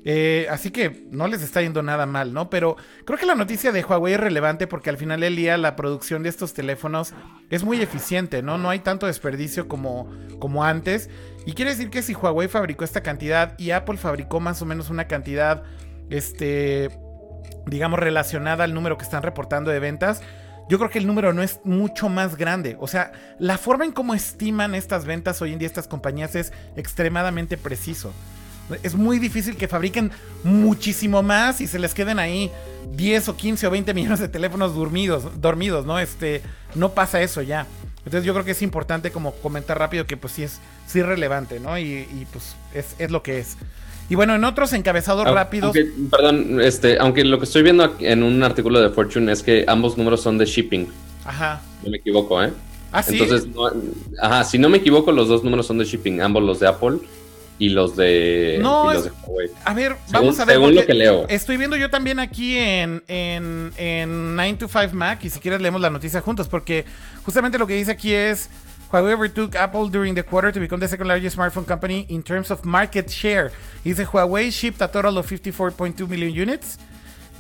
Eh, 0.05 0.47
así 0.49 0.71
que 0.71 1.07
no 1.11 1.27
les 1.27 1.43
está 1.43 1.61
yendo 1.61 1.83
nada 1.83 2.07
mal, 2.07 2.33
¿no? 2.33 2.49
Pero 2.51 2.77
creo 3.05 3.19
que 3.19 3.27
la 3.27 3.35
noticia 3.35 3.73
de 3.73 3.83
Huawei 3.83 4.15
es 4.15 4.21
relevante 4.21 4.67
porque 4.67 4.91
al 4.91 4.97
final 4.97 5.21
del 5.21 5.35
día 5.37 5.59
la 5.59 5.75
producción 5.75 6.23
de 6.23 6.29
estos 6.29 6.55
teléfonos 6.55 7.13
es 7.51 7.65
muy 7.65 7.81
eficiente, 7.83 8.41
¿no? 8.43 8.59
No 8.59 8.71
hay 8.71 8.79
tanto 8.79 9.07
desperdicio 9.07 9.67
como, 9.69 10.09
como 10.39 10.65
antes. 10.65 11.11
Y 11.47 11.53
quiere 11.53 11.73
decir 11.73 11.91
que 11.91 12.03
si 12.03 12.15
Huawei 12.15 12.47
fabricó 12.49 12.85
esta 12.85 13.03
cantidad 13.03 13.59
y 13.59 13.73
Apple 13.73 13.97
fabricó 13.97 14.39
más 14.39 14.63
o 14.63 14.67
menos 14.67 14.89
una 14.89 15.09
cantidad, 15.09 15.65
este, 16.11 16.91
digamos, 17.69 17.99
relacionada 17.99 18.65
al 18.65 18.75
número 18.75 18.99
que 18.99 19.05
están 19.05 19.23
reportando 19.23 19.71
de 19.71 19.79
ventas, 19.79 20.23
yo 20.69 20.79
creo 20.79 20.91
que 20.91 20.99
el 20.99 21.07
número 21.07 21.33
no 21.33 21.43
es 21.43 21.61
mucho 21.65 22.09
más 22.09 22.37
grande. 22.37 22.77
O 22.79 22.87
sea, 22.87 23.13
la 23.39 23.57
forma 23.57 23.85
en 23.85 23.93
cómo 23.93 24.15
estiman 24.15 24.75
estas 24.75 25.07
ventas 25.07 25.41
hoy 25.41 25.53
en 25.53 25.59
día 25.59 25.67
estas 25.67 25.89
compañías 25.89 26.35
es 26.35 26.53
extremadamente 26.77 27.57
preciso. 27.57 28.13
Es 28.83 28.95
muy 28.95 29.19
difícil 29.19 29.57
que 29.57 29.67
fabriquen 29.67 30.11
muchísimo 30.45 31.23
más 31.23 31.63
y 31.63 31.67
se 31.67 31.79
les 31.79 31.95
queden 31.95 32.19
ahí 32.19 32.53
10 32.93 33.31
o 33.31 33.37
15 33.37 33.67
o 33.67 33.71
20 33.71 33.95
millones 33.95 34.21
de 34.21 34.29
teléfonos 34.29 34.75
dormidos, 34.75 35.41
dormidos, 35.41 35.87
¿no? 35.87 35.99
Este, 35.99 36.43
no 36.75 36.91
pasa 36.91 37.23
eso 37.23 37.41
ya. 37.41 37.67
Entonces 37.99 38.25
yo 38.25 38.35
creo 38.35 38.45
que 38.45 38.51
es 38.51 38.63
importante 38.63 39.11
como 39.11 39.33
comentar 39.37 39.79
rápido 39.79 40.07
que 40.07 40.19
pues 40.19 40.35
sí 40.35 40.43
es, 40.43 40.61
sí 40.87 41.03
relevante, 41.03 41.61
¿no? 41.61 41.79
Y, 41.79 41.85
y, 41.85 42.27
pues 42.31 42.57
es, 42.75 42.95
es 42.99 43.11
lo 43.11 43.23
que 43.23 43.39
es. 43.39 43.57
Y 44.09 44.15
bueno, 44.15 44.35
en 44.35 44.45
otros 44.45 44.73
encabezados 44.73 45.27
Au- 45.27 45.35
rápidos... 45.35 45.67
aunque- 45.77 45.93
perdón, 46.11 46.61
este, 46.61 46.99
aunque 46.99 47.25
lo 47.25 47.39
que 47.39 47.45
estoy 47.45 47.63
viendo 47.63 47.95
en 48.01 48.23
un 48.23 48.43
artículo 48.43 48.81
de 48.81 48.89
Fortune 48.91 49.31
es 49.33 49.43
que 49.43 49.65
ambos 49.69 49.99
números 49.99 50.23
son 50.23 50.39
de 50.39 50.47
shipping. 50.47 50.87
Ajá. 51.25 51.61
No 51.85 51.91
me 51.91 51.99
equivoco, 51.99 52.43
¿eh? 52.43 52.51
¿Ah, 52.91 53.03
sí? 53.03 53.19
Entonces, 53.21 53.47
no- 53.55 53.71
ajá, 54.23 54.45
si 54.45 54.59
no 54.59 54.69
me 54.71 54.79
equivoco, 54.79 55.13
los 55.13 55.29
dos 55.29 55.45
números 55.45 55.67
son 55.67 55.79
de 55.79 55.85
shipping, 55.85 56.21
ambos 56.23 56.43
los 56.43 56.59
de 56.59 56.69
Apple 56.69 56.99
y 57.59 57.69
los 57.69 57.97
de, 57.97 58.59
No, 58.63 58.91
y 58.91 58.95
los 58.95 59.05
de 59.05 59.11
Huawei. 59.27 59.51
A 59.65 59.75
ver, 59.75 59.97
Según, 60.07 60.13
vamos 60.13 60.41
a 60.41 60.45
ver. 60.47 60.55
según 60.57 60.75
lo 60.75 60.87
que 60.87 60.95
leo. 60.95 61.27
Estoy 61.29 61.59
viendo 61.59 61.77
yo 61.77 61.91
también 61.91 62.19
aquí 62.19 62.57
en, 62.57 63.03
en, 63.09 63.73
en 63.77 64.37
9 64.37 64.55
to 64.61 64.69
5 64.69 64.95
Mac 64.95 65.23
y 65.25 65.29
si 65.29 65.39
quieres 65.41 65.61
leemos 65.61 65.81
la 65.83 65.91
noticia 65.91 66.21
juntos 66.23 66.49
porque 66.49 66.87
justamente 67.25 67.59
lo 67.59 67.67
que 67.67 67.75
dice 67.75 67.91
aquí 67.91 68.15
es 68.15 68.49
Huawei 68.91 69.13
overtook 69.13 69.55
Apple 69.55 69.89
during 69.89 70.15
the 70.15 70.23
quarter 70.23 70.51
to 70.51 70.59
become 70.59 70.81
the 70.81 70.89
second 70.89 71.09
largest 71.09 71.37
smartphone 71.37 71.67
company 71.67 72.07
in 72.09 72.23
terms 72.23 72.51
of 72.51 72.65
market 72.65 73.11
share. 73.11 73.53
Dice 73.85 74.01
Huawei 74.07 74.51
shipped 74.51 74.81
a 74.81 74.89
total 74.89 75.19
of 75.19 75.27
54.2 75.27 76.09
million 76.09 76.33
units, 76.33 76.79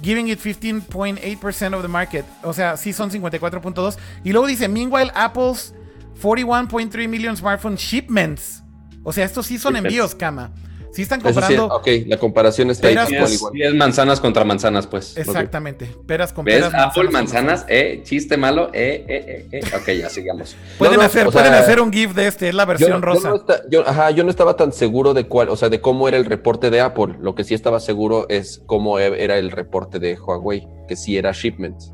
giving 0.02 0.28
it 0.28 0.38
15.8% 0.40 1.74
of 1.74 1.82
the 1.82 1.88
market. 1.88 2.26
O 2.44 2.52
sea, 2.52 2.76
sí 2.76 2.92
son 2.92 3.11
54.2. 3.11 3.96
Y 4.24 4.32
luego 4.32 4.46
dice, 4.46 4.68
meanwhile, 4.68 5.11
Apple's 5.14 5.72
41.3 6.20 7.08
million 7.08 7.34
smartphone 7.34 7.78
shipments. 7.78 8.62
O 9.02 9.12
sea, 9.12 9.24
estos 9.24 9.46
sí 9.46 9.58
son 9.58 9.76
envíos, 9.76 10.14
cama. 10.14 10.50
Sí 10.98 11.02
están 11.02 11.20
sí, 11.20 11.26
comprando... 11.26 11.66
ok, 11.66 11.87
la 12.08 12.16
comparación 12.16 12.70
está 12.70 12.88
ahí 12.88 12.94
Peras 12.94 13.08
igual, 13.12 13.32
igual. 13.32 13.52
sí 13.54 13.62
es 13.62 13.72
manzanas 13.72 14.20
contra 14.20 14.44
manzanas, 14.44 14.88
pues. 14.88 15.16
Exactamente. 15.16 15.87
Peras 16.06 16.32
con 16.32 16.44
¿Ves? 16.44 16.56
peras. 16.56 16.74
Apple, 16.74 17.04
manzanas 17.04 17.61
manzanas, 17.62 17.66
eh, 17.68 18.00
chiste 18.02 18.37
malo, 18.37 18.70
eh, 18.72 19.04
eh, 19.08 19.46
eh, 19.52 19.61
eh. 19.62 19.76
Ok, 19.76 19.90
ya 20.00 20.08
sigamos. 20.11 20.56
Pueden, 20.78 20.96
No, 20.96 21.02
no, 21.02 21.06
hacer, 21.06 21.26
pueden 21.28 21.52
sea, 21.52 21.61
hacer 21.61 21.80
un 21.80 21.92
GIF 21.92 22.14
de 22.14 22.26
este, 22.26 22.48
es 22.48 22.54
la 22.56 22.64
Yo, 22.64 22.68
versión 22.70 22.90
yo 22.94 22.98
rosa. 23.00 23.28
no 23.30 23.37
esta- 23.37 23.62
yo- 23.70 23.88
ajá, 23.88 24.11
yo 24.11 24.24
no 24.24 24.30
estaba 24.30 24.56
tan 24.56 24.72
seguro 24.72 25.14
de 25.14 25.28
cuál, 25.28 25.50
o 25.50 25.56
sea, 25.56 25.68
de 25.68 25.80
cómo 25.80 26.08
era 26.08 26.16
el 26.16 26.24
reporte 26.24 26.68
de 26.70 26.80
Apple. 26.80 27.14
Lo 27.20 27.37
que 27.37 27.44
sí 27.44 27.54
estaba 27.54 27.78
seguro 27.78 28.26
es 28.28 28.61
cómo 28.66 28.98
e- 28.98 29.22
era 29.22 29.38
el 29.38 29.52
reporte 29.52 30.00
de 30.00 30.18
Huawei, 30.18 30.66
que 30.88 30.96
sí 30.96 31.16
era 31.16 31.30
shipments. 31.30 31.92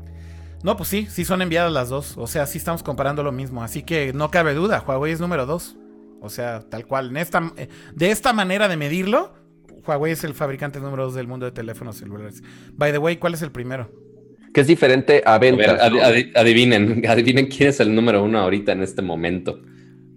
No, 0.63 0.77
pues 0.77 0.89
sí, 0.89 1.05
sí 1.11 1.25
son 1.25 1.43
enviadas 1.43 1.71
las 1.71 1.89
dos. 1.89 2.17
O 2.17 2.25
sea, 2.25 2.47
sí 2.47 2.57
estamos 2.57 2.81
comparando 2.81 3.21
lo 3.21 3.31
mismo. 3.31 3.61
Así 3.61 3.83
que 3.83 4.13
no 4.13 4.31
cabe 4.31 4.55
duda, 4.55 4.83
Huawei 4.87 5.11
es 5.13 5.19
número 5.19 5.45
dos. 5.45 5.75
O 6.25 6.29
sea, 6.29 6.61
tal 6.69 6.85
cual. 6.85 7.09
En 7.09 7.17
esta, 7.17 7.51
eh, 7.57 7.69
de 7.93 8.11
esta 8.11 8.33
manera 8.33 8.67
de 8.67 8.75
medirlo, 8.77 9.33
Huawei 9.87 10.11
es 10.13 10.23
el 10.23 10.33
fabricante 10.33 10.79
número 10.79 11.03
dos 11.05 11.13
del 11.15 11.27
mundo 11.27 11.45
de 11.45 11.51
teléfonos 11.51 11.97
celulares. 11.97 12.41
By 12.73 12.91
the 12.91 12.97
way, 12.97 13.17
¿cuál 13.17 13.33
es 13.35 13.41
el 13.41 13.51
primero? 13.51 13.91
Que 14.53 14.61
es 14.61 14.67
diferente 14.67 15.21
a 15.25 15.35
A 15.35 15.39
ver, 15.39 15.55
ventas. 15.55 15.81
adi- 15.81 16.31
adivinen, 16.35 17.03
adivinen 17.07 17.47
quién 17.47 17.69
es 17.69 17.79
el 17.79 17.93
número 17.93 18.23
uno 18.23 18.39
ahorita 18.39 18.71
en 18.71 18.81
este 18.83 19.01
momento. 19.01 19.59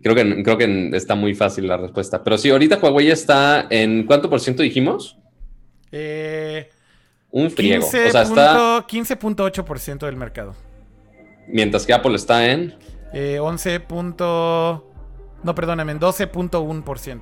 Creo 0.02 0.14
que, 0.14 0.42
creo 0.44 0.56
que 0.56 0.90
está 0.94 1.14
muy 1.16 1.34
fácil 1.34 1.66
la 1.66 1.76
respuesta. 1.76 2.22
Pero 2.22 2.38
sí, 2.38 2.48
ahorita 2.50 2.78
Huawei 2.78 3.10
está 3.10 3.66
en 3.68 4.04
¿cuánto 4.04 4.30
por 4.30 4.40
ciento 4.40 4.62
dijimos? 4.62 5.18
Eh, 5.90 6.68
Un 7.30 7.50
friego. 7.50 7.82
15 7.82 8.08
O 8.08 8.10
sea, 8.12 8.22
está. 8.22 8.84
punto- 8.86 8.86
15.8% 8.86 10.06
del 10.06 10.16
mercado. 10.16 10.54
Mientras 11.48 11.84
que 11.84 11.92
Apple 11.92 12.14
está 12.14 12.48
en. 12.50 12.74
Eh, 13.12 13.38
11. 13.40 13.80
No, 15.42 15.54
perdóname, 15.54 15.94
12.1%. 15.96 17.20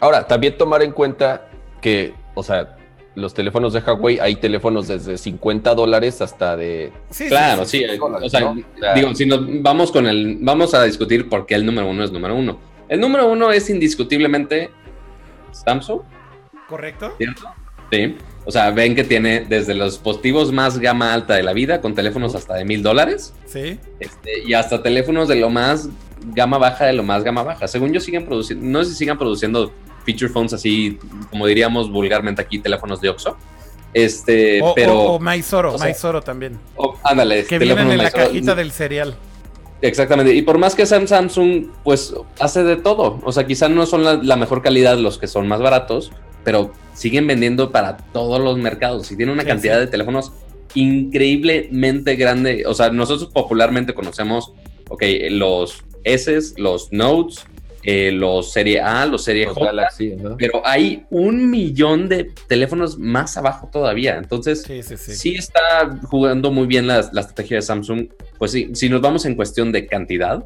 Ahora, 0.00 0.26
también 0.26 0.56
tomar 0.56 0.82
en 0.82 0.92
cuenta 0.92 1.48
que, 1.80 2.14
o 2.34 2.42
sea, 2.42 2.76
los 3.14 3.32
teléfonos 3.32 3.72
de 3.72 3.80
Huawei, 3.80 4.18
hay 4.18 4.36
teléfonos 4.36 4.88
desde 4.88 5.16
50 5.16 5.74
dólares 5.74 6.20
hasta 6.20 6.56
de... 6.56 6.92
Sí, 7.10 7.24
sí, 7.24 7.28
Claro, 7.30 7.64
sí. 7.64 7.78
sí. 7.78 7.84
sí, 7.88 7.98
o 8.00 8.28
sea, 8.28 8.40
¿no? 8.40 8.50
O 8.50 8.78
sea- 8.80 8.94
digo, 8.94 9.14
si 9.14 9.24
nos 9.26 9.40
vamos 9.62 9.90
con 9.90 10.06
el. 10.06 10.38
Vamos 10.42 10.74
a 10.74 10.82
discutir 10.84 11.28
por 11.28 11.46
qué 11.46 11.54
el 11.54 11.64
número 11.64 11.88
uno 11.88 12.04
es 12.04 12.12
número 12.12 12.34
uno. 12.34 12.58
El 12.88 13.00
número 13.00 13.26
uno 13.30 13.50
es 13.52 13.70
indiscutiblemente 13.70 14.70
Samsung. 15.52 16.02
¿Correcto? 16.68 17.14
¿cierto? 17.16 17.42
Sí. 17.90 18.16
O 18.44 18.50
sea, 18.50 18.70
ven 18.70 18.94
que 18.94 19.02
tiene 19.04 19.40
desde 19.48 19.74
los 19.74 19.94
dispositivos 19.94 20.52
más 20.52 20.78
gama 20.78 21.14
alta 21.14 21.34
de 21.34 21.42
la 21.42 21.52
vida, 21.52 21.80
con 21.80 21.94
teléfonos 21.94 22.34
hasta 22.34 22.54
de 22.54 22.64
mil 22.64 22.82
dólares, 22.82 23.34
Sí. 23.46 23.78
este, 23.98 24.42
y 24.44 24.54
hasta 24.54 24.82
teléfonos 24.82 25.26
de 25.28 25.36
lo 25.36 25.50
más 25.50 25.88
gama 26.34 26.58
baja 26.58 26.86
de 26.86 26.92
lo 26.92 27.02
más 27.02 27.22
gama 27.24 27.42
baja. 27.42 27.66
Según 27.68 27.92
yo, 27.92 28.00
siguen 28.00 28.24
produciendo, 28.26 28.66
no 28.66 28.84
sé 28.84 28.90
si 28.90 28.96
sigan 28.96 29.18
produciendo 29.18 29.72
feature 30.04 30.28
phones 30.28 30.52
así, 30.52 30.98
como 31.30 31.46
diríamos 31.46 31.90
vulgarmente 31.90 32.42
aquí, 32.42 32.58
teléfonos 32.58 33.00
de 33.00 33.08
Oxxo. 33.10 33.36
Este, 33.92 34.60
O, 34.62 34.74
pero. 34.74 34.92
o, 34.98 35.12
o 35.14 35.18
Maizoro, 35.18 35.74
o 35.74 35.78
sea, 35.78 35.86
Maizoro 35.86 36.20
también. 36.22 36.58
ándale, 37.02 37.44
Que 37.44 37.58
vienen 37.58 37.90
en 37.90 37.98
la 37.98 38.10
cajita 38.10 38.54
del 38.54 38.70
cereal. 38.72 39.14
Exactamente, 39.82 40.34
y 40.34 40.42
por 40.42 40.58
más 40.58 40.74
que 40.74 40.86
sean 40.86 41.06
Samsung, 41.06 41.66
pues 41.84 42.14
hace 42.40 42.64
de 42.64 42.76
todo. 42.76 43.20
O 43.24 43.32
sea, 43.32 43.46
quizá 43.46 43.68
no 43.68 43.84
son 43.86 44.04
la, 44.04 44.14
la 44.14 44.36
mejor 44.36 44.62
calidad 44.62 44.96
los 44.98 45.18
que 45.18 45.26
son 45.26 45.46
más 45.48 45.60
baratos, 45.60 46.12
pero 46.44 46.72
siguen 46.94 47.26
vendiendo 47.26 47.72
para 47.72 47.96
todos 47.98 48.40
los 48.40 48.56
mercados 48.58 49.10
y 49.12 49.16
tienen 49.16 49.34
una 49.34 49.42
Sí, 49.42 49.48
cantidad 49.48 49.74
sí. 49.74 49.80
de 49.80 49.86
teléfonos 49.88 50.32
increíblemente 50.74 52.16
grande. 52.16 52.64
O 52.66 52.74
sea, 52.74 52.90
nosotros 52.90 53.30
popularmente 53.32 53.94
conocemos, 53.94 54.52
ok, 54.88 55.02
los 55.30 55.84
S, 56.04 56.54
los 56.56 56.92
Notes, 56.92 57.44
eh, 57.82 58.10
los 58.10 58.52
Serie 58.52 58.80
A, 58.80 59.06
los 59.06 59.22
Serie 59.22 59.44
los 59.46 59.54
J, 59.54 59.66
Galaxy, 59.66 60.16
pero 60.38 60.60
hay 60.64 61.04
un 61.10 61.48
millón 61.50 62.08
de 62.08 62.32
teléfonos 62.48 62.98
más 62.98 63.36
abajo 63.36 63.68
todavía. 63.72 64.16
Entonces, 64.16 64.62
Sí, 64.62 64.82
sí, 64.82 64.96
sí. 64.96 65.14
sí 65.14 65.34
está 65.36 65.96
jugando 66.04 66.50
muy 66.50 66.66
bien 66.66 66.86
la, 66.88 67.08
la 67.12 67.20
estrategia 67.20 67.56
de 67.58 67.62
Samsung. 67.62 68.08
Pues 68.38 68.50
sí, 68.50 68.70
si 68.74 68.88
nos 68.88 69.00
vamos 69.00 69.24
en 69.24 69.36
cuestión 69.36 69.70
de 69.70 69.86
cantidad, 69.86 70.44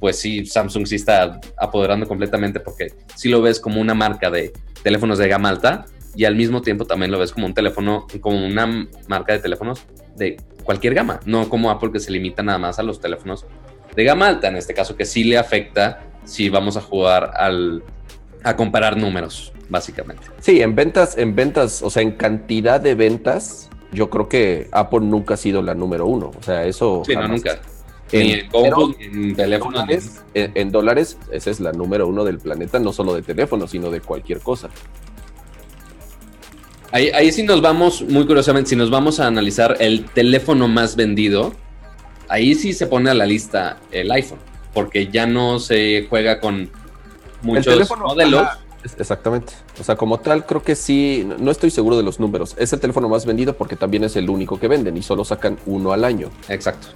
pues 0.00 0.18
sí, 0.18 0.44
Samsung 0.44 0.86
sí 0.86 0.96
está 0.96 1.40
apoderando 1.56 2.06
completamente 2.06 2.60
porque 2.60 2.88
sí 3.16 3.28
lo 3.28 3.40
ves 3.40 3.58
como 3.58 3.80
una 3.80 3.94
marca 3.94 4.30
de 4.30 4.52
teléfonos 4.82 5.16
de 5.16 5.28
gama 5.28 5.48
alta 5.48 5.86
y 6.14 6.24
al 6.24 6.36
mismo 6.36 6.60
tiempo 6.60 6.84
también 6.84 7.10
lo 7.10 7.18
ves 7.18 7.32
como 7.32 7.46
un 7.46 7.54
teléfono, 7.54 8.06
como 8.20 8.44
una 8.44 8.88
marca 9.08 9.32
de 9.32 9.38
teléfonos 9.38 9.86
de 10.16 10.36
cualquier 10.64 10.94
gama, 10.94 11.20
no 11.24 11.48
como 11.48 11.70
Apple 11.70 11.90
que 11.90 12.00
se 12.00 12.10
limita 12.10 12.42
nada 12.42 12.58
más 12.58 12.78
a 12.78 12.82
los 12.82 13.00
teléfonos 13.00 13.46
de 13.94 14.04
gama 14.04 14.28
alta, 14.28 14.48
en 14.48 14.56
este 14.56 14.74
caso 14.74 14.96
que 14.96 15.04
sí 15.04 15.24
le 15.24 15.38
afecta 15.38 16.04
si 16.24 16.48
vamos 16.48 16.76
a 16.76 16.80
jugar 16.80 17.32
al, 17.36 17.82
a 18.44 18.56
comparar 18.56 18.96
números, 18.96 19.52
básicamente. 19.68 20.22
Sí, 20.40 20.62
en 20.62 20.74
ventas, 20.74 21.18
en 21.18 21.34
ventas, 21.34 21.82
o 21.82 21.90
sea, 21.90 22.02
en 22.02 22.12
cantidad 22.12 22.80
de 22.80 22.94
ventas, 22.94 23.68
yo 23.92 24.08
creo 24.08 24.28
que 24.28 24.68
Apple 24.72 25.00
nunca 25.00 25.34
ha 25.34 25.36
sido 25.36 25.60
la 25.62 25.74
número 25.74 26.06
uno. 26.06 26.30
O 26.38 26.42
sea, 26.42 26.64
eso. 26.64 27.02
Sí, 27.04 27.14
no, 27.14 27.28
nunca. 27.28 27.60
En- 28.10 28.26
Ni 28.26 28.32
en 28.34 28.48
compus, 28.50 28.96
ni 28.98 29.04
en 29.30 29.36
teléfonos. 29.36 29.80
dólares, 29.82 30.24
en, 30.34 30.52
en 30.54 30.70
dólares, 30.70 31.18
esa 31.30 31.50
es 31.50 31.60
la 31.60 31.72
número 31.72 32.06
uno 32.06 32.24
del 32.24 32.38
planeta, 32.38 32.78
no 32.78 32.92
solo 32.92 33.14
de 33.14 33.22
teléfonos, 33.22 33.70
sino 33.70 33.90
de 33.90 34.00
cualquier 34.00 34.40
cosa. 34.40 34.68
Ahí, 36.90 37.08
ahí 37.14 37.32
sí 37.32 37.42
nos 37.42 37.62
vamos, 37.62 38.02
muy 38.02 38.26
curiosamente, 38.26 38.68
si 38.70 38.76
nos 38.76 38.90
vamos 38.90 39.18
a 39.18 39.26
analizar 39.26 39.76
el 39.80 40.04
teléfono 40.04 40.68
más 40.68 40.94
vendido, 40.94 41.54
ahí 42.32 42.54
sí 42.54 42.72
se 42.72 42.86
pone 42.86 43.10
a 43.10 43.14
la 43.14 43.26
lista 43.26 43.78
el 43.90 44.10
iPhone, 44.10 44.38
porque 44.74 45.08
ya 45.08 45.26
no 45.26 45.58
se 45.58 46.06
juega 46.08 46.40
con 46.40 46.70
muchos 47.42 47.66
teléfono, 47.66 48.06
modelos. 48.06 48.42
ajá. 48.42 48.58
Exactamente. 48.98 49.52
O 49.80 49.84
sea, 49.84 49.94
como 49.94 50.18
tal, 50.18 50.44
creo 50.44 50.60
que 50.60 50.74
sí, 50.74 51.24
no- 51.38 51.52
estoy 51.52 51.70
seguro 51.70 51.96
de 51.96 52.02
los 52.02 52.18
números. 52.18 52.56
Es 52.58 52.72
el 52.72 52.80
teléfono 52.80 53.08
más 53.08 53.24
vendido 53.24 53.52
porque 53.56 53.76
también 53.76 54.02
es 54.02 54.16
el 54.16 54.28
único 54.28 54.58
que 54.58 54.66
venden 54.66 54.96
y 54.96 55.02
solo 55.02 55.24
sacan 55.24 55.56
uno 55.66 55.92
al 55.92 56.04
año. 56.04 56.30
Exacto. 56.48 56.88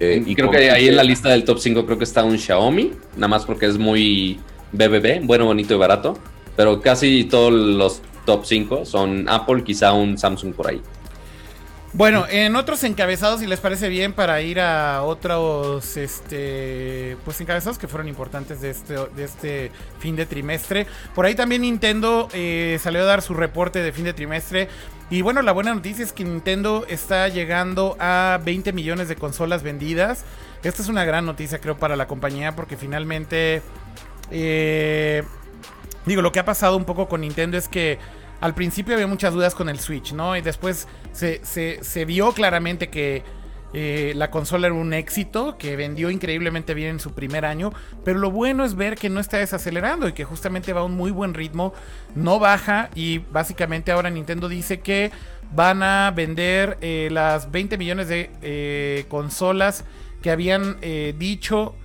Eh, 0.00 0.22
y 0.24 0.34
creo 0.34 0.50
que 0.50 0.70
ahí 0.70 0.88
en 0.88 0.96
la 0.96 1.02
lista 1.04 1.28
del 1.28 1.44
top 1.44 1.58
5 1.58 1.84
creo 1.84 1.98
que 1.98 2.04
está 2.04 2.24
un 2.24 2.38
Xiaomi, 2.38 2.92
nada 3.16 3.28
más 3.28 3.44
porque 3.44 3.66
es 3.66 3.76
muy 3.76 4.40
BBB, 4.72 5.26
bueno, 5.26 5.44
bonito 5.44 5.74
y 5.74 5.76
barato, 5.76 6.16
pero 6.56 6.80
casi 6.80 7.24
todos 7.24 7.52
los 7.52 8.00
top 8.24 8.44
5 8.46 8.86
son 8.86 9.28
Apple, 9.28 9.62
quizá 9.62 9.92
un 9.92 10.16
Samsung 10.16 10.54
por 10.54 10.68
ahí. 10.68 10.80
Bueno, 11.92 12.26
en 12.28 12.56
otros 12.56 12.84
encabezados, 12.84 13.40
si 13.40 13.46
les 13.46 13.60
parece 13.60 13.88
bien, 13.88 14.12
para 14.12 14.42
ir 14.42 14.60
a 14.60 15.02
otros 15.02 15.96
este 15.96 17.16
pues 17.24 17.40
encabezados 17.40 17.78
que 17.78 17.88
fueron 17.88 18.06
importantes 18.08 18.60
de 18.60 18.70
este, 18.70 18.96
este 19.16 19.72
fin 19.98 20.14
de 20.14 20.26
trimestre. 20.26 20.86
Por 21.14 21.24
ahí 21.24 21.34
también 21.34 21.62
Nintendo 21.62 22.28
eh, 22.34 22.78
salió 22.82 23.00
a 23.02 23.04
dar 23.04 23.22
su 23.22 23.32
reporte 23.32 23.78
de 23.82 23.92
fin 23.92 24.04
de 24.04 24.12
trimestre. 24.12 24.68
Y 25.08 25.22
bueno, 25.22 25.40
la 25.40 25.52
buena 25.52 25.72
noticia 25.72 26.04
es 26.04 26.12
que 26.12 26.24
Nintendo 26.24 26.84
está 26.88 27.28
llegando 27.28 27.96
a 27.98 28.40
20 28.44 28.72
millones 28.72 29.08
de 29.08 29.16
consolas 29.16 29.62
vendidas. 29.62 30.24
Esta 30.64 30.82
es 30.82 30.88
una 30.88 31.04
gran 31.04 31.24
noticia, 31.24 31.60
creo, 31.60 31.78
para 31.78 31.96
la 31.96 32.06
compañía, 32.06 32.54
porque 32.56 32.76
finalmente. 32.76 33.62
eh, 34.30 35.22
digo, 36.04 36.22
lo 36.22 36.32
que 36.32 36.40
ha 36.40 36.44
pasado 36.44 36.76
un 36.76 36.84
poco 36.84 37.08
con 37.08 37.20
Nintendo 37.22 37.56
es 37.56 37.68
que 37.68 37.98
al 38.40 38.54
principio 38.54 38.94
había 38.94 39.06
muchas 39.06 39.32
dudas 39.32 39.54
con 39.54 39.68
el 39.68 39.78
Switch, 39.78 40.12
¿no? 40.12 40.36
Y 40.36 40.40
después 40.40 40.86
se, 41.12 42.04
vio 42.04 42.32
claramente 42.32 42.88
que 42.88 43.22
eh, 43.72 44.12
la 44.14 44.30
consola 44.30 44.66
era 44.66 44.76
un 44.76 44.92
éxito, 44.92 45.56
que 45.58 45.76
vendió 45.76 46.10
increíblemente 46.10 46.74
bien 46.74 46.90
en 46.90 47.00
su 47.00 47.12
primer 47.12 47.44
año, 47.44 47.72
pero 48.04 48.18
lo 48.18 48.30
bueno 48.30 48.64
es 48.64 48.74
ver 48.74 48.96
que 48.96 49.08
no 49.08 49.20
está 49.20 49.38
desacelerando 49.38 50.08
y 50.08 50.12
que 50.12 50.24
justamente 50.24 50.72
va 50.72 50.80
a 50.80 50.84
un 50.84 50.96
muy 50.96 51.10
buen 51.10 51.34
ritmo, 51.34 51.72
no 52.14 52.38
baja 52.38 52.90
y 52.94 53.18
básicamente 53.18 53.90
ahora 53.90 54.10
Nintendo 54.10 54.48
dice 54.48 54.80
que 54.80 55.10
van 55.52 55.82
a 55.82 56.10
vender 56.14 56.78
eh, 56.80 57.08
las 57.10 57.50
20 57.50 57.78
millones 57.78 58.08
de 58.08 58.30
eh, 58.42 59.04
consolas 59.08 59.84
que 60.22 60.30
habían 60.30 60.80
dicho 61.18 61.76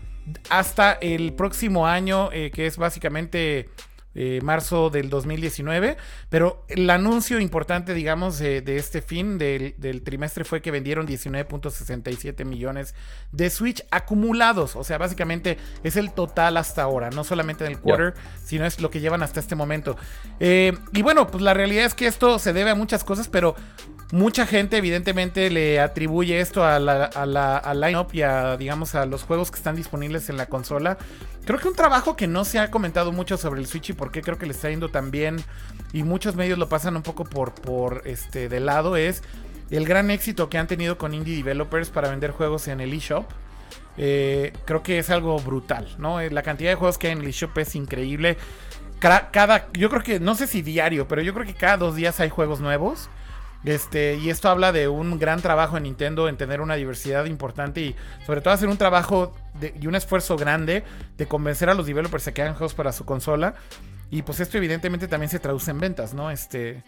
hasta 0.49 0.93
el 0.93 1.34
próximo 1.34 1.86
año, 1.86 2.30
que 2.30 2.66
es 2.66 2.78
básicamente 2.78 3.70
eh, 4.14 4.39
marzo 4.43 4.89
del 4.89 5.09
2019. 5.09 5.97
Pero 6.30 6.66
el 6.68 6.89
anuncio 6.89 7.39
importante, 7.39 7.93
digamos, 7.93 8.39
de, 8.39 8.64
este 8.76 9.01
fin 9.01 9.38
del, 9.38 10.01
trimestre 10.03 10.43
fue 10.43 10.62
que 10.62 10.72
vendieron 10.72 11.07
19.67 11.07 12.45
millones 12.45 12.95
de 13.32 13.49
Switch 13.49 13.86
acumulados. 13.91 14.76
O 14.76 14.84
sea, 14.84 14.97
básicamente 14.97 15.57
es 15.84 15.95
el 15.95 16.12
total 16.12 16.57
hasta 16.57 16.84
ahora, 16.84 17.09
no 17.09 17.24
solamente 17.24 17.66
en 17.66 17.72
el 17.72 17.80
quarter, 17.80 18.14
sino 18.43 18.66
es 18.66 18.82
lo 18.82 18.89
que 18.89 18.99
llevan 18.99 19.24
hasta 19.24 19.39
este 19.39 19.55
momento. 19.55 19.97
Eh, 20.39 20.78
y 20.93 21.01
bueno, 21.01 21.28
pues 21.28 21.43
la 21.43 21.53
realidad 21.53 21.86
es 21.86 21.93
que 21.93 22.07
esto 22.07 22.39
se 22.39 22.53
debe 22.53 22.72
a 22.72 22.76
muchas 22.76 23.03
cosas, 23.03 23.28
pero 23.28 23.55
mucha 24.12 24.45
gente 24.45 24.78
evidentemente 24.78 25.49
le 25.49 25.80
atribuye 25.80 26.39
esto 26.39 26.64
a 26.66 26.80
la, 26.80 27.05
a 27.05 27.26
la 27.26 27.57
al 27.57 27.82
line-up 27.82 28.07
y 28.14 28.22
a, 28.22 28.57
digamos, 28.57 28.95
a 28.95 29.05
los 29.05 29.24
juegos 29.24 29.51
que 29.51 29.57
están 29.57 29.76
disponibles 29.76 30.30
en 30.30 30.38
la 30.38 30.45
consola. 30.45 30.97
Creo 31.45 31.59
que 31.59 31.68
un 31.68 31.76
trabajo 31.76 32.16
que 32.16 32.28
no 32.28 32.45
se 32.45 32.59
ha 32.59 32.70
comentado 32.70 33.12
mucho 33.12 33.38
sobre 33.38 33.62
el 33.62 33.68
Switch 33.68 33.89
y 33.89 33.93
por 33.93 34.12
qué 34.12 34.22
creo 34.22 34.38
que 34.38 34.45
le 34.45 34.51
está 34.51 34.70
yendo 34.70 34.89
tan 34.89 35.12
bien 35.12 35.38
y 35.93 36.03
muchos 36.03 36.36
medios 36.36 36.59
lo 36.59 36.70
pasan 36.70 36.95
un 36.95 37.03
poco 37.03 37.24
por, 37.24 37.53
por 37.53 38.03
este 38.05 38.47
de 38.47 38.59
lado 38.59 38.95
es 38.95 39.24
el 39.72 39.86
gran 39.86 40.12
éxito 40.12 40.49
que 40.49 40.57
han 40.57 40.68
tenido 40.68 40.97
con 40.97 41.14
indie 41.14 41.38
developers 41.38 41.89
para 41.89 42.09
vender 42.09 42.32
juegos 42.32 42.68
en 42.68 42.82
el 42.82 42.93
eShop. 42.93 43.26
Eh, 43.97 44.53
creo 44.66 44.84
que 44.84 44.99
es 44.99 45.09
algo 45.09 45.39
brutal, 45.39 45.88
¿no? 45.97 46.20
Eh, 46.20 46.30
la 46.30 46.43
cantidad 46.43 46.70
de 46.70 46.76
juegos 46.76 46.97
que 46.97 47.07
hay 47.07 47.14
en 47.14 47.22
el 47.22 47.28
eShop 47.28 47.57
es 47.57 47.76
increíble. 47.76 48.38
Yo 49.74 49.89
creo 49.89 50.03
que, 50.03 50.20
no 50.20 50.36
sé 50.36 50.45
si 50.45 50.62
diario, 50.62 51.07
pero 51.07 51.22
yo 51.22 51.34
creo 51.34 51.45
que 51.45 51.55
cada 51.55 51.78
dos 51.78 51.95
días 51.95 52.20
hay 52.20 52.30
juegos 52.30 52.59
nuevos. 52.59 53.09
Este, 53.64 54.16
y 54.16 54.30
esto 54.30 54.49
habla 54.49 54.72
de 54.72 54.88
un 54.88 55.20
gran 55.20 55.41
trabajo 55.41 55.78
en 55.78 55.84
Nintendo 55.84 56.28
en 56.28 56.38
tener 56.38 56.62
una 56.62 56.76
diversidad 56.76 57.26
importante 57.26 57.82
y 57.82 57.95
sobre 58.26 58.41
todo 58.41 58.53
hacer 58.53 58.70
un 58.70 58.78
trabajo 58.78 59.34
y 59.80 59.86
un 59.86 59.95
esfuerzo 59.95 60.36
grande 60.36 60.84
de 61.18 61.28
convencer 61.28 61.70
a 61.70 61.76
los 61.76 61.86
developers 61.86 62.28
a 62.28 62.34
que 62.34 62.41
hagan 62.41 62.55
juegos 62.55 62.74
para 62.74 62.91
su 62.91 63.05
consola. 63.05 63.53
Y 64.09 64.24
pues 64.24 64.39
esto 64.39 64.57
evidentemente 64.57 65.07
también 65.07 65.30
se 65.30 65.39
traduce 65.39 65.72
en 65.72 65.80
ventas, 65.80 66.14
¿no? 66.14 66.32
Este, 66.32 66.84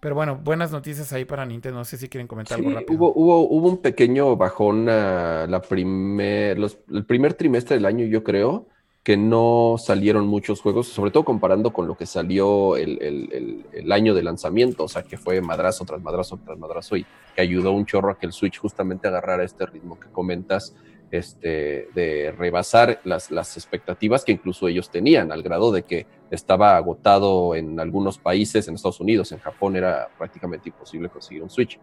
pero 0.00 0.14
bueno, 0.14 0.40
buenas 0.42 0.72
noticias 0.72 1.12
ahí 1.12 1.24
para 1.24 1.44
Nintendo. 1.44 1.78
No 1.78 1.84
sé 1.84 1.96
si 1.96 2.08
quieren 2.08 2.26
comentar 2.26 2.58
algo 2.58 2.70
rápido. 2.70 2.98
Hubo, 2.98 3.12
hubo, 3.14 3.48
hubo, 3.48 3.68
un 3.68 3.82
pequeño 3.82 4.36
bajón 4.36 4.88
a 4.88 5.46
la 5.46 5.60
primer, 5.60 6.58
el 6.58 7.04
primer 7.06 7.34
trimestre 7.34 7.76
del 7.76 7.86
año, 7.86 8.06
yo 8.06 8.22
creo 8.22 8.68
que 9.02 9.16
no 9.16 9.76
salieron 9.78 10.28
muchos 10.28 10.60
juegos, 10.60 10.86
sobre 10.86 11.10
todo 11.10 11.24
comparando 11.24 11.72
con 11.72 11.88
lo 11.88 11.96
que 11.96 12.06
salió 12.06 12.76
el, 12.76 13.64
año 13.90 14.14
de 14.14 14.22
lanzamiento, 14.22 14.84
o 14.84 14.88
sea, 14.88 15.02
que 15.02 15.16
fue 15.16 15.40
madrazo 15.40 15.84
tras 15.84 16.00
madrazo 16.00 16.38
tras 16.44 16.56
madrazo 16.58 16.96
y 16.96 17.04
que 17.34 17.42
ayudó 17.42 17.72
un 17.72 17.84
chorro 17.84 18.12
a 18.12 18.18
que 18.18 18.26
el 18.26 18.32
Switch 18.32 18.58
justamente 18.58 19.08
agarrara 19.08 19.42
este 19.42 19.66
ritmo 19.66 19.98
que 19.98 20.08
comentas, 20.08 20.76
este, 21.10 21.88
de 21.94 22.32
rebasar 22.38 23.00
las, 23.04 23.30
las 23.30 23.56
expectativas 23.56 24.24
que 24.24 24.32
incluso 24.32 24.68
ellos 24.68 24.88
tenían, 24.88 25.32
al 25.32 25.42
grado 25.42 25.72
de 25.72 25.82
que 25.82 26.06
estaba 26.30 26.76
agotado 26.76 27.54
en 27.54 27.80
algunos 27.80 28.18
países, 28.18 28.68
en 28.68 28.76
Estados 28.76 29.00
Unidos, 29.00 29.32
en 29.32 29.40
Japón 29.40 29.76
era 29.76 30.08
prácticamente 30.16 30.68
imposible 30.68 31.10
conseguir 31.10 31.42
un 31.42 31.50
Switch. 31.50 31.78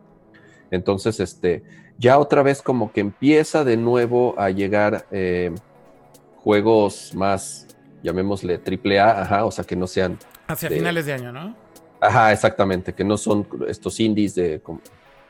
Entonces, 0.72 1.20
este, 1.20 1.64
ya 1.98 2.18
otra 2.18 2.44
vez 2.44 2.62
como 2.62 2.92
que 2.92 3.02
empieza 3.02 3.66
de 3.66 3.76
nuevo 3.76 4.36
a 4.38 4.52
llegar... 4.52 5.06
Eh, 5.12 5.54
juegos 6.44 7.14
más, 7.14 7.68
llamémosle 8.04 8.58
triple 8.58 9.00
A, 9.00 9.22
ajá, 9.22 9.46
o 9.46 9.52
sea, 9.52 9.64
que 9.64 9.76
no 9.76 9.88
sean... 9.88 10.18
Hacia 10.48 10.70
finales 10.70 11.06
de 11.06 11.14
año, 11.14 11.32
¿no? 11.32 11.56
Ajá, 12.02 12.32
exactamente, 12.32 12.94
que 12.94 13.04
no 13.04 13.18
son 13.18 13.48
estos 13.68 14.00
indies 14.00 14.36
de 14.36 14.62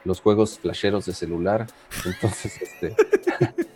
los 0.05 0.21
juegos 0.21 0.59
flasheros 0.59 1.05
de 1.05 1.13
celular. 1.13 1.67
Entonces, 2.05 2.61
este... 2.61 2.95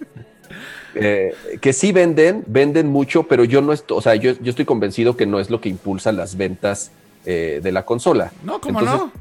Eh, 0.95 1.34
que 1.59 1.73
sí 1.73 1.91
venden, 1.91 2.43
venden 2.45 2.88
mucho, 2.88 3.23
pero 3.23 3.43
yo 3.45 3.63
no 3.63 3.73
estoy, 3.73 3.97
o 3.97 4.01
sea, 4.01 4.13
yo, 4.13 4.34
yo 4.39 4.51
estoy 4.51 4.65
convencido 4.65 5.17
que 5.17 5.25
no 5.25 5.39
es 5.39 5.49
lo 5.49 5.59
que 5.59 5.67
impulsa 5.67 6.11
las 6.11 6.38
ventas 6.38 6.91
eh, 7.25 7.61
de 7.63 7.71
la 7.71 7.84
consola. 7.84 8.31
No, 8.43 8.61
¿cómo 8.61 8.79
no? 8.79 9.11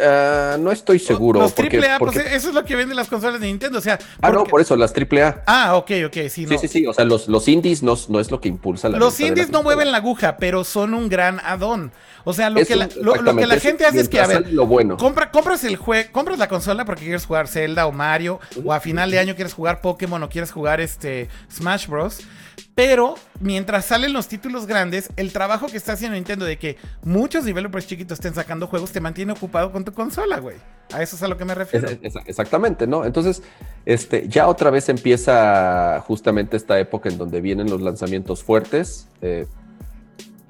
Ah, 0.00 0.56
no 0.58 0.72
estoy 0.72 0.98
seguro. 0.98 1.40
Los 1.40 1.54
triple 1.54 1.88
A, 1.90 1.98
pues 1.98 2.16
eso 2.16 2.48
es 2.48 2.54
lo 2.54 2.64
que 2.64 2.76
venden 2.76 2.96
las 2.96 3.08
consolas 3.08 3.40
de 3.40 3.46
Nintendo. 3.46 3.78
O 3.78 3.82
sea, 3.82 3.98
ah, 4.20 4.30
no, 4.30 4.44
por 4.44 4.60
eso, 4.60 4.76
las 4.76 4.92
triple 4.92 5.22
A. 5.22 5.42
Ah, 5.46 5.76
ok, 5.76 5.90
ok, 6.06 6.14
sí. 6.28 6.46
Sí, 6.46 6.58
sí, 6.60 6.68
sí. 6.68 6.86
O 6.86 6.92
sea, 6.92 7.04
los, 7.04 7.28
los 7.28 7.48
indies 7.48 7.82
no, 7.82 7.96
no 8.08 8.20
es 8.20 8.30
lo 8.30 8.40
que 8.40 8.48
impulsa 8.48 8.88
la 8.88 8.98
Los 8.98 9.18
indies 9.20 9.50
no 9.50 9.62
mueven 9.62 9.92
la 9.92 9.98
aguja, 9.98 10.36
pero 10.36 10.64
son 10.64 10.94
un 10.94 11.08
gran 11.08 11.40
add-on. 11.44 11.92
O 12.24 12.32
sea, 12.32 12.48
lo, 12.48 12.64
que 12.64 12.74
la, 12.74 12.88
lo, 13.00 13.12
que 13.36 13.46
la, 13.46 13.60
gente 13.60 13.84
hace 13.84 14.00
es 14.00 14.08
que, 14.08 14.18
a 14.18 14.26
ver, 14.26 14.50
lo 14.50 14.66
bueno. 14.66 14.96
compra, 14.96 15.30
compras 15.30 15.62
el 15.64 15.76
juego, 15.76 16.08
compras 16.10 16.38
la 16.38 16.48
consola 16.48 16.86
porque 16.86 17.02
quieres 17.02 17.26
jugar 17.26 17.48
Zelda 17.48 17.86
o 17.86 17.92
Mario, 17.92 18.40
o 18.64 18.72
a 18.72 18.80
final 18.80 19.10
de 19.10 19.18
año 19.18 19.34
quieres 19.34 19.52
jugar 19.52 19.82
Pokémon 19.82 20.22
o 20.22 20.28
quieres 20.30 20.50
jugar 20.50 20.80
este 20.80 21.28
Smash 21.52 21.86
Bros. 21.86 22.20
Pero 22.74 23.14
mientras 23.40 23.84
salen 23.84 24.12
los 24.12 24.26
títulos 24.26 24.66
grandes, 24.66 25.08
el 25.16 25.32
trabajo 25.32 25.66
que 25.66 25.76
está 25.76 25.92
haciendo 25.92 26.16
Nintendo 26.16 26.44
de 26.44 26.58
que 26.58 26.76
muchos 27.04 27.44
developers 27.44 27.86
chiquitos 27.86 28.18
estén 28.18 28.34
sacando 28.34 28.66
juegos 28.66 28.90
te 28.90 29.00
mantiene 29.00 29.32
ocupado 29.32 29.70
con 29.70 29.84
tu 29.84 29.92
consola, 29.92 30.40
güey. 30.40 30.56
A 30.92 31.02
eso 31.02 31.14
es 31.14 31.22
a 31.22 31.28
lo 31.28 31.36
que 31.36 31.44
me 31.44 31.54
refiero. 31.54 31.88
exactamente, 32.26 32.86
¿no? 32.86 33.04
Entonces, 33.04 33.42
este, 33.86 34.28
ya 34.28 34.48
otra 34.48 34.70
vez 34.70 34.88
empieza 34.88 36.02
justamente 36.04 36.56
esta 36.56 36.78
época 36.78 37.08
en 37.08 37.16
donde 37.16 37.40
vienen 37.40 37.70
los 37.70 37.80
lanzamientos 37.80 38.42
fuertes. 38.42 39.08
Eh, 39.22 39.46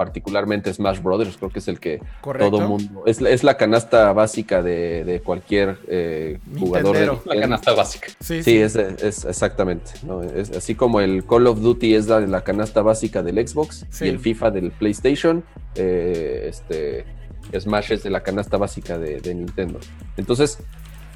particularmente 0.05 0.73
Smash 0.73 1.01
Brothers, 1.01 1.39
creo 1.39 1.51
que 1.51 1.61
es 1.61 1.69
el 1.69 1.81
que 1.81 2.03
todo 2.23 2.61
mundo. 2.69 3.05
Es, 3.07 3.23
es, 3.23 3.43
la 3.43 3.57
canasta 3.57 4.13
básica 4.13 4.63
de, 4.63 5.23
cualquier 5.25 5.79
eh, 5.89 6.39
jugador. 6.59 6.97
De, 6.97 7.35
la 7.35 7.41
canasta 7.41 7.73
básica. 7.73 8.09
Sí, 8.21 8.43
sí, 8.43 8.59
Es, 8.59 8.77
exactamente. 8.77 9.93
¿no? 10.03 10.23
Es, 10.23 10.51
así 10.51 10.75
como 10.75 11.01
el 11.01 11.25
Call 11.25 11.47
of 11.47 11.61
Duty 11.61 11.95
es 11.95 12.07
la, 12.09 12.41
canasta 12.43 12.83
básica 12.83 13.23
del 13.23 13.47
Xbox 13.47 13.87
y 14.01 14.09
el 14.09 14.19
FIFA 14.19 14.51
del 14.51 14.71
PlayStation, 14.73 15.43
eh, 15.75 16.47
este, 16.51 17.07
Smash 17.59 17.93
es 17.93 18.03
de 18.03 18.11
la 18.11 18.23
canasta 18.23 18.59
básica 18.59 18.99
de, 18.99 19.35
Nintendo. 19.35 19.81
Entonces, 20.19 20.59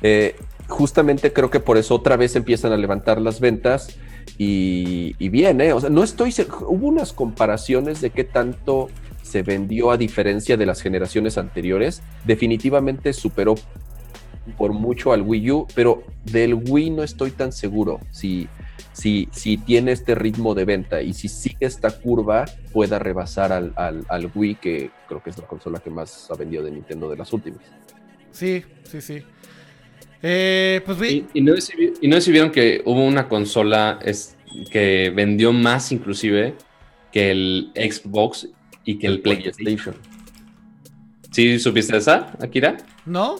eh, 0.02 0.34
justamente 0.66 1.32
creo 1.32 1.50
que 1.50 1.60
por 1.60 1.76
eso 1.76 1.94
otra 1.94 2.16
vez 2.16 2.36
empiezan 2.36 2.72
a 2.72 2.76
levantar 2.78 3.20
las 3.20 3.40
ventas 3.40 3.98
y, 4.40 5.28
bien, 5.30 5.60
¿eh? 5.60 5.72
O 5.72 5.80
sea, 5.80 5.90
no 5.90 6.04
estoy. 6.04 6.32
Hubo 6.60 6.86
unas 6.86 7.12
comparaciones 7.12 8.00
de 8.00 8.10
qué 8.10 8.22
tanto 8.22 8.88
se 9.22 9.42
vendió 9.42 9.90
a 9.90 9.96
diferencia 9.96 10.56
de 10.56 10.64
las 10.64 10.80
generaciones 10.80 11.36
anteriores. 11.38 12.02
Definitivamente 12.24 13.12
superó 13.12 13.56
por 14.56 14.72
mucho 14.72 15.12
al 15.12 15.22
Wii 15.22 15.50
U, 15.50 15.66
pero 15.74 16.04
del 16.24 16.54
Wii 16.54 16.90
no 16.90 17.02
estoy 17.02 17.32
tan 17.32 17.52
seguro 17.52 18.00
si, 18.10 18.48
si, 18.92 19.28
si 19.32 19.58
tiene 19.58 19.92
este 19.92 20.14
ritmo 20.14 20.54
de 20.54 20.64
venta 20.64 21.02
y 21.02 21.12
si 21.12 21.28
sigue 21.28 21.66
esta 21.66 21.90
curva 21.90 22.46
pueda 22.72 22.98
rebasar 22.98 23.52
al, 23.52 23.74
al, 23.76 24.30
Wii, 24.34 24.54
que 24.54 24.90
creo 25.06 25.22
que 25.22 25.30
es 25.30 25.38
la 25.38 25.46
consola 25.46 25.80
que 25.80 25.90
más 25.90 26.30
ha 26.30 26.34
vendido 26.34 26.62
de 26.62 26.70
Nintendo 26.70 27.10
de 27.10 27.16
las 27.16 27.30
últimas. 27.32 27.60
Sí, 28.30 28.64
sí, 28.84 29.00
sí. 29.02 29.22
Eh, 30.22 30.80
pues 30.84 30.98
y, 31.10 31.26
y, 31.32 31.40
no 31.40 31.54
y, 32.00 32.08
no 32.08 32.18
vieron 32.18 32.50
que 32.50 32.82
hubo 32.84 33.04
una 33.04 33.28
consola 33.28 34.00
es, 34.04 34.36
que 34.70 35.12
vendió 35.14 35.52
más 35.52 35.92
inclusive 35.92 36.54
que 37.12 37.30
el 37.30 37.70
Xbox 37.74 38.48
y 38.84 38.98
que 38.98 39.06
el, 39.06 39.20
PlayStation. 39.20 39.94
¿Sí 41.30 41.58
supiste 41.58 41.96
esa, 41.96 42.32
Akira? 42.40 42.78
No. 43.06 43.36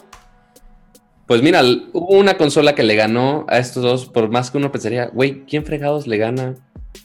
Pues 1.27 1.41
mira, 1.41 1.61
hubo 1.93 2.17
una 2.17 2.37
consola 2.37 2.75
que 2.75 2.83
le 2.83 2.95
ganó 2.95 3.45
a 3.49 3.59
estos 3.59 3.83
dos, 3.83 4.05
por 4.07 4.29
más 4.29 4.49
que 4.49 4.57
uno 4.57 4.71
pensaría, 4.71 5.07
güey, 5.07 5.45
¿quién 5.45 5.65
fregados 5.65 6.07
le 6.07 6.17
gana 6.17 6.55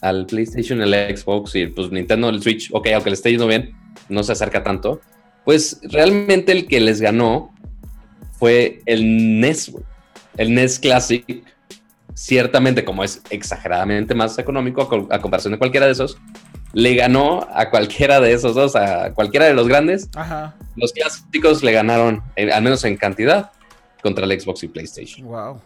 al 0.00 0.26
PlayStation, 0.26 0.80
el 0.80 0.94
Xbox 1.16 1.54
y 1.56 1.66
pues 1.66 1.90
Nintendo, 1.90 2.28
el 2.28 2.42
Switch? 2.42 2.70
Ok, 2.72 2.88
aunque 2.94 3.10
le 3.10 3.14
esté 3.14 3.30
yendo 3.30 3.46
bien, 3.46 3.74
no 4.08 4.22
se 4.22 4.32
acerca 4.32 4.62
tanto. 4.62 5.00
Pues 5.44 5.80
realmente 5.82 6.52
el 6.52 6.66
que 6.66 6.80
les 6.80 7.00
ganó 7.00 7.53
fue 8.44 8.82
el 8.84 9.40
NES, 9.40 9.72
El 10.36 10.54
NES 10.54 10.78
Classic, 10.78 11.24
ciertamente 12.12 12.84
como 12.84 13.02
es 13.02 13.22
exageradamente 13.30 14.14
más 14.14 14.38
económico 14.38 14.82
a, 15.10 15.18
comparación 15.18 15.52
de 15.52 15.58
cualquiera 15.58 15.86
de 15.86 15.92
esos, 15.92 16.18
le 16.74 16.94
ganó 16.94 17.48
a 17.54 17.70
cualquiera 17.70 18.20
de 18.20 18.34
esos 18.34 18.54
dos, 18.54 18.76
a 18.76 19.14
cualquiera 19.14 19.46
de 19.46 19.54
los 19.54 19.66
grandes. 19.66 20.10
Los 20.76 20.92
clásicos 20.92 21.62
le 21.62 21.72
ganaron, 21.72 22.22
al 22.36 22.62
menos 22.62 22.84
en 22.84 22.98
cantidad, 22.98 23.50
contra 24.02 24.26
el 24.26 24.38
Xbox 24.38 24.62
y 24.62 24.68
PlayStation. 24.68 25.26
Wow. 25.26 25.62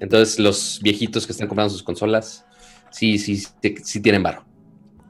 Entonces 0.00 0.40
los 0.40 0.80
viejitos 0.82 1.26
que 1.26 1.30
están 1.30 1.46
comprando 1.46 1.70
sus 1.70 1.84
consolas, 1.84 2.44
sí, 2.90 3.20
sí, 3.20 3.36
sí, 3.36 3.76
sí 3.84 4.00
tienen 4.00 4.24
barro. 4.24 4.44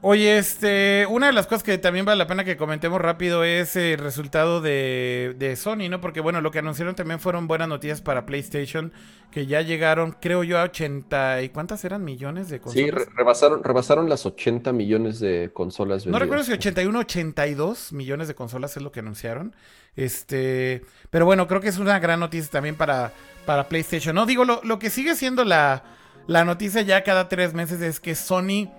Oye, 0.05 0.37
este, 0.37 1.07
una 1.09 1.27
de 1.27 1.31
las 1.33 1.47
cosas 1.47 1.63
que 1.63 1.77
también 1.77 2.03
vale 2.03 2.17
la 2.17 2.27
pena 2.27 2.43
que 2.43 2.57
comentemos 2.57 2.99
rápido 2.99 3.45
es 3.45 3.77
el 3.77 3.97
resultado 3.97 4.59
de, 4.59 5.33
de, 5.39 5.55
Sony, 5.55 5.87
¿no? 5.89 6.01
Porque 6.01 6.19
bueno, 6.19 6.41
lo 6.41 6.51
que 6.51 6.59
anunciaron 6.59 6.93
también 6.93 7.21
fueron 7.21 7.47
buenas 7.47 7.69
noticias 7.69 8.01
para 8.01 8.25
PlayStation, 8.25 8.91
que 9.31 9.45
ya 9.45 9.61
llegaron, 9.61 10.17
creo 10.19 10.43
yo, 10.43 10.59
a 10.59 10.63
80 10.63 11.43
y 11.43 11.49
cuántas 11.49 11.85
eran 11.85 12.03
millones 12.03 12.49
de 12.49 12.59
consolas. 12.59 13.03
Sí, 13.05 13.11
rebasaron, 13.15 13.63
rebasaron 13.63 14.09
las 14.09 14.25
80 14.25 14.73
millones 14.73 15.21
de 15.21 15.51
consolas. 15.53 16.05
No 16.05 16.19
recuerdo 16.19 16.43
si 16.43 16.51
81 16.51 16.99
82 16.99 17.93
millones 17.93 18.27
de 18.27 18.35
consolas 18.35 18.75
es 18.75 18.83
lo 18.83 18.91
que 18.91 18.99
anunciaron. 18.99 19.55
Este, 19.95 20.83
pero 21.11 21.25
bueno, 21.25 21.47
creo 21.47 21.61
que 21.61 21.69
es 21.69 21.77
una 21.77 21.97
gran 21.99 22.19
noticia 22.19 22.51
también 22.51 22.75
para, 22.75 23.13
para 23.45 23.69
PlayStation. 23.69 24.13
No 24.13 24.25
digo, 24.25 24.43
lo, 24.43 24.59
lo 24.65 24.79
que 24.79 24.89
sigue 24.89 25.15
siendo 25.15 25.45
la, 25.45 25.85
la 26.27 26.43
noticia 26.43 26.81
ya 26.81 27.05
cada 27.05 27.29
tres 27.29 27.53
meses 27.53 27.79
es 27.79 28.01
que 28.01 28.15
Sony 28.15 28.69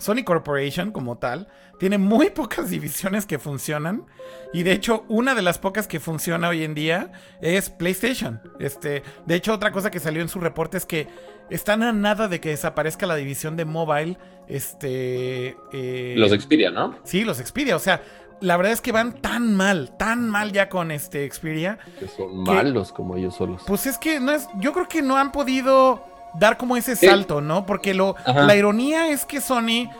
Sony 0.00 0.24
Corporation 0.24 0.90
como 0.90 1.18
tal 1.18 1.48
tiene 1.78 1.98
muy 1.98 2.30
pocas 2.34 2.70
divisiones 2.70 3.26
que 3.26 3.38
funcionan 3.38 4.06
y 4.52 4.62
de 4.62 4.72
hecho 4.72 5.04
una 5.08 5.34
de 5.34 5.42
las 5.42 5.58
pocas 5.58 5.86
que 5.86 6.00
funciona 6.00 6.48
hoy 6.48 6.64
en 6.64 6.74
día 6.74 7.12
es 7.40 7.70
PlayStation. 7.70 8.40
Este, 8.58 9.02
de 9.26 9.34
hecho 9.34 9.54
otra 9.54 9.72
cosa 9.72 9.90
que 9.90 10.00
salió 10.00 10.22
en 10.22 10.28
su 10.28 10.40
reporte 10.40 10.76
es 10.76 10.86
que 10.86 11.08
están 11.50 11.82
a 11.82 11.92
nada 11.92 12.28
de 12.28 12.40
que 12.40 12.50
desaparezca 12.50 13.06
la 13.06 13.16
división 13.16 13.56
de 13.56 13.64
mobile. 13.64 14.16
Este, 14.48 15.56
eh, 15.72 16.14
los 16.16 16.32
Xperia, 16.32 16.70
¿no? 16.70 16.96
Sí, 17.04 17.24
los 17.24 17.38
Xperia. 17.38 17.76
O 17.76 17.80
sea, 17.80 18.02
la 18.40 18.56
verdad 18.56 18.72
es 18.72 18.80
que 18.80 18.92
van 18.92 19.20
tan 19.20 19.54
mal, 19.54 19.96
tan 19.96 20.30
mal 20.30 20.52
ya 20.52 20.68
con 20.68 20.90
este 20.90 21.28
Xperia. 21.30 21.78
Que 21.98 22.08
son 22.08 22.44
malos 22.44 22.92
como 22.92 23.16
ellos 23.16 23.36
solos. 23.36 23.62
Pues 23.66 23.86
es 23.86 23.98
que 23.98 24.20
no 24.20 24.32
es, 24.32 24.48
yo 24.58 24.72
creo 24.72 24.88
que 24.88 25.02
no 25.02 25.16
han 25.16 25.32
podido 25.32 26.04
dar 26.34 26.56
como 26.56 26.76
ese 26.76 26.96
salto, 26.96 27.40
¿no? 27.40 27.66
Porque 27.66 27.94
lo, 27.94 28.16
la 28.26 28.54
ironía 28.56 29.08
es 29.08 29.24
que 29.24 29.40
Sony 29.40 29.90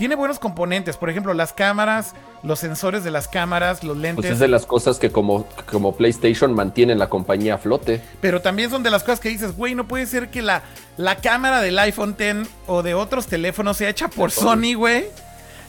tiene 0.00 0.14
buenos 0.14 0.38
componentes. 0.38 0.96
Por 0.96 1.10
ejemplo, 1.10 1.34
las 1.34 1.52
cámaras, 1.52 2.14
los 2.42 2.58
sensores 2.58 3.04
de 3.04 3.10
las 3.10 3.28
cámaras, 3.28 3.84
los 3.84 3.98
lentes. 3.98 4.22
Pues 4.22 4.32
es 4.32 4.38
de 4.38 4.48
las 4.48 4.64
cosas 4.64 4.98
que 4.98 5.10
como, 5.10 5.46
como 5.70 5.94
PlayStation 5.94 6.54
mantienen 6.54 6.98
la 6.98 7.10
compañía 7.10 7.56
a 7.56 7.58
flote. 7.58 8.00
Pero 8.22 8.40
también 8.40 8.70
son 8.70 8.82
de 8.82 8.90
las 8.90 9.02
cosas 9.02 9.20
que 9.20 9.28
dices, 9.28 9.54
güey, 9.54 9.74
no 9.74 9.86
puede 9.86 10.06
ser 10.06 10.30
que 10.30 10.40
la, 10.40 10.62
la 10.96 11.16
cámara 11.16 11.60
del 11.60 11.78
iPhone 11.78 12.16
X 12.18 12.48
o 12.66 12.82
de 12.82 12.94
otros 12.94 13.26
teléfonos 13.26 13.76
sea 13.76 13.90
hecha 13.90 14.08
por 14.08 14.30
Sony, 14.30 14.74
güey. 14.74 15.04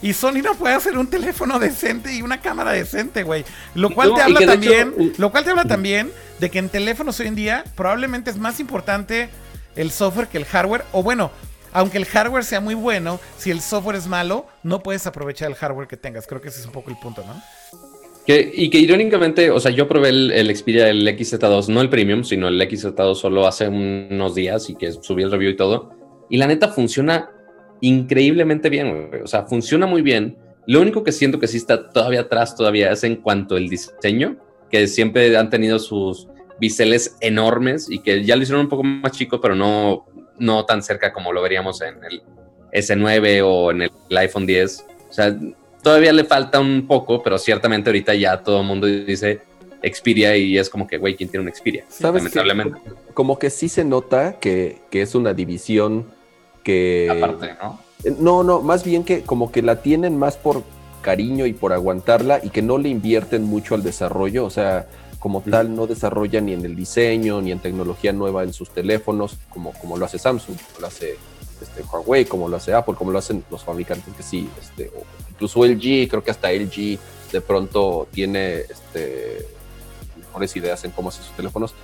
Y 0.02 0.14
Sony 0.14 0.42
no 0.42 0.56
puede 0.56 0.76
hacer 0.76 0.98
un 0.98 1.08
teléfono 1.08 1.60
decente 1.60 2.14
y 2.14 2.22
una 2.22 2.40
cámara 2.40 2.72
decente, 2.72 3.24
güey. 3.24 3.44
Lo 3.76 3.90
cual 3.90 4.14
te 4.16 4.22
habla 4.22 4.40
también, 4.40 5.14
lo 5.18 5.30
cual 5.30 5.44
te 5.44 5.50
habla 5.50 5.66
también 5.66 6.10
de 6.40 6.50
que 6.50 6.60
en 6.60 6.70
teléfonos 6.70 7.20
hoy 7.20 7.28
en 7.28 7.36
día 7.36 7.66
probablemente 7.76 8.32
es 8.32 8.38
más 8.38 8.60
importante 8.60 9.30
el 9.76 9.92
software 9.92 10.28
que 10.28 10.38
el 10.38 10.46
hardware. 10.46 10.84
O 10.92 11.04
bueno, 11.04 11.32
aunque 11.74 11.98
el 11.98 12.06
hardware 12.06 12.44
sea 12.44 12.60
muy 12.60 12.76
bueno, 12.76 13.20
si 13.38 13.52
el 13.52 13.62
software 13.62 13.96
es 13.96 14.08
malo, 14.08 14.46
no 14.64 14.84
puedes 14.84 15.08
aprovechar 15.08 15.50
el 15.50 15.56
hardware 15.56 15.88
que 15.88 15.98
tengas. 15.98 16.28
Creo 16.28 16.42
que 16.42 16.50
ese 16.50 16.60
es 16.60 16.66
un 16.66 16.72
poco 16.72 16.90
el 16.90 16.98
punto, 16.98 17.24
¿no? 17.26 17.42
y 18.28 18.70
que 18.70 18.78
irónicamente, 18.78 19.52
o 19.52 19.60
sea, 19.60 19.72
yo 19.72 19.88
probé 19.88 20.10
el, 20.10 20.32
el 20.32 20.56
Xperia, 20.56 20.88
el 20.88 21.06
XZ2, 21.06 21.68
no 21.68 21.82
el 21.82 21.90
Premium, 21.90 22.24
sino 22.24 22.48
el 22.48 22.62
XZ2 22.62 23.16
solo 23.16 23.46
hace 23.46 23.68
unos 23.68 24.36
días 24.36 24.70
y 24.70 24.76
que 24.76 24.92
subí 24.92 25.24
el 25.24 25.32
review 25.32 25.52
y 25.52 25.56
todo. 25.56 25.92
Y 26.30 26.38
la 26.38 26.48
neta 26.48 26.70
funciona 26.70 27.30
increíblemente 27.82 28.70
bien, 28.70 29.10
O 29.24 29.28
sea, 29.28 29.44
funciona 29.44 29.86
muy 29.86 30.02
bien. 30.02 30.38
Lo 30.68 30.80
único 30.80 31.04
que 31.04 31.12
siento 31.12 31.40
que 31.40 31.48
sí 31.48 31.58
está 31.58 31.90
todavía 31.90 32.22
atrás 32.22 32.56
todavía 32.56 32.92
es 32.92 33.04
en 33.04 33.18
cuanto 33.18 33.56
al 33.56 33.68
diseño, 33.68 34.38
que 34.70 34.88
siempre 34.88 35.36
han 35.36 35.50
tenido 35.50 35.80
sus 35.80 36.28
biseles 36.62 37.18
enormes 37.22 37.90
y 37.90 38.00
que 38.00 38.24
ya 38.24 38.36
lo 38.36 38.44
hicieron 38.44 38.62
un 38.62 38.70
poco 38.70 38.84
más 38.84 39.12
chico, 39.14 39.42
pero 39.42 39.56
no, 39.56 40.06
no 40.38 40.64
tan 40.64 40.84
cerca 40.84 41.12
como 41.12 41.34
lo 41.34 41.42
veríamos 41.42 41.82
en 41.82 41.96
el 42.04 42.22
S9 42.72 43.42
o 43.44 43.72
en 43.72 43.82
el, 43.82 43.92
iPhone 44.16 44.46
10. 44.46 44.86
O 45.10 45.14
sea, 45.14 45.36
todavía 45.82 46.14
le 46.14 46.24
falta 46.24 46.60
un 46.60 46.86
poco, 46.88 47.24
pero 47.24 47.40
ciertamente 47.40 47.90
ahorita 47.90 48.14
ya 48.14 48.44
todo 48.44 48.62
el 48.62 48.68
mundo 48.68 48.86
dice 48.86 49.42
Xperia 49.82 50.38
y 50.38 50.56
es 50.56 50.70
como 50.70 50.86
que, 50.86 51.00
güey, 51.00 51.16
¿quién 51.16 51.30
tiene 51.30 51.48
un 51.48 51.54
Xperia? 51.54 51.84
¿Sabes 51.90 52.22
lamentablemente. 52.22 52.80
como 53.16 53.40
que 53.40 53.50
sí 53.50 53.68
se 53.68 53.84
nota 53.84 54.38
que, 54.40 54.78
que 54.92 55.02
es 55.02 55.16
una 55.16 55.34
división 55.34 56.06
que... 56.64 57.10
Aparte, 57.10 57.56
¿no? 57.60 57.80
No, 58.20 58.44
no, 58.44 58.62
más 58.62 58.84
bien 58.84 59.04
que 59.04 59.24
como 59.24 59.52
que 59.52 59.64
la 59.64 59.82
tienen 59.82 60.16
más 60.16 60.38
por 60.38 60.64
cariño 61.02 61.48
y 61.48 61.54
por 61.54 61.74
aguantarla 61.74 62.40
y 62.44 62.52
que 62.52 62.62
no 62.62 62.78
le 62.78 62.90
invierten 62.90 63.44
mucho 63.44 63.74
al 63.74 63.82
desarrollo, 63.82 64.46
o 64.46 64.52
sea, 64.52 64.86
como 65.22 65.42
tal 65.42 65.76
no 65.76 65.86
desarrollan 65.86 66.48
ni 66.48 66.54
en 66.54 66.66
el 66.66 66.76
diseño 66.76 67.44
ni 67.44 67.52
en 67.52 67.60
tecnología 67.60 68.12
nueva 68.12 68.42
en 68.42 68.54
sus 68.54 68.72
teléfonos, 68.72 69.38
como, 69.50 69.72
como 69.74 69.96
lo 69.96 70.06
hace 70.06 70.18
Samsung, 70.18 70.58
como 70.58 70.80
lo 70.80 70.88
hace 70.88 71.16
este, 71.62 71.84
Huawei, 71.84 72.26
como 72.26 72.50
lo 72.50 72.58
hace 72.58 72.74
Apple, 72.74 72.96
como 72.96 73.12
lo 73.12 73.20
hacen 73.20 73.44
los 73.52 73.64
fabricantes 73.64 74.12
que 74.16 74.24
sí, 74.24 74.50
este, 74.60 74.92
incluso 75.30 75.64
LG, 75.64 76.10
creo 76.10 76.24
que 76.24 76.32
hasta 76.32 76.52
LG 76.52 76.98
de 77.32 77.40
pronto 77.40 78.08
tiene 78.12 78.62
este, 78.62 79.46
mejores 80.18 80.56
ideas 80.56 80.84
en 80.86 80.92
cómo 80.92 81.10
hacer 81.10 81.24
sus 81.24 81.36
teléfonos. 81.36 81.76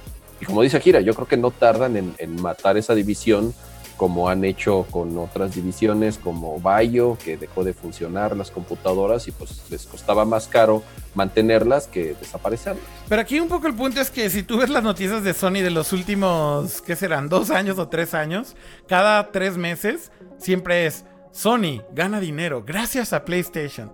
Y 0.42 0.46
como 0.46 0.64
dice 0.64 0.78
Akira, 0.78 1.00
yo 1.02 1.14
creo 1.14 1.28
que 1.28 1.38
no 1.38 1.52
tardan 1.52 2.16
en 2.18 2.42
matar 2.42 2.76
esa 2.76 2.96
división 2.96 3.54
como 3.98 4.30
han 4.30 4.46
hecho 4.46 4.86
con 4.90 5.18
otras 5.18 5.56
divisiones 5.56 6.18
como 6.18 6.60
Bayo, 6.60 7.18
que 7.18 7.36
dejó 7.36 7.64
de 7.64 7.74
funcionar 7.74 8.38
las 8.38 8.52
computadoras 8.52 9.28
y 9.28 9.32
pues 9.32 9.64
les 9.70 9.86
costaba 9.86 10.24
más 10.24 10.48
caro 10.48 10.84
mantenerlas 11.16 11.88
que 11.88 12.16
desaparecerlas. 12.20 12.84
Pero 13.10 13.22
aquí 13.22 13.40
un 13.40 13.50
poco 13.50 13.68
el 13.68 13.74
punto 13.74 14.00
es 14.00 14.12
que 14.12 14.30
si 14.30 14.44
tú 14.44 14.60
ves 14.60 14.70
las 14.70 14.84
noticias 14.84 15.24
de 15.24 15.34
Sony 15.34 15.62
de 15.64 15.72
los 15.72 15.92
últimos, 15.92 16.82
¿qué 16.82 16.96
serán? 16.96 17.28
¿Dos 17.28 17.50
años 17.50 17.80
o 17.80 17.88
tres 17.90 18.14
años? 18.14 18.56
Cada 18.88 19.32
tres 19.32 19.58
meses 19.58 20.12
siempre 20.38 20.86
es 20.86 21.04
Sony 21.32 21.82
gana 21.92 22.20
dinero 22.20 22.64
gracias 22.66 23.14
a 23.14 23.26
PlayStation. 23.26 23.92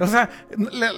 O 0.00 0.06
sea, 0.06 0.28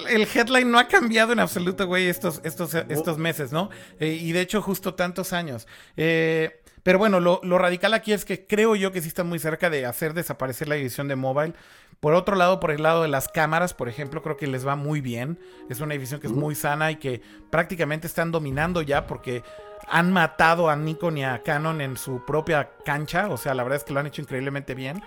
el 0.09 0.27
headline 0.33 0.71
no 0.71 0.79
ha 0.79 0.87
cambiado 0.87 1.31
en 1.31 1.39
absoluto, 1.39 1.85
güey, 1.85 2.07
estos, 2.07 2.41
estos, 2.43 2.73
estos 2.73 3.17
meses, 3.19 3.51
¿no? 3.51 3.69
Eh, 3.99 4.17
y 4.19 4.31
de 4.31 4.41
hecho, 4.41 4.61
justo 4.61 4.95
tantos 4.95 5.33
años. 5.33 5.67
Eh, 5.95 6.61
pero 6.87 6.99
bueno, 6.99 7.19
lo, 7.19 7.57
radical 7.57 7.93
aquí 7.93 8.13
es 8.13 8.23
que 8.23 8.47
creo 8.47 8.73
yo 8.77 8.93
que 8.93 9.01
sí 9.01 9.09
están 9.09 9.27
muy 9.27 9.39
cerca 9.39 9.69
de 9.69 9.85
hacer 9.85 10.13
desaparecer 10.13 10.69
la 10.69 10.75
división 10.75 11.09
de 11.09 11.17
mobile. 11.17 11.53
Por 11.99 12.13
otro 12.13 12.37
lado, 12.37 12.61
por 12.61 12.71
el 12.71 12.81
lado 12.81 13.01
de 13.01 13.09
las 13.09 13.27
cámaras, 13.27 13.73
por 13.73 13.89
ejemplo, 13.89 14.21
creo 14.21 14.37
que 14.37 14.47
les 14.47 14.65
va 14.65 14.77
muy 14.77 15.01
bien. 15.01 15.37
Es 15.69 15.81
una 15.81 15.95
división 15.95 16.21
que 16.21 16.27
es 16.27 16.33
muy 16.33 16.55
sana 16.55 16.89
y 16.89 16.95
que 16.95 17.21
prácticamente 17.49 18.07
están 18.07 18.31
dominando 18.31 18.81
ya 18.81 19.05
porque 19.05 19.43
han 19.89 20.13
matado 20.13 20.69
a 20.69 20.77
Nikon 20.77 21.17
y 21.17 21.25
a 21.25 21.43
Canon 21.43 21.81
en 21.81 21.97
su 21.97 22.23
propia 22.23 22.69
cancha. 22.85 23.27
O 23.27 23.35
sea, 23.35 23.53
la 23.53 23.63
verdad 23.63 23.79
es 23.79 23.83
que 23.83 23.91
lo 23.91 23.99
han 23.99 24.07
hecho 24.07 24.21
increíblemente 24.21 24.73
bien. 24.73 25.03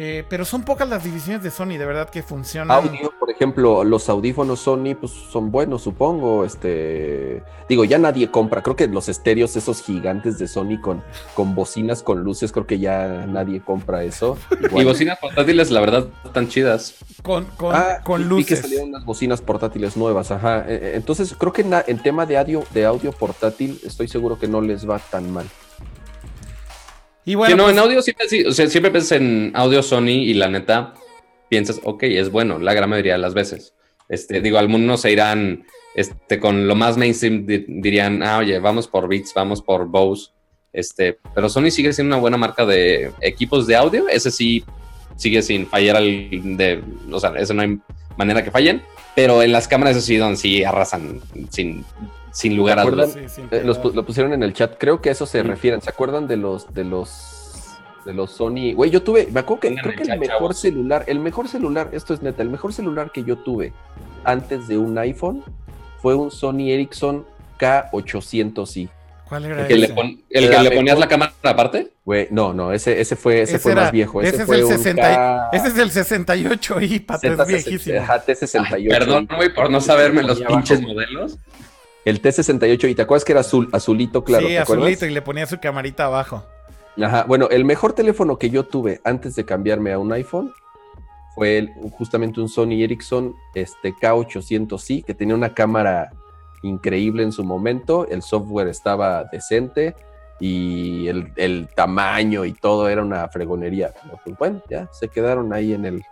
Eh, 0.00 0.24
pero 0.28 0.44
son 0.44 0.62
pocas 0.62 0.88
las 0.88 1.02
divisiones 1.02 1.42
de 1.42 1.50
Sony, 1.50 1.76
de 1.76 1.84
verdad 1.84 2.08
que 2.08 2.22
funcionan. 2.22 2.70
Audio, 2.70 3.12
por 3.18 3.32
ejemplo, 3.32 3.82
los 3.82 4.08
audífonos 4.08 4.60
Sony, 4.60 4.94
pues 4.94 5.10
son 5.10 5.50
buenos, 5.50 5.82
supongo. 5.82 6.44
Este, 6.44 7.42
digo, 7.68 7.84
ya 7.84 7.98
nadie 7.98 8.30
compra. 8.30 8.62
Creo 8.62 8.76
que 8.76 8.86
los 8.86 9.08
estéreos, 9.08 9.56
esos 9.56 9.82
gigantes 9.82 10.38
de 10.38 10.46
Sony 10.46 10.80
con, 10.80 11.02
con 11.34 11.56
bocinas 11.56 12.04
con 12.04 12.22
luces, 12.22 12.52
creo 12.52 12.64
que 12.64 12.78
ya 12.78 13.26
nadie 13.26 13.60
compra 13.60 14.04
eso. 14.04 14.38
Y 14.78 14.84
bocinas 14.84 15.18
portátiles, 15.18 15.72
la 15.72 15.80
verdad, 15.80 16.06
están 16.24 16.46
chidas. 16.46 16.94
Con, 17.24 17.46
con, 17.56 17.74
ah, 17.74 18.00
con 18.04 18.28
luces. 18.28 18.46
Y 18.46 18.54
que 18.54 18.56
salieron 18.56 18.90
unas 18.90 19.04
bocinas 19.04 19.40
portátiles 19.40 19.96
nuevas, 19.96 20.30
ajá. 20.30 20.64
E, 20.68 20.74
e, 20.74 20.96
entonces, 20.96 21.34
creo 21.36 21.52
que 21.52 21.62
en, 21.62 21.98
tema 21.98 22.24
de 22.24 22.38
audio, 22.38 22.62
de 22.72 22.84
audio 22.84 23.10
portátil, 23.10 23.80
estoy 23.84 24.06
seguro 24.06 24.38
que 24.38 24.46
no 24.46 24.60
les 24.60 24.88
va 24.88 25.00
tan 25.00 25.28
mal. 25.32 25.46
Y 27.28 27.34
bueno, 27.34 27.56
no, 27.56 27.68
en 27.68 27.76
pues 27.76 27.84
audio 27.84 28.00
siempre, 28.00 28.48
o 28.48 28.52
sea, 28.52 28.70
siempre 28.70 28.90
piensas 28.90 29.12
en 29.12 29.52
audio 29.54 29.82
Sony 29.82 30.08
y 30.08 30.32
la 30.32 30.48
neta 30.48 30.94
piensas, 31.50 31.78
ok, 31.84 32.04
es 32.04 32.30
bueno, 32.30 32.58
la 32.58 32.72
gran 32.72 32.88
mayoría 32.88 33.12
de 33.12 33.18
las 33.18 33.34
veces. 33.34 33.74
Este, 34.08 34.40
digo, 34.40 34.56
algunos 34.56 35.02
se 35.02 35.12
irán 35.12 35.66
este, 35.94 36.40
con 36.40 36.66
lo 36.66 36.74
más 36.74 36.96
mainstream, 36.96 37.44
dirían, 37.44 38.22
ah, 38.22 38.38
oye, 38.38 38.58
vamos 38.60 38.88
por 38.88 39.10
Beats, 39.10 39.34
vamos 39.34 39.60
por 39.60 39.88
Bose. 39.88 40.30
Este, 40.72 41.18
pero 41.34 41.50
Sony 41.50 41.70
sigue 41.70 41.92
siendo 41.92 42.14
una 42.16 42.22
buena 42.22 42.38
marca 42.38 42.64
de 42.64 43.12
equipos 43.20 43.66
de 43.66 43.76
audio. 43.76 44.08
Ese 44.08 44.30
sí 44.30 44.64
sigue 45.16 45.42
sin 45.42 45.66
fallar 45.66 45.96
al 45.96 46.30
de, 46.56 46.82
o 47.12 47.20
sea, 47.20 47.34
eso 47.36 47.52
no 47.52 47.60
hay 47.60 47.78
manera 48.16 48.42
que 48.42 48.50
fallen. 48.50 48.80
Pero 49.14 49.42
en 49.42 49.52
las 49.52 49.68
cámaras, 49.68 49.98
eso 49.98 50.06
sí, 50.06 50.16
donde 50.16 50.38
sí 50.38 50.64
arrasan 50.64 51.20
sin 51.50 51.84
sin 52.32 52.56
lugar 52.56 52.78
a 52.78 52.84
dudas. 52.84 53.16
Eh, 53.16 53.62
lo 53.64 54.06
pusieron 54.06 54.32
en 54.32 54.42
el 54.42 54.52
chat. 54.52 54.76
Creo 54.78 55.00
que 55.00 55.08
a 55.08 55.12
eso 55.12 55.26
se 55.26 55.42
refieren. 55.42 55.80
¿Se 55.80 55.90
acuerdan 55.90 56.26
de 56.26 56.36
los 56.36 56.72
de 56.72 56.84
los 56.84 57.78
de 58.04 58.14
los 58.14 58.30
Sony? 58.32 58.72
Güey, 58.74 58.90
yo 58.90 59.02
tuve, 59.02 59.28
me 59.30 59.40
acuerdo 59.40 59.60
que 59.60 59.74
creo 59.76 59.94
que 59.94 60.02
el 60.02 60.18
mejor 60.18 60.54
celular, 60.54 61.04
el 61.06 61.20
mejor 61.20 61.48
celular, 61.48 61.90
esto 61.92 62.14
es 62.14 62.22
neta, 62.22 62.42
el 62.42 62.50
mejor 62.50 62.72
celular 62.72 63.12
que 63.12 63.22
yo 63.24 63.36
tuve 63.38 63.72
antes 64.24 64.66
de 64.68 64.78
un 64.78 64.96
iPhone 64.98 65.44
fue 66.00 66.14
un 66.14 66.30
Sony 66.30 66.70
Ericsson 66.70 67.24
K800i. 67.58 68.88
¿Cuál 69.28 69.44
era 69.44 69.66
¿El, 69.66 69.84
ese? 69.84 69.94
Que 69.94 70.18
¿El 70.30 70.50
que 70.50 70.58
le 70.58 70.70
ponías 70.70 70.98
la 70.98 71.06
cámara 71.06 71.34
aparte? 71.42 71.92
Güey, 72.04 72.28
no, 72.30 72.54
no, 72.54 72.72
ese, 72.72 72.98
ese 72.98 73.14
fue, 73.14 73.42
ese, 73.42 73.58
fue 73.58 73.74
más 73.74 73.92
viejo. 73.92 74.22
Ese, 74.22 74.42
es 74.42 74.48
el 74.48 74.66
60, 74.66 75.50
ese 75.52 75.68
es 75.68 75.78
el 75.78 75.90
68i, 75.90 77.04
pata, 77.04 77.28
es 77.28 77.46
viejísimo. 77.46 78.00
T68. 78.00 78.88
perdón, 78.88 79.28
güey, 79.36 79.52
por 79.52 79.70
no 79.70 79.82
saberme 79.82 80.22
los 80.22 80.40
pinches 80.40 80.80
modelos. 80.80 81.36
El 82.04 82.22
T68, 82.22 82.90
y 82.90 82.94
te 82.94 83.02
acuerdas 83.02 83.24
que 83.24 83.32
era 83.32 83.40
azul, 83.40 83.68
azulito, 83.72 84.24
claro. 84.24 84.46
Sí, 84.46 84.56
azulito, 84.56 85.06
y 85.06 85.10
le 85.10 85.22
ponía 85.22 85.46
su 85.46 85.58
camarita 85.58 86.06
abajo. 86.06 86.44
Ajá, 87.00 87.24
bueno, 87.24 87.48
el 87.50 87.64
mejor 87.64 87.92
teléfono 87.92 88.38
que 88.38 88.50
yo 88.50 88.64
tuve 88.64 89.00
antes 89.04 89.36
de 89.36 89.44
cambiarme 89.44 89.92
a 89.92 89.98
un 89.98 90.12
iPhone 90.12 90.52
fue 91.34 91.68
justamente 91.92 92.40
un 92.40 92.48
Sony 92.48 92.82
Ericsson 92.82 93.34
este, 93.54 93.94
K800i, 93.94 95.04
que 95.04 95.14
tenía 95.14 95.34
una 95.34 95.54
cámara 95.54 96.10
increíble 96.62 97.22
en 97.22 97.30
su 97.30 97.44
momento, 97.44 98.08
el 98.08 98.22
software 98.22 98.68
estaba 98.68 99.24
decente 99.24 99.94
y 100.40 101.08
el, 101.08 101.68
tamaño 101.74 102.44
y 102.44 102.52
todo 102.52 102.88
era 102.88 103.02
una 103.02 103.28
fregonería. 103.28 103.92
Pues, 104.24 104.36
bueno, 104.36 104.62
ya 104.68 104.88
se 104.92 105.08
quedaron 105.08 105.52
ahí 105.52 105.72
en 105.72 105.84
el, 105.84 106.02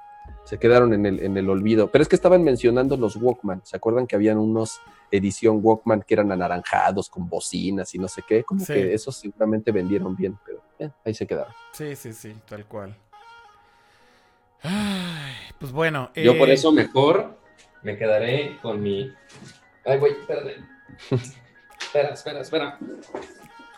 se 0.46 0.58
quedaron 0.58 0.94
en 0.94 1.04
el, 1.06 1.20
en 1.20 1.36
el 1.36 1.50
olvido. 1.50 1.90
Pero 1.90 2.02
es 2.02 2.08
que 2.08 2.14
estaban 2.14 2.44
mencionando 2.44 2.96
los 2.96 3.16
Walkman, 3.16 3.62
¿se 3.64 3.76
acuerdan 3.76 4.06
que 4.06 4.14
habían 4.14 4.38
unos 4.38 4.80
edición 5.10 5.58
Walkman 5.60 6.02
que 6.02 6.14
eran 6.14 6.30
anaranjados 6.30 7.10
con 7.10 7.28
bocinas 7.28 7.92
y 7.94 7.98
no 7.98 8.06
sé 8.06 8.22
qué, 8.26 8.44
como 8.44 8.64
que 8.64 8.94
esos 8.94 9.16
seguramente 9.16 9.72
vendieron 9.72 10.14
bien, 10.14 10.38
pero 10.44 10.62
ahí 11.04 11.14
se 11.14 11.26
quedaron. 11.26 11.52
Sí, 11.72 11.96
sí, 11.96 12.12
sí, 12.12 12.34
tal 12.48 12.64
cual. 12.66 12.96
Ay, 14.62 15.34
pues 15.58 15.72
bueno. 15.72 16.10
Yo 16.14 16.38
por 16.38 16.48
eh, 16.48 16.54
eso 16.54 16.70
mejor 16.70 17.36
me 17.82 17.96
quedaré 17.96 18.58
con 18.62 18.80
mi. 18.80 19.12
Ay, 19.84 19.98
güey, 19.98 20.12
espérate. 20.12 20.56
espera, 21.80 22.10
espera, 22.10 22.40
espera. 22.40 22.78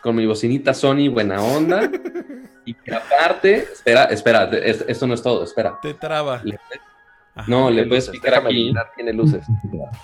Con 0.01 0.15
mi 0.15 0.25
bocinita 0.25 0.73
Sony, 0.73 1.09
buena 1.09 1.41
onda. 1.41 1.89
y 2.65 2.73
que 2.73 2.93
aparte, 2.93 3.67
espera, 3.73 4.05
espera, 4.05 4.43
es- 4.51 4.85
esto 4.87 5.07
no 5.07 5.13
es 5.13 5.21
todo, 5.21 5.43
espera. 5.43 5.77
Te 5.81 5.93
traba. 5.93 6.41
Le- 6.43 6.59
Ajá. 7.35 7.45
no, 7.49 7.69
le 7.69 7.85
puedes 7.85 8.07
luces, 8.07 8.21
picar 8.21 8.45
aquí. 8.45 8.73
Tiene 8.95 9.13
luces. 9.13 9.45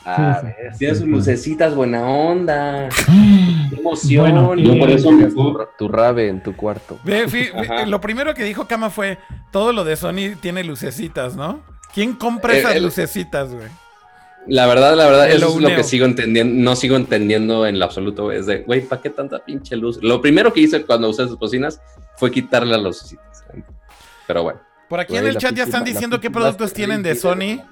Ah. 0.07 0.41
Tiene 0.77 0.95
sus 0.95 1.07
lucecitas, 1.07 1.73
buena 1.75 2.07
onda. 2.07 2.87
Qué 3.69 3.75
emoción. 3.77 4.21
Bueno, 4.31 4.55
yo 4.55 4.79
por 4.79 4.89
eso 4.91 5.11
mejor. 5.11 5.69
tu, 5.77 5.85
tu 5.87 5.91
rave 5.91 6.27
en 6.29 6.41
tu 6.43 6.55
cuarto. 6.55 6.99
Ve, 7.03 7.27
fi- 7.27 7.49
ve, 7.51 7.59
Ajá. 7.69 7.85
lo 7.87 7.99
primero 7.99 8.33
que 8.35 8.43
dijo 8.43 8.67
Kama 8.67 8.89
fue, 8.91 9.17
todo 9.51 9.73
lo 9.73 9.83
de 9.83 9.95
Sony 9.95 10.35
tiene 10.39 10.63
lucecitas, 10.63 11.35
¿no? 11.35 11.61
¿Quién 11.93 12.13
compra 12.13 12.53
Eh, 12.53 12.59
esas 12.59 12.75
el- 12.75 12.83
lucecitas, 12.83 13.51
güey? 13.53 13.67
La 14.47 14.67
verdad, 14.67 14.95
la 14.95 15.05
verdad, 15.05 15.29
eso 15.29 15.49
es 15.49 15.61
lo 15.61 15.69
que 15.69 15.83
sigo 15.83 16.05
entendiendo, 16.05 16.63
no 16.63 16.75
sigo 16.75 16.95
entendiendo 16.95 17.65
en 17.65 17.79
lo 17.79 17.85
absoluto, 17.85 18.25
güey. 18.25 18.39
Es 18.39 18.45
de, 18.45 18.59
güey, 18.59 18.81
¿para 18.81 19.01
qué 19.01 19.09
tanta 19.09 19.43
pinche 19.43 19.75
luz? 19.75 19.99
Lo 20.01 20.21
primero 20.21 20.53
que 20.53 20.61
hice 20.61 20.83
cuando 20.85 21.09
usé 21.09 21.23
esas 21.23 21.37
bocinas 21.37 21.81
fue 22.17 22.31
quitarle 22.31 22.71
las 22.71 22.81
lucecitas. 22.81 23.43
Pero 24.27 24.43
bueno. 24.43 24.61
Por 24.89 24.99
aquí 24.99 25.17
en 25.17 25.25
el 25.25 25.37
chat 25.37 25.55
ya 25.55 25.63
están 25.63 25.83
diciendo 25.83 26.19
qué 26.19 26.29
productos 26.29 26.73
tienen 26.73 27.01
de 27.01 27.15
Sony. 27.15 27.63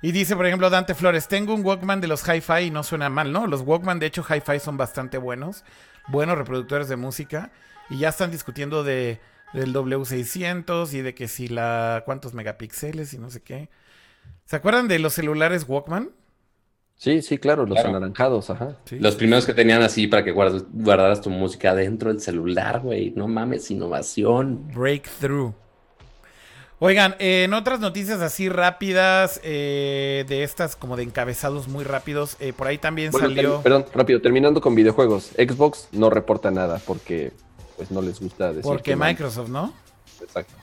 Y 0.00 0.10
dice, 0.10 0.34
por 0.34 0.46
ejemplo, 0.46 0.68
Dante 0.68 0.94
Flores, 0.94 1.28
tengo 1.28 1.54
un 1.54 1.64
Walkman 1.64 2.00
de 2.00 2.08
los 2.08 2.26
Hi-Fi 2.26 2.64
y 2.64 2.70
no 2.70 2.82
suena 2.82 3.08
mal, 3.08 3.30
¿no? 3.30 3.46
Los 3.46 3.60
Walkman, 3.60 4.00
de 4.00 4.06
hecho, 4.06 4.24
Hi-Fi 4.28 4.58
son 4.58 4.76
bastante 4.76 5.16
buenos, 5.16 5.64
buenos 6.08 6.36
reproductores 6.36 6.88
de 6.88 6.96
música. 6.96 7.52
Y 7.88 7.98
ya 7.98 8.08
están 8.08 8.32
discutiendo 8.32 8.82
de, 8.82 9.20
del 9.52 9.72
W600 9.72 10.92
y 10.92 11.02
de 11.02 11.14
que 11.14 11.28
si 11.28 11.46
la... 11.46 12.02
cuántos 12.04 12.34
megapíxeles 12.34 13.14
y 13.14 13.18
no 13.18 13.30
sé 13.30 13.42
qué. 13.42 13.68
¿Se 14.44 14.56
acuerdan 14.56 14.88
de 14.88 14.98
los 14.98 15.12
celulares 15.12 15.66
Walkman? 15.68 16.10
Sí, 16.96 17.20
sí, 17.22 17.38
claro, 17.38 17.66
los 17.66 17.74
Claro. 17.80 17.96
anaranjados, 17.96 18.48
ajá. 18.50 18.76
Sí. 18.84 18.98
Los 19.00 19.16
primeros 19.16 19.44
que 19.44 19.54
tenían 19.54 19.82
así 19.82 20.06
para 20.06 20.22
que 20.22 20.30
guardas- 20.32 20.64
guardaras 20.72 21.20
tu 21.20 21.30
música 21.30 21.74
dentro 21.74 22.10
del 22.12 22.20
celular, 22.20 22.80
güey. 22.80 23.10
No 23.16 23.26
mames, 23.26 23.70
innovación. 23.72 24.68
Breakthrough. 24.72 25.52
Oigan, 26.78 27.14
eh, 27.20 27.44
en 27.44 27.54
otras 27.54 27.78
noticias 27.78 28.20
así 28.20 28.48
rápidas, 28.48 29.40
eh, 29.44 30.24
de 30.28 30.42
estas 30.42 30.74
como 30.74 30.96
de 30.96 31.04
encabezados 31.04 31.68
muy 31.68 31.84
rápidos, 31.84 32.36
eh, 32.40 32.52
por 32.52 32.66
ahí 32.66 32.78
también 32.78 33.12
Bueno, 33.12 33.28
salió... 33.28 33.52
ter- 33.54 33.62
perdón, 33.62 33.86
rápido, 33.94 34.20
terminando 34.20 34.60
con 34.60 34.74
videojuegos. 34.74 35.30
Xbox 35.36 35.88
no 35.92 36.10
reporta 36.10 36.50
nada 36.50 36.80
porque 36.84 37.32
pues 37.76 37.90
no 37.92 38.02
les 38.02 38.20
gusta 38.20 38.48
decir 38.48 38.62
Porque. 38.62 38.96
Microsoft, 38.96 39.48
¿no? 39.48 39.72
Exacto. 40.20 40.54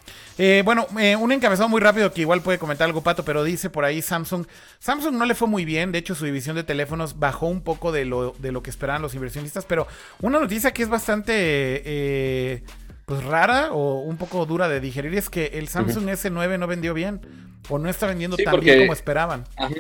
Eh, 0.42 0.62
bueno, 0.64 0.88
eh, 0.98 1.18
un 1.18 1.34
encabezado 1.34 1.68
muy 1.68 1.82
rápido 1.82 2.14
que 2.14 2.22
igual 2.22 2.42
puede 2.42 2.58
comentar 2.58 2.86
algo 2.88 3.02
Pato, 3.04 3.26
pero 3.26 3.44
dice 3.44 3.70
por 3.70 3.84
ahí 3.84 4.02
Samsung. 4.02 4.46
Samsung 4.80 5.16
no 5.16 5.26
le 5.26 5.36
fue 5.36 5.50
muy 5.50 5.66
bien, 5.66 5.92
de 5.92 6.00
hecho 6.00 6.16
su 6.16 6.24
división 6.24 6.56
de 6.56 6.64
teléfonos 6.64 7.20
bajó 7.20 7.48
un 7.48 7.62
poco 7.62 7.92
de 7.92 8.06
lo, 8.06 8.34
de 8.40 8.54
lo 8.54 8.64
que 8.64 8.70
esperaban 8.70 9.02
los 9.02 9.14
inversionistas, 9.16 9.66
pero 9.66 9.86
una 10.22 10.40
noticia 10.40 10.72
que 10.72 10.82
es 10.84 10.88
bastante 10.90 11.34
eh, 11.36 12.64
pues 13.06 13.22
rara 13.26 13.74
o 13.74 14.00
un 14.00 14.16
poco 14.16 14.46
dura 14.46 14.70
de 14.70 14.80
digerir 14.80 15.14
es 15.16 15.30
que 15.30 15.48
el 15.56 15.68
Samsung 15.68 16.06
S9 16.08 16.58
no 16.58 16.68
vendió 16.68 16.94
bien 16.94 17.20
o 17.68 17.78
no 17.78 17.90
está 17.90 18.08
vendiendo 18.08 18.38
Sí, 18.38 18.46
tan 18.46 18.52
porque- 18.52 18.66
bien 18.76 18.80
como 18.84 18.94
esperaban. 18.94 19.44
Ajá. 19.58 19.74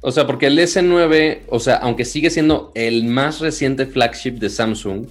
O 0.00 0.12
sea, 0.12 0.26
porque 0.26 0.46
el 0.46 0.58
S9, 0.58 1.42
o 1.48 1.58
sea, 1.60 1.76
aunque 1.76 2.04
sigue 2.04 2.30
siendo 2.30 2.70
el 2.74 3.04
más 3.04 3.40
reciente 3.40 3.86
flagship 3.86 4.32
de 4.38 4.48
Samsung, 4.50 5.06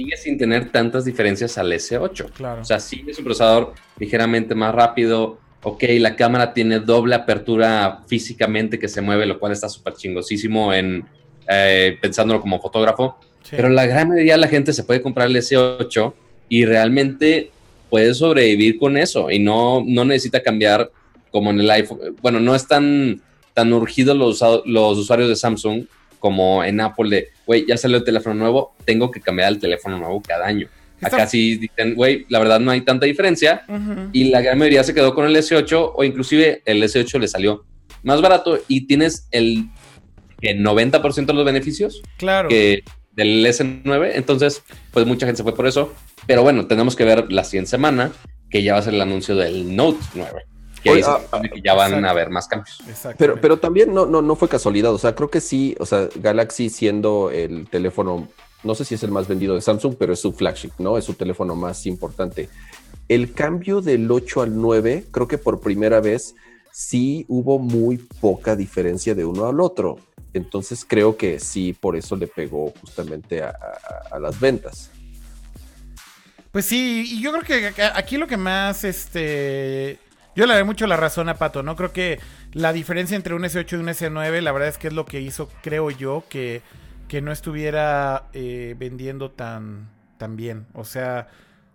sigue 0.00 0.16
sin 0.16 0.38
tener 0.38 0.70
tantas 0.70 1.04
diferencias 1.04 1.58
al 1.58 1.70
S8. 1.72 2.30
claro. 2.32 2.62
O 2.62 2.64
sea, 2.64 2.80
sí 2.80 3.04
es 3.06 3.18
un 3.18 3.24
procesador 3.24 3.74
ligeramente 3.98 4.54
más 4.54 4.74
rápido. 4.74 5.38
Ok, 5.62 5.84
la 5.98 6.16
cámara 6.16 6.54
tiene 6.54 6.80
doble 6.80 7.14
apertura 7.14 8.02
físicamente 8.06 8.78
que 8.78 8.88
se 8.88 9.02
mueve, 9.02 9.26
lo 9.26 9.38
cual 9.38 9.52
está 9.52 9.68
súper 9.68 9.94
chingosísimo 9.94 10.72
en 10.72 11.04
eh, 11.48 11.98
pensándolo 12.00 12.40
como 12.40 12.60
fotógrafo. 12.60 13.18
Sí. 13.42 13.56
Pero 13.56 13.68
la 13.68 13.84
gran 13.84 14.08
mayoría 14.08 14.34
de 14.34 14.40
la 14.40 14.48
gente 14.48 14.72
se 14.72 14.84
puede 14.84 15.02
comprar 15.02 15.26
el 15.26 15.36
S8 15.36 16.14
y 16.48 16.64
realmente 16.64 17.50
puede 17.90 18.14
sobrevivir 18.14 18.78
con 18.78 18.96
eso 18.96 19.30
y 19.30 19.38
no, 19.38 19.82
no 19.86 20.04
necesita 20.04 20.42
cambiar 20.42 20.90
como 21.30 21.50
en 21.50 21.60
el 21.60 21.70
iPhone. 21.70 22.16
Bueno, 22.22 22.40
no 22.40 22.54
es 22.54 22.66
tan, 22.66 23.20
tan 23.52 23.72
urgido 23.72 24.14
los, 24.14 24.42
los 24.64 24.98
usuarios 24.98 25.28
de 25.28 25.36
Samsung 25.36 25.84
como 26.20 26.62
en 26.62 26.80
Apple 26.80 27.10
de, 27.10 27.28
güey, 27.46 27.66
ya 27.66 27.76
salió 27.76 27.96
el 27.96 28.04
teléfono 28.04 28.36
nuevo, 28.36 28.76
tengo 28.84 29.10
que 29.10 29.20
cambiar 29.20 29.48
el 29.52 29.58
teléfono 29.58 29.98
nuevo 29.98 30.22
cada 30.22 30.46
año. 30.46 30.68
Está- 31.02 31.16
Acá 31.16 31.26
sí 31.26 31.56
dicen, 31.56 31.94
güey, 31.96 32.26
la 32.28 32.38
verdad 32.38 32.60
no 32.60 32.70
hay 32.70 32.82
tanta 32.82 33.06
diferencia 33.06 33.62
y 34.12 34.24
la 34.30 34.40
gran 34.42 34.58
mayoría 34.58 34.84
se 34.84 34.94
quedó 34.94 35.14
con 35.14 35.26
el 35.26 35.34
S8 35.34 35.92
o 35.96 36.04
inclusive 36.04 36.62
el 36.66 36.82
S8 36.82 37.18
le 37.18 37.26
salió 37.26 37.64
más 38.02 38.20
barato 38.20 38.58
y 38.68 38.82
tienes 38.86 39.26
el 39.32 39.64
que 40.40 40.54
90% 40.56 41.26
de 41.26 41.32
los 41.32 41.44
beneficios 41.44 42.02
Claro. 42.18 42.48
que 42.50 42.82
del 43.12 43.44
S9, 43.44 44.12
entonces 44.14 44.62
pues 44.92 45.06
mucha 45.06 45.26
gente 45.26 45.38
se 45.38 45.42
fue 45.42 45.54
por 45.54 45.66
eso, 45.66 45.92
pero 46.26 46.42
bueno, 46.42 46.66
tenemos 46.66 46.94
que 46.96 47.04
ver 47.04 47.32
la 47.32 47.44
siguiente 47.44 47.70
semana 47.70 48.12
que 48.50 48.62
ya 48.62 48.74
va 48.74 48.78
a 48.78 48.82
ser 48.82 48.94
el 48.94 49.00
anuncio 49.00 49.34
del 49.36 49.74
Note 49.74 49.98
9, 50.14 50.42
que 50.82 50.90
ahí 50.90 51.02
Oye, 51.02 51.04
ah, 51.32 51.40
que 51.42 51.60
ya 51.62 51.74
van 51.74 51.88
exacto. 51.90 52.06
a 52.06 52.10
haber 52.10 52.30
más 52.30 52.46
cambios. 52.48 52.80
Exacto. 52.88 53.16
Pero, 53.18 53.40
pero 53.40 53.58
también 53.58 53.92
no, 53.94 54.06
no, 54.06 54.22
no 54.22 54.36
fue 54.36 54.48
casualidad. 54.48 54.92
O 54.92 54.98
sea, 54.98 55.14
creo 55.14 55.30
que 55.30 55.40
sí. 55.40 55.76
O 55.78 55.86
sea, 55.86 56.08
Galaxy 56.16 56.70
siendo 56.70 57.30
el 57.30 57.68
teléfono, 57.68 58.28
no 58.64 58.74
sé 58.74 58.84
si 58.84 58.94
es 58.94 59.02
el 59.02 59.10
más 59.10 59.28
vendido 59.28 59.54
de 59.54 59.60
Samsung, 59.60 59.94
pero 59.98 60.12
es 60.12 60.20
su 60.20 60.32
flagship, 60.32 60.72
¿no? 60.78 60.96
Es 60.98 61.04
su 61.04 61.14
teléfono 61.14 61.54
más 61.56 61.86
importante. 61.86 62.48
El 63.08 63.32
cambio 63.32 63.80
del 63.80 64.10
8 64.10 64.42
al 64.42 64.56
9, 64.60 65.06
creo 65.10 65.26
que 65.28 65.38
por 65.38 65.60
primera 65.60 66.00
vez 66.00 66.34
sí 66.72 67.24
hubo 67.28 67.58
muy 67.58 67.96
poca 67.98 68.54
diferencia 68.56 69.14
de 69.14 69.24
uno 69.24 69.46
al 69.46 69.60
otro. 69.60 69.98
Entonces 70.32 70.84
creo 70.86 71.16
que 71.16 71.40
sí, 71.40 71.72
por 71.72 71.96
eso 71.96 72.14
le 72.14 72.28
pegó 72.28 72.72
justamente 72.80 73.42
a, 73.42 73.48
a- 73.48 74.14
a 74.16 74.18
las 74.20 74.38
ventas. 74.38 74.90
Pues 76.52 76.64
sí, 76.66 77.04
y 77.06 77.20
yo 77.20 77.32
creo 77.32 77.42
que 77.44 77.82
aquí 77.94 78.16
lo 78.16 78.26
que 78.26 78.36
más, 78.36 78.82
este, 78.84 79.98
yo 80.36 80.46
le 80.46 80.54
doy 80.54 80.64
mucho 80.64 80.86
la 80.86 80.96
razón 80.96 81.28
a 81.28 81.34
Pato, 81.34 81.62
¿no? 81.62 81.76
Creo 81.76 81.92
que 81.92 82.20
la 82.52 82.72
diferencia 82.72 83.16
entre 83.16 83.34
un 83.34 83.42
S8 83.42 83.72
y 83.72 83.76
un 83.76 83.88
S9, 83.88 84.40
la 84.40 84.52
verdad 84.52 84.68
es 84.68 84.78
que 84.78 84.88
es 84.88 84.94
lo 84.94 85.06
que 85.06 85.20
hizo, 85.20 85.48
creo 85.62 85.90
yo, 85.90 86.24
que, 86.28 86.62
que 87.08 87.20
no 87.20 87.32
estuviera 87.32 88.24
eh, 88.32 88.74
vendiendo 88.78 89.30
tan, 89.30 89.88
tan 90.18 90.36
bien. 90.36 90.66
O 90.74 90.84
sea, 90.84 91.28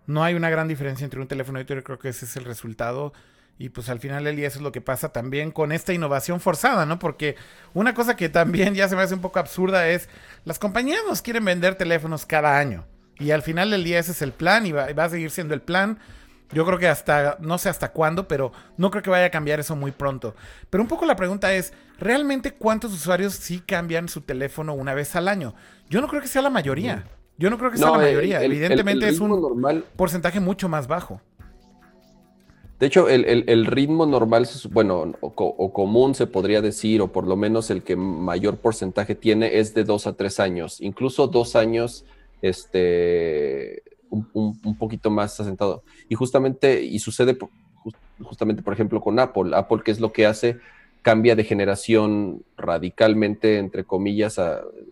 no 0.08 0.24
hay 0.24 0.36
una 0.36 0.50
gran 0.50 0.68
diferencia 0.68 1.04
entre 1.04 1.20
un 1.20 1.28
teléfono 1.28 1.60
y 1.60 1.64
otro, 1.64 1.76
yo 1.76 1.84
creo 1.84 2.00
que 2.00 2.10
ese 2.10 2.26
es 2.26 2.38
el 2.38 2.46
resultado. 2.46 3.14
Y 3.58 3.70
pues 3.70 3.88
al 3.90 4.00
final 4.00 4.26
del 4.26 4.36
día 4.36 4.48
eso 4.48 4.60
es 4.60 4.64
lo 4.64 4.72
que 4.72 4.82
pasa 4.82 5.10
también 5.10 5.52
con 5.52 5.72
esta 5.72 5.94
innovación 5.94 6.42
forzada, 6.42 6.86
¿no? 6.86 7.00
Porque 7.00 7.38
una 7.74 7.94
cosa 7.94 8.16
que 8.18 8.28
también 8.30 8.76
ya 8.76 8.90
se 8.90 8.96
me 8.96 9.02
hace 9.02 9.14
un 9.14 9.22
poco 9.22 9.40
absurda 9.40 9.88
es, 9.88 10.10
las 10.44 10.60
compañías 10.60 11.02
nos 11.08 11.22
quieren 11.22 11.46
vender 11.46 11.76
teléfonos 11.76 12.26
cada 12.26 12.58
año. 12.58 12.86
Y 13.18 13.32
al 13.32 13.44
final 13.44 13.72
del 13.72 13.86
día 13.86 14.00
ese 14.00 14.12
es 14.12 14.22
el 14.22 14.34
plan 14.34 14.66
y 14.66 14.74
va, 14.74 14.92
va 14.92 15.06
a 15.06 15.10
seguir 15.10 15.32
siendo 15.32 15.54
el 15.54 15.62
plan. 15.62 16.00
Yo 16.52 16.66
creo 16.66 16.78
que 16.78 16.88
hasta, 16.88 17.38
no 17.40 17.58
sé 17.58 17.70
hasta 17.70 17.92
cuándo, 17.92 18.28
pero 18.28 18.52
no 18.78 18.92
creo 18.92 19.04
que 19.04 19.10
vaya 19.10 19.26
a 19.26 19.32
cambiar 19.32 19.60
eso 19.60 19.76
muy 19.76 19.92
pronto. 19.92 20.36
Pero 20.70 20.84
un 20.84 20.88
poco 20.88 21.06
la 21.06 21.16
pregunta 21.16 21.54
es, 21.54 21.74
¿realmente 22.00 22.54
cuántos 22.54 22.94
usuarios 22.94 23.34
sí 23.34 23.62
cambian 23.66 24.08
su 24.08 24.22
teléfono 24.22 24.74
una 24.74 24.94
vez 24.94 25.16
al 25.16 25.28
año? 25.28 25.56
Yo 25.90 26.02
no 26.02 26.08
creo 26.08 26.22
que 26.22 26.28
sea 26.28 26.42
la 26.42 26.50
mayoría. 26.50 27.06
Yo 27.38 27.50
no 27.50 27.58
creo 27.58 27.72
que 27.72 27.78
sea 27.78 27.92
la 27.92 27.98
mayoría. 27.98 28.40
el- 28.40 28.52
Evidentemente 28.52 29.08
el 29.08 29.14
es 29.16 29.20
un 29.20 29.30
normal 29.42 29.84
porcentaje 29.96 30.40
mucho 30.40 30.70
más 30.70 30.88
bajo. 30.88 31.22
De 32.80 32.88
hecho, 32.88 33.08
el, 33.08 33.66
ritmo 33.66 34.06
normal, 34.06 34.48
bueno, 34.72 35.14
o 35.22 35.74
común 35.74 36.14
se 36.14 36.28
podría 36.28 36.62
decir, 36.62 37.02
o 37.02 37.08
por 37.12 37.26
lo 37.26 37.38
menos 37.38 37.70
el 37.72 37.84
que 37.84 37.96
mayor 37.96 38.58
porcentaje 38.58 39.16
tiene 39.16 39.60
es 39.60 39.74
de 39.74 39.86
dos 39.86 40.08
a 40.08 40.14
tres 40.14 40.42
años. 40.42 40.82
Incluso 40.82 41.28
dos 41.28 41.56
años, 41.56 42.04
este, 42.42 43.82
un, 44.10 44.28
un- 44.34 44.78
poquito 44.78 45.10
más 45.10 45.40
asentado. 45.40 45.84
Y 46.10 46.16
justamente, 46.16 46.84
y 46.84 47.00
sucede 47.00 47.38
justamente, 48.22 48.62
por 48.62 48.74
ejemplo, 48.74 49.02
con 49.02 49.20
Apple. 49.20 49.56
Apple, 49.56 49.82
¿qué 49.84 49.92
es 49.92 50.00
lo 50.00 50.12
que 50.12 50.26
hace? 50.26 50.58
Cambia 51.02 51.36
de 51.36 51.44
generación 51.44 52.44
radicalmente, 52.58 53.58
entre 53.58 53.84
comillas, 53.84 54.40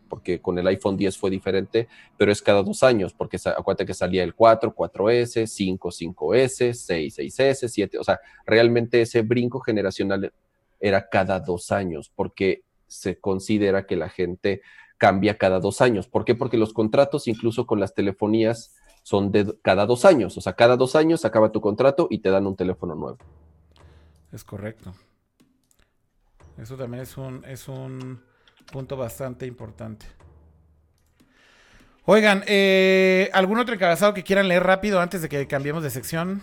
porque 0.09 0.39
con 0.41 0.59
el 0.59 0.67
iPhone 0.67 0.95
10 0.95 1.17
fue 1.17 1.31
diferente, 1.31 1.87
pero 2.17 2.31
es 2.31 2.41
cada 2.41 2.61
dos 2.61 2.83
años, 2.83 3.13
porque 3.13 3.37
acuérdate 3.57 3.85
que 3.87 3.95
salía 3.95 4.23
el 4.23 4.35
4, 4.35 4.75
4S, 4.75 5.47
5, 5.47 5.89
5S, 5.91 6.73
6, 6.73 7.17
6S, 7.17 7.67
7, 7.67 7.97
o 7.97 8.03
sea, 8.03 8.19
realmente 8.45 9.01
ese 9.01 9.21
brinco 9.23 9.59
generacional 9.59 10.31
era 10.79 11.09
cada 11.09 11.39
dos 11.39 11.71
años, 11.71 12.11
porque 12.15 12.61
se 12.87 13.19
considera 13.19 13.87
que 13.87 13.95
la 13.95 14.09
gente 14.09 14.61
cambia 15.03 15.37
cada 15.37 15.59
dos 15.59 15.81
años. 15.81 16.07
¿Por 16.07 16.23
qué? 16.23 16.33
Porque 16.33 16.55
los 16.55 16.71
contratos, 16.71 17.27
incluso 17.27 17.67
con 17.67 17.77
las 17.81 17.93
telefonías, 17.93 18.73
son 19.01 19.33
de 19.33 19.53
cada 19.61 19.85
dos 19.85 20.05
años, 20.05 20.37
o 20.37 20.39
sea, 20.39 20.53
cada 20.53 20.77
dos 20.77 20.95
años 20.95 21.25
acaba 21.25 21.51
tu 21.51 21.59
contrato 21.59 22.07
y 22.09 22.19
te 22.19 22.29
dan 22.29 22.47
un 22.47 22.55
teléfono 22.55 22.95
nuevo. 22.95 23.17
Es 24.31 24.45
correcto. 24.45 24.93
Eso 26.57 26.77
también 26.77 27.03
es 27.03 27.17
un, 27.17 27.43
es 27.43 27.67
un 27.67 28.23
punto 28.71 28.95
bastante 28.95 29.45
importante. 29.45 30.05
Oigan, 32.05 32.45
eh, 32.47 33.29
¿algún 33.33 33.59
otro 33.59 33.75
encabezado 33.75 34.13
que 34.13 34.23
quieran 34.23 34.47
leer 34.47 34.63
rápido 34.63 35.01
antes 35.01 35.21
de 35.21 35.27
que 35.27 35.47
cambiemos 35.47 35.83
de 35.83 35.89
sección? 35.89 36.41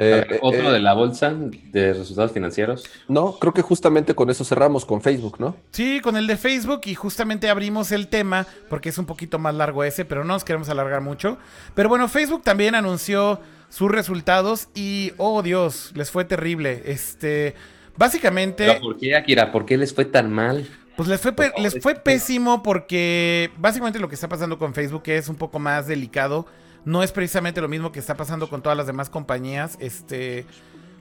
Eh, 0.00 0.38
¿Otro 0.42 0.70
eh, 0.70 0.72
de 0.72 0.78
la 0.78 0.94
bolsa 0.94 1.34
de 1.34 1.92
resultados 1.92 2.30
financieros? 2.30 2.84
No, 3.08 3.32
creo 3.38 3.52
que 3.52 3.62
justamente 3.62 4.14
con 4.14 4.30
eso 4.30 4.44
cerramos 4.44 4.84
con 4.84 5.02
Facebook, 5.02 5.40
¿no? 5.40 5.56
Sí, 5.72 6.00
con 6.00 6.16
el 6.16 6.28
de 6.28 6.36
Facebook 6.36 6.82
y 6.84 6.94
justamente 6.94 7.50
abrimos 7.50 7.90
el 7.90 8.06
tema 8.06 8.46
porque 8.68 8.90
es 8.90 8.98
un 8.98 9.06
poquito 9.06 9.40
más 9.40 9.54
largo 9.56 9.82
ese, 9.82 10.04
pero 10.04 10.22
no 10.22 10.34
nos 10.34 10.44
queremos 10.44 10.68
alargar 10.68 11.00
mucho. 11.00 11.38
Pero 11.74 11.88
bueno, 11.88 12.06
Facebook 12.08 12.44
también 12.44 12.76
anunció 12.76 13.40
sus 13.70 13.90
resultados 13.90 14.68
y, 14.72 15.12
oh 15.16 15.42
Dios, 15.42 15.92
les 15.96 16.12
fue 16.12 16.24
terrible. 16.24 16.82
Este, 16.86 17.54
básicamente... 17.96 18.78
¿Por 18.80 18.98
qué, 18.98 19.16
Akira? 19.16 19.50
¿Por 19.50 19.66
qué 19.66 19.76
les 19.76 19.92
fue 19.92 20.04
tan 20.04 20.30
mal? 20.30 20.64
Pues 20.96 21.08
les 21.08 21.20
fue, 21.20 21.32
les 21.58 21.80
fue 21.80 21.96
pésimo 21.96 22.62
porque 22.62 23.50
básicamente 23.58 23.98
lo 23.98 24.08
que 24.08 24.14
está 24.14 24.28
pasando 24.28 24.58
con 24.58 24.74
Facebook 24.74 25.02
es 25.06 25.28
un 25.28 25.36
poco 25.36 25.58
más 25.58 25.86
delicado 25.86 26.46
no 26.84 27.02
es 27.02 27.12
precisamente 27.12 27.60
lo 27.60 27.68
mismo 27.68 27.92
que 27.92 27.98
está 27.98 28.16
pasando 28.16 28.48
con 28.48 28.62
todas 28.62 28.76
las 28.76 28.86
demás 28.86 29.10
compañías. 29.10 29.76
Este. 29.80 30.46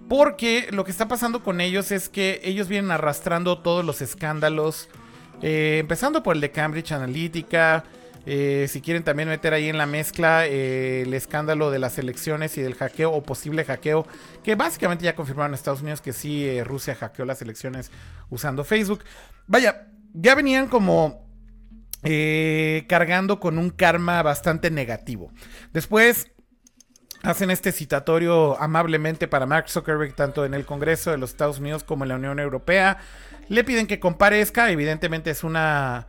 Porque 0.10 0.70
lo 0.72 0.86
que 0.86 0.92
está 0.92 1.08
pasando 1.08 1.44
con 1.44 1.60
ellos 1.60 1.92
es 1.92 2.08
que 2.08 2.40
ellos 2.44 2.68
vienen 2.68 2.92
arrastrando 2.92 3.60
todos 3.60 3.84
los 3.84 4.02
escándalos. 4.02 4.90
Eh, 5.42 5.78
empezando 5.80 6.24
por 6.24 6.36
el 6.36 6.42
de 6.42 6.52
Cambridge 6.52 6.92
Analytica. 6.92 7.84
Eh, 8.26 8.68
si 8.70 8.82
quieren 8.82 9.04
también 9.04 9.30
meter 9.30 9.54
ahí 9.54 9.70
en 9.70 9.78
la 9.78 9.86
mezcla 9.86 10.46
eh, 10.46 11.04
el 11.04 11.14
escándalo 11.14 11.72
de 11.72 11.80
las 11.80 11.98
elecciones 11.98 12.58
y 12.58 12.62
del 12.62 12.76
hackeo 12.76 13.12
o 13.12 13.24
posible 13.24 13.64
hackeo, 13.64 14.06
que 14.44 14.56
básicamente 14.56 15.06
ya 15.06 15.16
confirmaron 15.16 15.52
en 15.52 15.56
Estados 15.56 15.82
Unidos 15.82 16.02
que 16.02 16.12
sí, 16.12 16.62
Rusia 16.64 16.96
hackeó 16.96 17.24
las 17.24 17.42
elecciones 17.42 17.90
usando 18.30 18.66
Facebook. 18.66 19.04
Vaya, 19.46 19.88
ya 20.14 20.36
venían 20.36 20.68
como 20.68 21.27
eh, 22.04 22.86
cargando 22.88 23.40
con 23.40 23.58
un 23.58 23.70
karma 23.70 24.22
bastante 24.24 24.72
negativo. 24.72 25.32
Después 25.74 26.32
hacen 27.24 27.52
este 27.52 27.72
citatorio 27.72 28.60
amablemente 28.62 29.28
para 29.28 29.46
Mark 29.46 29.70
Zuckerberg 29.70 30.16
tanto 30.16 30.46
en 30.46 30.54
el 30.54 30.66
Congreso 30.66 31.12
de 31.12 31.18
los 31.18 31.32
Estados 31.32 31.60
Unidos 31.60 31.84
como 31.84 32.04
en 32.04 32.10
la 32.10 32.16
Unión 32.16 32.40
Europea. 32.40 32.98
Le 33.50 33.64
piden 33.64 33.88
que 33.88 34.00
comparezca, 34.00 34.72
evidentemente 34.72 35.32
es 35.32 35.44
una 35.44 36.08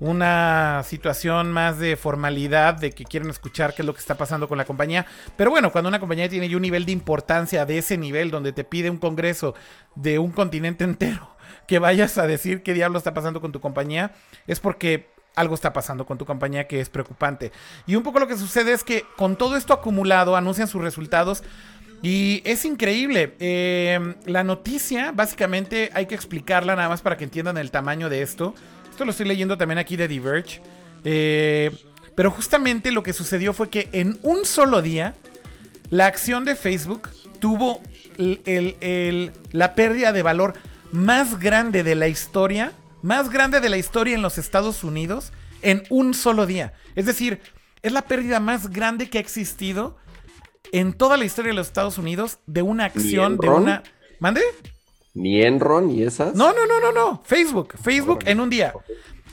una 0.00 0.82
situación 0.84 1.52
más 1.52 1.78
de 1.78 1.96
formalidad, 1.96 2.74
de 2.74 2.92
que 2.92 3.04
quieren 3.04 3.30
escuchar 3.30 3.74
qué 3.74 3.82
es 3.82 3.86
lo 3.86 3.94
que 3.94 4.00
está 4.00 4.16
pasando 4.16 4.48
con 4.48 4.58
la 4.58 4.64
compañía. 4.64 5.06
Pero 5.36 5.50
bueno, 5.50 5.72
cuando 5.72 5.88
una 5.88 6.00
compañía 6.00 6.28
tiene 6.28 6.54
un 6.54 6.62
nivel 6.62 6.86
de 6.86 6.92
importancia 6.92 7.66
de 7.66 7.78
ese 7.78 7.98
nivel, 7.98 8.30
donde 8.30 8.52
te 8.52 8.64
pide 8.64 8.90
un 8.90 8.98
congreso 8.98 9.54
de 9.94 10.18
un 10.18 10.30
continente 10.30 10.84
entero 10.84 11.36
que 11.66 11.78
vayas 11.78 12.16
a 12.18 12.26
decir 12.26 12.62
qué 12.62 12.74
diablo 12.74 12.98
está 12.98 13.12
pasando 13.12 13.40
con 13.40 13.52
tu 13.52 13.60
compañía, 13.60 14.12
es 14.46 14.60
porque 14.60 15.10
algo 15.38 15.54
está 15.54 15.72
pasando 15.72 16.04
con 16.04 16.18
tu 16.18 16.24
compañía 16.24 16.66
que 16.66 16.80
es 16.80 16.88
preocupante. 16.88 17.52
Y 17.86 17.94
un 17.94 18.02
poco 18.02 18.18
lo 18.18 18.26
que 18.26 18.36
sucede 18.36 18.72
es 18.72 18.84
que 18.84 19.04
con 19.16 19.36
todo 19.36 19.56
esto 19.56 19.72
acumulado 19.72 20.36
anuncian 20.36 20.68
sus 20.68 20.82
resultados. 20.82 21.42
Y 22.02 22.42
es 22.44 22.64
increíble. 22.64 23.34
Em, 23.38 24.14
la 24.24 24.44
noticia, 24.44 25.12
básicamente, 25.12 25.90
hay 25.94 26.06
que 26.06 26.14
explicarla 26.14 26.76
nada 26.76 26.88
más 26.88 27.02
para 27.02 27.16
que 27.16 27.24
entiendan 27.24 27.56
el 27.58 27.70
tamaño 27.70 28.08
de 28.08 28.22
esto. 28.22 28.54
Esto 28.90 29.04
lo 29.04 29.10
estoy 29.10 29.26
leyendo 29.26 29.56
también 29.56 29.78
aquí 29.78 29.96
de 29.96 30.08
Diverge. 30.08 30.60
Eh, 31.04 31.70
pero 32.14 32.30
justamente 32.30 32.90
lo 32.92 33.02
que 33.02 33.12
sucedió 33.12 33.52
fue 33.52 33.68
que 33.68 33.88
en 33.92 34.18
un 34.22 34.44
solo 34.44 34.82
día, 34.82 35.14
la 35.90 36.06
acción 36.06 36.44
de 36.44 36.56
Facebook 36.56 37.08
tuvo 37.38 37.80
la 39.52 39.74
pérdida 39.74 40.12
de 40.12 40.22
valor 40.22 40.54
más 40.90 41.38
grande 41.38 41.84
de 41.84 41.94
la 41.94 42.08
historia 42.08 42.72
más 43.02 43.30
grande 43.30 43.60
de 43.60 43.68
la 43.68 43.76
historia 43.76 44.14
en 44.14 44.22
los 44.22 44.38
Estados 44.38 44.84
Unidos 44.84 45.32
en 45.62 45.82
un 45.90 46.14
solo 46.14 46.46
día. 46.46 46.72
Es 46.94 47.06
decir, 47.06 47.40
es 47.82 47.92
la 47.92 48.02
pérdida 48.02 48.40
más 48.40 48.70
grande 48.70 49.08
que 49.08 49.18
ha 49.18 49.20
existido 49.20 49.96
en 50.72 50.92
toda 50.92 51.16
la 51.16 51.24
historia 51.24 51.50
de 51.50 51.56
los 51.56 51.68
Estados 51.68 51.98
Unidos 51.98 52.38
de 52.46 52.62
una 52.62 52.84
acción, 52.84 53.38
de 53.38 53.48
una... 53.48 53.82
¿Mande? 54.20 54.42
Ni 55.14 55.42
Enron 55.42 55.88
ni 55.88 56.02
esas. 56.02 56.34
No, 56.34 56.52
no, 56.52 56.66
no, 56.66 56.80
no, 56.80 56.92
no. 56.92 57.22
Facebook. 57.24 57.74
Facebook 57.80 58.20
en 58.26 58.40
un 58.40 58.50
día. 58.50 58.72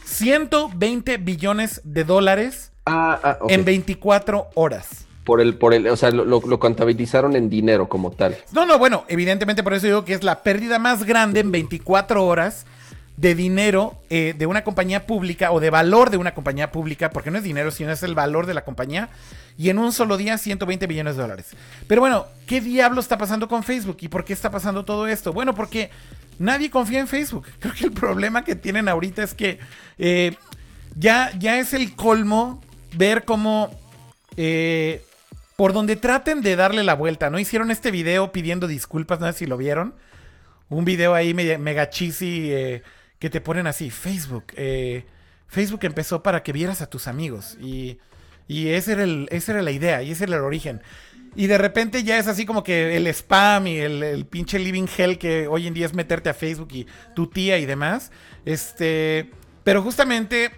120 0.06 1.18
billones 1.18 1.82
de 1.84 2.04
dólares 2.04 2.72
ah, 2.86 3.20
ah, 3.24 3.38
en 3.50 3.66
24 3.66 4.48
horas. 4.56 5.06
Por 5.24 5.42
el, 5.42 5.58
por 5.58 5.74
el, 5.74 5.88
o 5.88 5.98
sea, 5.98 6.12
lo, 6.12 6.24
lo, 6.24 6.60
contabilizaron 6.60 7.36
en 7.36 7.50
dinero 7.50 7.90
como 7.90 8.12
tal. 8.12 8.38
No, 8.52 8.68
no, 8.68 8.78
bueno, 8.78 9.06
evidentemente 9.08 9.64
por 9.64 9.74
eso 9.74 9.88
digo 9.88 10.06
que 10.06 10.14
es 10.14 10.24
la 10.24 10.44
pérdida 10.44 10.78
más 10.78 11.04
grande 11.04 11.40
en 11.40 11.52
24 11.52 12.24
horas 12.24 12.68
de 13.18 13.34
dinero 13.34 13.98
eh, 14.10 14.34
de 14.38 14.46
una 14.46 14.64
compañía 14.64 15.06
pública 15.06 15.52
o 15.52 15.60
de 15.60 15.70
valor 15.70 16.10
de 16.10 16.18
una 16.18 16.34
compañía 16.34 16.72
pública, 16.72 17.10
porque 17.12 17.32
no 17.32 17.38
es 17.38 17.44
dinero, 17.44 17.72
sino 17.72 17.92
es 17.92 18.04
el 18.04 18.14
valor 18.14 18.46
de 18.46 18.54
la 18.54 18.66
compañía, 18.66 19.10
y 19.58 19.70
en 19.70 19.80
un 19.80 19.94
solo 19.94 20.18
día 20.18 20.38
120 20.38 20.88
millones 20.88 21.16
de 21.16 21.22
dólares. 21.22 21.48
Pero 21.88 22.02
bueno, 22.02 22.26
¿qué 22.46 22.60
diablo 22.60 23.00
está 23.00 23.18
pasando 23.18 23.48
con 23.48 23.64
Facebook 23.64 23.98
y 24.02 24.10
por 24.10 24.26
qué 24.26 24.34
está 24.34 24.52
pasando 24.52 24.84
todo 24.84 25.08
esto? 25.08 25.32
Bueno, 25.32 25.56
porque 25.56 25.90
nadie 26.40 26.70
confía 26.70 27.00
en 27.00 27.08
Facebook. 27.08 27.48
Creo 27.60 27.74
que 27.74 27.86
el 27.86 27.94
problema 27.94 28.44
que 28.44 28.56
tienen 28.56 28.90
ahorita 28.90 29.24
es 29.24 29.34
que 29.34 29.60
eh, 29.98 30.36
ya, 30.96 31.32
ya 31.40 31.60
es 31.60 31.74
el 31.74 31.96
colmo 31.96 32.62
ver 32.96 33.24
cómo... 33.24 33.72
Eh, 34.38 35.02
por 35.56 35.72
donde 35.72 35.96
traten 35.96 36.42
de 36.42 36.58
darle 36.58 36.84
la 36.84 36.96
vuelta, 36.96 37.30
¿no? 37.30 37.40
Hicieron 37.40 37.72
este 37.72 37.90
video 37.90 38.34
pidiendo 38.34 38.68
disculpas, 38.68 39.22
no 39.22 39.28
sé 39.28 39.40
si 39.40 39.46
lo 39.46 39.56
vieron. 39.56 39.94
Un 40.68 40.84
video 40.84 41.14
ahí 41.14 41.34
mega 41.34 41.90
cheesy 41.90 42.52
que 43.26 43.32
te 43.32 43.42
ponen 43.42 43.66
así, 43.66 43.90
Facebook. 43.90 44.54
Eh, 44.56 45.04
Facebook 45.48 45.80
empezó 45.82 46.22
para 46.22 46.44
que 46.44 46.54
vieras 46.54 46.84
a 46.84 46.86
tus 46.92 47.08
amigos 47.08 47.58
y, 47.60 47.98
y 48.48 48.68
ese 48.68 48.92
era 48.92 49.04
el, 49.04 49.28
esa 49.32 49.54
era 49.54 49.64
la 49.64 49.72
idea 49.72 50.04
y 50.04 50.12
ese 50.12 50.26
era 50.26 50.36
el 50.36 50.44
origen. 50.44 50.84
Y 51.36 51.48
de 51.48 51.58
repente 51.58 52.04
ya 52.04 52.20
es 52.20 52.28
así 52.28 52.46
como 52.46 52.62
que 52.62 52.96
el 52.96 53.08
spam 53.08 53.66
y 53.66 53.80
el, 53.80 54.28
pinche 54.28 54.60
living 54.60 54.86
hell 54.96 55.18
que 55.18 55.48
hoy 55.48 55.66
en 55.66 55.74
día 55.74 55.88
es 55.88 55.96
meterte 55.96 56.30
a 56.30 56.36
Facebook 56.36 56.68
y 56.72 56.86
tu 57.16 57.26
tía 57.26 57.58
y 57.58 57.66
demás. 57.66 58.12
Este, 58.46 59.32
pero 59.64 59.82
justamente 59.82 60.52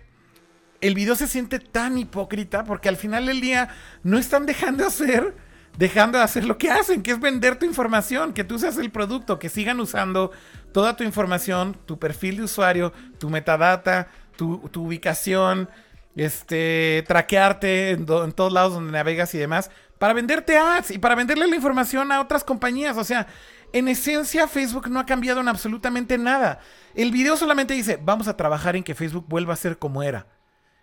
el 0.82 0.94
video 0.94 1.16
se 1.16 1.28
siente 1.28 1.60
tan 1.60 1.98
hipócrita 1.98 2.66
porque 2.66 2.90
al 2.90 2.98
final 2.98 3.28
del 3.28 3.40
día 3.40 3.70
no 4.04 4.18
están 4.18 4.46
dejando 4.46 4.86
hacer 4.86 5.34
dejando 5.78 6.18
de 6.18 6.24
hacer 6.24 6.44
lo 6.46 6.58
que 6.58 6.72
hacen, 6.72 7.04
que 7.04 7.12
es 7.12 7.20
vender 7.20 7.58
tu 7.58 7.66
información, 7.66 8.34
que 8.34 8.44
tú 8.44 8.58
seas 8.60 8.78
el 8.78 8.92
producto, 8.92 9.40
que 9.40 9.50
sigan 9.50 9.80
usando 9.80 10.32
toda 10.78 10.96
tu 10.96 11.04
información, 11.04 11.76
tu 11.88 11.98
perfil 11.98 12.38
de 12.38 12.44
usuario, 12.44 12.94
tu 13.18 13.32
metadata, 13.32 14.10
tu, 14.36 14.62
ubicación, 14.76 15.68
este, 16.16 17.04
traquearte 17.08 17.90
en, 17.94 18.02
en, 18.02 18.32
todos 18.32 18.54
lados 18.54 18.74
donde 18.76 18.92
navegas 18.92 19.34
y 19.34 19.40
demás, 19.40 19.72
para 19.98 20.14
venderte 20.14 20.56
ads 20.56 20.92
y 20.92 21.00
para 21.00 21.16
venderle 21.16 21.48
la 21.48 21.56
información 21.56 22.12
a 22.12 22.22
otras 22.22 22.44
compañías. 22.44 22.96
O 22.96 23.04
sea, 23.04 23.26
en 23.74 23.88
esencia 23.88 24.48
Facebook 24.48 24.88
no 24.88 25.00
ha 25.00 25.08
cambiado 25.08 25.42
en 25.42 25.48
absolutamente 25.48 26.20
nada. 26.20 26.60
El 26.94 27.10
video 27.10 27.38
solamente 27.38 27.74
dice, 27.74 27.98
vamos 28.00 28.28
a 28.28 28.38
trabajar 28.38 28.76
en 28.76 28.84
que 28.84 28.94
Facebook 28.94 29.26
vuelva 29.28 29.56
a 29.56 29.58
ser 29.58 29.80
como 29.80 30.04
era. 30.04 30.28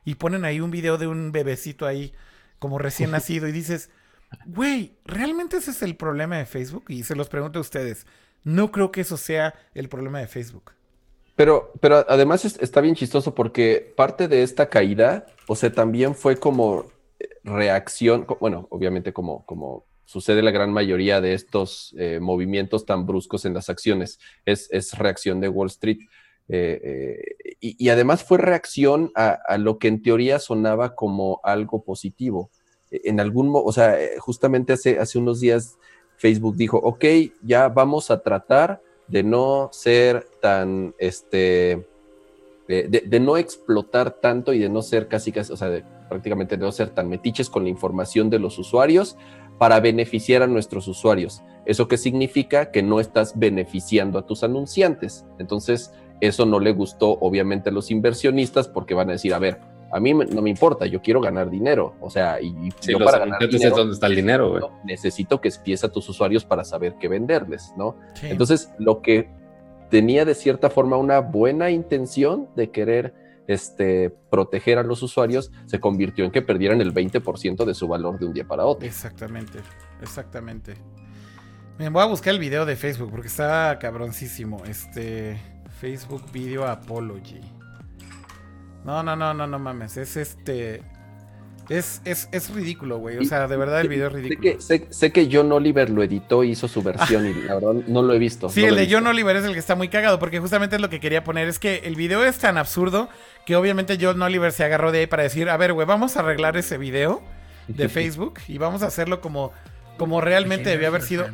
Y 0.05 0.16
ponen 0.16 0.45
ahí 0.45 0.59
un 0.59 0.72
video 0.72 0.99
de 0.99 1.07
un 1.07 1.30
bebecito 1.30 1.86
ahí, 1.86 2.12
como 2.59 2.80
recién 2.80 3.11
nacido, 3.12 3.47
y 3.47 3.53
dices, 3.53 3.90
Güey, 4.47 4.97
¿realmente 5.05 5.59
ese 5.59 5.70
es 5.70 5.82
el 5.82 5.97
problema 5.97 6.36
de 6.36 6.47
Facebook? 6.47 6.84
Y 6.88 7.05
se 7.05 7.14
los 7.14 7.28
pregunto 7.28 7.59
a 7.59 7.62
ustedes. 7.62 8.07
No 8.45 8.70
creo 8.70 8.92
que 8.92 9.01
eso 9.01 9.16
sea 9.16 9.55
el 9.74 9.88
problema 9.88 10.20
de 10.20 10.28
Facebook. 10.28 10.72
Pero, 11.36 11.72
pero 11.80 12.05
además 12.09 12.45
está 12.45 12.80
bien 12.80 12.95
chistoso 12.95 13.34
porque 13.34 13.92
parte 13.97 14.28
de 14.28 14.42
esta 14.42 14.68
caída, 14.68 15.26
o 15.49 15.57
sea, 15.57 15.72
también 15.72 16.14
fue 16.14 16.36
como 16.36 16.86
reacción, 17.42 18.26
bueno, 18.40 18.68
obviamente 18.70 19.12
como, 19.12 19.45
como 19.45 19.84
sucede 20.05 20.42
la 20.42 20.53
gran 20.53 20.72
mayoría 20.72 21.20
de 21.20 21.34
estos 21.34 21.95
eh, 21.99 22.20
movimientos 22.20 22.86
tan 22.86 23.07
bruscos 23.07 23.45
en 23.47 23.55
las 23.55 23.68
acciones, 23.68 24.20
es, 24.45 24.92
reacción 24.97 25.40
de 25.40 25.49
Wall 25.49 25.68
Street. 25.68 25.99
Eh, 26.49 26.80
eh, 26.84 27.57
y, 27.59 27.88
además 27.88 28.22
fue 28.22 28.36
reacción 28.36 29.11
a, 29.14 29.57
lo 29.57 29.78
que 29.78 29.88
en 29.88 30.03
teoría 30.03 30.38
sonaba 30.38 30.95
como 30.95 31.40
algo 31.42 31.82
positivo 31.82 32.51
en 33.03 33.20
algún, 33.20 33.51
o 33.53 33.72
sea, 33.72 34.01
eh, 34.01 34.18
justamente 34.18 34.74
hace, 34.74 34.99
hace 34.99 35.18
unos 35.18 35.40
días 35.40 35.76
Facebook 36.16 36.56
dijo, 36.56 36.78
ok, 36.78 37.04
ya 37.42 37.68
vamos 37.68 38.10
a 38.10 38.22
tratar 38.22 38.80
de 39.08 39.22
no 39.22 39.68
ser 39.72 40.26
tan, 40.40 40.94
este, 40.98 41.86
de, 42.68 43.20
no 43.20 43.36
explotar 43.36 44.12
tanto 44.12 44.52
y 44.52 44.58
de 44.58 44.68
no 44.68 44.82
ser 44.82 45.08
casi, 45.08 45.32
casi 45.32 45.52
o 45.52 45.56
sea, 45.56 45.84
prácticamente 46.08 46.56
de 46.56 46.64
no 46.64 46.72
ser 46.72 46.90
tan 46.90 47.08
metiches 47.08 47.50
con 47.50 47.64
la 47.64 47.70
información 47.70 48.30
de 48.30 48.38
los 48.38 48.58
usuarios 48.58 49.16
para 49.58 49.80
beneficiar 49.80 50.42
a 50.42 50.46
nuestros 50.46 50.88
usuarios. 50.88 51.42
¿Eso 51.66 51.88
qué 51.88 51.96
significa? 51.96 52.70
Que 52.70 52.82
no 52.82 53.00
estás 53.00 53.38
beneficiando 53.38 54.18
a 54.18 54.26
tus 54.26 54.42
anunciantes. 54.42 55.24
Entonces, 55.38 55.92
eso 56.20 56.46
no 56.46 56.60
le 56.60 56.72
gustó 56.72 57.18
obviamente 57.20 57.70
a 57.70 57.72
los 57.72 57.90
inversionistas 57.90 58.68
porque 58.68 58.94
van 58.94 59.10
a 59.10 59.12
decir, 59.12 59.34
a 59.34 59.38
ver, 59.38 59.60
a 59.95 60.01
mí 60.01 60.12
no 60.12 60.42
me 60.42 60.51
importa, 60.51 60.86
yo 60.86 61.01
quiero 61.01 61.20
ganar 61.20 61.49
dinero. 61.49 61.95
O 62.01 62.11
sea, 62.11 62.40
y, 62.40 62.53
yo 62.82 62.99
para 62.99 63.20
ganar 63.20 63.38
dinero, 63.49 63.70
es 63.70 63.76
donde 63.76 63.95
está 63.95 64.09
el 64.09 64.16
dinero, 64.16 64.72
necesito 64.84 65.40
que 65.40 65.47
espies 65.47 65.84
a 65.84 65.88
tus 65.88 66.09
usuarios 66.09 66.45
para 66.45 66.64
saber 66.64 66.97
qué 66.99 67.07
venderles, 67.07 67.72
¿no? 67.76 67.97
Entonces, 68.22 68.70
lo 68.78 69.03
que 69.03 69.30
tenía 69.90 70.24
de 70.24 70.34
cierta 70.34 70.68
forma 70.68 70.97
una 70.97 71.20
buena 71.20 71.70
intención 71.70 72.49
de 72.57 72.70
querer 72.70 73.14
este, 73.47 74.11
proteger 74.30 74.78
a 74.78 74.82
los 74.82 75.01
usuarios, 75.05 75.53
se 75.66 75.78
convirtió 75.78 76.24
en 76.24 76.32
que 76.32 76.42
perdieran 76.42 76.80
el 76.80 76.92
20% 76.92 77.64
de 77.64 77.74
su 77.74 77.86
valor 77.86 78.18
de 78.18 78.26
un 78.26 78.32
día 78.32 78.49
para 78.49 78.64
otro. 78.64 78.84
Exactamente, 78.84 79.61
exactamente. 80.03 80.74
Me 81.78 81.88
voy 81.88 82.03
a 82.03 82.07
buscar 82.07 82.34
el 82.34 82.40
video 82.40 82.66
de 82.66 82.74
Facebook 82.74 83.11
porque 83.12 83.28
está 83.28 83.78
cabroncísimo. 83.80 84.64
Este. 84.64 85.38
Facebook 85.80 86.24
Video 86.32 86.66
Apology. 86.66 87.40
No, 88.85 89.03
no, 89.03 89.16
no, 89.16 89.35
no, 89.35 89.47
no 89.47 89.59
mames. 89.59 89.97
Es 89.97 90.16
este. 90.16 90.82
Es, 91.70 92.03
es, 92.05 92.28
es 92.30 92.51
ridículo, 92.51 92.99
güey. 92.99 93.16
O 93.16 93.24
sea, 93.24 93.49
de 93.49 93.57
verdad 93.57 93.80
el 93.80 93.89
video 93.89 94.09
es 94.09 94.12
ridículo. 94.12 94.61
Sé 94.61 94.82
que, 94.82 94.93
sé, 94.93 95.12
que 95.12 95.30
John 95.32 95.51
Oliver 95.51 95.89
lo 95.89 96.03
editó 96.03 96.45
y 96.45 96.51
hizo 96.51 96.68
su 96.68 96.82
versión 96.82 97.26
y 97.26 97.32
la 97.32 97.55
verdad 97.55 97.72
no 97.87 98.03
lo 98.03 98.12
he 98.12 98.18
visto. 98.18 98.51
Sí, 98.51 98.62
no 98.62 98.68
el 98.68 98.76
de. 98.76 98.89
John 98.91 99.07
Oliver 99.07 99.35
es 99.37 99.45
el 99.45 99.55
que 99.55 99.59
está 99.59 99.74
muy 99.74 99.89
cagado 99.89 100.18
porque 100.18 100.41
justamente 100.41 100.76
es 100.76 100.82
lo 100.82 100.91
que 100.91 101.01
quería 101.01 101.24
poner. 101.24 101.49
Es 101.49 101.59
que 101.59 101.76
el 101.85 101.97
video 101.97 102.22
es 102.22 102.39
tan 102.39 102.59
absurdo 102.59 103.09
que 103.47 103.57
obviamente 103.57 103.97
John 103.99 104.20
Oliver 104.20 104.53
se 104.53 104.64
agarró 104.64 104.93
de 104.93 105.01
ahí 105.01 105.07
para 105.07 105.22
decir, 105.22 105.49
a 105.49 105.57
ver, 105.57 105.72
güey, 105.72 105.87
vamos 105.87 106.18
a 106.18 106.20
arreglar 106.20 106.59
ese 106.59 106.76
video 106.76 107.22
de 107.68 107.89
Facebook 107.89 108.41
y 108.47 108.59
vamos 108.59 108.82
a 108.82 108.89
hacerlo 108.89 109.22
como, 109.22 109.53
como 109.97 110.20
realmente 110.20 110.68
debió 110.68 110.89
haber 110.89 111.01
sido. 111.01 111.26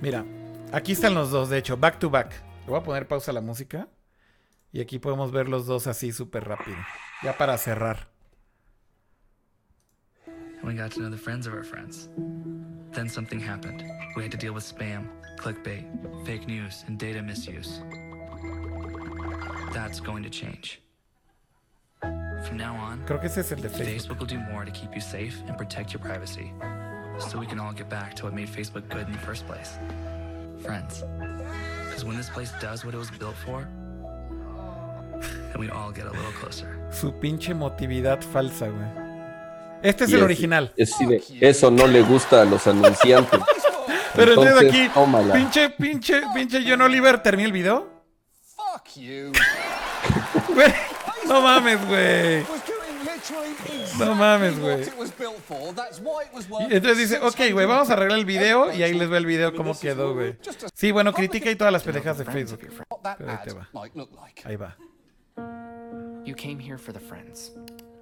Mira, 0.00 0.24
aquí 0.72 0.92
están 0.92 1.12
los 1.12 1.30
dos, 1.30 1.50
de 1.50 1.58
hecho, 1.58 1.76
back 1.76 1.98
to 1.98 2.08
back. 2.08 2.32
Le 2.64 2.70
voy 2.70 2.80
a 2.80 2.82
poner 2.82 3.06
pausa 3.06 3.32
a 3.32 3.34
la 3.34 3.42
música. 3.42 3.86
Y 4.72 4.80
aquí 4.80 4.98
podemos 4.98 5.32
ver 5.32 5.48
los 5.48 5.66
dos 5.66 5.86
así 5.86 6.12
súper 6.12 6.44
rápido. 6.44 6.78
Ya 7.22 7.36
para 7.36 7.56
cerrar. 7.58 8.12
and 10.62 10.70
we 10.70 10.74
got 10.78 10.92
to 10.92 11.00
know 11.00 11.10
the 11.10 11.16
friends 11.16 11.46
of 11.46 11.52
our 11.54 11.64
friends. 11.64 12.08
Then 12.92 13.08
something 13.08 13.40
happened. 13.40 13.82
We 14.16 14.22
had 14.22 14.30
to 14.30 14.38
deal 14.38 14.52
with 14.52 14.64
spam, 14.64 15.08
clickbait, 15.36 15.84
fake 16.24 16.46
news, 16.46 16.84
and 16.86 16.98
data 16.98 17.20
misuse. 17.20 17.80
That's 19.72 19.98
going 20.00 20.22
to 20.22 20.30
change. 20.30 20.80
From 22.00 22.56
now 22.56 22.74
on, 22.74 23.04
Creo 23.06 23.20
que 23.20 23.28
ese 23.28 23.38
es 23.38 23.52
el 23.52 23.58
de 23.60 23.68
Facebook. 23.68 23.84
Facebook 23.84 24.18
will 24.20 24.26
do 24.26 24.38
more 24.52 24.64
to 24.64 24.70
keep 24.70 24.94
you 24.94 25.00
safe 25.00 25.42
and 25.48 25.56
protect 25.56 25.92
your 25.92 26.00
privacy. 26.00 26.52
So 27.18 27.38
we 27.38 27.46
can 27.46 27.58
all 27.58 27.72
get 27.72 27.88
back 27.88 28.14
to 28.16 28.24
what 28.24 28.34
made 28.34 28.48
Facebook 28.48 28.88
good 28.88 29.06
in 29.06 29.12
the 29.12 29.18
first 29.18 29.46
place. 29.46 29.78
Friends. 30.62 31.02
Because 31.86 32.04
when 32.04 32.16
this 32.16 32.28
place 32.28 32.52
does 32.60 32.84
what 32.84 32.94
it 32.94 32.98
was 32.98 33.10
built 33.10 33.36
for, 33.36 33.68
then 35.52 35.60
we 35.60 35.70
all 35.70 35.92
get 35.92 36.04
a 36.06 36.10
little 36.10 36.32
closer. 36.40 36.68
Su 36.90 37.12
pinche 37.18 37.54
motividad 37.54 38.20
falsa, 38.20 38.68
güey. 38.68 38.86
Este 39.82 40.04
es 40.04 40.10
Y 40.10 40.14
el 40.14 40.20
es- 40.20 40.24
original. 40.24 40.72
es 40.76 40.92
así 40.94 41.06
de, 41.06 41.22
eso 41.40 41.70
no 41.70 41.86
le 41.86 42.02
gusta 42.02 42.42
a 42.42 42.44
los 42.44 42.66
anunciantes. 42.66 43.40
Pero 44.14 44.32
entonces 44.34 44.54
Entonces, 44.62 44.80
aquí, 44.82 44.88
tómala. 44.92 45.34
pinche, 45.34 45.70
pinche, 45.70 46.22
pinche 46.34 46.62
John 46.68 46.82
Oliver, 46.82 47.22
termina 47.22 47.46
el 47.46 47.52
video. 47.52 47.88
Fuck 48.54 48.96
you. 48.96 49.32
Güey, 50.54 50.72
no 51.26 51.40
mames, 51.40 51.86
güey. 51.86 52.44
No 53.98 54.14
mames, 54.14 54.58
güey. 54.58 54.82
entonces 56.70 56.98
dice, 56.98 57.18
ok, 57.20 57.52
güey, 57.52 57.66
vamos 57.66 57.88
a 57.90 57.94
arreglar 57.94 58.18
el 58.18 58.24
video 58.24 58.72
y 58.72 58.82
ahí 58.82 58.92
les 58.94 59.10
va 59.10 59.16
el 59.16 59.26
video 59.26 59.54
cómo 59.54 59.78
quedó, 59.78 60.14
güey. 60.14 60.36
Sí, 60.74 60.90
bueno, 60.92 61.12
critica 61.12 61.50
y 61.50 61.56
todas 61.56 61.72
las 61.72 61.82
pendejas 61.82 62.18
de 62.18 62.24
Facebook. 62.26 62.60
Pero 63.18 63.30
ahí 63.30 63.38
te 63.44 63.52
va. 63.54 63.68
Ahí 64.44 64.56
va. 64.56 64.76
You 66.32 66.36
came 66.36 66.58
here 66.58 66.78
for 66.78 66.92
the 66.92 66.98
friends. 66.98 67.50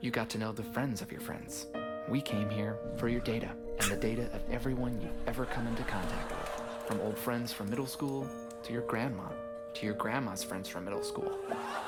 You 0.00 0.12
got 0.12 0.30
to 0.30 0.38
know 0.38 0.52
the 0.52 0.62
friends 0.62 1.02
of 1.02 1.10
your 1.10 1.20
friends. 1.20 1.66
We 2.08 2.20
came 2.20 2.48
here 2.48 2.78
for 2.96 3.08
your 3.08 3.22
data 3.22 3.50
and 3.80 3.90
the 3.90 3.96
data 3.96 4.30
of 4.32 4.48
everyone 4.48 5.00
you've 5.00 5.26
ever 5.26 5.46
come 5.46 5.66
into 5.66 5.82
contact 5.82 6.30
with. 6.30 6.86
From 6.86 7.00
old 7.00 7.18
friends 7.18 7.52
from 7.52 7.68
middle 7.68 7.88
school 7.88 8.30
to 8.62 8.72
your 8.72 8.82
grandma 8.82 9.30
to 9.74 9.86
your 9.86 9.94
grandma's 9.94 10.42
friends 10.42 10.68
from 10.68 10.84
middle 10.84 11.02
school. 11.02 11.32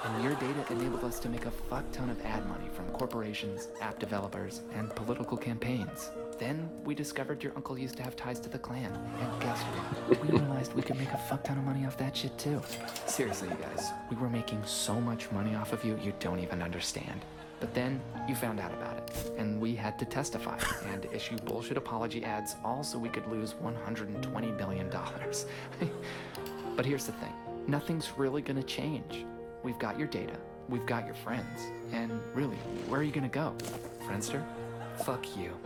And 0.05 0.25
your 0.25 0.35
data 0.35 0.65
enabled 0.71 1.05
us 1.05 1.19
to 1.21 1.29
make 1.29 1.47
a 1.47 1.51
fuck 1.51 1.85
ton 1.93 2.11
of 2.11 2.21
ad 2.23 2.49
money 2.49 2.69
from 2.73 2.87
corporations, 2.89 3.69
app 3.81 3.99
developers, 3.99 4.63
and 4.75 4.95
political 4.95 5.37
campaigns. 5.37 6.11
Then 6.43 6.69
we 6.85 6.97
discovered 6.97 7.41
your 7.45 7.53
uncle 7.55 7.79
used 7.79 7.97
to 7.99 8.03
have 8.03 8.17
ties 8.17 8.41
to 8.41 8.49
the 8.49 8.59
Klan. 8.59 8.93
And 9.21 9.41
guess 9.41 9.63
what? 9.63 10.21
We 10.21 10.37
realized 10.37 10.75
we 10.75 10.83
could 10.83 10.99
make 10.99 11.13
a 11.13 11.17
fuck 11.17 11.45
ton 11.45 11.57
of 11.57 11.63
money 11.63 11.87
off 11.87 11.97
that 11.99 12.17
shit 12.17 12.37
too. 12.37 12.61
Seriously, 13.07 13.49
you 13.49 13.55
guys, 13.55 13.91
we 14.11 14.17
were 14.17 14.29
making 14.29 14.61
so 14.65 15.01
much 15.01 15.31
money 15.31 15.55
off 15.55 15.73
of 15.73 15.85
you, 15.85 15.97
you 16.03 16.13
don't 16.19 16.41
even 16.41 16.61
understand. 16.61 17.21
But 17.61 17.73
then 17.75 18.01
you 18.29 18.35
found 18.35 18.59
out 18.59 18.73
about 18.73 18.97
it, 18.97 19.33
and 19.39 19.61
we 19.61 19.77
had 19.77 20.01
to 20.01 20.05
testify 20.05 20.59
and 20.93 21.07
issue 21.13 21.37
bullshit 21.45 21.77
apology 21.77 22.25
ads 22.25 22.57
all 22.65 22.83
so 22.83 22.99
we 22.99 23.09
could 23.09 23.29
lose 23.29 23.55
$120 23.63 24.59
billion. 24.59 24.91
but 26.77 26.85
here's 26.85 27.07
the 27.07 27.13
thing 27.13 27.33
nothing's 27.69 28.11
really 28.17 28.43
gonna 28.43 28.65
change. 28.65 29.25
We've 29.63 29.79
got 29.79 29.97
your 29.97 30.09
data, 30.09 30.37
we've 30.69 30.87
got 30.87 31.07
your 31.07 31.15
friends, 31.15 31.71
and 31.93 32.11
really, 32.35 32.59
where 32.89 32.99
are 32.99 33.05
you 33.05 33.13
gonna 33.13 33.29
go? 33.29 33.55
Friendster? 34.09 34.45
Fuck 35.05 35.37
you. 35.37 35.57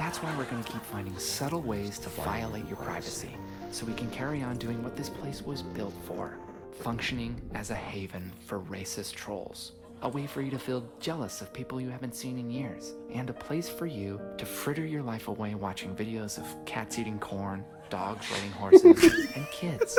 That's 0.00 0.22
why 0.22 0.34
we're 0.34 0.44
gonna 0.44 0.64
keep 0.64 0.82
finding 0.82 1.16
subtle 1.18 1.60
ways 1.60 1.98
to 1.98 2.08
violate 2.08 2.66
your 2.66 2.78
privacy, 2.78 3.36
so 3.70 3.84
we 3.84 3.92
can 3.92 4.08
carry 4.10 4.42
on 4.42 4.56
doing 4.56 4.82
what 4.82 4.96
this 4.96 5.10
place 5.10 5.42
was 5.42 5.60
built 5.60 5.92
for 6.06 6.38
functioning 6.72 7.38
as 7.54 7.68
a 7.70 7.74
haven 7.74 8.32
for 8.46 8.60
racist 8.60 9.12
trolls. 9.12 9.72
A 10.00 10.08
way 10.08 10.26
for 10.26 10.40
you 10.40 10.50
to 10.52 10.58
feel 10.58 10.88
jealous 11.00 11.42
of 11.42 11.52
people 11.52 11.82
you 11.82 11.90
haven't 11.90 12.16
seen 12.16 12.38
in 12.38 12.50
years, 12.50 12.94
and 13.12 13.28
a 13.28 13.34
place 13.34 13.68
for 13.68 13.84
you 13.84 14.18
to 14.38 14.46
fritter 14.46 14.86
your 14.86 15.02
life 15.02 15.28
away 15.28 15.54
watching 15.54 15.94
videos 15.94 16.38
of 16.38 16.64
cats 16.64 16.98
eating 16.98 17.18
corn, 17.18 17.62
dogs 17.90 18.24
riding 18.30 18.52
horses, 18.52 19.04
and 19.36 19.46
kids 19.50 19.98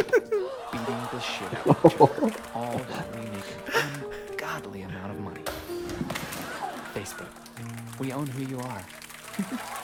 beating 0.71 1.01
the 1.13 1.19
shit 1.19 1.53
out 1.53 1.67
of 1.67 1.85
each 1.85 2.01
other, 2.01 2.33
all 2.55 2.79
while 2.79 3.05
we 3.13 3.29
make 3.29 3.45
an 3.75 4.03
ungodly 4.31 4.81
amount 4.81 5.11
of 5.11 5.19
money. 5.19 5.43
Facebook, 6.95 7.29
we 7.99 8.11
own 8.11 8.25
who 8.25 8.43
you 8.45 8.59
are. 8.61 8.81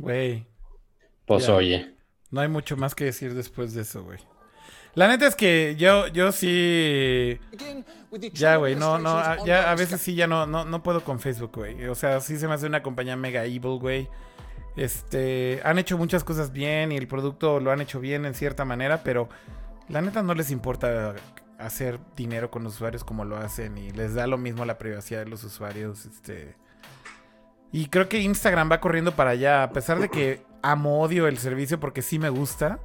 Güey, 0.00 0.46
Pues 1.26 1.46
Ya. 1.46 1.54
oye. 1.54 1.94
no 2.30 2.40
hay 2.40 2.48
mucho 2.48 2.76
más 2.76 2.94
que 2.94 3.04
decir 3.04 3.34
después 3.34 3.74
de 3.74 3.82
eso, 3.82 4.02
güey. 4.04 4.18
La 4.94 5.06
neta 5.06 5.26
es 5.26 5.36
que 5.36 5.76
yo, 5.78 6.08
yo 6.08 6.32
sí... 6.32 7.38
Ya, 8.32 8.56
güey, 8.56 8.74
no, 8.74 8.98
no, 8.98 9.44
ya 9.46 9.70
a 9.70 9.74
veces 9.76 10.00
sí 10.00 10.16
ya 10.16 10.26
no, 10.26 10.46
no, 10.46 10.64
no 10.64 10.82
puedo 10.82 11.04
con 11.04 11.20
Facebook, 11.20 11.52
güey. 11.54 11.86
O 11.86 11.94
sea, 11.94 12.20
sí 12.20 12.36
se 12.38 12.48
me 12.48 12.54
hace 12.54 12.66
una 12.66 12.82
compañía 12.82 13.16
mega 13.16 13.44
evil, 13.44 13.78
güey. 13.78 14.08
Este, 14.76 15.60
han 15.64 15.78
hecho 15.78 15.96
muchas 15.98 16.24
cosas 16.24 16.52
bien 16.52 16.90
y 16.92 16.96
el 16.96 17.06
producto 17.06 17.60
lo 17.60 17.70
han 17.70 17.80
hecho 17.80 18.00
bien 18.00 18.24
en 18.24 18.34
cierta 18.34 18.64
manera, 18.64 19.02
pero 19.04 19.28
la 19.88 20.00
neta 20.00 20.22
no 20.22 20.34
les 20.34 20.50
importa 20.50 21.14
hacer 21.58 22.00
dinero 22.16 22.50
con 22.50 22.64
los 22.64 22.74
usuarios 22.74 23.04
como 23.04 23.24
lo 23.24 23.36
hacen 23.36 23.76
y 23.78 23.90
les 23.90 24.14
da 24.14 24.26
lo 24.26 24.38
mismo 24.38 24.64
la 24.64 24.78
privacidad 24.78 25.20
de 25.24 25.30
los 25.30 25.44
usuarios, 25.44 26.06
este. 26.06 26.56
Y 27.72 27.86
creo 27.86 28.08
que 28.08 28.18
Instagram 28.20 28.70
va 28.70 28.80
corriendo 28.80 29.12
para 29.12 29.30
allá, 29.30 29.62
a 29.62 29.70
pesar 29.72 29.98
de 30.00 30.08
que 30.08 30.42
amo 30.62 31.00
odio 31.00 31.26
el 31.28 31.38
servicio 31.38 31.78
porque 31.80 32.02
sí 32.02 32.18
me 32.18 32.28
gusta. 32.28 32.78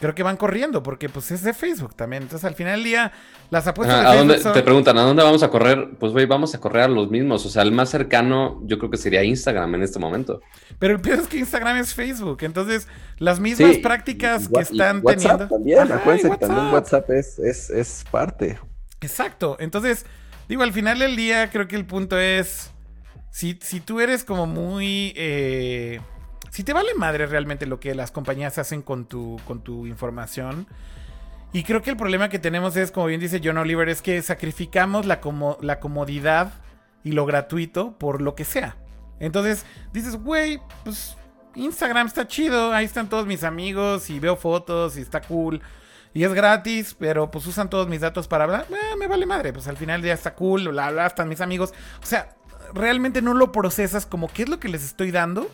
Creo 0.00 0.16
que 0.16 0.24
van 0.24 0.36
corriendo 0.36 0.82
porque 0.82 1.08
pues 1.08 1.30
es 1.30 1.44
de 1.44 1.54
Facebook 1.54 1.94
también. 1.94 2.24
Entonces 2.24 2.44
al 2.44 2.56
final 2.56 2.74
del 2.74 2.84
día 2.84 3.12
las 3.50 3.68
apuestas 3.68 3.98
Ajá, 4.00 4.02
de 4.02 4.08
¿A 4.08 4.10
Facebook 4.14 4.28
dónde, 4.30 4.42
son- 4.42 4.52
te 4.54 4.62
preguntan, 4.64 4.98
¿a 4.98 5.02
dónde 5.02 5.22
vamos 5.22 5.44
a 5.44 5.48
correr? 5.48 5.90
Pues, 6.00 6.10
güey, 6.12 6.26
vamos 6.26 6.52
a 6.56 6.58
correr 6.58 6.82
a 6.82 6.88
los 6.88 7.08
mismos. 7.08 7.46
O 7.46 7.48
sea, 7.48 7.62
el 7.62 7.70
más 7.70 7.90
cercano 7.90 8.60
yo 8.64 8.78
creo 8.78 8.90
que 8.90 8.96
sería 8.96 9.22
Instagram 9.22 9.76
en 9.76 9.82
este 9.84 10.00
momento. 10.00 10.40
Pero 10.80 10.94
el 10.94 11.00
peor 11.00 11.20
es 11.20 11.28
que 11.28 11.38
Instagram 11.38 11.76
es 11.76 11.94
Facebook. 11.94 12.38
Entonces, 12.40 12.88
las 13.18 13.38
mismas 13.38 13.74
Sí, 13.76 13.78
prácticas 13.78 14.46
y 14.50 14.52
que 14.52 14.60
están 14.62 15.00
WhatsApp 15.04 15.22
teniendo. 15.22 15.48
También, 15.54 15.78
Ajá, 15.82 15.94
acuérdense 15.94 16.26
y 16.26 16.30
que 16.32 16.36
también 16.38 16.66
WhatsApp. 16.72 17.08
WhatsApp 17.08 17.10
es, 17.10 17.38
es, 17.38 17.70
es 17.70 18.04
parte. 18.10 18.58
Exacto. 19.00 19.56
Entonces, 19.60 20.04
digo, 20.48 20.64
al 20.64 20.72
final 20.72 20.98
del 20.98 21.14
día, 21.14 21.48
creo 21.50 21.68
que 21.68 21.76
el 21.76 21.86
punto 21.86 22.18
es. 22.18 22.71
Si, 23.32 23.58
si 23.60 23.80
tú 23.80 23.98
eres 23.98 24.22
como 24.22 24.46
muy. 24.46 25.12
eh, 25.16 26.00
si 26.50 26.64
te 26.64 26.74
vale 26.74 26.94
madre 26.94 27.26
realmente 27.26 27.64
lo 27.64 27.80
que 27.80 27.94
las 27.94 28.10
compañías 28.10 28.58
hacen 28.58 28.82
con 28.82 29.06
tu, 29.06 29.40
con 29.46 29.62
tu 29.62 29.86
información. 29.86 30.66
Y 31.54 31.64
creo 31.64 31.80
que 31.82 31.90
el 31.90 31.96
problema 31.96 32.28
que 32.28 32.38
tenemos 32.38 32.76
es, 32.76 32.90
como 32.90 33.06
bien 33.06 33.20
dice 33.20 33.40
John 33.42 33.56
Oliver, 33.56 33.88
es 33.88 34.02
que 34.02 34.20
sacrificamos 34.22 35.06
la, 35.06 35.20
como, 35.20 35.56
la 35.62 35.80
comodidad 35.80 36.52
y 37.04 37.12
lo 37.12 37.24
gratuito 37.24 37.98
por 37.98 38.20
lo 38.20 38.34
que 38.34 38.44
sea. 38.44 38.76
Entonces 39.18 39.64
dices, 39.94 40.16
güey, 40.16 40.60
pues 40.84 41.16
Instagram 41.54 42.06
está 42.06 42.28
chido, 42.28 42.72
ahí 42.72 42.84
están 42.84 43.08
todos 43.08 43.26
mis 43.26 43.44
amigos 43.44 44.10
y 44.10 44.18
veo 44.18 44.36
fotos 44.36 44.98
y 44.98 45.00
está 45.00 45.22
cool. 45.22 45.62
Y 46.14 46.24
es 46.24 46.34
gratis, 46.34 46.94
pero 46.98 47.30
pues 47.30 47.46
usan 47.46 47.70
todos 47.70 47.88
mis 47.88 48.02
datos 48.02 48.28
para 48.28 48.44
hablar. 48.44 48.66
Eh, 48.70 48.96
me 48.98 49.06
vale 49.06 49.24
madre, 49.24 49.54
pues 49.54 49.66
al 49.68 49.78
final 49.78 50.02
día 50.02 50.12
está 50.12 50.34
cool, 50.34 50.68
bla, 50.68 50.90
bla, 50.90 51.06
están 51.06 51.28
mis 51.28 51.40
amigos. 51.40 51.72
O 52.02 52.06
sea, 52.06 52.34
realmente 52.74 53.22
no 53.22 53.34
lo 53.34 53.52
procesas 53.52 54.06
como 54.06 54.28
qué 54.28 54.42
es 54.44 54.48
lo 54.48 54.58
que 54.60 54.68
les 54.68 54.84
estoy 54.84 55.10
dando 55.10 55.50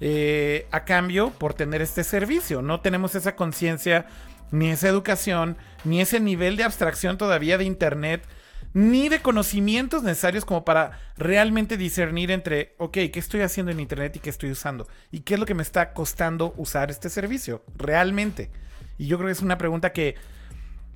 eh, 0.00 0.66
a 0.70 0.84
cambio 0.84 1.30
por 1.30 1.54
tener 1.54 1.82
este 1.82 2.04
servicio. 2.04 2.62
No 2.62 2.80
tenemos 2.80 3.14
esa 3.14 3.36
conciencia, 3.36 4.06
ni 4.50 4.70
esa 4.70 4.88
educación, 4.88 5.56
ni 5.84 6.00
ese 6.00 6.20
nivel 6.20 6.56
de 6.56 6.64
abstracción 6.64 7.18
todavía 7.18 7.58
de 7.58 7.64
Internet, 7.64 8.24
ni 8.72 9.08
de 9.08 9.20
conocimientos 9.20 10.02
necesarios 10.02 10.44
como 10.44 10.64
para 10.64 10.98
realmente 11.16 11.76
discernir 11.76 12.30
entre, 12.30 12.74
ok, 12.78 12.92
¿qué 12.92 13.18
estoy 13.18 13.40
haciendo 13.40 13.72
en 13.72 13.80
Internet 13.80 14.16
y 14.16 14.20
qué 14.20 14.30
estoy 14.30 14.50
usando? 14.50 14.86
¿Y 15.10 15.20
qué 15.20 15.34
es 15.34 15.40
lo 15.40 15.46
que 15.46 15.54
me 15.54 15.62
está 15.62 15.92
costando 15.92 16.54
usar 16.56 16.90
este 16.90 17.10
servicio? 17.10 17.64
Realmente. 17.76 18.50
Y 18.96 19.06
yo 19.06 19.18
creo 19.18 19.28
que 19.28 19.32
es 19.32 19.42
una 19.42 19.58
pregunta 19.58 19.92
que 19.92 20.14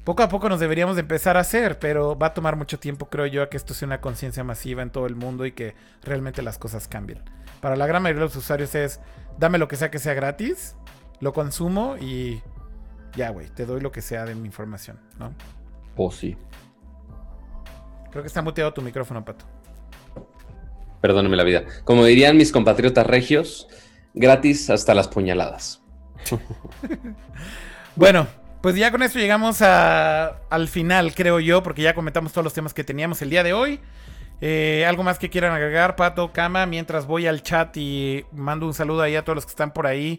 poco 0.05 0.23
a 0.23 0.29
poco 0.29 0.49
nos 0.49 0.61
deberíamos 0.61 0.97
de 0.97 1.01
empezar 1.01 1.37
a 1.37 1.41
hacer, 1.41 1.79
pero 1.79 2.17
va 2.17 2.29
a 2.29 2.35
tomar 2.35 2.57
mucho 2.57 2.79
tiempo, 2.79 3.09
creo 3.09 3.27
yo, 3.27 3.43
a 3.43 3.49
que 3.49 3.57
esto 3.57 3.75
sea 3.75 3.87
una 3.87 4.01
conciencia 4.01 4.45
masiva 4.45 4.83
en 4.83 4.91
todo 4.91 5.07
el 5.07 5.17
mundo 5.17 5.47
y 5.47 5.53
que 5.53 5.75
realmente 6.03 6.43
las 6.43 6.59
cosas 6.59 6.89
cambien. 6.89 7.23
Para 7.61 7.77
la 7.77 7.87
gran 7.87 8.03
mayoría 8.03 8.21
de 8.21 8.27
los 8.27 8.37
usuarios 8.37 8.75
es, 8.75 9.01
dame 9.39 9.59
lo 9.59 9.69
que 9.69 9.77
sea 9.77 9.91
que 9.91 9.99
sea 9.99 10.15
gratis 10.15 10.77
lo 11.21 11.33
consumo 11.33 11.97
y 11.99 12.43
ya, 13.17 13.31
güey, 13.31 13.49
te 13.49 13.65
doy 13.67 13.81
lo 13.81 13.93
que 13.93 14.03
sea 14.03 14.25
de 14.27 14.35
mi 14.35 14.47
información, 14.47 15.01
¿no? 15.19 15.33
O 15.97 16.11
sí. 16.11 16.37
Creo 18.11 18.23
que 18.23 18.29
está 18.29 18.43
muteado 18.43 18.73
tu 18.75 18.83
micrófono, 18.83 19.25
Pato. 19.25 19.47
Perdóname 21.01 21.37
la 21.37 21.45
vida. 21.45 21.65
Como 21.85 22.05
dirían 22.05 22.37
mis 22.37 22.53
compatriotas 22.53 23.07
regios, 23.07 23.69
gratis 24.13 24.71
hasta 24.71 24.95
las 24.95 25.09
puñaladas. 25.09 25.83
Bueno, 27.97 28.27
pues 28.65 28.77
ya 28.77 28.91
con 28.91 29.03
esto 29.03 29.19
llegamos 29.19 29.61
a- 29.61 30.39
al 30.49 30.69
final, 30.69 31.15
creo 31.15 31.39
yo, 31.39 31.63
porque 31.63 31.83
ya 31.83 31.95
comentamos 31.95 32.33
todos 32.33 32.45
los 32.45 32.55
temas 32.55 32.73
que 32.73 32.83
teníamos 32.83 33.21
el 33.21 33.29
día 33.29 33.43
de 33.43 33.53
hoy. 33.53 33.79
Eh, 34.41 34.87
¿Algo 34.89 35.03
más 35.03 35.19
que 35.19 35.29
quieran 35.29 35.53
agregar, 35.53 35.97
Pato, 35.97 36.33
Cama? 36.33 36.65
Mientras 36.65 37.05
voy 37.05 37.27
al 37.27 37.43
chat 37.43 37.77
y 37.77 38.25
mando 38.33 38.65
un 38.65 38.73
saludo 38.73 39.03
ahí 39.03 39.17
a 39.17 39.23
todos 39.23 39.37
los 39.37 39.45
que 39.45 39.51
están 39.51 39.75
por 39.75 39.87
ahí. 39.87 40.19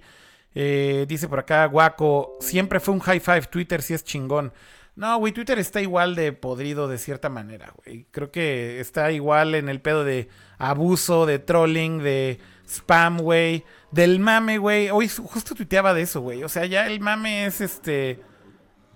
Eh, 0.54 1.06
dice 1.10 1.28
por 1.28 1.40
acá, 1.40 1.66
Guaco, 1.66 2.38
siempre 2.40 2.80
fue 2.80 2.94
un 2.94 3.00
high 3.00 3.20
five, 3.20 3.42
Twitter 3.50 3.82
sí 3.82 3.96
es 3.96 4.04
chingón. 4.04 4.54
No, 4.96 5.18
güey, 5.18 5.34
Twitter 5.34 5.58
está 5.58 5.82
igual 5.82 6.14
de 6.14 6.32
podrido 6.32 6.88
de 6.88 7.00
cierta 7.00 7.30
manera, 7.30 7.74
güey. 7.84 8.06
Creo 8.12 8.32
que 8.32 8.80
está 8.80 9.12
igual 9.12 9.56
en 9.56 9.70
el 9.70 9.82
pedo 9.82 10.04
de 10.04 10.30
abuso, 10.60 11.26
de 11.26 11.40
trolling, 11.40 11.98
de 11.98 12.38
spam, 12.70 13.18
güey. 13.18 13.66
Del 13.90 14.20
mame, 14.20 14.60
güey. 14.60 14.92
Hoy 14.92 15.10
justo 15.10 15.56
tuiteaba 15.56 15.96
de 15.96 16.04
eso, 16.04 16.22
güey. 16.22 16.44
O 16.44 16.50
sea, 16.50 16.68
ya 16.68 16.86
el 16.86 17.00
mame 17.00 17.48
es 17.48 17.60
este... 17.60 18.22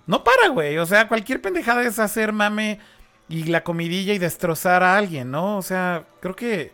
No 0.10 0.24
para, 0.24 0.48
güey. 0.48 0.80
O 0.80 0.88
sea, 0.88 1.08
cualquier 1.08 1.40
pendejada 1.40 1.84
es 1.84 2.00
hacer 2.00 2.34
mame 2.34 2.80
y 3.30 3.44
la 3.44 3.64
comidilla 3.64 4.12
y 4.12 4.18
destrozar 4.18 4.82
a 4.82 4.98
alguien, 4.98 5.30
¿no? 5.30 5.56
O 5.56 5.62
sea, 5.62 6.08
creo 6.20 6.36
que... 6.36 6.72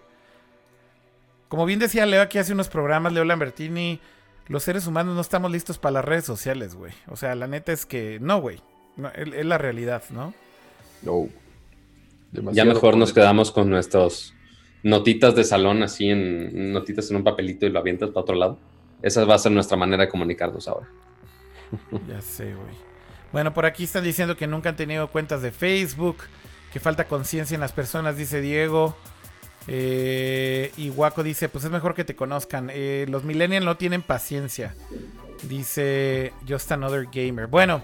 Como 1.49 1.65
bien 1.65 1.79
decía 1.79 2.05
Leo 2.05 2.21
aquí 2.21 2.37
hace 2.37 2.53
unos 2.53 2.69
programas, 2.69 3.11
Leo 3.11 3.25
Lambertini, 3.25 3.99
los 4.47 4.63
seres 4.63 4.87
humanos 4.87 5.15
no 5.15 5.21
estamos 5.21 5.51
listos 5.51 5.77
para 5.77 5.95
las 5.95 6.05
redes 6.05 6.23
sociales, 6.23 6.75
güey. 6.75 6.93
O 7.09 7.17
sea, 7.17 7.35
la 7.35 7.45
neta 7.47 7.73
es 7.73 7.85
que 7.85 8.19
no, 8.21 8.39
güey. 8.39 8.61
No, 8.95 9.09
es, 9.09 9.27
es 9.33 9.45
la 9.45 9.57
realidad, 9.57 10.03
¿no? 10.11 10.33
No. 11.01 11.27
Ya 12.53 12.63
mejor 12.63 12.95
nos 12.95 13.11
quedamos 13.11 13.51
con 13.51 13.69
nuestros 13.69 14.33
notitas 14.81 15.35
de 15.35 15.43
salón, 15.43 15.83
así 15.83 16.09
en 16.09 16.71
notitas 16.71 17.11
en 17.11 17.17
un 17.17 17.25
papelito 17.25 17.65
y 17.65 17.69
lo 17.69 17.79
avientas 17.79 18.11
para 18.11 18.21
otro 18.21 18.35
lado. 18.35 18.59
Esa 19.01 19.25
va 19.25 19.35
a 19.35 19.39
ser 19.39 19.51
nuestra 19.51 19.75
manera 19.75 20.05
de 20.05 20.09
comunicarnos 20.09 20.69
ahora. 20.69 20.87
Ya 22.07 22.21
sé, 22.21 22.53
güey. 22.53 22.94
Bueno, 23.35 23.53
por 23.53 23.65
aquí 23.65 23.83
están 23.83 24.05
diciendo 24.05 24.37
que 24.37 24.47
nunca 24.47 24.69
han 24.69 24.77
tenido 24.77 25.09
cuentas 25.09 25.41
de 25.41 25.51
Facebook, 25.51 26.19
que 26.71 26.79
falta 26.79 27.03
conciencia 27.03 27.53
en 27.53 27.59
las 27.59 27.73
personas, 27.73 28.15
dice 28.15 28.39
Diego. 28.39 28.95
Eh, 29.67 30.71
y 30.77 30.89
Waco 30.89 31.21
dice, 31.21 31.49
pues 31.49 31.65
es 31.65 31.69
mejor 31.69 31.95
que 31.95 32.05
te 32.05 32.15
conozcan. 32.15 32.69
Eh, 32.71 33.05
los 33.09 33.25
millennials 33.25 33.65
no 33.65 33.75
tienen 33.75 34.03
paciencia. 34.03 34.73
Dice 35.49 36.31
Just 36.47 36.71
Another 36.71 37.09
Gamer. 37.11 37.47
Bueno, 37.47 37.81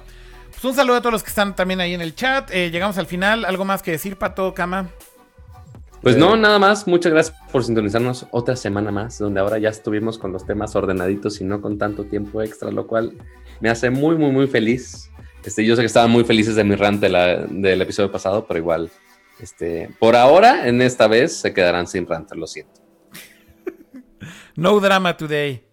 pues 0.51 0.63
un 0.63 0.73
saludo 0.73 0.95
a 0.95 1.01
todos 1.01 1.11
los 1.11 1.21
que 1.21 1.31
están 1.31 1.53
también 1.53 1.81
ahí 1.81 1.93
en 1.93 2.01
el 2.01 2.15
chat. 2.15 2.49
Eh, 2.53 2.71
llegamos 2.71 2.97
al 2.97 3.07
final. 3.07 3.43
¿Algo 3.43 3.65
más 3.65 3.83
que 3.83 3.91
decir, 3.91 4.15
Pato, 4.15 4.53
Cama? 4.53 4.87
Pues 6.01 6.15
no, 6.15 6.37
nada 6.37 6.59
más. 6.59 6.87
Muchas 6.87 7.11
gracias 7.11 7.37
por 7.51 7.65
sintonizarnos 7.65 8.25
otra 8.31 8.55
semana 8.55 8.89
más, 8.89 9.19
donde 9.19 9.41
ahora 9.41 9.57
ya 9.57 9.67
estuvimos 9.67 10.17
con 10.17 10.31
los 10.31 10.45
temas 10.45 10.77
ordenaditos 10.77 11.41
y 11.41 11.43
no 11.43 11.59
con 11.59 11.77
tanto 11.77 12.05
tiempo 12.05 12.41
extra, 12.41 12.71
lo 12.71 12.87
cual 12.87 13.17
me 13.59 13.69
hace 13.69 13.89
muy, 13.89 14.15
muy, 14.15 14.31
muy 14.31 14.47
feliz. 14.47 15.11
Este, 15.43 15.65
yo 15.65 15.75
sé 15.75 15.81
que 15.81 15.87
estaban 15.87 16.11
muy 16.11 16.23
felices 16.23 16.55
de 16.55 16.63
mi 16.63 16.75
rant 16.75 17.01
de 17.01 17.09
la- 17.09 17.37
del 17.45 17.81
episodio 17.81 18.11
pasado, 18.11 18.45
pero 18.47 18.59
igual, 18.59 18.91
este, 19.39 19.89
por 19.99 20.15
ahora, 20.15 20.67
en 20.67 20.81
esta 20.81 21.07
vez, 21.07 21.35
se 21.35 21.53
quedarán 21.53 21.87
sin 21.87 22.05
rant, 22.07 22.31
lo 22.33 22.45
siento. 22.47 22.79
No 24.55 24.79
drama 24.79 25.17
today. 25.17 25.63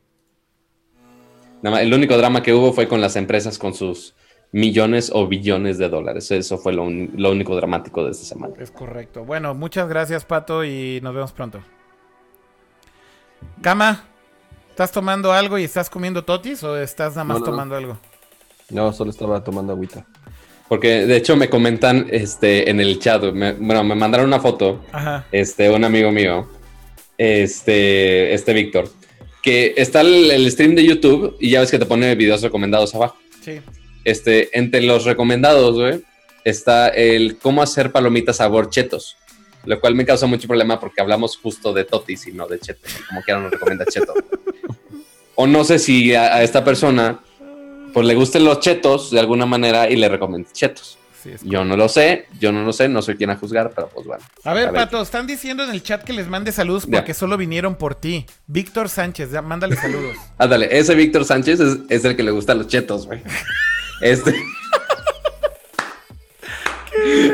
Nada 1.62 1.76
más, 1.76 1.82
el 1.82 1.92
único 1.92 2.16
drama 2.16 2.42
que 2.42 2.54
hubo 2.54 2.72
fue 2.72 2.86
con 2.88 3.00
las 3.00 3.16
empresas 3.16 3.58
con 3.58 3.74
sus 3.74 4.14
millones 4.52 5.10
o 5.12 5.26
billones 5.26 5.76
de 5.76 5.88
dólares. 5.88 6.30
Eso 6.30 6.56
fue 6.56 6.72
lo, 6.72 6.84
un- 6.84 7.10
lo 7.16 7.30
único 7.32 7.54
dramático 7.56 8.04
de 8.04 8.12
esta 8.12 8.24
semana. 8.24 8.54
Es 8.58 8.70
correcto. 8.70 9.24
Bueno, 9.24 9.54
muchas 9.54 9.88
gracias, 9.88 10.24
Pato, 10.24 10.64
y 10.64 11.00
nos 11.02 11.12
vemos 11.14 11.32
pronto. 11.32 11.60
Cama, 13.60 14.04
¿estás 14.70 14.92
tomando 14.92 15.32
algo 15.32 15.58
y 15.58 15.64
estás 15.64 15.90
comiendo 15.90 16.24
totis 16.24 16.62
o 16.64 16.76
estás 16.78 17.12
nada 17.16 17.24
más 17.24 17.34
No, 17.34 17.40
no, 17.40 17.46
no. 17.46 17.52
tomando 17.52 17.76
algo? 17.76 17.98
No, 18.70 18.92
solo 18.92 19.10
estaba 19.10 19.42
tomando 19.42 19.72
agüita. 19.72 20.06
Porque 20.68 21.06
de 21.06 21.16
hecho 21.16 21.34
me 21.36 21.48
comentan 21.48 22.06
este, 22.10 22.68
en 22.68 22.80
el 22.80 22.98
chat, 22.98 23.22
me- 23.32 23.54
bueno, 23.54 23.82
me 23.84 23.94
mandaron 23.94 24.26
una 24.26 24.38
foto, 24.40 24.84
Ajá. 24.92 25.26
este, 25.32 25.70
un 25.70 25.82
amigo 25.84 26.10
mío, 26.12 26.46
este, 27.16 28.34
este 28.34 28.52
Víctor, 28.52 28.90
que 29.42 29.74
está 29.76 30.02
el, 30.02 30.30
el 30.30 30.50
stream 30.50 30.74
de 30.74 30.84
YouTube 30.84 31.36
y 31.40 31.50
ya 31.50 31.60
ves 31.60 31.70
que 31.70 31.78
te 31.78 31.86
pone 31.86 32.14
videos 32.14 32.42
recomendados 32.42 32.94
abajo. 32.94 33.16
Sí. 33.42 33.60
Este, 34.04 34.56
entre 34.58 34.82
los 34.82 35.04
recomendados, 35.04 35.74
güey, 35.76 36.02
está 36.44 36.88
el 36.88 37.38
cómo 37.38 37.62
hacer 37.62 37.90
palomitas 37.90 38.36
sabor 38.36 38.68
chetos, 38.68 39.16
lo 39.64 39.80
cual 39.80 39.94
me 39.94 40.04
causa 40.04 40.26
mucho 40.26 40.46
problema 40.46 40.78
porque 40.78 41.00
hablamos 41.00 41.36
justo 41.38 41.72
de 41.72 41.84
totis 41.84 42.26
y 42.26 42.32
no 42.32 42.46
de 42.46 42.58
chetos, 42.58 42.92
como 43.08 43.22
quiera 43.22 43.40
nos 43.40 43.50
recomienda 43.50 43.86
cheto. 43.86 44.12
o 45.34 45.46
no 45.46 45.64
sé 45.64 45.78
si 45.78 46.14
a, 46.14 46.34
a 46.36 46.42
esta 46.42 46.62
persona 46.64 47.20
pues 47.92 48.06
le 48.06 48.14
gusten 48.14 48.44
los 48.44 48.60
chetos 48.60 49.10
de 49.10 49.20
alguna 49.20 49.46
manera 49.46 49.88
y 49.90 49.96
le 49.96 50.08
recomienda 50.08 50.48
chetos. 50.52 50.98
sí, 51.22 51.30
Yo 51.42 51.64
no 51.64 51.76
lo 51.76 51.88
sé, 51.88 52.26
yo 52.40 52.52
no 52.52 52.62
lo 52.64 52.72
sé, 52.72 52.88
no 52.88 53.02
soy 53.02 53.16
quien 53.16 53.30
a 53.30 53.36
juzgar, 53.36 53.72
pero 53.74 53.88
pues 53.88 54.06
bueno. 54.06 54.22
A 54.44 54.52
ver, 54.54 54.68
A 54.68 54.70
ver. 54.70 54.82
Pato, 54.84 55.02
están 55.02 55.26
diciendo 55.26 55.64
en 55.64 55.70
el 55.70 55.82
chat 55.82 56.02
que 56.04 56.12
les 56.12 56.28
mande 56.28 56.52
saludos 56.52 56.84
Ya. 56.86 56.98
porque 56.98 57.14
solo 57.14 57.36
vinieron 57.36 57.74
por 57.76 57.94
ti. 57.94 58.24
Víctor 58.46 58.88
Sánchez, 58.88 59.30
ya, 59.32 59.42
mándale 59.42 59.76
saludos. 59.76 60.16
Ándale, 60.38 60.68
ese 60.78 60.94
Víctor 60.94 61.24
Sánchez 61.24 61.60
es, 61.60 61.78
es 61.88 62.04
el 62.04 62.16
que 62.16 62.22
le 62.22 62.30
gustan 62.30 62.58
los 62.58 62.66
chetos, 62.68 63.06
güey. 63.06 63.20
Este. 64.00 64.32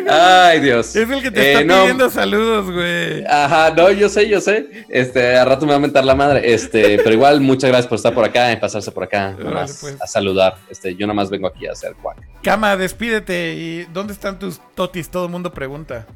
Ay, 0.09 0.61
Dios. 0.61 0.95
es 0.95 1.09
el 1.11 1.23
que 1.23 1.31
te 1.31 1.41
Eh, 1.41 1.53
está 1.53 1.65
no, 1.65 1.81
pidiendo 1.83 2.11
saludos, 2.11 2.71
güey. 2.71 3.25
Ajá, 3.27 3.73
no, 3.75 3.91
yo 3.91 4.09
sé, 4.09 4.29
yo 4.29 4.41
sé. 4.41 4.85
Este, 4.89 5.37
a 5.37 5.45
rato 5.45 5.67
me 5.67 5.73
va 5.73 5.77
a 5.77 5.81
mentar 5.81 6.05
la 6.05 6.15
madre. 6.15 6.53
Este, 6.53 6.99
pero 6.99 7.13
igual, 7.13 7.41
muchas 7.41 7.71
gracias 7.71 7.87
por 7.89 7.97
estar 7.97 8.15
por 8.15 8.25
acá, 8.25 8.53
en 8.53 8.61
pasarse 8.61 8.91
por 8.93 9.05
acá, 9.05 9.31
Órale, 9.35 9.45
nomás 9.51 9.79
pues. 9.81 10.01
a 10.01 10.07
saludar. 10.07 10.57
Este, 10.71 10.95
yo 10.95 11.07
nomás 11.07 11.31
vengo 11.31 11.47
aquí 11.49 11.67
a 11.67 11.73
hacer 11.73 11.95
cuac. 12.01 12.19
Cama, 12.43 12.77
despídete. 12.77 13.55
¿Y 13.55 13.85
dónde 13.93 14.13
están 14.13 14.39
tus 14.39 14.61
totis? 14.75 15.09
Todo 15.09 15.27
el 15.27 15.31
mundo 15.31 15.53
pregunta. 15.53 16.07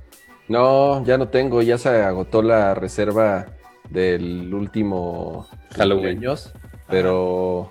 No, 0.48 1.04
ya 1.04 1.18
no 1.18 1.28
tengo, 1.28 1.60
ya 1.62 1.76
se 1.76 1.88
agotó 1.90 2.40
la 2.42 2.74
reserva 2.74 3.46
del 3.90 4.52
último 4.54 5.46
Halloween. 5.76 6.22
pero 6.88 7.70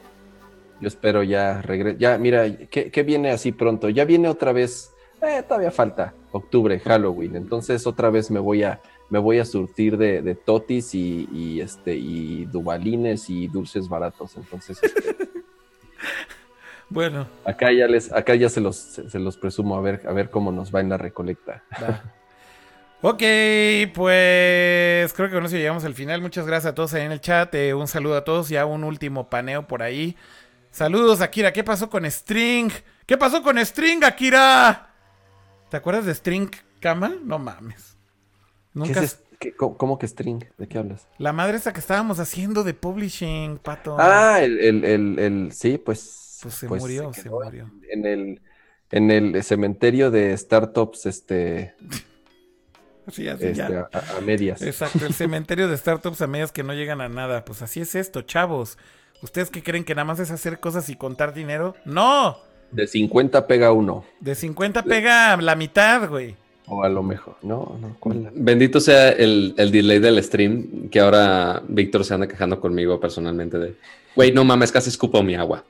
yo 0.80 0.88
espero 0.88 1.24
ya 1.24 1.62
regresar. 1.64 1.98
Ya, 2.00 2.18
mira, 2.20 2.46
¿qué, 2.70 2.92
qué 2.92 3.04
viene 3.04 3.32
así 3.32 3.52
pronto? 3.52 3.90
Ya 3.90 4.06
viene 4.06 4.30
otra 4.30 4.52
vez, 4.52 4.92
eh, 5.28 5.44
todavía 5.44 5.72
falta, 5.72 6.14
octubre, 6.32 6.80
Halloween, 6.80 7.36
entonces 7.36 7.86
otra 7.86 8.10
vez 8.10 8.32
me 8.32 8.40
voy 8.40 8.64
a, 8.64 8.80
me 9.10 9.20
voy 9.20 9.40
a 9.40 9.46
surtir 9.46 9.98
de, 9.98 10.22
de 10.22 10.36
totis 10.36 10.96
y, 10.96 11.28
y, 11.32 11.62
este, 11.62 11.96
y 11.96 12.46
dubalines 12.46 13.30
y 13.30 13.48
dulces 13.48 13.88
baratos, 13.90 14.36
entonces 14.38 14.80
este, 14.82 15.18
Bueno, 16.90 17.28
acá 17.44 17.72
ya 17.74 17.86
les, 17.88 18.12
acá 18.14 18.34
ya 18.36 18.48
se 18.50 18.62
los, 18.62 18.78
se, 18.78 19.10
se 19.10 19.20
los 19.20 19.36
presumo 19.38 19.76
a 19.78 19.82
ver, 19.82 20.02
a 20.08 20.14
ver 20.14 20.30
cómo 20.30 20.52
nos 20.54 20.74
va 20.74 20.80
en 20.80 20.90
la 20.90 20.98
recolecta. 20.98 21.64
va. 21.82 22.02
Ok, 23.02 23.22
pues 23.94 25.14
creo 25.14 25.28
que 25.28 25.36
con 25.36 25.46
eso 25.46 25.56
llegamos 25.58 25.84
al 25.84 25.94
final. 25.94 26.22
Muchas 26.22 26.48
gracias 26.48 26.72
a 26.72 26.76
todos 26.76 26.94
ahí 26.94 27.04
en 27.04 27.12
el 27.12 27.22
chat. 27.22 27.54
eh, 27.56 27.74
un 27.74 27.88
saludo 27.88 28.16
a 28.16 28.24
todos. 28.24 28.50
Ya 28.50 28.66
un 28.66 28.84
último 28.84 29.30
paneo 29.30 29.68
por 29.68 29.84
ahí. 29.84 30.16
Saludos, 30.72 31.22
Akira. 31.22 31.52
¿Qué 31.54 31.64
pasó 31.64 31.90
con 31.90 32.10
String? 32.10 32.72
¿Qué 33.06 33.18
pasó 33.18 33.44
con 33.44 33.64
String, 33.64 34.04
Akira? 34.04 34.90
¿Te 35.70 35.78
acuerdas 35.78 36.06
de 36.06 36.14
String 36.16 36.50
Cama? 36.80 37.16
No 37.24 37.40
mames. 37.40 37.98
¿Qué 38.74 38.80
Nunca. 38.80 39.02
es- 39.04 39.20
qué- 39.40 39.56
cómo, 39.56 39.98
que 39.98 40.08
string? 40.08 40.44
¿De 40.58 40.68
qué 40.68 40.78
hablas? 40.78 41.08
La 41.18 41.34
madre 41.34 41.58
esa 41.58 41.74
que 41.74 41.80
estábamos 41.80 42.20
haciendo 42.20 42.64
de 42.64 42.74
publishing, 42.74 43.58
pato. 43.58 43.96
Ah, 44.00 44.40
el, 44.42 44.60
el, 44.60 44.84
el, 44.86 45.20
el- 45.20 45.52
sí, 45.52 45.78
pues. 45.78 46.40
Pues 46.44 46.54
se 46.54 46.68
murió, 46.68 47.12
se 47.14 47.30
murió. 47.30 47.72
En 47.90 48.06
el, 48.06 48.42
en 48.92 49.10
el 49.12 49.44
cementerio 49.44 50.12
de 50.12 50.38
startups, 50.38 51.08
este, 51.08 51.74
Sí, 53.12 53.28
así 53.28 53.46
este, 53.48 53.54
ya. 53.54 53.90
a, 53.92 54.18
a 54.18 54.22
medias. 54.22 54.62
Exacto, 54.62 55.06
el 55.06 55.14
cementerio 55.16 55.68
de 55.68 55.78
startups 55.78 56.22
a 56.22 56.28
medias 56.28 56.52
que 56.52 56.64
no 56.64 56.74
llegan 56.74 57.02
a 57.02 57.10
nada. 57.10 57.46
Pues 57.46 57.62
así 57.62 57.82
es 57.82 57.96
esto, 57.96 58.22
chavos. 58.22 58.78
¿Ustedes 59.24 59.50
qué 59.50 59.64
creen 59.64 59.84
que 59.84 59.96
nada 59.96 60.06
más 60.06 60.20
es 60.20 60.30
hacer 60.30 60.60
cosas 60.60 60.90
y 60.90 60.96
contar 60.96 61.34
dinero? 61.34 61.76
¡No! 61.86 62.38
De 62.72 62.88
50 62.88 63.48
pega 63.48 63.72
uno. 63.72 64.04
De 64.20 64.36
50 64.36 64.84
pega 64.84 65.38
la 65.38 65.56
mitad, 65.56 66.10
güey. 66.10 66.36
O 66.68 66.84
a 66.84 66.90
lo 66.90 67.02
mejor. 67.02 67.38
No, 67.42 67.78
no, 67.80 67.96
¿cuál? 68.00 68.30
Bendito 68.34 68.80
sea 68.82 69.10
el, 69.10 69.54
el 69.58 69.72
delay 69.72 70.00
del 70.00 70.22
stream, 70.22 70.90
que 70.90 71.00
ahora 71.00 71.62
Víctor 71.68 72.04
se 72.04 72.14
anda 72.14 72.28
quejando 72.28 72.60
conmigo 72.60 73.00
personalmente 73.00 73.58
de, 73.58 73.76
güey, 74.16 74.34
no 74.34 74.44
mames, 74.44 74.72
casi 74.72 74.90
escupo 74.90 75.24
mi 75.24 75.36
agua. 75.36 75.64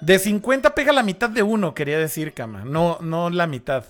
De 0.00 0.18
50 0.18 0.74
pega 0.74 0.92
la 0.92 1.02
mitad 1.02 1.30
de 1.30 1.42
uno, 1.42 1.74
quería 1.74 1.98
decir, 1.98 2.34
cama. 2.34 2.64
No, 2.64 2.98
no 3.00 3.30
la 3.30 3.46
mitad. 3.46 3.84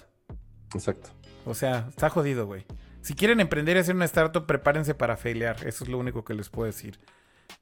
Exacto. 0.74 1.10
O 1.44 1.54
sea, 1.54 1.86
está 1.88 2.08
jodido, 2.08 2.46
güey. 2.46 2.64
Si 3.00 3.14
quieren 3.14 3.40
emprender 3.40 3.76
y 3.76 3.80
hacer 3.80 3.94
una 3.94 4.04
startup, 4.04 4.46
prepárense 4.46 4.94
para 4.94 5.16
failear. 5.16 5.56
Eso 5.66 5.84
es 5.84 5.90
lo 5.90 5.98
único 5.98 6.24
que 6.24 6.34
les 6.34 6.48
puedo 6.48 6.66
decir. 6.66 6.98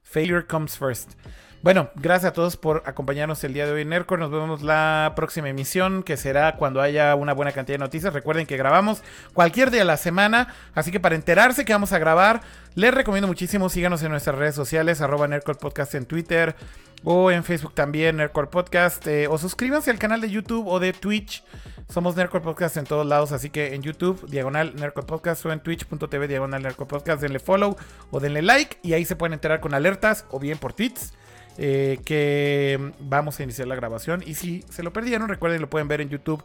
Failure 0.03 0.45
comes 0.45 0.77
first. 0.77 1.13
Bueno, 1.61 1.89
gracias 1.95 2.31
a 2.31 2.33
todos 2.33 2.55
por 2.55 2.83
acompañarnos 2.85 3.43
el 3.43 3.53
día 3.53 3.65
de 3.65 3.73
hoy 3.73 3.81
en 3.81 3.89
Nerdcore. 3.89 4.21
Nos 4.21 4.31
vemos 4.31 4.61
la 4.61 5.11
próxima 5.17 5.49
emisión, 5.49 6.03
que 6.03 6.15
será 6.15 6.55
cuando 6.55 6.79
haya 6.81 7.13
una 7.15 7.33
buena 7.33 7.51
cantidad 7.51 7.77
de 7.77 7.83
noticias. 7.83 8.13
Recuerden 8.13 8.45
que 8.45 8.55
grabamos 8.55 9.01
cualquier 9.33 9.69
día 9.69 9.81
de 9.81 9.85
la 9.85 9.97
semana, 9.97 10.53
así 10.73 10.89
que 10.89 11.01
para 11.01 11.15
enterarse 11.15 11.65
que 11.65 11.73
vamos 11.73 11.91
a 11.91 11.99
grabar, 11.99 12.39
les 12.75 12.93
recomiendo 12.93 13.27
muchísimo, 13.27 13.67
síganos 13.67 14.01
en 14.03 14.11
nuestras 14.11 14.37
redes 14.37 14.55
sociales, 14.55 15.01
arroba 15.01 15.27
Nerdcore 15.27 15.59
Podcast 15.59 15.95
en 15.95 16.05
Twitter 16.05 16.55
o 17.03 17.29
en 17.29 17.43
Facebook 17.43 17.75
también, 17.75 18.15
Nerdcore 18.15 18.47
Podcast, 18.47 19.05
eh, 19.07 19.27
o 19.27 19.37
suscríbanse 19.37 19.91
al 19.91 19.99
canal 19.99 20.21
de 20.21 20.29
YouTube 20.29 20.65
o 20.65 20.79
de 20.79 20.93
Twitch. 20.93 21.43
Somos 21.89 22.15
Nerdcore 22.15 22.43
Podcast 22.43 22.77
en 22.77 22.85
todos 22.85 23.05
lados, 23.05 23.33
así 23.33 23.49
que 23.49 23.75
en 23.75 23.81
YouTube, 23.81 24.25
diagonal 24.29 24.77
Nerdcore 24.77 25.07
Podcast, 25.07 25.45
o 25.45 25.51
en 25.51 25.59
twitch.tv, 25.59 26.29
diagonal 26.29 26.61
Nerdcore 26.61 26.87
Podcast, 26.87 27.21
denle 27.21 27.39
follow 27.39 27.75
o 28.11 28.21
denle 28.21 28.43
like 28.43 28.77
y 28.81 28.93
ahí 28.93 29.03
se 29.03 29.17
pueden 29.17 29.33
enterar 29.33 29.59
con 29.59 29.73
alertas 29.73 30.25
o 30.29 30.39
bien 30.39 30.57
por 30.57 30.71
tweets 30.71 31.11
eh, 31.57 31.99
que 32.05 32.93
vamos 32.99 33.39
a 33.39 33.43
iniciar 33.43 33.67
la 33.67 33.75
grabación. 33.75 34.23
Y 34.25 34.35
si 34.35 34.63
se 34.69 34.83
lo 34.83 34.93
perdieron, 34.93 35.29
recuerden, 35.29 35.61
lo 35.61 35.69
pueden 35.69 35.87
ver 35.87 36.01
en 36.01 36.09
YouTube 36.09 36.43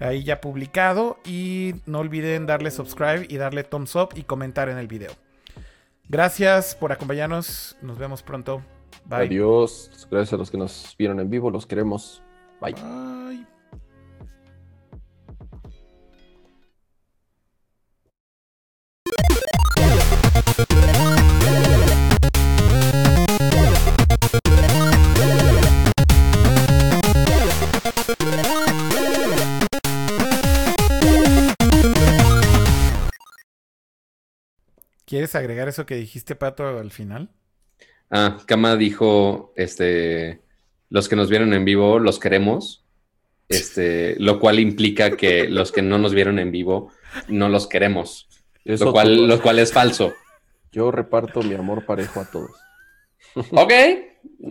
ahí 0.00 0.24
ya 0.24 0.40
publicado. 0.40 1.18
Y 1.24 1.74
no 1.86 2.00
olviden 2.00 2.46
darle 2.46 2.70
subscribe 2.70 3.26
y 3.28 3.36
darle 3.36 3.64
thumbs 3.64 3.96
up 3.96 4.10
y 4.14 4.22
comentar 4.22 4.68
en 4.68 4.78
el 4.78 4.88
video. 4.88 5.12
Gracias 6.08 6.74
por 6.74 6.92
acompañarnos. 6.92 7.76
Nos 7.80 7.98
vemos 7.98 8.22
pronto. 8.22 8.62
Bye. 9.06 9.26
Adiós. 9.26 10.06
Gracias 10.10 10.32
a 10.32 10.36
los 10.36 10.50
que 10.50 10.58
nos 10.58 10.94
vieron 10.98 11.20
en 11.20 11.30
vivo. 11.30 11.50
Los 11.50 11.66
queremos. 11.66 12.22
Bye. 12.60 12.74
Bye. 12.74 13.61
¿Quieres 35.12 35.34
agregar 35.34 35.68
eso 35.68 35.84
que 35.84 35.94
dijiste, 35.94 36.36
Pato, 36.36 36.66
al 36.66 36.90
final? 36.90 37.28
Ah, 38.10 38.38
Kama 38.46 38.76
dijo, 38.76 39.52
este, 39.56 40.40
los 40.88 41.06
que 41.06 41.16
nos 41.16 41.28
vieron 41.28 41.52
en 41.52 41.66
vivo 41.66 41.98
los 41.98 42.18
queremos, 42.18 42.86
este, 43.46 44.16
lo 44.18 44.40
cual 44.40 44.58
implica 44.58 45.14
que 45.14 45.50
los 45.50 45.70
que 45.70 45.82
no 45.82 45.98
nos 45.98 46.14
vieron 46.14 46.38
en 46.38 46.50
vivo 46.50 46.90
no 47.28 47.50
los 47.50 47.66
queremos, 47.66 48.26
Eso 48.64 48.86
lo 48.86 48.92
cual, 48.92 49.28
lo 49.28 49.42
cual 49.42 49.58
es 49.58 49.70
falso. 49.70 50.14
Yo 50.72 50.90
reparto 50.90 51.42
mi 51.42 51.56
amor 51.56 51.84
parejo 51.84 52.20
a 52.20 52.30
todos. 52.30 52.52
Ok, 53.50 53.72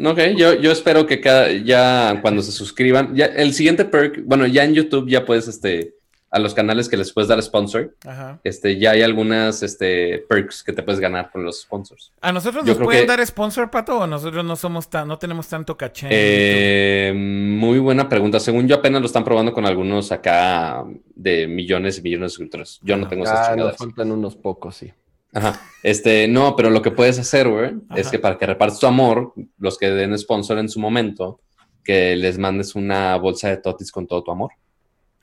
ok, 0.06 0.20
yo, 0.38 0.54
yo 0.54 0.72
espero 0.72 1.08
que 1.08 1.22
cada, 1.22 1.52
ya 1.52 2.20
cuando 2.22 2.44
se 2.44 2.52
suscriban, 2.52 3.16
ya 3.16 3.26
el 3.26 3.56
siguiente 3.56 3.84
perk, 3.84 4.26
bueno, 4.26 4.46
ya 4.46 4.64
en 4.64 4.76
YouTube 4.76 5.10
ya 5.10 5.26
puedes, 5.26 5.48
este, 5.48 5.96
a 6.34 6.40
los 6.40 6.54
canales 6.54 6.88
que 6.88 6.96
les 6.96 7.12
puedes 7.12 7.28
dar 7.28 7.42
sponsor, 7.44 7.94
Ajá. 8.06 8.40
este, 8.46 8.80
ya 8.80 8.92
hay 8.92 9.02
algunas, 9.02 9.64
este, 9.64 10.20
perks 10.30 10.64
que 10.64 10.72
te 10.72 10.82
puedes 10.82 11.02
ganar 11.02 11.30
con 11.30 11.44
los 11.44 11.62
sponsors. 11.64 12.14
¿A 12.22 12.32
nosotros 12.32 12.64
Yo 12.66 12.74
nos 12.76 12.84
pueden 12.84 13.02
que- 13.04 13.08
dar 13.08 13.26
sponsor, 13.28 13.70
Pato? 13.70 14.00
¿O 14.00 14.08
nosotros 14.08 14.46
no 14.46 14.56
somos 14.56 14.90
tan, 14.90 15.10
no 15.10 15.18
tenemos 15.20 15.48
tanto 15.50 15.76
caché? 15.78 16.08
Eh, 16.10 17.14
muy 17.14 17.80
buena 17.80 18.08
pregunta. 18.08 18.40
Según 18.40 18.68
yo 18.68 18.76
apenas 18.78 19.02
lo 19.02 19.08
están 19.08 19.24
probando 19.26 19.52
con 19.52 19.66
algunos 19.66 20.12
acá 20.14 20.86
de 21.16 21.48
millones 21.48 21.98
y 22.00 22.02
millones 22.02 22.26
de 22.26 22.30
suscriptores. 22.30 22.80
Yo 22.82 22.96
no 22.96 23.08
tengo 23.10 23.26
esas 23.26 23.48
Ah, 23.48 23.52
chingadas. 23.52 23.78
faltan 23.78 24.12
unos 24.12 24.36
pocos, 24.38 24.76
sí. 24.78 24.92
Ajá. 25.34 25.62
Este, 25.84 26.28
no, 26.28 26.56
pero 26.56 26.70
lo 26.70 26.82
que 26.82 26.92
puedes 26.92 27.20
hacer, 27.20 27.50
güey, 27.50 27.72
es 27.96 28.10
que 28.10 28.20
para 28.20 28.38
que 28.38 28.46
repartas 28.46 28.80
tu 28.80 28.88
amor, 28.88 29.34
los 29.60 29.78
que 29.78 29.90
den 29.90 30.18
sponsor 30.18 30.58
en 30.60 30.70
su 30.70 30.80
momento, 30.80 31.40
que 31.84 32.16
les 32.16 32.38
mandes 32.38 32.76
una 32.76 33.16
bolsa 33.18 33.50
de 33.50 33.58
totis 33.58 33.92
con 33.92 34.08
todo 34.08 34.24
tu 34.24 34.32
amor. 34.32 34.52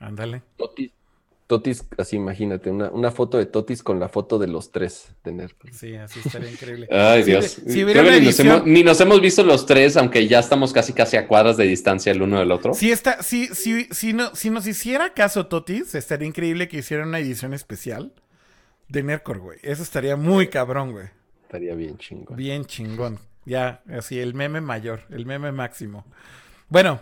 Ándale. 0.00 0.42
Totis, 0.56 0.92
Totis, 1.48 1.82
así 1.96 2.16
imagínate, 2.16 2.70
una, 2.70 2.90
una 2.90 3.10
foto 3.10 3.38
de 3.38 3.46
Totis 3.46 3.82
con 3.82 3.98
la 3.98 4.10
foto 4.10 4.38
de 4.38 4.48
los 4.48 4.70
tres 4.70 5.08
de 5.24 5.32
Nerdcore. 5.32 5.72
Sí, 5.72 5.96
así 5.96 6.20
estaría 6.22 6.50
increíble. 6.50 6.86
Ay, 6.92 7.22
Dios. 7.22 7.62
si 7.66 7.82
hubiera 7.82 8.02
una 8.02 8.18
ni, 8.18 8.26
nos 8.26 8.38
hemos, 8.40 8.66
ni 8.66 8.82
nos 8.82 9.00
hemos 9.00 9.20
visto 9.22 9.42
los 9.42 9.64
tres, 9.64 9.96
aunque 9.96 10.28
ya 10.28 10.40
estamos 10.40 10.74
casi 10.74 10.92
casi 10.92 11.16
a 11.16 11.26
cuadras 11.26 11.56
de 11.56 11.64
distancia 11.64 12.12
el 12.12 12.20
uno 12.20 12.38
del 12.38 12.52
otro. 12.52 12.74
Si, 12.74 12.92
está, 12.92 13.22
si, 13.22 13.46
si, 13.46 13.84
si, 13.86 14.12
no, 14.12 14.36
si 14.36 14.50
nos 14.50 14.66
hiciera 14.66 15.14
caso 15.14 15.46
Totis, 15.46 15.94
estaría 15.94 16.28
increíble 16.28 16.68
que 16.68 16.76
hicieran 16.76 17.08
una 17.08 17.18
edición 17.18 17.54
especial 17.54 18.12
de 18.88 19.02
Nerdcore, 19.02 19.40
güey. 19.40 19.58
Eso 19.62 19.82
estaría 19.82 20.16
muy 20.16 20.48
cabrón, 20.48 20.92
güey. 20.92 21.06
Estaría 21.44 21.74
bien 21.74 21.96
chingón. 21.96 22.36
Bien 22.36 22.66
chingón. 22.66 23.18
Ya, 23.46 23.80
así, 23.90 24.20
el 24.20 24.34
meme 24.34 24.60
mayor, 24.60 25.04
el 25.08 25.24
meme 25.24 25.50
máximo. 25.50 26.04
Bueno, 26.68 27.00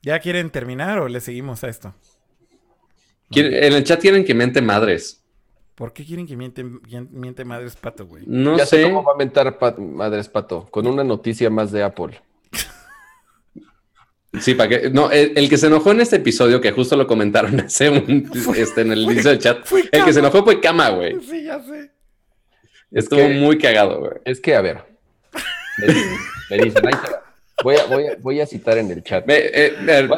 ¿ya 0.00 0.20
quieren 0.20 0.48
terminar 0.48 1.00
o 1.00 1.08
le 1.08 1.20
seguimos 1.20 1.62
a 1.64 1.68
esto? 1.68 1.94
En 3.40 3.72
el 3.72 3.84
chat 3.84 4.00
quieren 4.00 4.24
que 4.24 4.34
mente 4.34 4.60
madres. 4.62 5.20
¿Por 5.74 5.92
qué 5.92 6.04
quieren 6.04 6.26
que 6.26 6.36
miente, 6.36 6.64
miente 7.10 7.44
madres 7.44 7.74
pato, 7.76 8.06
güey? 8.06 8.22
No 8.26 8.56
ya 8.56 8.64
sé 8.66 8.76
sé. 8.76 8.82
cómo 8.84 9.02
va 9.02 9.12
a 9.14 9.16
mentar 9.16 9.58
pa- 9.58 9.74
Madres 9.76 10.28
Pato, 10.28 10.68
con 10.70 10.86
una 10.86 11.02
noticia 11.02 11.50
más 11.50 11.72
de 11.72 11.82
Apple. 11.82 12.20
Sí, 14.40 14.54
para 14.54 14.68
que. 14.68 14.90
No, 14.90 15.12
el, 15.12 15.32
el 15.36 15.48
que 15.48 15.56
se 15.56 15.68
enojó 15.68 15.92
en 15.92 16.00
este 16.00 16.16
episodio, 16.16 16.60
que 16.60 16.72
justo 16.72 16.96
lo 16.96 17.06
comentaron 17.06 17.60
hace 17.66 17.88
un, 17.88 18.28
este, 18.56 18.80
en 18.80 18.90
el 18.92 19.02
inicio 19.02 19.30
del 19.30 19.38
chat, 19.38 19.64
fue 19.64 19.84
el 19.92 20.04
que 20.04 20.12
se 20.12 20.18
enojó 20.18 20.42
fue 20.44 20.60
Kama, 20.60 20.90
güey. 20.90 21.20
Sí, 21.22 21.44
ya 21.44 21.62
sé. 21.62 21.92
Estuvo 22.90 23.20
que- 23.20 23.34
muy 23.34 23.58
cagado, 23.58 24.00
güey. 24.00 24.12
Es 24.24 24.40
que, 24.40 24.56
a 24.56 24.60
ver, 24.60 24.84
me 25.78 25.86
dicen, 25.86 26.10
me 26.50 26.56
dicen, 26.58 26.86
ahí 26.86 26.92
te 27.04 27.10
va. 27.12 27.23
Voy 27.62 27.76
a, 27.76 27.86
voy, 27.86 28.06
a, 28.08 28.16
voy 28.18 28.40
a 28.40 28.46
citar 28.46 28.78
en 28.78 28.90
el 28.90 29.02
chat. 29.04 29.24
Ve, 29.26 29.50
eh, 29.54 30.08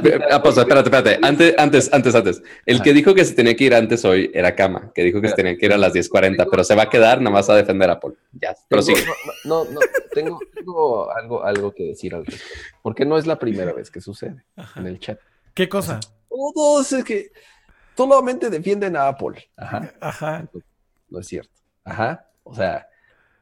pausa, 0.42 0.62
espérate, 0.62 0.88
espérate. 0.88 1.18
Antes, 1.22 1.54
antes, 1.58 1.92
antes, 1.92 2.14
antes. 2.14 2.42
El 2.64 2.80
que 2.80 2.94
dijo 2.94 3.14
que 3.14 3.24
se 3.26 3.34
tenía 3.34 3.54
que 3.54 3.64
ir 3.64 3.74
antes 3.74 4.04
hoy 4.06 4.30
era 4.32 4.54
Kama, 4.54 4.90
que 4.94 5.02
dijo 5.04 5.20
que 5.20 5.28
se 5.28 5.34
tenía 5.34 5.56
que 5.56 5.66
ir 5.66 5.72
a 5.72 5.76
las 5.76 5.92
10.40, 5.92 6.48
pero 6.50 6.64
se 6.64 6.74
va 6.74 6.84
a 6.84 6.88
quedar, 6.90 7.18
nada 7.20 7.30
más 7.34 7.50
a 7.50 7.54
defender 7.56 7.90
a 7.90 7.94
Apple. 7.94 8.14
Ya, 8.32 8.54
Tengo- 8.54 8.64
prosigue. 8.68 9.04
no, 9.44 9.64
no, 9.64 9.70
no, 9.72 9.80
tengo, 10.14 10.38
tengo 10.54 11.10
algo, 11.12 11.44
algo 11.44 11.74
que 11.74 11.84
decir 11.88 12.14
al 12.14 12.24
respecto. 12.24 12.54
Porque 12.82 13.04
no 13.04 13.18
es 13.18 13.26
la 13.26 13.38
primera 13.38 13.72
vez 13.74 13.90
que 13.90 14.00
sucede 14.00 14.42
en 14.76 14.86
el 14.86 14.98
chat. 14.98 15.18
¿Qué 15.52 15.68
cosa? 15.68 16.00
Todos 16.30 16.90
es 16.92 17.04
que 17.04 17.32
solamente 17.96 18.48
defienden 18.48 18.96
a 18.96 19.08
Apple. 19.08 19.46
Ajá. 19.58 19.92
Ajá. 20.00 20.48
No 21.10 21.20
es 21.20 21.26
cierto. 21.26 21.52
Ajá. 21.84 22.26
O 22.44 22.54
sea, 22.54 22.88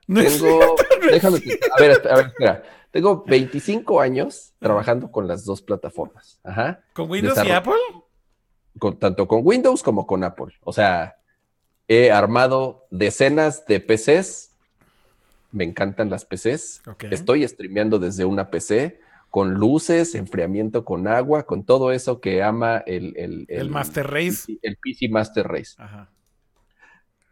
No 0.08 0.20
es 0.20 0.36
tengo. 0.40 0.58
cierto, 0.58 0.76
no 1.00 1.06
es 1.06 1.12
déjame. 1.12 1.36
A 1.76 1.80
ver, 1.80 2.02
a 2.10 2.16
ver, 2.16 2.26
espera. 2.26 2.62
Tengo 2.94 3.24
25 3.26 4.00
años 4.00 4.52
trabajando 4.60 5.10
con 5.10 5.26
las 5.26 5.44
dos 5.44 5.60
plataformas. 5.62 6.38
Ajá. 6.44 6.84
¿Con 6.92 7.10
Windows 7.10 7.36
y. 7.44 7.50
Apple? 7.50 7.74
Con, 8.78 9.00
tanto 9.00 9.26
con 9.26 9.40
Windows 9.42 9.82
como 9.82 10.06
con 10.06 10.22
Apple. 10.22 10.54
O 10.60 10.72
sea, 10.72 11.16
he 11.88 12.12
armado 12.12 12.86
decenas 12.92 13.66
de 13.66 13.80
PCs. 13.80 14.52
Me 15.50 15.64
encantan 15.64 16.08
las 16.08 16.24
PCs. 16.24 16.82
Estoy 17.10 17.48
streameando 17.48 17.98
desde 17.98 18.26
una 18.26 18.48
PC 18.48 19.00
con 19.28 19.54
luces, 19.54 20.14
enfriamiento 20.14 20.84
con 20.84 21.08
agua, 21.08 21.46
con 21.46 21.64
todo 21.64 21.90
eso 21.90 22.20
que 22.20 22.44
ama 22.44 22.76
el, 22.86 23.16
el, 23.16 23.44
El 23.48 23.70
Master 23.70 24.06
Race. 24.06 24.46
PC 24.46 24.58
el 24.62 24.76
PC 24.76 25.08
Master 25.08 25.48
Race. 25.48 25.74
Ajá. 25.78 26.12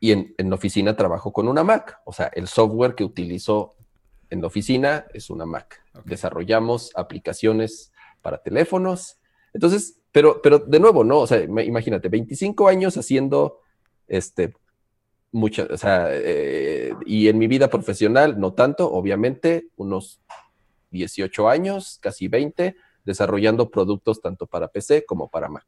Y 0.00 0.10
en, 0.10 0.34
en 0.38 0.50
la 0.50 0.56
oficina 0.56 0.96
trabajo 0.96 1.32
con 1.32 1.46
una 1.46 1.62
Mac. 1.62 2.00
O 2.04 2.12
sea, 2.12 2.26
el 2.34 2.48
software 2.48 2.96
que 2.96 3.04
utilizo 3.04 3.76
en 4.32 4.40
la 4.40 4.46
oficina 4.48 5.06
es 5.14 5.30
una 5.30 5.46
Mac. 5.46 5.82
Desarrollamos 6.04 6.90
aplicaciones 6.94 7.92
para 8.22 8.42
teléfonos. 8.42 9.18
Entonces, 9.52 9.98
pero, 10.10 10.40
pero 10.42 10.58
de 10.58 10.80
nuevo, 10.80 11.04
¿no? 11.04 11.18
O 11.20 11.26
sea, 11.26 11.44
ima- 11.44 11.64
imagínate, 11.64 12.08
25 12.08 12.68
años 12.68 12.96
haciendo 12.96 13.60
este 14.08 14.54
muchas, 15.34 15.70
o 15.70 15.76
sea, 15.78 16.08
eh, 16.10 16.92
y 17.06 17.28
en 17.28 17.38
mi 17.38 17.46
vida 17.46 17.68
profesional, 17.68 18.38
no 18.38 18.52
tanto, 18.52 18.90
obviamente, 18.92 19.68
unos 19.76 20.20
18 20.90 21.48
años, 21.48 21.98
casi 22.02 22.28
20, 22.28 22.76
desarrollando 23.04 23.70
productos 23.70 24.20
tanto 24.20 24.46
para 24.46 24.68
PC 24.68 25.06
como 25.06 25.28
para 25.30 25.48
Mac. 25.48 25.66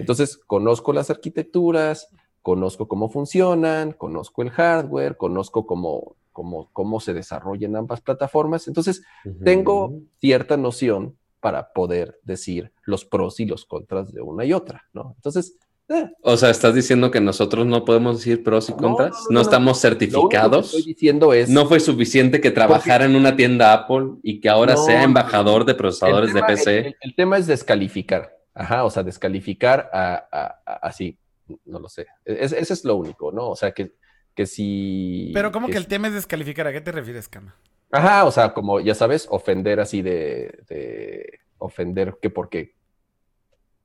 Entonces, 0.00 0.36
conozco 0.38 0.92
las 0.94 1.10
arquitecturas, 1.10 2.08
conozco 2.42 2.88
cómo 2.88 3.10
funcionan, 3.10 3.92
conozco 3.92 4.40
el 4.42 4.50
hardware, 4.50 5.16
conozco 5.18 5.66
cómo, 5.66 6.16
cómo, 6.38 6.70
cómo 6.72 7.00
se 7.00 7.14
desarrollan 7.14 7.74
ambas 7.74 8.00
plataformas. 8.00 8.68
Entonces, 8.68 9.02
tengo 9.44 9.92
cierta 10.20 10.56
noción 10.56 11.16
para 11.40 11.72
poder 11.72 12.20
decir 12.22 12.70
los 12.84 13.04
pros 13.04 13.40
y 13.40 13.44
los 13.46 13.64
contras 13.64 14.12
de 14.12 14.20
una 14.22 14.44
y 14.44 14.52
otra, 14.52 14.84
¿no? 14.92 15.14
Entonces, 15.16 15.56
eh, 15.88 16.08
O 16.22 16.36
sea, 16.36 16.50
¿estás 16.50 16.74
diciendo 16.76 17.10
que 17.10 17.20
nosotros 17.20 17.66
no 17.66 17.84
podemos 17.84 18.18
decir 18.18 18.44
pros 18.44 18.68
y 18.68 18.72
contras? 18.74 19.10
no, 19.10 19.18
¿No, 19.18 19.24
no, 19.30 19.34
no, 19.34 19.40
estamos 19.40 19.82
lo 19.82 19.88
único 19.88 19.98
que 19.98 20.06
certificados? 20.06 20.66
estoy 20.66 20.82
diciendo 20.92 21.32
es... 21.32 21.50
¿No 21.50 21.66
fue 21.66 21.80
suficiente 21.80 22.40
que 22.40 22.52
trabajara 22.52 23.04
en 23.06 23.16
una 23.16 23.34
tienda 23.34 23.72
Apple 23.72 24.10
y 24.22 24.38
que 24.40 24.48
ahora 24.48 24.76
sea 24.76 25.02
embajador 25.02 25.64
de 25.64 25.74
procesadores 25.74 26.32
tema, 26.32 26.46
de 26.46 26.52
PC? 26.54 26.78
el- 26.78 26.86
el- 26.86 26.96
el 27.00 27.14
tema 27.16 27.36
es 27.38 27.48
descalificar. 27.48 28.32
Ajá, 28.54 28.84
o 28.84 28.90
sea, 28.90 29.02
descalificar 29.02 29.90
a, 29.92 30.58
así, 30.82 31.18
no 31.64 31.80
lo 31.80 31.88
sé. 31.88 32.06
Es- 32.24 32.52
ese 32.52 32.72
es 32.74 32.84
lo 32.84 32.94
único, 32.94 33.32
¿no? 33.32 33.48
O 33.50 33.56
sea, 33.56 33.72
que, 33.72 33.92
que 34.38 34.46
si... 34.46 35.32
Pero 35.34 35.50
como 35.50 35.66
que 35.66 35.76
el 35.76 35.82
si- 35.82 35.88
tema 35.88 36.06
es 36.06 36.14
descalificar, 36.14 36.68
¿a 36.68 36.72
qué 36.72 36.80
te 36.80 36.92
refieres, 36.92 37.28
Cama? 37.28 37.56
Ajá, 37.90 38.24
o 38.24 38.30
sea, 38.30 38.54
como 38.54 38.78
ya 38.78 38.94
sabes, 38.94 39.26
ofender 39.30 39.80
así 39.80 40.00
de, 40.00 40.60
de 40.68 41.40
ofender 41.58 42.18
que 42.22 42.30
porque 42.30 42.76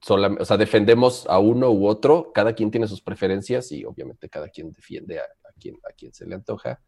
solam- 0.06 0.38
o 0.40 0.46
sea, 0.46 0.58
defendemos 0.58 1.26
a 1.28 1.40
uno 1.40 1.72
u 1.72 1.88
otro, 1.88 2.32
cada 2.36 2.54
quien 2.54 2.70
tiene 2.70 2.88
sus 2.88 3.02
preferencias 3.02 3.72
y 3.72 3.84
obviamente 3.84 4.30
cada 4.30 4.48
quien 4.48 4.72
defiende 4.72 5.18
a, 5.18 5.24
a 5.24 5.54
quien, 5.60 5.76
a 5.90 5.94
quien 5.94 6.14
se 6.14 6.28
le 6.28 6.36
antoja, 6.36 6.80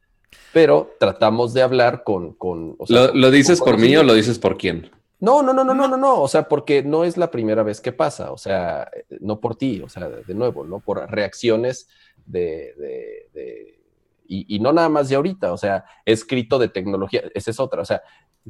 pero 0.53 0.95
tratamos 0.99 1.55
de 1.55 1.63
hablar 1.63 2.03
con... 2.03 2.35
con 2.35 2.75
o 2.77 2.85
sea, 2.85 3.09
¿Lo, 3.15 3.31
dices 3.31 3.59
con 3.59 3.71
por 3.71 3.81
mí 3.81 3.97
o 3.97 4.03
lo 4.03 4.13
dices 4.13 4.37
por 4.37 4.59
quién? 4.59 4.91
No, 5.19 5.41
no, 5.41 5.53
no, 5.53 5.63
no, 5.63 5.73
no, 5.73 5.87
no, 5.87 5.97
no, 5.97 6.21
o 6.21 6.27
sea, 6.27 6.47
porque 6.47 6.83
no 6.83 7.03
es 7.03 7.17
la 7.17 7.31
primera 7.31 7.63
vez 7.63 7.81
que 7.81 7.91
pasa, 7.91 8.31
o 8.31 8.37
sea, 8.37 8.91
no 9.21 9.39
por 9.39 9.55
ti, 9.55 9.81
o 9.81 9.89
sea, 9.89 10.07
de 10.07 10.35
nuevo, 10.35 10.65
no 10.65 10.81
por 10.81 11.09
reacciones 11.09 11.87
de, 12.25 12.73
de- 12.77 13.29
de- 13.33 13.79
y, 14.27 14.55
y 14.55 14.59
no 14.59 14.73
nada 14.73 14.89
más 14.89 15.09
de 15.09 15.15
ahorita, 15.15 15.53
o 15.53 15.57
sea, 15.57 15.85
he 16.05 16.11
escrito 16.11 16.57
de 16.57 16.67
tecnología, 16.69 17.23
esa 17.35 17.51
es 17.51 17.59
otra, 17.59 17.81
o 17.81 17.85
sea, 17.85 18.01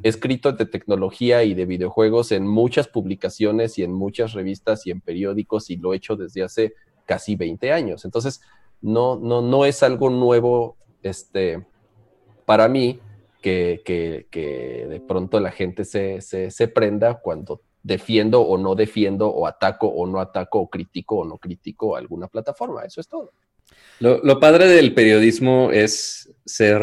he 0.02 0.08
escrito 0.08 0.52
de 0.52 0.64
tecnología 0.66 1.44
y 1.44 1.54
de 1.54 1.66
videojuegos 1.66 2.32
en 2.32 2.46
muchas 2.46 2.88
publicaciones 2.88 3.78
y 3.78 3.82
en 3.82 3.92
muchas 3.92 4.32
revistas 4.32 4.86
y 4.86 4.90
en 4.90 5.00
periódicos 5.02 5.68
y 5.70 5.76
lo 5.76 5.92
he 5.92 5.96
hecho 5.98 6.16
desde 6.16 6.42
hace 6.42 6.74
casi 7.04 7.36
20 7.36 7.72
años, 7.72 8.04
entonces, 8.04 8.40
no, 8.80 9.16
no, 9.18 9.42
no 9.42 9.64
es 9.66 9.82
algo 9.82 10.10
nuevo, 10.10 10.76
este, 11.02 11.66
para 12.44 12.68
mí, 12.68 13.00
que, 13.42 13.82
que- 13.84 14.26
que 14.30 14.86
de 14.88 15.00
pronto 15.00 15.38
la 15.40 15.50
gente 15.52 15.84
se, 15.84 16.20
se, 16.20 16.50
se 16.50 16.68
prenda 16.68 17.20
cuando 17.20 17.60
defiendo 17.82 18.40
o 18.40 18.58
no 18.58 18.74
defiendo, 18.74 19.28
o 19.28 19.46
ataco 19.46 19.86
o 19.86 20.06
no 20.06 20.18
ataco, 20.20 20.58
o 20.60 20.68
critico 20.68 21.18
o 21.18 21.24
no 21.24 21.38
critico 21.38 21.94
alguna 21.96 22.26
plataforma. 22.26 22.82
Eso 22.84 23.00
es 23.00 23.06
todo. 23.08 23.30
Lo, 24.00 24.18
lo 24.22 24.38
padre 24.40 24.66
del 24.68 24.92
periodismo 24.94 25.70
es 25.72 26.32
ser 26.44 26.82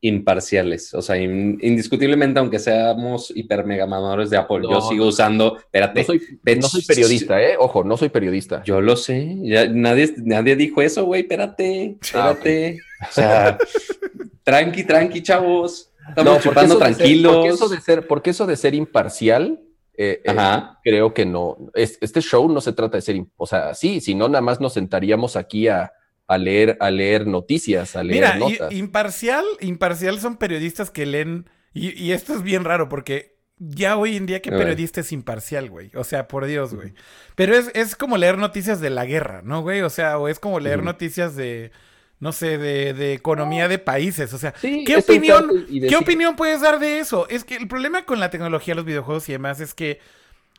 imparciales. 0.00 0.94
O 0.94 1.02
sea, 1.02 1.16
in- 1.16 1.58
indiscutiblemente, 1.62 2.40
aunque 2.40 2.58
seamos 2.58 3.32
hiper 3.34 3.64
mega 3.64 3.86
mamadores 3.86 4.30
de 4.30 4.36
Apple, 4.36 4.60
yo 4.68 4.80
sigo 4.80 5.06
usando. 5.06 5.56
Espérate, 5.58 6.00
No 6.00 6.06
soy, 6.06 6.22
no 6.56 6.68
soy 6.68 6.82
periodista, 6.82 7.40
¿eh? 7.42 7.54
Ojo, 7.58 7.84
no 7.84 7.96
soy 7.96 8.08
periodista. 8.08 8.62
Yo 8.64 8.80
lo 8.80 8.96
sé. 8.96 9.36
Ya, 9.42 9.68
nadie, 9.68 10.12
nadie 10.24 10.56
dijo 10.56 10.82
eso, 10.82 11.04
güey. 11.04 11.22
Espérate, 11.22 11.98
Ah, 12.14 12.34
espérate. 12.36 12.78
O 13.08 13.12
sea, 13.12 13.58
tranqui, 14.44 14.84
tranqui, 14.84 15.22
chavos. 15.22 15.90
Estamos 16.08 16.24
No, 16.24 16.32
porque 16.34 16.48
chupando 16.48 16.74
eso 16.74 16.78
de 16.84 16.86
ser- 16.86 16.96
tranquilos. 16.96 17.34
porque 17.36 17.48
eso 17.48 17.68
de 17.68 17.80
ser, 17.80 18.06
porque 18.08 18.30
eso 18.30 18.46
de 18.46 18.56
ser 18.56 18.74
imparcial, 18.74 19.60
eh, 19.96 20.20
eh, 20.24 20.30
Ajá. 20.30 20.80
creo 20.82 21.14
que 21.14 21.24
no. 21.26 21.56
Es- 21.74 21.98
este 22.00 22.20
show 22.20 22.48
no 22.48 22.60
se 22.60 22.72
trata 22.72 22.96
de 22.98 23.02
ser, 23.02 23.22
o 23.36 23.46
sea, 23.46 23.72
sí, 23.74 24.00
si 24.00 24.14
no, 24.16 24.28
nada 24.28 24.40
más 24.42 24.60
nos 24.60 24.72
sentaríamos 24.72 25.36
aquí 25.36 25.68
a, 25.68 25.92
a 26.28 26.38
leer, 26.38 26.76
a 26.80 26.90
leer 26.90 27.26
noticias, 27.26 27.96
a 27.96 28.02
leer 28.04 28.32
Mira, 28.32 28.34
notas. 28.36 28.72
imparcial, 28.72 29.44
imparcial 29.60 30.20
son 30.20 30.36
periodistas 30.36 30.90
que 30.90 31.06
leen, 31.06 31.48
y, 31.74 31.90
y 32.00 32.12
esto 32.12 32.34
es 32.34 32.42
bien 32.42 32.64
raro 32.64 32.88
porque 32.88 33.36
ya 33.58 33.96
hoy 33.96 34.16
en 34.16 34.26
día 34.26 34.42
que 34.42 34.50
periodista 34.50 35.00
es 35.00 35.12
imparcial, 35.12 35.70
güey. 35.70 35.90
O 35.94 36.04
sea, 36.04 36.26
por 36.26 36.46
Dios, 36.46 36.74
güey. 36.74 36.94
Pero 37.36 37.54
es, 37.54 37.70
es 37.74 37.94
como 37.96 38.16
leer 38.16 38.38
noticias 38.38 38.80
de 38.80 38.90
la 38.90 39.04
guerra, 39.04 39.42
¿no, 39.44 39.62
güey? 39.62 39.82
O 39.82 39.90
sea, 39.90 40.18
o 40.18 40.28
es 40.28 40.38
como 40.40 40.58
leer 40.58 40.82
noticias 40.82 41.36
de, 41.36 41.70
no 42.18 42.32
sé, 42.32 42.58
de, 42.58 42.92
de 42.92 43.12
economía 43.12 43.68
de 43.68 43.78
países. 43.78 44.32
O 44.32 44.38
sea, 44.38 44.52
Sí, 44.60 44.84
¿qué 44.84 44.96
opinión, 44.96 45.48
¿qué 45.88 45.96
opinión 45.96 46.34
puedes 46.34 46.60
dar 46.60 46.80
de 46.80 46.98
eso? 46.98 47.28
Es 47.28 47.44
que 47.44 47.56
el 47.56 47.68
problema 47.68 48.04
con 48.04 48.18
la 48.20 48.30
tecnología, 48.30 48.74
los 48.74 48.84
videojuegos 48.84 49.28
y 49.28 49.32
demás 49.32 49.60
es 49.60 49.74
que 49.74 50.00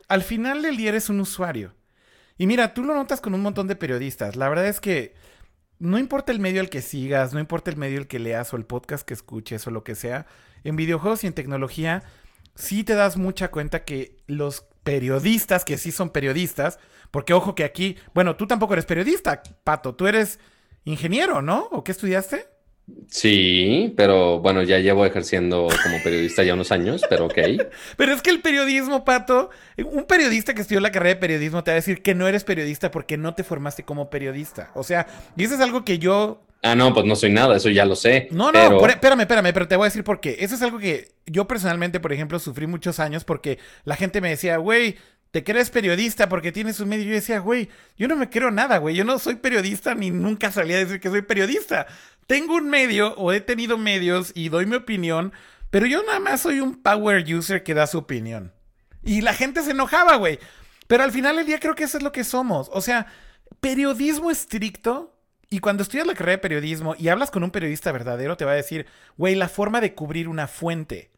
al 0.07 0.23
final 0.23 0.61
del 0.61 0.77
día 0.77 0.89
eres 0.89 1.09
un 1.09 1.19
usuario. 1.19 1.73
Y 2.37 2.47
mira, 2.47 2.73
tú 2.73 2.83
lo 2.83 2.93
notas 2.95 3.21
con 3.21 3.33
un 3.33 3.41
montón 3.41 3.67
de 3.67 3.75
periodistas. 3.75 4.35
La 4.35 4.49
verdad 4.49 4.67
es 4.67 4.79
que 4.79 5.13
no 5.79 5.97
importa 5.97 6.31
el 6.31 6.39
medio 6.39 6.61
al 6.61 6.69
que 6.69 6.81
sigas, 6.81 7.33
no 7.33 7.39
importa 7.39 7.71
el 7.71 7.77
medio 7.77 7.99
al 7.99 8.07
que 8.07 8.19
leas 8.19 8.53
o 8.53 8.57
el 8.57 8.65
podcast 8.65 9.05
que 9.05 9.13
escuches 9.13 9.65
o 9.67 9.71
lo 9.71 9.83
que 9.83 9.95
sea, 9.95 10.25
en 10.63 10.75
videojuegos 10.75 11.23
y 11.23 11.27
en 11.27 11.33
tecnología 11.33 12.03
sí 12.55 12.83
te 12.83 12.95
das 12.95 13.17
mucha 13.17 13.49
cuenta 13.51 13.83
que 13.83 14.17
los 14.27 14.65
periodistas, 14.83 15.65
que 15.65 15.77
sí 15.77 15.91
son 15.91 16.09
periodistas, 16.09 16.79
porque 17.11 17.33
ojo 17.33 17.55
que 17.55 17.63
aquí, 17.63 17.97
bueno, 18.13 18.35
tú 18.35 18.47
tampoco 18.47 18.73
eres 18.73 18.85
periodista, 18.85 19.41
Pato, 19.63 19.95
tú 19.95 20.07
eres 20.07 20.39
ingeniero, 20.85 21.41
¿no? 21.41 21.67
¿O 21.71 21.83
qué 21.83 21.91
estudiaste? 21.91 22.47
Sí, 23.07 23.93
pero 23.95 24.39
bueno, 24.39 24.63
ya 24.63 24.79
llevo 24.79 25.05
ejerciendo 25.05 25.67
como 25.83 26.03
periodista 26.03 26.43
ya 26.43 26.53
unos 26.53 26.71
años, 26.71 27.01
pero 27.09 27.25
ok. 27.25 27.37
Pero 27.97 28.13
es 28.13 28.21
que 28.21 28.29
el 28.29 28.41
periodismo, 28.41 29.05
Pato, 29.05 29.49
un 29.77 30.03
periodista 30.05 30.53
que 30.53 30.61
estudió 30.61 30.81
la 30.81 30.91
carrera 30.91 31.15
de 31.15 31.19
periodismo 31.21 31.63
te 31.63 31.71
va 31.71 31.73
a 31.73 31.75
decir 31.75 32.01
que 32.01 32.15
no 32.15 32.27
eres 32.27 32.43
periodista 32.43 32.91
porque 32.91 33.17
no 33.17 33.35
te 33.35 33.43
formaste 33.43 33.83
como 33.83 34.09
periodista. 34.09 34.71
O 34.73 34.83
sea, 34.83 35.07
y 35.37 35.43
eso 35.43 35.55
es 35.55 35.61
algo 35.61 35.85
que 35.85 35.99
yo 35.99 36.41
Ah, 36.65 36.75
no, 36.75 36.93
pues 36.93 37.05
no 37.05 37.15
soy 37.17 37.29
nada, 37.29 37.57
eso 37.57 37.69
ya 37.69 37.83
lo 37.85 37.93
sé. 37.95 38.29
No, 38.31 38.45
no, 38.45 38.51
pero- 38.53 38.77
por- 38.79 38.89
espérame, 38.89 39.19
espérame, 39.21 39.53
pero 39.53 39.67
te 39.67 39.75
voy 39.75 39.83
a 39.83 39.89
decir 39.89 40.03
por 40.05 40.21
qué. 40.21 40.37
Eso 40.39 40.55
es 40.55 40.61
algo 40.61 40.79
que 40.79 41.09
yo 41.25 41.45
personalmente, 41.45 41.99
por 41.99 42.13
ejemplo, 42.13 42.39
sufrí 42.39 42.67
muchos 42.67 42.99
años 43.01 43.25
porque 43.25 43.59
la 43.83 43.97
gente 43.97 44.21
me 44.21 44.29
decía, 44.29 44.55
güey, 44.57 44.95
te 45.31 45.43
crees 45.43 45.69
periodista 45.71 46.29
porque 46.29 46.51
tienes 46.53 46.79
un 46.79 46.87
medio. 46.89 47.03
Yo 47.05 47.11
decía, 47.15 47.39
güey, 47.39 47.67
yo 47.97 48.07
no 48.07 48.15
me 48.15 48.29
creo 48.29 48.49
nada, 48.49 48.77
güey. 48.77 48.95
Yo 48.95 49.03
no 49.03 49.19
soy 49.19 49.35
periodista 49.35 49.93
ni 49.93 50.09
nunca 50.09 50.51
salí 50.51 50.73
a 50.73 50.77
decir 50.77 51.01
que 51.01 51.09
soy 51.09 51.21
periodista. 51.23 51.85
Tengo 52.27 52.55
un 52.55 52.69
medio 52.69 53.13
o 53.15 53.31
he 53.31 53.41
tenido 53.41 53.77
medios 53.77 54.31
y 54.35 54.49
doy 54.49 54.65
mi 54.65 54.75
opinión, 54.75 55.33
pero 55.69 55.85
yo 55.85 56.03
nada 56.03 56.19
más 56.19 56.41
soy 56.41 56.59
un 56.59 56.81
power 56.81 57.23
user 57.33 57.63
que 57.63 57.73
da 57.73 57.87
su 57.87 57.97
opinión. 57.97 58.53
Y 59.03 59.21
la 59.21 59.33
gente 59.33 59.61
se 59.61 59.71
enojaba, 59.71 60.15
güey. 60.15 60.39
Pero 60.87 61.03
al 61.03 61.11
final 61.11 61.35
del 61.35 61.45
día 61.45 61.59
creo 61.59 61.75
que 61.75 61.83
eso 61.83 61.97
es 61.97 62.03
lo 62.03 62.11
que 62.11 62.23
somos. 62.23 62.69
O 62.73 62.81
sea, 62.81 63.07
periodismo 63.59 64.31
estricto. 64.31 65.17
Y 65.49 65.59
cuando 65.59 65.83
estudias 65.83 66.07
la 66.07 66.13
carrera 66.13 66.37
de 66.37 66.37
periodismo 66.39 66.95
y 66.97 67.09
hablas 67.09 67.29
con 67.29 67.43
un 67.43 67.51
periodista 67.51 67.91
verdadero, 67.91 68.37
te 68.37 68.45
va 68.45 68.51
a 68.51 68.55
decir, 68.55 68.87
güey, 69.17 69.35
la 69.35 69.49
forma 69.49 69.81
de 69.81 69.93
cubrir 69.93 70.27
una 70.27 70.47
fuente, 70.47 71.11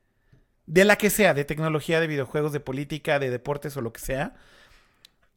de 0.65 0.83
la 0.83 0.97
que 0.97 1.09
sea, 1.09 1.33
de 1.33 1.45
tecnología, 1.45 2.01
de 2.01 2.07
videojuegos, 2.07 2.51
de 2.51 2.59
política, 2.59 3.19
de 3.19 3.29
deportes 3.29 3.77
o 3.77 3.81
lo 3.81 3.93
que 3.93 4.01
sea, 4.01 4.35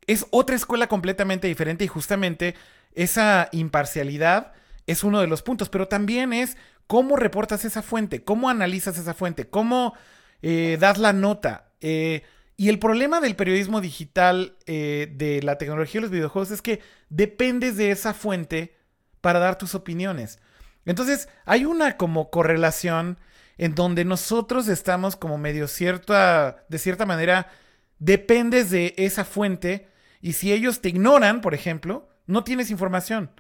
es 0.09 0.27
otra 0.31 0.57
escuela 0.57 0.89
completamente 0.89 1.47
diferente 1.47 1.85
y 1.85 1.89
justamente 1.89 2.57
esa 2.95 3.49
imparcialidad 3.53 4.53
es 4.89 5.05
uno 5.05 5.21
de 5.21 5.27
los 5.29 5.43
puntos, 5.43 5.69
pero 5.69 5.87
también 5.87 6.33
es 6.33 6.57
cómo 6.87 7.15
reportas 7.17 7.65
esa 7.65 7.83
fuente, 7.83 8.25
cómo 8.25 8.49
analizas 8.49 8.99
esa 8.99 9.15
fuente, 9.15 9.49
cómo 9.49 9.95
eh, 10.43 10.79
das 10.81 10.99
la 10.99 11.13
nota. 11.13 11.71
eh, 11.81 12.23
y 12.57 12.71
el 12.71 12.81
problema 12.81 13.21
del 13.21 13.37
periodismo 13.37 13.81
digital, 13.81 14.57
eh, 14.67 15.13
de 15.15 15.43
la 15.43 15.59
tecnología 15.59 16.01
y 16.01 16.03
los 16.03 16.11
videojuegos, 16.11 16.51
es 16.51 16.61
que 16.61 16.81
dependes 17.09 17.77
de 17.77 17.93
esa 17.93 18.15
fuente 18.15 18.77
para 19.21 19.39
dar 19.39 19.59
tus 19.59 19.77
opiniones. 19.77 20.41
Entonces, 20.85 21.29
hay 21.45 21.67
una 21.67 21.97
como 21.97 22.31
correlación 22.31 23.19
en 23.59 23.77
donde 23.77 24.05
nosotros 24.05 24.67
estamos 24.67 25.15
como 25.15 25.39
medio 25.39 25.69
cierta, 25.69 26.65
de 26.69 26.79
cierta 26.79 27.07
manera, 27.07 27.49
dependes 28.01 28.71
de 28.71 28.95
esa 28.97 29.25
fuente 29.25 29.89
y 30.21 30.33
si 30.33 30.53
ellos 30.53 30.81
te 30.81 30.89
ignoran, 30.89 31.41
por 31.41 31.55
ejemplo, 31.55 32.09
no 32.27 32.43
tienes 32.43 32.71
información. 32.71 33.31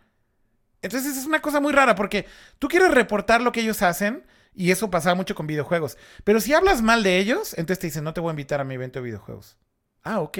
Entonces 0.82 1.16
es 1.16 1.26
una 1.26 1.40
cosa 1.42 1.60
muy 1.60 1.72
rara 1.72 1.94
porque 1.94 2.26
tú 2.58 2.68
quieres 2.68 2.92
reportar 2.92 3.40
lo 3.40 3.52
que 3.52 3.60
ellos 3.60 3.82
hacen 3.82 4.24
y 4.54 4.70
eso 4.70 4.90
pasaba 4.90 5.14
mucho 5.14 5.34
con 5.34 5.46
videojuegos. 5.46 5.96
Pero 6.24 6.40
si 6.40 6.52
hablas 6.52 6.82
mal 6.82 7.02
de 7.02 7.18
ellos, 7.18 7.52
entonces 7.58 7.78
te 7.80 7.86
dicen, 7.88 8.04
no 8.04 8.12
te 8.14 8.20
voy 8.20 8.30
a 8.30 8.32
invitar 8.32 8.60
a 8.60 8.64
mi 8.64 8.74
evento 8.74 8.98
de 8.98 9.04
videojuegos. 9.04 9.56
Ah, 10.02 10.20
ok. 10.20 10.38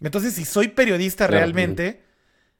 Entonces 0.00 0.34
si 0.34 0.44
soy 0.44 0.68
periodista 0.68 1.26
Claro, 1.26 1.38
realmente, 1.44 2.02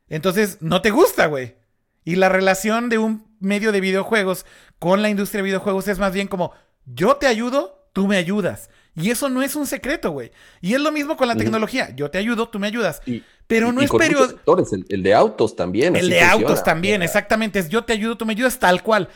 entonces 0.08 0.58
no 0.60 0.82
te 0.82 0.90
gusta, 0.90 1.26
güey. 1.26 1.56
Y 2.04 2.16
la 2.16 2.28
relación 2.28 2.88
de 2.88 2.98
un 2.98 3.26
medio 3.40 3.72
de 3.72 3.80
videojuegos 3.80 4.44
con 4.78 5.02
la 5.02 5.08
industria 5.08 5.38
de 5.38 5.46
videojuegos 5.46 5.88
es 5.88 5.98
más 5.98 6.12
bien 6.12 6.28
como, 6.28 6.52
yo 6.84 7.16
te 7.16 7.26
ayudo, 7.26 7.88
tú 7.92 8.06
me 8.06 8.16
ayudas. 8.16 8.70
Y 8.96 9.10
eso 9.10 9.28
no 9.28 9.42
es 9.42 9.56
un 9.56 9.66
secreto, 9.66 10.10
güey. 10.12 10.30
Y 10.60 10.74
es 10.74 10.80
lo 10.80 10.92
mismo 10.92 11.16
con 11.16 11.26
la 11.28 11.34
tecnología. 11.34 11.90
Yo 11.96 12.10
te 12.10 12.18
ayudo, 12.18 12.48
tú 12.48 12.58
me 12.60 12.66
ayudas. 12.66 13.00
Y- 13.06 13.24
Pero 13.46 13.72
no 13.72 13.82
y 13.82 13.84
es 13.84 13.90
periodismo. 13.90 14.36
sectores, 14.38 14.72
el, 14.72 14.86
el 14.88 15.02
de 15.02 15.14
autos 15.14 15.54
también. 15.54 15.96
El 15.96 16.08
de 16.08 16.20
funciona. 16.20 16.32
autos 16.32 16.64
también, 16.64 17.02
exactamente. 17.02 17.58
Es 17.58 17.68
yo 17.68 17.84
te 17.84 17.92
ayudo, 17.92 18.16
tú 18.16 18.24
me 18.26 18.32
ayudas, 18.32 18.58
tal 18.58 18.82
cual. 18.82 19.08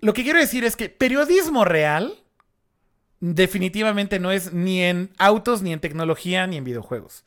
Lo 0.00 0.12
que 0.12 0.22
quiero 0.22 0.38
decir 0.38 0.64
es 0.64 0.76
que 0.76 0.88
periodismo 0.88 1.64
real 1.64 2.24
definitivamente 3.20 4.18
no 4.18 4.32
es 4.32 4.52
ni 4.52 4.82
en 4.82 5.10
autos, 5.18 5.62
ni 5.62 5.72
en 5.72 5.80
tecnología, 5.80 6.46
ni 6.46 6.56
en 6.56 6.64
videojuegos. 6.64 7.24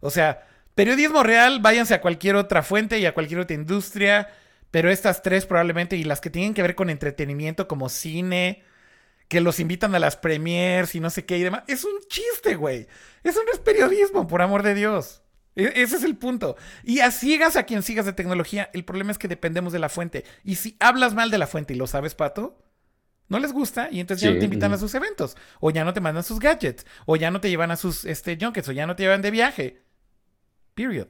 O 0.00 0.10
sea, 0.10 0.46
periodismo 0.74 1.22
real, 1.22 1.60
váyanse 1.60 1.94
a 1.94 2.00
cualquier 2.00 2.36
otra 2.36 2.62
fuente 2.62 2.98
y 2.98 3.06
a 3.06 3.14
cualquier 3.14 3.40
otra 3.40 3.54
industria, 3.54 4.28
pero 4.70 4.90
estas 4.90 5.22
tres 5.22 5.46
probablemente, 5.46 5.96
y 5.96 6.04
las 6.04 6.20
que 6.20 6.30
tienen 6.30 6.54
que 6.54 6.62
ver 6.62 6.74
con 6.74 6.90
entretenimiento 6.90 7.68
como 7.68 7.88
cine, 7.88 8.62
que 9.28 9.40
los 9.40 9.60
invitan 9.60 9.94
a 9.94 9.98
las 9.98 10.16
premiers 10.16 10.94
y 10.94 11.00
no 11.00 11.10
sé 11.10 11.24
qué 11.24 11.38
y 11.38 11.42
demás, 11.42 11.62
es 11.66 11.84
un 11.84 11.98
chiste, 12.08 12.56
güey. 12.56 12.86
Eso 13.22 13.40
no 13.44 13.52
es 13.52 13.58
periodismo, 13.58 14.26
por 14.26 14.42
amor 14.42 14.62
de 14.62 14.74
Dios. 14.74 15.22
E- 15.56 15.72
Ese 15.82 15.96
es 15.96 16.04
el 16.04 16.16
punto. 16.16 16.56
Y 16.84 17.00
a 17.00 17.10
ciegas 17.10 17.56
a 17.56 17.64
quien 17.64 17.82
sigas 17.82 18.06
de 18.06 18.12
tecnología, 18.14 18.70
el 18.74 18.84
problema 18.84 19.12
es 19.12 19.18
que 19.18 19.28
dependemos 19.28 19.72
de 19.72 19.80
la 19.80 19.88
fuente. 19.88 20.24
Y 20.44 20.56
si 20.56 20.76
hablas 20.80 21.14
mal 21.14 21.30
de 21.30 21.38
la 21.38 21.48
fuente 21.48 21.74
y 21.74 21.76
lo 21.78 21.86
sabes, 21.88 22.14
Pato, 22.14 22.58
no 23.28 23.38
les 23.40 23.52
gusta 23.52 23.88
y 23.90 24.00
entonces 24.00 24.22
ya 24.22 24.30
no 24.30 24.38
te 24.38 24.46
invitan 24.46 24.72
a 24.72 24.78
sus 24.78 24.94
eventos. 24.94 25.36
O 25.60 25.70
ya 25.70 25.84
no 25.84 25.94
te 25.94 26.00
mandan 26.00 26.24
sus 26.24 26.40
gadgets. 26.40 26.86
O 27.06 27.16
ya 27.16 27.30
no 27.30 27.40
te 27.40 27.50
llevan 27.50 27.70
a 27.72 27.76
sus 27.76 28.04
este, 28.04 28.38
junkets. 28.40 28.68
O 28.68 28.72
ya 28.72 28.86
no 28.86 28.96
te 28.96 29.04
llevan 29.04 29.22
de 29.22 29.30
viaje. 29.32 29.82
Period. 30.74 31.08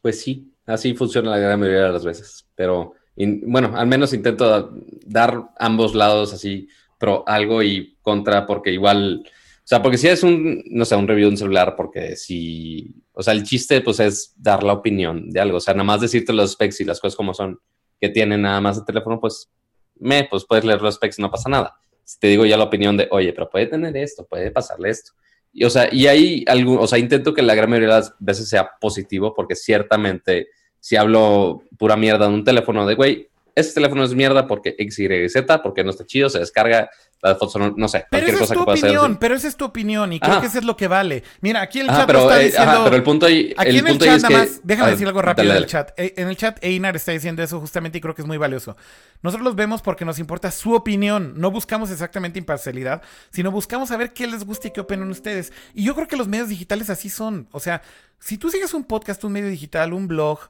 Pues 0.00 0.20
sí, 0.20 0.52
así 0.66 0.94
funciona 0.94 1.30
la 1.30 1.38
gran 1.38 1.58
mayoría 1.60 1.84
de 1.86 1.92
las 1.92 2.04
veces. 2.04 2.46
Pero 2.54 2.94
in- 3.16 3.42
bueno, 3.50 3.72
al 3.76 3.86
menos 3.86 4.12
intento 4.12 4.72
dar 5.06 5.50
ambos 5.58 5.94
lados 5.94 6.32
así, 6.32 6.68
pro 6.98 7.24
algo 7.26 7.62
y 7.62 7.96
contra, 8.02 8.46
porque 8.46 8.72
igual, 8.72 9.28
o 9.64 9.66
sea, 9.66 9.80
porque 9.80 9.96
si 9.96 10.08
es 10.08 10.22
un, 10.22 10.62
no 10.66 10.84
sé, 10.84 10.94
un 10.94 11.08
review 11.08 11.28
de 11.28 11.32
un 11.32 11.36
celular, 11.38 11.74
porque 11.74 12.16
si, 12.16 13.02
o 13.14 13.22
sea, 13.22 13.32
el 13.32 13.44
chiste 13.44 13.80
pues 13.80 13.98
es 13.98 14.34
dar 14.36 14.62
la 14.62 14.74
opinión 14.74 15.30
de 15.30 15.40
algo, 15.40 15.56
o 15.56 15.60
sea, 15.60 15.72
nada 15.72 15.84
más 15.84 16.02
decirte 16.02 16.34
los 16.34 16.52
specs 16.52 16.82
y 16.82 16.84
las 16.84 17.00
cosas 17.00 17.16
como 17.16 17.32
son 17.32 17.58
que 17.98 18.10
tiene 18.10 18.36
nada 18.36 18.60
más 18.60 18.76
el 18.76 18.84
teléfono, 18.84 19.18
pues 19.18 19.50
me, 19.96 20.24
pues 20.24 20.44
puedes 20.44 20.66
leer 20.66 20.82
los 20.82 20.96
specs, 20.96 21.18
no 21.18 21.30
pasa 21.30 21.48
nada. 21.48 21.74
Si 22.04 22.18
te 22.18 22.26
digo 22.26 22.44
ya 22.44 22.58
la 22.58 22.64
opinión 22.64 22.98
de, 22.98 23.08
oye, 23.10 23.32
pero 23.32 23.48
puede 23.48 23.66
tener 23.66 23.96
esto, 23.96 24.26
puede 24.26 24.50
pasarle 24.50 24.90
esto. 24.90 25.12
Y, 25.50 25.64
o 25.64 25.70
sea, 25.70 25.88
y 25.90 26.08
hay 26.08 26.44
algún, 26.46 26.76
o 26.78 26.86
sea, 26.86 26.98
intento 26.98 27.32
que 27.32 27.40
la 27.40 27.54
gran 27.54 27.70
mayoría 27.70 27.94
de 27.94 28.00
las 28.00 28.14
veces 28.18 28.50
sea 28.50 28.72
positivo, 28.78 29.32
porque 29.32 29.56
ciertamente 29.56 30.48
si 30.78 30.96
hablo 30.96 31.62
pura 31.78 31.96
mierda 31.96 32.26
en 32.26 32.32
un 32.32 32.44
teléfono 32.44 32.86
de, 32.86 32.96
güey, 32.96 33.30
este 33.54 33.74
teléfono 33.74 34.04
es 34.04 34.14
mierda 34.14 34.46
porque 34.46 34.74
X, 34.76 34.98
Y, 34.98 35.28
Z, 35.30 35.62
porque 35.62 35.82
no 35.82 35.88
está 35.88 36.04
chido, 36.04 36.28
se 36.28 36.40
descarga, 36.40 36.90
las 37.22 37.38
fotos 37.38 37.56
no, 37.56 37.72
no 37.76 37.88
sé, 37.88 38.04
Pero 38.10 38.26
cualquier 38.26 38.34
esa 38.34 38.34
es 38.34 38.40
cosa 38.40 38.54
tu 38.54 38.60
que 38.60 38.64
pueda 38.64 38.74
hacer. 38.76 38.90
opinión, 38.98 39.16
pero 39.18 39.34
esa 39.34 39.48
es 39.48 39.56
tu 39.56 39.64
opinión 39.64 40.12
y 40.12 40.20
creo 40.20 40.32
Ajá. 40.32 40.40
que 40.42 40.46
eso 40.48 40.58
es 40.58 40.64
lo 40.64 40.76
que 40.76 40.88
vale. 40.88 41.22
Mira, 41.40 41.62
aquí 41.62 41.80
el 41.80 41.88
Ajá, 41.88 42.00
chat 42.00 42.06
pero, 42.06 42.18
está 42.20 42.40
eh, 42.40 42.44
diciendo. 42.44 42.70
ajá, 42.70 42.84
pero 42.84 42.96
el 42.96 43.02
punto 43.02 43.24
ahí, 43.26 43.54
Aquí 43.56 43.70
el 43.70 43.76
en 43.78 43.86
el 43.86 43.92
punto 43.92 44.04
chat 44.04 44.16
es 44.16 44.22
nada 44.24 44.34
que- 44.34 44.40
más, 44.50 44.60
déjame 44.62 44.90
decir 44.90 45.06
algo 45.06 45.22
rápido 45.22 45.48
dale, 45.48 45.58
en 45.58 45.64
el 45.64 45.70
chat. 45.70 45.90
Eh, 45.98 46.14
En 46.18 46.28
el 46.28 46.36
chat 46.36 46.58
Einar 46.62 46.96
está 46.96 47.12
diciendo 47.12 47.42
eso 47.42 47.58
justamente 47.60 47.96
y 47.96 48.00
creo 48.02 48.14
que 48.14 48.20
es 48.22 48.28
muy 48.28 48.36
valioso. 48.36 48.76
Nosotros 49.22 49.42
los 49.44 49.54
vemos 49.56 49.80
porque 49.80 50.04
nos 50.04 50.18
importa 50.18 50.50
su 50.50 50.74
opinión. 50.74 51.32
No 51.36 51.50
buscamos 51.50 51.90
exactamente 51.90 52.38
imparcialidad, 52.38 53.00
sino 53.30 53.50
buscamos 53.50 53.88
saber 53.88 54.12
qué 54.12 54.26
les 54.26 54.44
gusta 54.44 54.68
y 54.68 54.72
qué 54.72 54.80
opinan 54.82 55.10
ustedes. 55.10 55.52
Y 55.72 55.84
yo 55.84 55.94
creo 55.94 56.06
que 56.08 56.16
los 56.16 56.28
medios 56.28 56.50
digitales 56.50 56.90
así 56.90 57.08
son. 57.08 57.48
O 57.52 57.60
sea, 57.60 57.80
si 58.18 58.36
tú 58.36 58.50
sigues 58.50 58.74
un 58.74 58.84
podcast, 58.84 59.24
un 59.24 59.32
medio 59.32 59.48
digital, 59.48 59.94
un 59.94 60.08
blog, 60.08 60.40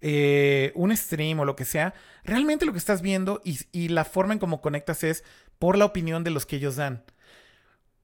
eh, 0.00 0.72
un 0.76 0.96
stream 0.96 1.40
o 1.40 1.44
lo 1.44 1.56
que 1.56 1.64
sea, 1.64 1.92
realmente 2.24 2.64
lo 2.64 2.72
que 2.72 2.78
estás 2.78 3.02
viendo 3.02 3.40
y, 3.44 3.58
y 3.72 3.88
la 3.88 4.04
forma 4.04 4.32
en 4.32 4.38
cómo 4.38 4.60
conectas 4.60 5.04
es 5.04 5.24
por 5.60 5.78
la 5.78 5.84
opinión 5.84 6.24
de 6.24 6.30
los 6.30 6.44
que 6.46 6.56
ellos 6.56 6.74
dan. 6.74 7.04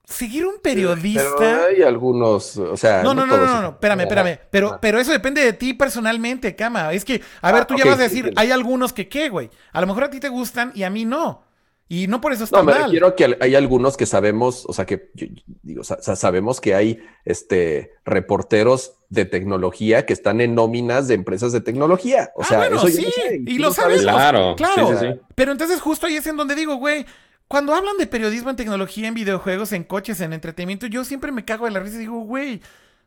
Seguir 0.04 0.46
un 0.46 0.60
periodista... 0.62 1.24
Pero 1.36 1.64
hay 1.64 1.82
algunos, 1.82 2.56
o 2.58 2.76
sea. 2.76 3.02
No, 3.02 3.12
no, 3.12 3.26
no, 3.26 3.36
no, 3.36 3.44
no, 3.46 3.60
no, 3.62 3.68
espérame, 3.70 4.02
espérame. 4.02 4.38
Pero, 4.52 4.78
pero 4.80 5.00
eso 5.00 5.10
depende 5.10 5.42
de 5.42 5.52
ti 5.52 5.74
personalmente, 5.74 6.54
Cama. 6.54 6.92
Es 6.92 7.04
que, 7.04 7.20
a 7.42 7.50
ver, 7.50 7.62
Ah, 7.62 7.66
tú 7.66 7.74
ya 7.76 7.86
vas 7.86 7.98
a 7.98 8.02
decir, 8.04 8.32
hay 8.36 8.52
algunos 8.52 8.92
que 8.92 9.08
qué, 9.08 9.28
güey. 9.30 9.50
A 9.72 9.80
lo 9.80 9.88
mejor 9.88 10.04
a 10.04 10.10
ti 10.10 10.20
te 10.20 10.28
gustan 10.28 10.70
y 10.76 10.84
a 10.84 10.90
mí 10.90 11.04
no. 11.04 11.42
Y 11.88 12.06
no 12.06 12.20
por 12.20 12.32
eso 12.32 12.44
está 12.44 12.58
No, 12.58 12.64
me 12.64 12.72
mal. 12.72 12.84
refiero 12.84 13.08
a 13.08 13.16
que 13.16 13.36
hay 13.40 13.54
algunos 13.56 13.96
que 13.96 14.06
sabemos, 14.06 14.64
o 14.68 14.72
sea, 14.72 14.86
que 14.86 15.10
yo- 15.14 15.26
yo 15.26 15.42
digo, 15.62 15.82
sa- 15.84 16.00
sa- 16.02 16.14
sabemos 16.16 16.60
que 16.60 16.74
hay 16.76 17.00
este 17.24 17.92
reporteros 18.04 18.94
de 19.08 19.24
tecnología 19.24 20.04
que 20.06 20.12
están 20.12 20.40
en 20.40 20.54
nóminas 20.54 21.08
de 21.08 21.14
empresas 21.14 21.50
de 21.52 21.60
tecnología. 21.60 22.30
O 22.36 22.42
Ah, 22.42 22.46
sea, 22.46 22.58
bueno, 22.58 22.76
eso 22.76 22.88
sí, 22.88 23.04
sé, 23.12 23.40
y 23.44 23.58
lo 23.58 23.72
sabes. 23.72 24.02
Claro, 24.02 24.54
Claro. 24.56 24.88
sí, 24.88 24.94
sí, 25.00 25.06
sí. 25.14 25.20
Pero 25.34 25.50
entonces 25.52 25.80
justo 25.80 26.06
ahí 26.06 26.16
es 26.16 26.26
en 26.28 26.36
donde 26.36 26.54
digo, 26.56 26.76
güey, 26.76 27.06
cuando 27.48 27.74
hablan 27.74 27.96
de 27.98 28.06
periodismo 28.06 28.50
en 28.50 28.56
tecnología, 28.56 29.08
en 29.08 29.14
videojuegos, 29.14 29.72
en 29.72 29.84
coches, 29.84 30.20
en 30.20 30.32
entretenimiento, 30.32 30.86
yo 30.86 31.04
siempre 31.04 31.32
me 31.32 31.44
cago 31.44 31.66
de 31.66 31.70
la 31.70 31.80
risa 31.80 31.96
y 31.96 32.00
digo, 32.00 32.20
güey, 32.20 32.60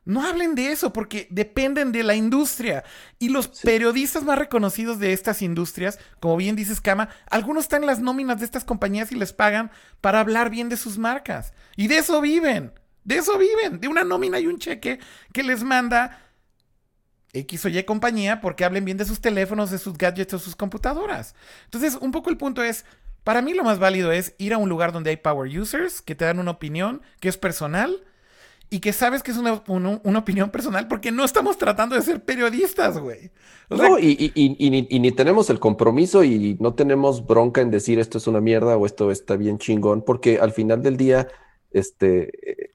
no 0.05 0.25
hablen 0.25 0.55
de 0.55 0.71
eso 0.71 0.93
porque 0.93 1.27
dependen 1.29 1.91
de 1.91 2.03
la 2.03 2.15
industria. 2.15 2.83
Y 3.19 3.29
los 3.29 3.47
periodistas 3.47 4.23
más 4.23 4.39
reconocidos 4.39 4.97
de 4.99 5.13
estas 5.13 5.41
industrias, 5.41 5.99
como 6.19 6.37
bien 6.37 6.55
dices, 6.55 6.81
Kama, 6.81 7.09
algunos 7.29 7.65
están 7.65 7.83
en 7.83 7.87
las 7.87 7.99
nóminas 7.99 8.39
de 8.39 8.45
estas 8.45 8.63
compañías 8.63 9.11
y 9.11 9.15
les 9.15 9.33
pagan 9.33 9.71
para 10.01 10.19
hablar 10.19 10.49
bien 10.49 10.69
de 10.69 10.77
sus 10.77 10.97
marcas. 10.97 11.53
Y 11.75 11.87
de 11.87 11.97
eso 11.97 12.21
viven. 12.21 12.71
De 13.03 13.17
eso 13.17 13.37
viven. 13.37 13.79
De 13.81 13.87
una 13.87 14.03
nómina 14.03 14.39
y 14.39 14.47
un 14.47 14.57
cheque 14.57 14.99
que 15.33 15.43
les 15.43 15.63
manda 15.63 16.19
X 17.33 17.65
o 17.65 17.69
Y 17.69 17.83
compañía 17.83 18.41
porque 18.41 18.65
hablen 18.65 18.85
bien 18.85 18.97
de 18.97 19.05
sus 19.05 19.21
teléfonos, 19.21 19.69
de 19.69 19.77
sus 19.77 19.97
gadgets 19.97 20.33
o 20.33 20.39
sus 20.39 20.55
computadoras. 20.55 21.35
Entonces, 21.65 21.95
un 22.01 22.11
poco 22.11 22.29
el 22.29 22.37
punto 22.37 22.63
es, 22.63 22.85
para 23.23 23.41
mí 23.41 23.53
lo 23.53 23.63
más 23.63 23.79
válido 23.79 24.11
es 24.11 24.33
ir 24.37 24.53
a 24.53 24.57
un 24.57 24.69
lugar 24.69 24.91
donde 24.91 25.09
hay 25.11 25.17
power 25.17 25.49
users 25.59 26.01
que 26.01 26.15
te 26.15 26.25
dan 26.25 26.39
una 26.39 26.51
opinión 26.51 27.01
que 27.19 27.29
es 27.29 27.37
personal 27.37 28.03
y 28.71 28.79
que 28.81 28.93
sabes 28.93 29.23
que 29.23 29.31
es 29.31 29.37
una, 29.37 29.63
una- 29.67 30.19
opinión 30.19 30.51
personal 30.51 30.87
porque 30.87 31.11
no 31.11 31.23
estamos 31.25 31.57
tratando 31.57 31.95
de 31.95 32.01
ser 32.03 32.23
periodistas, 32.23 32.99
güey. 32.99 33.31
No, 33.69 33.97
y, 33.99 34.11
y- 34.11 34.31
y- 34.35 34.87
y 34.89 34.99
ni, 34.99 35.11
tenemos 35.11 35.49
el 35.49 35.59
compromiso 35.59 36.23
y 36.23 36.55
no 36.59 36.73
tenemos 36.75 37.25
bronca 37.25 37.61
en 37.61 37.71
decir 37.71 37.99
esto 37.99 38.17
es 38.19 38.27
una 38.27 38.41
mierda 38.41 38.77
o 38.77 38.85
esto 38.85 39.11
está 39.11 39.35
bien 39.37 39.57
chingón, 39.57 40.03
porque 40.03 40.39
al 40.39 40.51
final 40.51 40.81
del 40.83 40.97
día, 40.97 41.27
este, 41.71 42.31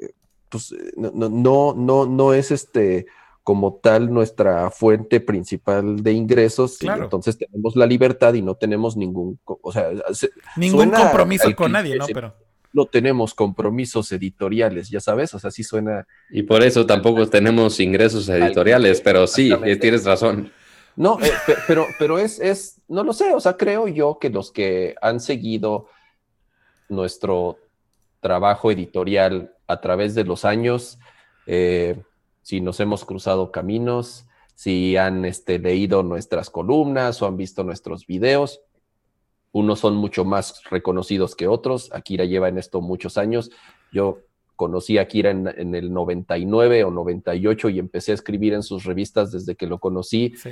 eh, 0.07 0.15
pues 0.49 0.73
eh, 0.73 0.93
no, 0.97 1.11
no, 1.29 1.75
no, 1.75 2.07
no 2.07 2.35
es 2.35 2.51
este 2.51 3.07
como 3.45 3.75
tal 3.75 4.11
nuestra 4.13 4.71
fuente 4.71 5.21
principal 5.21 6.03
de 6.03 6.13
ingresos, 6.13 6.83
y 6.83 6.87
entonces 7.05 7.37
tenemos 7.39 7.77
la 7.77 7.87
libertad 7.87 8.35
y 8.35 8.41
no 8.43 8.55
tenemos 8.55 8.97
ningún, 8.97 9.39
o 9.45 9.71
sea, 9.71 9.91
se- 10.13 10.31
ningún 10.57 10.91
compromiso 10.91 11.55
con 11.55 11.71
nadie, 11.73 11.97
¿no? 11.97 12.07
Pero 12.07 12.35
no 12.73 12.87
tenemos 12.87 13.35
compromisos 13.35 14.11
editoriales, 14.11 14.89
ya 14.89 14.99
sabes, 14.99 15.33
o 15.35 15.39
sea, 15.39 15.51
sí 15.51 15.63
suena, 15.63 16.07
Y 16.31 16.43
por 16.43 16.63
eso 16.65 16.85
tampoco 16.87 17.29
tenemos 17.29 17.79
ingresos 17.81 18.29
editoriales, 18.31 19.01
pero 19.03 19.27
sí, 19.27 19.53
eh, 19.65 19.77
tienes 19.77 20.05
razón. 20.05 20.51
No, 20.97 21.19
eh, 21.21 21.31
pe- 21.47 21.57
pero, 21.67 21.87
pero 21.99 22.19
es, 22.19 22.41
es, 22.41 22.81
no 22.89 23.05
lo 23.05 23.13
sé, 23.13 23.35
o 23.35 23.41
sea, 23.41 23.57
creo 23.59 23.89
yo 23.89 24.19
que 24.19 24.31
los 24.31 24.51
que 24.53 24.95
han 25.03 25.21
seguido 25.21 25.87
nuestro 26.89 27.59
trabajo 28.21 28.71
editorial 28.71 29.55
a 29.67 29.81
través 29.81 30.15
de 30.15 30.25
los 30.25 30.45
años, 30.45 30.99
eh, 31.47 31.97
si 32.45 32.61
nos 32.61 32.79
hemos 32.79 33.05
cruzado 33.07 33.51
caminos, 33.51 34.27
si 34.55 34.97
han 34.97 35.25
este, 35.25 35.59
leído 35.59 36.03
nuestras 36.03 36.51
columnas 36.51 37.21
o 37.21 37.27
han 37.27 37.39
visto 37.39 37.65
nuestros 37.65 38.07
videos, 38.07 38.61
unos 39.51 39.81
son 39.81 39.97
mucho 39.97 40.25
más 40.25 40.63
reconocidos 40.71 41.35
que 41.35 41.49
otros. 41.49 41.91
Akira 41.93 42.27
lleva 42.27 42.49
en 42.49 42.59
esto 42.59 42.81
muchos 42.81 43.17
años. 43.17 43.51
Yo 43.93 44.19
conocí 44.57 44.99
a 44.99 45.03
Akira 45.03 45.31
en, 45.31 45.49
en 45.49 45.75
el 45.75 45.93
99 45.93 46.85
o 46.85 46.91
98 46.91 47.71
y 47.71 47.79
empecé 47.79 48.13
a 48.13 48.17
escribir 48.17 48.53
en 48.53 48.63
sus 48.63 48.85
revistas 48.85 49.33
desde 49.33 49.57
que 49.57 49.67
lo 49.67 49.79
conocí 49.79 50.35
sí. 50.37 50.51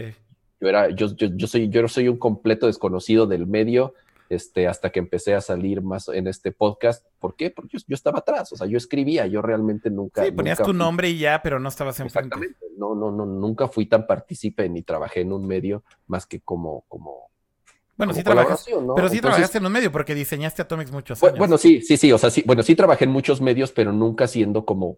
yo 0.61 0.69
era, 0.69 0.89
yo, 0.91 1.15
yo, 1.15 1.29
yo 1.35 1.47
soy, 1.47 1.69
yo 1.69 1.87
soy 1.89 2.09
un 2.09 2.17
completo 2.17 2.67
desconocido 2.67 3.27
del 3.27 3.47
medio, 3.47 3.95
este, 4.33 4.67
hasta 4.69 4.91
que 4.91 4.99
empecé 4.99 5.35
a 5.35 5.41
salir 5.41 5.83
más 5.83 6.09
en 6.09 6.27
este 6.27 6.53
podcast. 6.53 7.07
¿Por 7.19 7.37
qué? 7.37 7.51
Porque 7.51 7.79
yo, 7.79 7.85
yo 7.87 7.95
estaba 7.95 8.21
atrás, 8.21 8.53
o 8.53 8.57
sea, 8.57 8.67
yo 8.67 8.77
escribía, 8.77 9.27
yo 9.27 9.43
realmente 9.43 9.91
nunca. 9.91 10.25
Sí, 10.25 10.31
ponías 10.33 10.59
nunca 10.59 10.67
tu 10.67 10.73
fui- 10.73 10.79
nombre 10.79 11.11
y 11.11 11.19
ya, 11.19 11.41
pero 11.43 11.59
no 11.59 11.69
estabas 11.69 11.99
enfrente. 12.01 12.29
Exactamente. 12.29 12.67
No, 12.79 12.95
no, 12.95 13.11
no, 13.13 13.27
nunca 13.27 13.69
fui 13.69 13.87
tan 13.87 14.07
partícipe 14.07 14.69
ni 14.69 14.83
trabajé 14.83 15.21
en 15.21 15.33
un 15.33 15.47
medio 15.47 15.85
más 16.07 16.27
que 16.27 16.41
como, 16.41 16.85
como. 16.89 17.31
Bueno, 17.97 18.15
sí 18.15 18.23
trabajas, 18.25 18.65
colaboración, 18.65 18.87
¿no? 18.87 18.95
pero 18.95 19.09
sí 19.09 19.17
Entonces, 19.17 19.35
trabajaste 19.37 19.59
en 19.59 19.67
un 19.67 19.73
medio 19.73 19.93
porque 19.93 20.15
diseñaste 20.15 20.63
Atomics 20.63 20.91
muchos 20.91 21.23
años. 21.23 21.39
Bueno, 21.39 21.59
sí, 21.59 21.83
sí, 21.83 21.97
sí, 21.97 22.11
o 22.11 22.19
sea, 22.19 22.31
sí, 22.31 22.43
bueno, 22.47 22.63
sí 22.63 22.75
trabajé 22.75 23.05
en 23.05 23.11
muchos 23.11 23.41
medios, 23.41 23.71
pero 23.71 23.93
nunca 23.93 24.27
siendo 24.27 24.65
como 24.65 24.97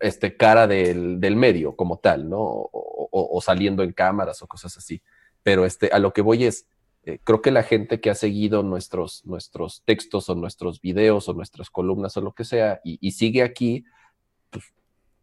este 0.00 0.36
cara 0.36 0.66
del, 0.66 1.20
del 1.20 1.36
medio 1.36 1.76
como 1.76 1.98
tal, 1.98 2.28
¿no? 2.28 2.38
O, 2.40 2.70
o- 3.12 3.36
o 3.36 3.40
saliendo 3.40 3.82
en 3.82 3.92
cámaras 3.92 4.42
o 4.42 4.46
cosas 4.46 4.76
así. 4.76 5.02
Pero 5.42 5.64
este, 5.64 5.88
a 5.92 5.98
lo 5.98 6.12
que 6.12 6.22
voy 6.22 6.44
es, 6.44 6.66
eh, 7.08 7.18
creo 7.24 7.40
que 7.40 7.50
la 7.50 7.62
gente 7.62 8.00
que 8.00 8.10
ha 8.10 8.14
seguido 8.14 8.62
nuestros, 8.62 9.24
nuestros 9.24 9.82
textos 9.84 10.28
o 10.28 10.34
nuestros 10.34 10.80
videos 10.80 11.28
o 11.28 11.32
nuestras 11.34 11.70
columnas 11.70 12.16
o 12.16 12.20
lo 12.20 12.32
que 12.32 12.44
sea 12.44 12.80
y, 12.84 12.98
y 13.00 13.12
sigue 13.12 13.42
aquí, 13.42 13.84
pues 14.50 14.64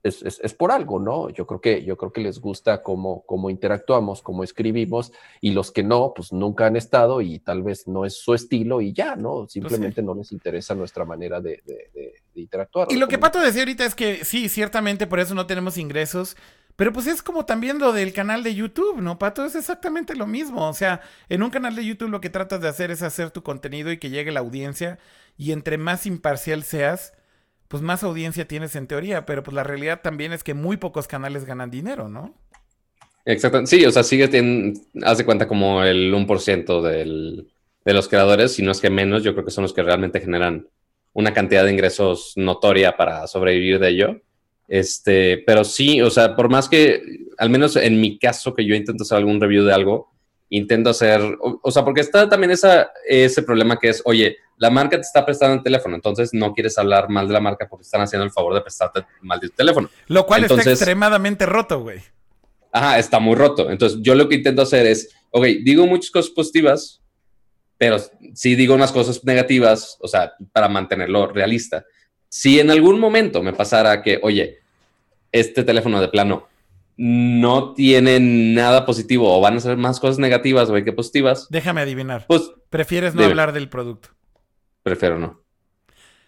es, 0.03 0.22
es- 0.24 0.40
es 0.44 0.53
por 0.53 0.72
algo, 0.72 0.99
¿no? 0.99 1.30
Yo 1.30 1.45
creo 1.48 1.62
que, 1.62 1.84
yo 1.84 1.98
creo 1.98 2.12
que 2.12 2.22
les 2.22 2.40
gusta 2.40 2.82
cómo, 2.84 3.24
cómo 3.26 3.49
interactuamos, 3.49 4.22
cómo 4.22 4.44
escribimos, 4.44 5.12
y 5.41 5.52
los 5.52 5.72
que 5.72 5.84
no, 5.84 6.14
pues 6.16 6.32
nunca 6.32 6.66
han 6.68 6.76
estado 6.76 7.22
y 7.22 7.40
tal 7.40 7.64
vez 7.64 7.88
no 7.88 8.06
es 8.06 8.16
su 8.18 8.34
estilo 8.34 8.82
y 8.82 8.94
ya, 8.94 9.16
¿no? 9.16 9.48
Simplemente 9.48 10.02
no 10.03 10.14
les 10.16 10.32
interesa 10.32 10.76
nuestra 10.76 11.06
manera 11.06 11.41
de, 11.41 11.62
de- 11.66 11.90
de- 11.94 12.14
de 12.34 12.41
interactuar. 12.41 12.88
Y 12.91 12.98
lo 12.98 13.07
que. 13.07 13.18
Pato 13.18 13.40
decía 13.40 13.62
ahorita 13.62 13.86
es 13.86 13.95
que 13.95 14.26
sí, 14.26 14.49
ciertamente 14.49 15.07
por 15.07 15.20
eso 15.20 15.34
no 15.36 15.48
tenemos 15.48 15.78
ingresos. 15.78 16.36
Pero 16.76 16.91
pues 16.91 17.07
es 17.07 17.22
como 17.22 17.45
también 17.45 17.80
lo 17.80 17.93
del 17.93 18.11
canal 18.11 18.43
de 18.43 18.53
YouTube, 18.53 19.02
¿no, 19.02 19.18
Pato? 19.18 19.45
Es 19.45 19.56
exactamente 19.56 20.15
lo 20.15 20.27
mismo. 20.27 20.68
O 20.68 20.73
sea, 20.73 21.02
en 21.30 21.41
un 21.41 21.49
canal 21.49 21.76
de 21.76 21.85
YouTube 21.85 22.10
lo 22.10 22.22
que 22.22 22.30
tratas 22.30 22.61
de 22.61 22.68
hacer 22.68 22.91
es 22.91 23.02
hacer 23.02 23.31
tu 23.31 23.43
contenido 23.43 23.91
y 23.91 23.97
que 23.97 24.10
llegue 24.10 24.31
la 24.31 24.41
audiencia. 24.41 24.99
Y 25.38 25.52
entre 25.52 25.77
más 25.77 26.06
imparcial 26.06 26.64
seas, 26.64 27.14
pues 27.69 27.81
más 27.81 28.03
audiencia 28.03 28.47
tienes 28.47 28.76
en 28.76 28.88
teoría. 28.88 29.26
Pero 29.26 29.41
pues 29.43 29.56
la 29.56 29.64
realidad 29.64 30.02
también 30.02 30.34
es 30.34 30.43
que 30.43 30.53
muy 30.53 30.76
pocos 30.77 31.07
canales 31.07 31.45
ganan 31.45 31.72
dinero, 31.72 32.10
¿no? 32.10 32.35
Exacto. 33.26 33.65
Sí, 33.65 33.85
o 33.85 33.91
sea, 33.91 34.03
sigue 34.03 34.27
teniendo, 34.27 34.80
haz 35.03 35.18
de 35.18 35.26
cuenta 35.26 35.47
como 35.47 35.84
el 35.84 36.14
1% 36.14 36.81
del, 36.81 37.47
de 37.85 37.93
los 37.93 38.10
creadores, 38.10 38.53
si 38.53 38.64
no 38.64 38.72
es 38.72 38.81
que 38.81 38.89
menos, 38.89 39.23
yo 39.23 39.34
creo 39.34 39.45
que 39.45 39.52
son 39.52 39.61
los 39.61 39.73
que 39.73 39.84
realmente 39.84 40.19
generan 40.19 40.68
una 41.14 41.34
cantidad 41.34 41.64
de 41.64 41.72
ingresos 41.72 42.34
notoria 42.35 42.97
para 42.97 43.26
sobrevivir 43.27 43.80
de 43.80 43.89
ello. 43.89 44.22
Este, 44.68 45.44
pero 45.46 45.64
sí, 45.64 46.02
o 46.02 46.10
sea, 46.10 46.36
por 46.36 46.50
más 46.50 46.68
que, 46.68 47.02
al 47.38 47.50
menos 47.50 47.76
en 47.76 48.00
mi 48.02 48.18
caso, 48.18 48.54
que 48.54 48.66
yo 48.66 48.76
intento 48.76 49.04
hacer 49.04 49.18
algún 49.18 49.40
review 49.40 49.64
de 49.64 49.74
algo, 49.74 50.12
intento 50.50 50.90
hacer, 50.92 51.22
o, 51.40 51.60
o 51.62 51.72
sea, 51.72 51.84
porque 51.84 52.02
está 52.02 52.28
también 52.30 52.52
esa, 52.52 52.92
ese 53.08 53.44
problema 53.44 53.78
que 53.78 53.90
es, 53.90 54.02
oye, 54.06 54.38
la 54.58 54.70
marca 54.70 54.96
te 54.98 55.02
está 55.02 55.26
prestando 55.26 55.56
el 55.56 55.64
teléfono, 55.64 55.96
entonces 55.96 56.30
no 56.34 56.54
quieres 56.54 56.78
hablar 56.78 57.10
mal 57.10 57.28
de 57.28 57.34
la 57.34 57.42
marca 57.42 57.68
porque 57.70 57.84
están 57.84 58.02
haciendo 58.02 58.24
el 58.24 58.32
favor 58.32 58.54
de 58.54 58.62
prestarte 58.62 59.06
mal 59.22 59.40
de 59.40 59.50
tu 59.50 59.56
teléfono. 59.56 59.90
Lo 60.08 60.26
cual 60.26 60.44
está 60.44 60.54
Entonces- 60.56 60.74
extremadamente 60.80 61.46
roto, 61.46 61.82
güey. 61.82 62.00
Ajá, 62.72 63.00
está 63.00 63.20
muy 63.20 63.36
roto. 63.36 63.70
Entonces, 63.70 64.00
yo 64.02 64.16
lo 64.16 64.28
que 64.28 64.36
intento 64.36 64.62
hacer 64.62 64.86
es, 64.86 65.10
ok, 65.32 65.46
digo 65.64 65.86
muchas 65.88 66.12
cosas 66.12 66.32
positivas, 66.32 67.02
pero 67.78 67.98
sí 68.34 68.56
digo 68.56 68.74
unas 68.76 68.92
cosas 68.92 69.24
negativas, 69.24 69.98
o 70.02 70.08
sea, 70.08 70.34
para 70.52 70.68
mantenerlo 70.70 71.28
realista. 71.28 71.86
Si 72.38 72.60
en 72.60 72.70
algún 72.70 72.99
momento 72.99 73.41
me 73.41 73.53
pasara 73.53 74.02
que, 74.02 74.20
oye, 74.22 74.60
este 75.32 75.64
teléfono 75.64 76.02
de 76.02 76.10
plano 76.10 76.49
no 76.98 77.74
tiene 77.74 78.20
nada 78.20 78.86
positivo 78.86 79.34
o 79.38 79.40
van 79.40 79.56
a 79.56 79.60
ser 79.62 79.78
más 79.78 80.02
cosas 80.02 80.20
negativas, 80.20 80.70
güey, 80.70 80.84
que 80.84 80.91
positivas, 80.91 81.48
Déjame 81.49 81.80
adivinar. 81.80 82.26
pues 82.28 82.52
Prefieres 82.70 83.16
no 83.16 83.22
Dime. 83.22 83.32
hablar 83.32 83.53
del 83.53 83.70
producto. 83.70 84.10
prefiero 84.84 85.18
no. 85.18 85.40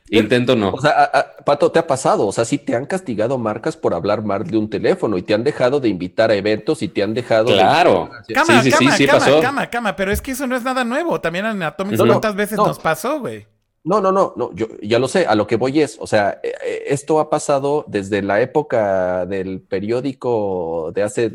Intento 0.09 0.55
no. 0.55 0.69
O 0.69 0.79
sea, 0.79 0.91
a- 0.91 1.19
a- 1.19 1.35
Pato, 1.43 1.69
¿te 1.73 1.79
ha 1.79 1.85
pasado? 1.88 2.25
O 2.25 2.31
sea, 2.31 2.45
sí 2.45 2.57
te 2.57 2.73
han 2.73 2.85
castigado 2.85 3.38
marcas 3.38 3.75
por 3.75 3.93
hablar 3.93 4.23
mal 4.23 4.45
de 4.45 4.57
un 4.57 4.69
teléfono 4.69 5.17
y 5.17 5.23
te 5.23 5.34
han 5.34 5.43
dejado 5.43 5.81
de 5.81 5.89
invitar 5.89 6.31
a 6.31 6.35
eventos 6.35 6.81
y 6.84 6.88
te 6.88 7.03
han 7.03 7.13
dejado 7.13 7.49
de- 7.49 7.55
Claro. 7.55 8.09
Cama, 8.34 8.63
sí, 8.63 8.71
sí, 8.71 8.77
cama, 8.77 8.91
sí, 8.91 8.97
sí 8.99 9.05
cama, 9.07 9.19
pasó. 9.19 9.41
cama, 9.41 9.69
cama, 9.69 9.95
pero 9.97 10.13
es 10.13 10.21
que 10.21 10.31
eso 10.31 10.47
no 10.47 10.55
es 10.55 10.63
nada 10.63 10.85
nuevo. 10.85 11.19
También 11.19 11.45
en 11.47 11.61
Atomics 11.61 11.99
No, 11.99 12.05
no, 12.05 12.13
cuántas 12.13 12.35
veces 12.35 12.57
no. 12.57 12.67
nos 12.67 12.79
pasó, 12.79 13.19
güey. 13.19 13.45
No, 13.88 14.01
no, 14.01 14.11
no, 14.11 14.34
no, 14.35 14.53
yo 14.53 14.68
ya 14.81 14.99
lo 14.99 15.07
sé, 15.07 15.26
a 15.26 15.34
lo 15.34 15.47
que 15.47 15.55
voy 15.55 15.80
es, 15.80 15.97
o 16.01 16.07
sea, 16.07 16.41
eh, 16.43 16.51
eh, 16.61 16.84
esto 16.88 17.22
ha 17.22 17.30
pasado 17.30 17.85
desde 17.88 18.22
la 18.22 18.41
época 18.41 19.26
del 19.26 19.61
periódico 19.61 20.91
de 20.93 21.03
hace 21.03 21.31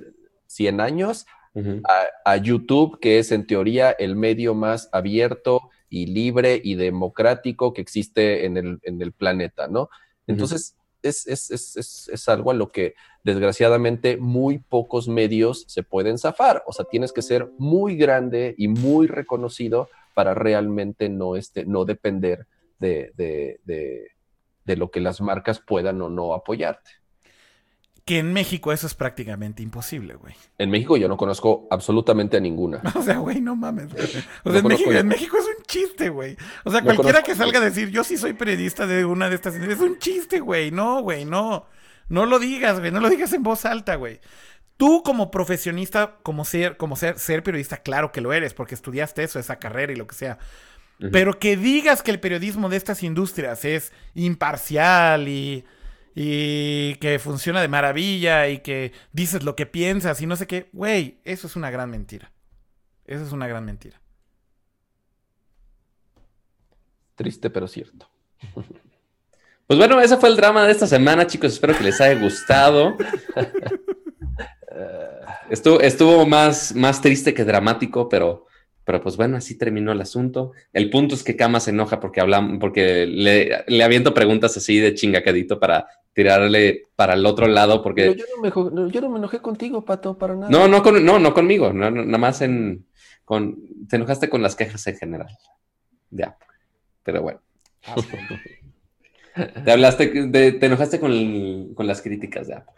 100 0.48 0.80
años 0.82 1.24
a, 1.84 2.32
a 2.32 2.36
YouTube, 2.36 3.00
que 3.00 3.18
es 3.18 3.32
en 3.32 3.46
teoría 3.46 3.90
el 3.92 4.16
medio 4.16 4.54
más 4.54 4.90
abierto 4.92 5.70
y 5.88 6.06
libre 6.06 6.60
y 6.62 6.74
democrático 6.74 7.72
que 7.72 7.80
existe 7.80 8.44
en 8.44 8.58
el, 8.58 8.80
en 8.82 9.00
el 9.00 9.12
planeta, 9.12 9.66
¿no? 9.66 9.88
Entonces, 10.26 10.76
es, 11.02 11.26
es, 11.26 11.50
es, 11.50 11.76
es, 11.78 12.10
es 12.12 12.28
algo 12.28 12.50
a 12.50 12.54
lo 12.54 12.70
que 12.70 12.94
desgraciadamente 13.24 14.18
muy 14.18 14.58
pocos 14.58 15.08
medios 15.08 15.64
se 15.68 15.82
pueden 15.82 16.18
zafar. 16.18 16.62
O 16.66 16.72
sea, 16.74 16.84
tienes 16.84 17.12
que 17.12 17.22
ser 17.22 17.50
muy 17.56 17.96
grande 17.96 18.54
y 18.58 18.68
muy 18.68 19.06
reconocido 19.06 19.88
para 20.14 20.34
realmente 20.34 21.08
no, 21.08 21.36
este, 21.36 21.64
no 21.64 21.84
depender 21.84 22.46
de, 22.78 23.12
de, 23.16 23.60
de, 23.64 24.08
de 24.64 24.76
lo 24.76 24.90
que 24.90 25.00
las 25.00 25.20
marcas 25.20 25.60
puedan 25.60 26.00
o 26.02 26.08
no 26.08 26.34
apoyarte. 26.34 26.90
Que 28.04 28.18
en 28.18 28.32
México 28.32 28.72
eso 28.72 28.88
es 28.88 28.94
prácticamente 28.94 29.62
imposible, 29.62 30.16
güey. 30.16 30.34
En 30.58 30.70
México 30.70 30.96
yo 30.96 31.06
no 31.06 31.16
conozco 31.16 31.68
absolutamente 31.70 32.36
a 32.36 32.40
ninguna. 32.40 32.82
O 32.96 33.02
sea, 33.02 33.18
güey, 33.18 33.40
no 33.40 33.54
mames. 33.54 33.92
güey. 33.92 34.04
O 34.04 34.06
sea, 34.08 34.22
No 34.44 34.58
en, 34.58 34.66
México, 34.66 34.90
en 34.92 35.06
México 35.06 35.36
es 35.38 35.44
un 35.46 35.64
chiste, 35.66 36.08
güey. 36.08 36.36
O 36.64 36.70
sea, 36.72 36.80
No 36.80 36.86
cualquiera 36.86 37.20
conozco. 37.22 37.26
que 37.26 37.34
salga 37.36 37.58
a 37.60 37.62
decir, 37.62 37.90
yo 37.90 38.02
sí 38.02 38.16
soy 38.16 38.32
periodista 38.32 38.88
de 38.88 39.04
una 39.04 39.28
de 39.28 39.36
estas, 39.36 39.54
es 39.54 39.78
un 39.78 39.98
chiste, 39.98 40.40
güey. 40.40 40.72
No, 40.72 41.00
güey, 41.02 41.24
no. 41.24 41.66
No 42.08 42.26
lo 42.26 42.40
digas, 42.40 42.80
güey. 42.80 42.90
No 42.90 42.98
lo 42.98 43.08
digas 43.08 43.32
en 43.34 43.44
voz 43.44 43.64
alta, 43.64 43.94
güey. 43.94 44.20
Tú 44.82 45.04
como 45.04 45.30
profesionista, 45.30 46.16
como 46.24 46.44
ser, 46.44 46.76
como 46.76 46.96
ser, 46.96 47.16
ser 47.16 47.44
periodista, 47.44 47.76
claro 47.76 48.10
que 48.10 48.20
lo 48.20 48.32
eres, 48.32 48.52
porque 48.52 48.74
estudiaste 48.74 49.22
eso, 49.22 49.38
esa 49.38 49.60
carrera 49.60 49.92
y 49.92 49.94
lo 49.94 50.08
que 50.08 50.16
sea. 50.16 50.40
Pero 51.12 51.38
que 51.38 51.56
digas 51.56 52.02
que 52.02 52.10
el 52.10 52.18
periodismo 52.18 52.68
de 52.68 52.78
estas 52.78 53.04
industrias 53.04 53.64
es 53.64 53.92
imparcial 54.16 55.28
y, 55.28 55.64
y 56.16 56.96
que 56.96 57.20
funciona 57.20 57.60
de 57.60 57.68
maravilla 57.68 58.48
y 58.48 58.58
que 58.58 58.90
dices 59.12 59.44
lo 59.44 59.54
que 59.54 59.66
piensas 59.66 60.20
y 60.20 60.26
no 60.26 60.34
sé 60.34 60.48
qué, 60.48 60.68
güey, 60.72 61.20
eso 61.22 61.46
es 61.46 61.54
una 61.54 61.70
gran 61.70 61.88
mentira. 61.88 62.32
Eso 63.04 63.22
es 63.22 63.30
una 63.30 63.46
gran 63.46 63.64
mentira. 63.64 64.00
Triste 67.14 67.50
pero 67.50 67.68
cierto. 67.68 68.10
Pues 69.64 69.78
bueno, 69.78 70.00
ese 70.02 70.18
fue 70.18 70.28
el 70.28 70.36
drama 70.36 70.66
de 70.66 70.72
esta 70.72 70.86
semana, 70.86 71.26
chicos. 71.26 71.54
Espero 71.54 71.74
que 71.74 71.84
les 71.84 71.98
haya 71.98 72.20
gustado. 72.20 72.94
Estuvo, 75.50 75.80
estuvo 75.80 76.26
más, 76.26 76.74
más 76.74 77.00
triste 77.00 77.34
que 77.34 77.44
dramático, 77.44 78.08
pero, 78.08 78.46
pero 78.84 79.00
pues 79.02 79.16
bueno, 79.16 79.36
así 79.36 79.56
terminó 79.58 79.92
el 79.92 80.00
asunto. 80.00 80.52
El 80.72 80.90
punto 80.90 81.14
es 81.14 81.22
que 81.22 81.36
Kama 81.36 81.60
se 81.60 81.70
enoja 81.70 82.00
porque 82.00 82.20
hablamos, 82.20 82.58
porque 82.58 83.06
le, 83.06 83.64
le 83.66 83.84
aviento 83.84 84.14
preguntas 84.14 84.56
así 84.56 84.78
de 84.78 84.94
chingacadito 84.94 85.58
para 85.60 85.86
tirarle 86.14 86.88
para 86.96 87.14
el 87.14 87.24
otro 87.24 87.46
lado, 87.46 87.74
Pero 87.74 87.82
porque 87.82 88.14
yo 88.16 88.24
no, 88.36 88.42
me, 88.42 88.90
yo 88.92 89.00
no 89.00 89.08
me 89.10 89.18
enojé 89.18 89.40
contigo, 89.40 89.84
Pato, 89.84 90.16
para 90.18 90.34
nada. 90.34 90.50
no, 90.50 90.68
no, 90.68 90.82
con, 90.82 91.04
no, 91.04 91.18
no 91.18 91.32
conmigo, 91.34 91.72
no, 91.72 91.90
no, 91.90 92.04
nada 92.04 92.18
más 92.18 92.40
en 92.42 92.86
con, 93.24 93.56
te 93.88 93.96
enojaste 93.96 94.28
con 94.28 94.42
las 94.42 94.54
quejas 94.56 94.86
en 94.86 94.96
general. 94.96 95.28
Ya, 96.10 96.36
pero 97.02 97.22
bueno. 97.22 97.40
Te 99.64 99.72
hablaste, 99.72 100.26
de- 100.26 100.52
te 100.52 100.66
enojaste 100.66 101.00
con, 101.00 101.10
el- 101.10 101.72
con 101.74 101.86
las 101.86 102.02
críticas 102.02 102.48
de 102.48 102.54
Apple. 102.54 102.74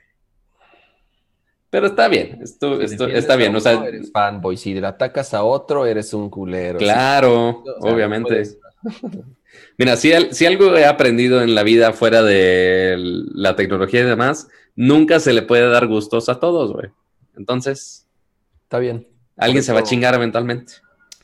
Pero 1.74 1.88
está 1.88 2.06
bien, 2.06 2.38
esto, 2.40 2.76
Si 2.78 2.84
esto 2.84 3.04
defiendes 3.06 3.18
está 3.24 3.34
bien, 3.34 3.56
o 3.56 3.58
sea, 3.58 3.84
eres 3.84 4.12
fanboy. 4.12 4.56
Si 4.56 4.74
le 4.74 4.86
atacas 4.86 5.34
a 5.34 5.42
otro, 5.42 5.86
eres 5.86 6.14
un 6.14 6.30
culero. 6.30 6.78
claro, 6.78 7.62
Sí, 7.64 7.68
o 7.68 7.72
sea, 7.80 7.90
no 7.90 7.96
obviamente. 7.96 8.42
Mira, 9.76 9.96
si, 9.96 10.12
al- 10.12 10.32
si 10.32 10.46
algo 10.46 10.76
he 10.76 10.84
aprendido 10.86 11.42
en 11.42 11.56
la 11.56 11.64
vida 11.64 11.92
fuera 11.92 12.22
de 12.22 12.94
la 13.34 13.56
tecnología 13.56 14.02
y 14.02 14.04
demás, 14.04 14.46
nunca 14.76 15.18
se 15.18 15.32
le 15.32 15.42
puede 15.42 15.68
dar 15.68 15.88
gustos 15.88 16.28
a 16.28 16.38
todos, 16.38 16.72
güey. 16.72 16.90
Entonces, 17.36 18.06
Está 18.62 18.78
bien. 18.78 19.08
alguien 19.36 19.64
se 19.64 19.72
va 19.72 19.80
a 19.80 19.82
chingar 19.82 20.14
eventualmente. 20.14 20.74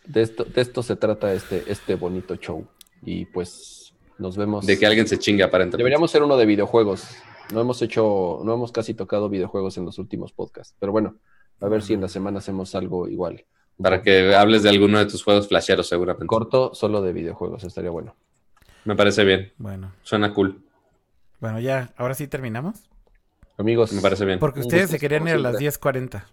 De 0.05 0.23
esto, 0.23 0.43
de 0.43 0.63
esto 0.63 0.83
se 0.83 0.97
trata 0.97 1.33
este, 1.33 1.63
este 1.69 1.95
bonito 1.95 2.35
show. 2.35 2.67
Y 3.05 3.25
pues 3.27 3.93
nos 4.19 4.37
vemos. 4.37 4.67
De 4.67 4.77
que 4.77 4.85
alguien 4.85 5.07
se 5.07 5.17
chingue 5.17 5.45
aparentemente. 5.45 5.77
Deberíamos 5.79 6.11
ser 6.11 6.25
uno 6.25 6.37
de 6.37 6.45
videojuegos. 6.45 7.05
No 7.53 7.61
hemos 7.61 7.83
hecho, 7.83 8.41
no 8.45 8.55
hemos 8.55 8.73
casi 8.73 8.95
tocado 8.95 9.29
videojuegos 9.29 9.77
en 9.79 9.85
los 9.85 9.99
últimos 9.99 10.33
podcasts. 10.33 10.75
Pero 10.79 10.93
bueno, 10.93 11.17
a 11.61 11.69
ver 11.69 11.83
si 11.83 11.95
en 11.95 12.01
la 12.01 12.09
semana 12.09 12.39
hacemos 12.39 12.75
algo 12.75 13.09
igual. 13.09 13.45
Para 13.83 14.03
que 14.03 14.35
hables 14.35 14.63
de 14.63 14.69
alguno 14.69 14.99
de 14.99 15.07
tus 15.07 15.25
juegos 15.25 15.49
flasheros, 15.49 15.89
seguramente. 15.89 16.27
Corto, 16.27 16.75
solo 16.75 17.01
de 17.03 17.13
videojuegos, 17.13 17.65
estaría 17.65 17.91
bueno. 17.91 18.15
Me 18.85 18.95
parece 18.95 19.25
bien. 19.25 19.53
Bueno, 19.57 19.93
Suena 20.03 20.33
cool. 20.33 20.63
bueno, 21.41 21.61
ya, 21.61 21.93
ahora 21.97 22.15
sí 22.15 22.27
terminamos. 22.29 22.91
Amigos, 23.57 23.93
Me 23.93 24.01
parece 24.01 24.25
bien. 24.25 24.39
Porque 24.39 24.61
ustedes 24.61 24.85
gusto, 24.85 24.97
se 24.97 25.01
querían 25.01 25.29
ir 25.29 25.35
a 25.35 25.39
las 25.39 25.59
siempre. 25.59 26.01
10.40. 26.01 26.25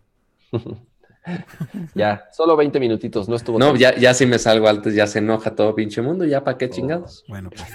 ya, 1.94 2.26
solo 2.31 2.56
20 2.56 2.80
minutitos, 2.80 3.27
no 3.27 3.35
estuvo 3.35 3.60
No, 3.60 3.76
ya, 3.76 3.95
ya 3.98 4.14
si 4.14 4.26
me 4.26 4.39
salgo 4.39 4.68
antes, 4.69 4.95
ya 4.95 5.07
se 5.07 5.19
enoja 5.19 5.53
todo 5.56 5.76
pinche 5.76 6.02
mundo, 6.02 6.23
ya 6.23 6.44
para 6.44 6.57
qué 6.57 6.69
chingados. 6.69 7.26
Bueno, 7.27 7.49
pues. 7.49 7.65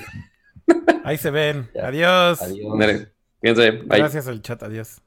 Ahí 1.05 1.19
se 1.19 1.31
ven. 1.31 1.69
Ya. 1.75 1.89
Adiós. 1.89 2.41
Adiós. 2.41 3.09
Gracias 3.87 4.29
al 4.29 4.41
chat, 4.41 4.63
adiós. 4.63 5.01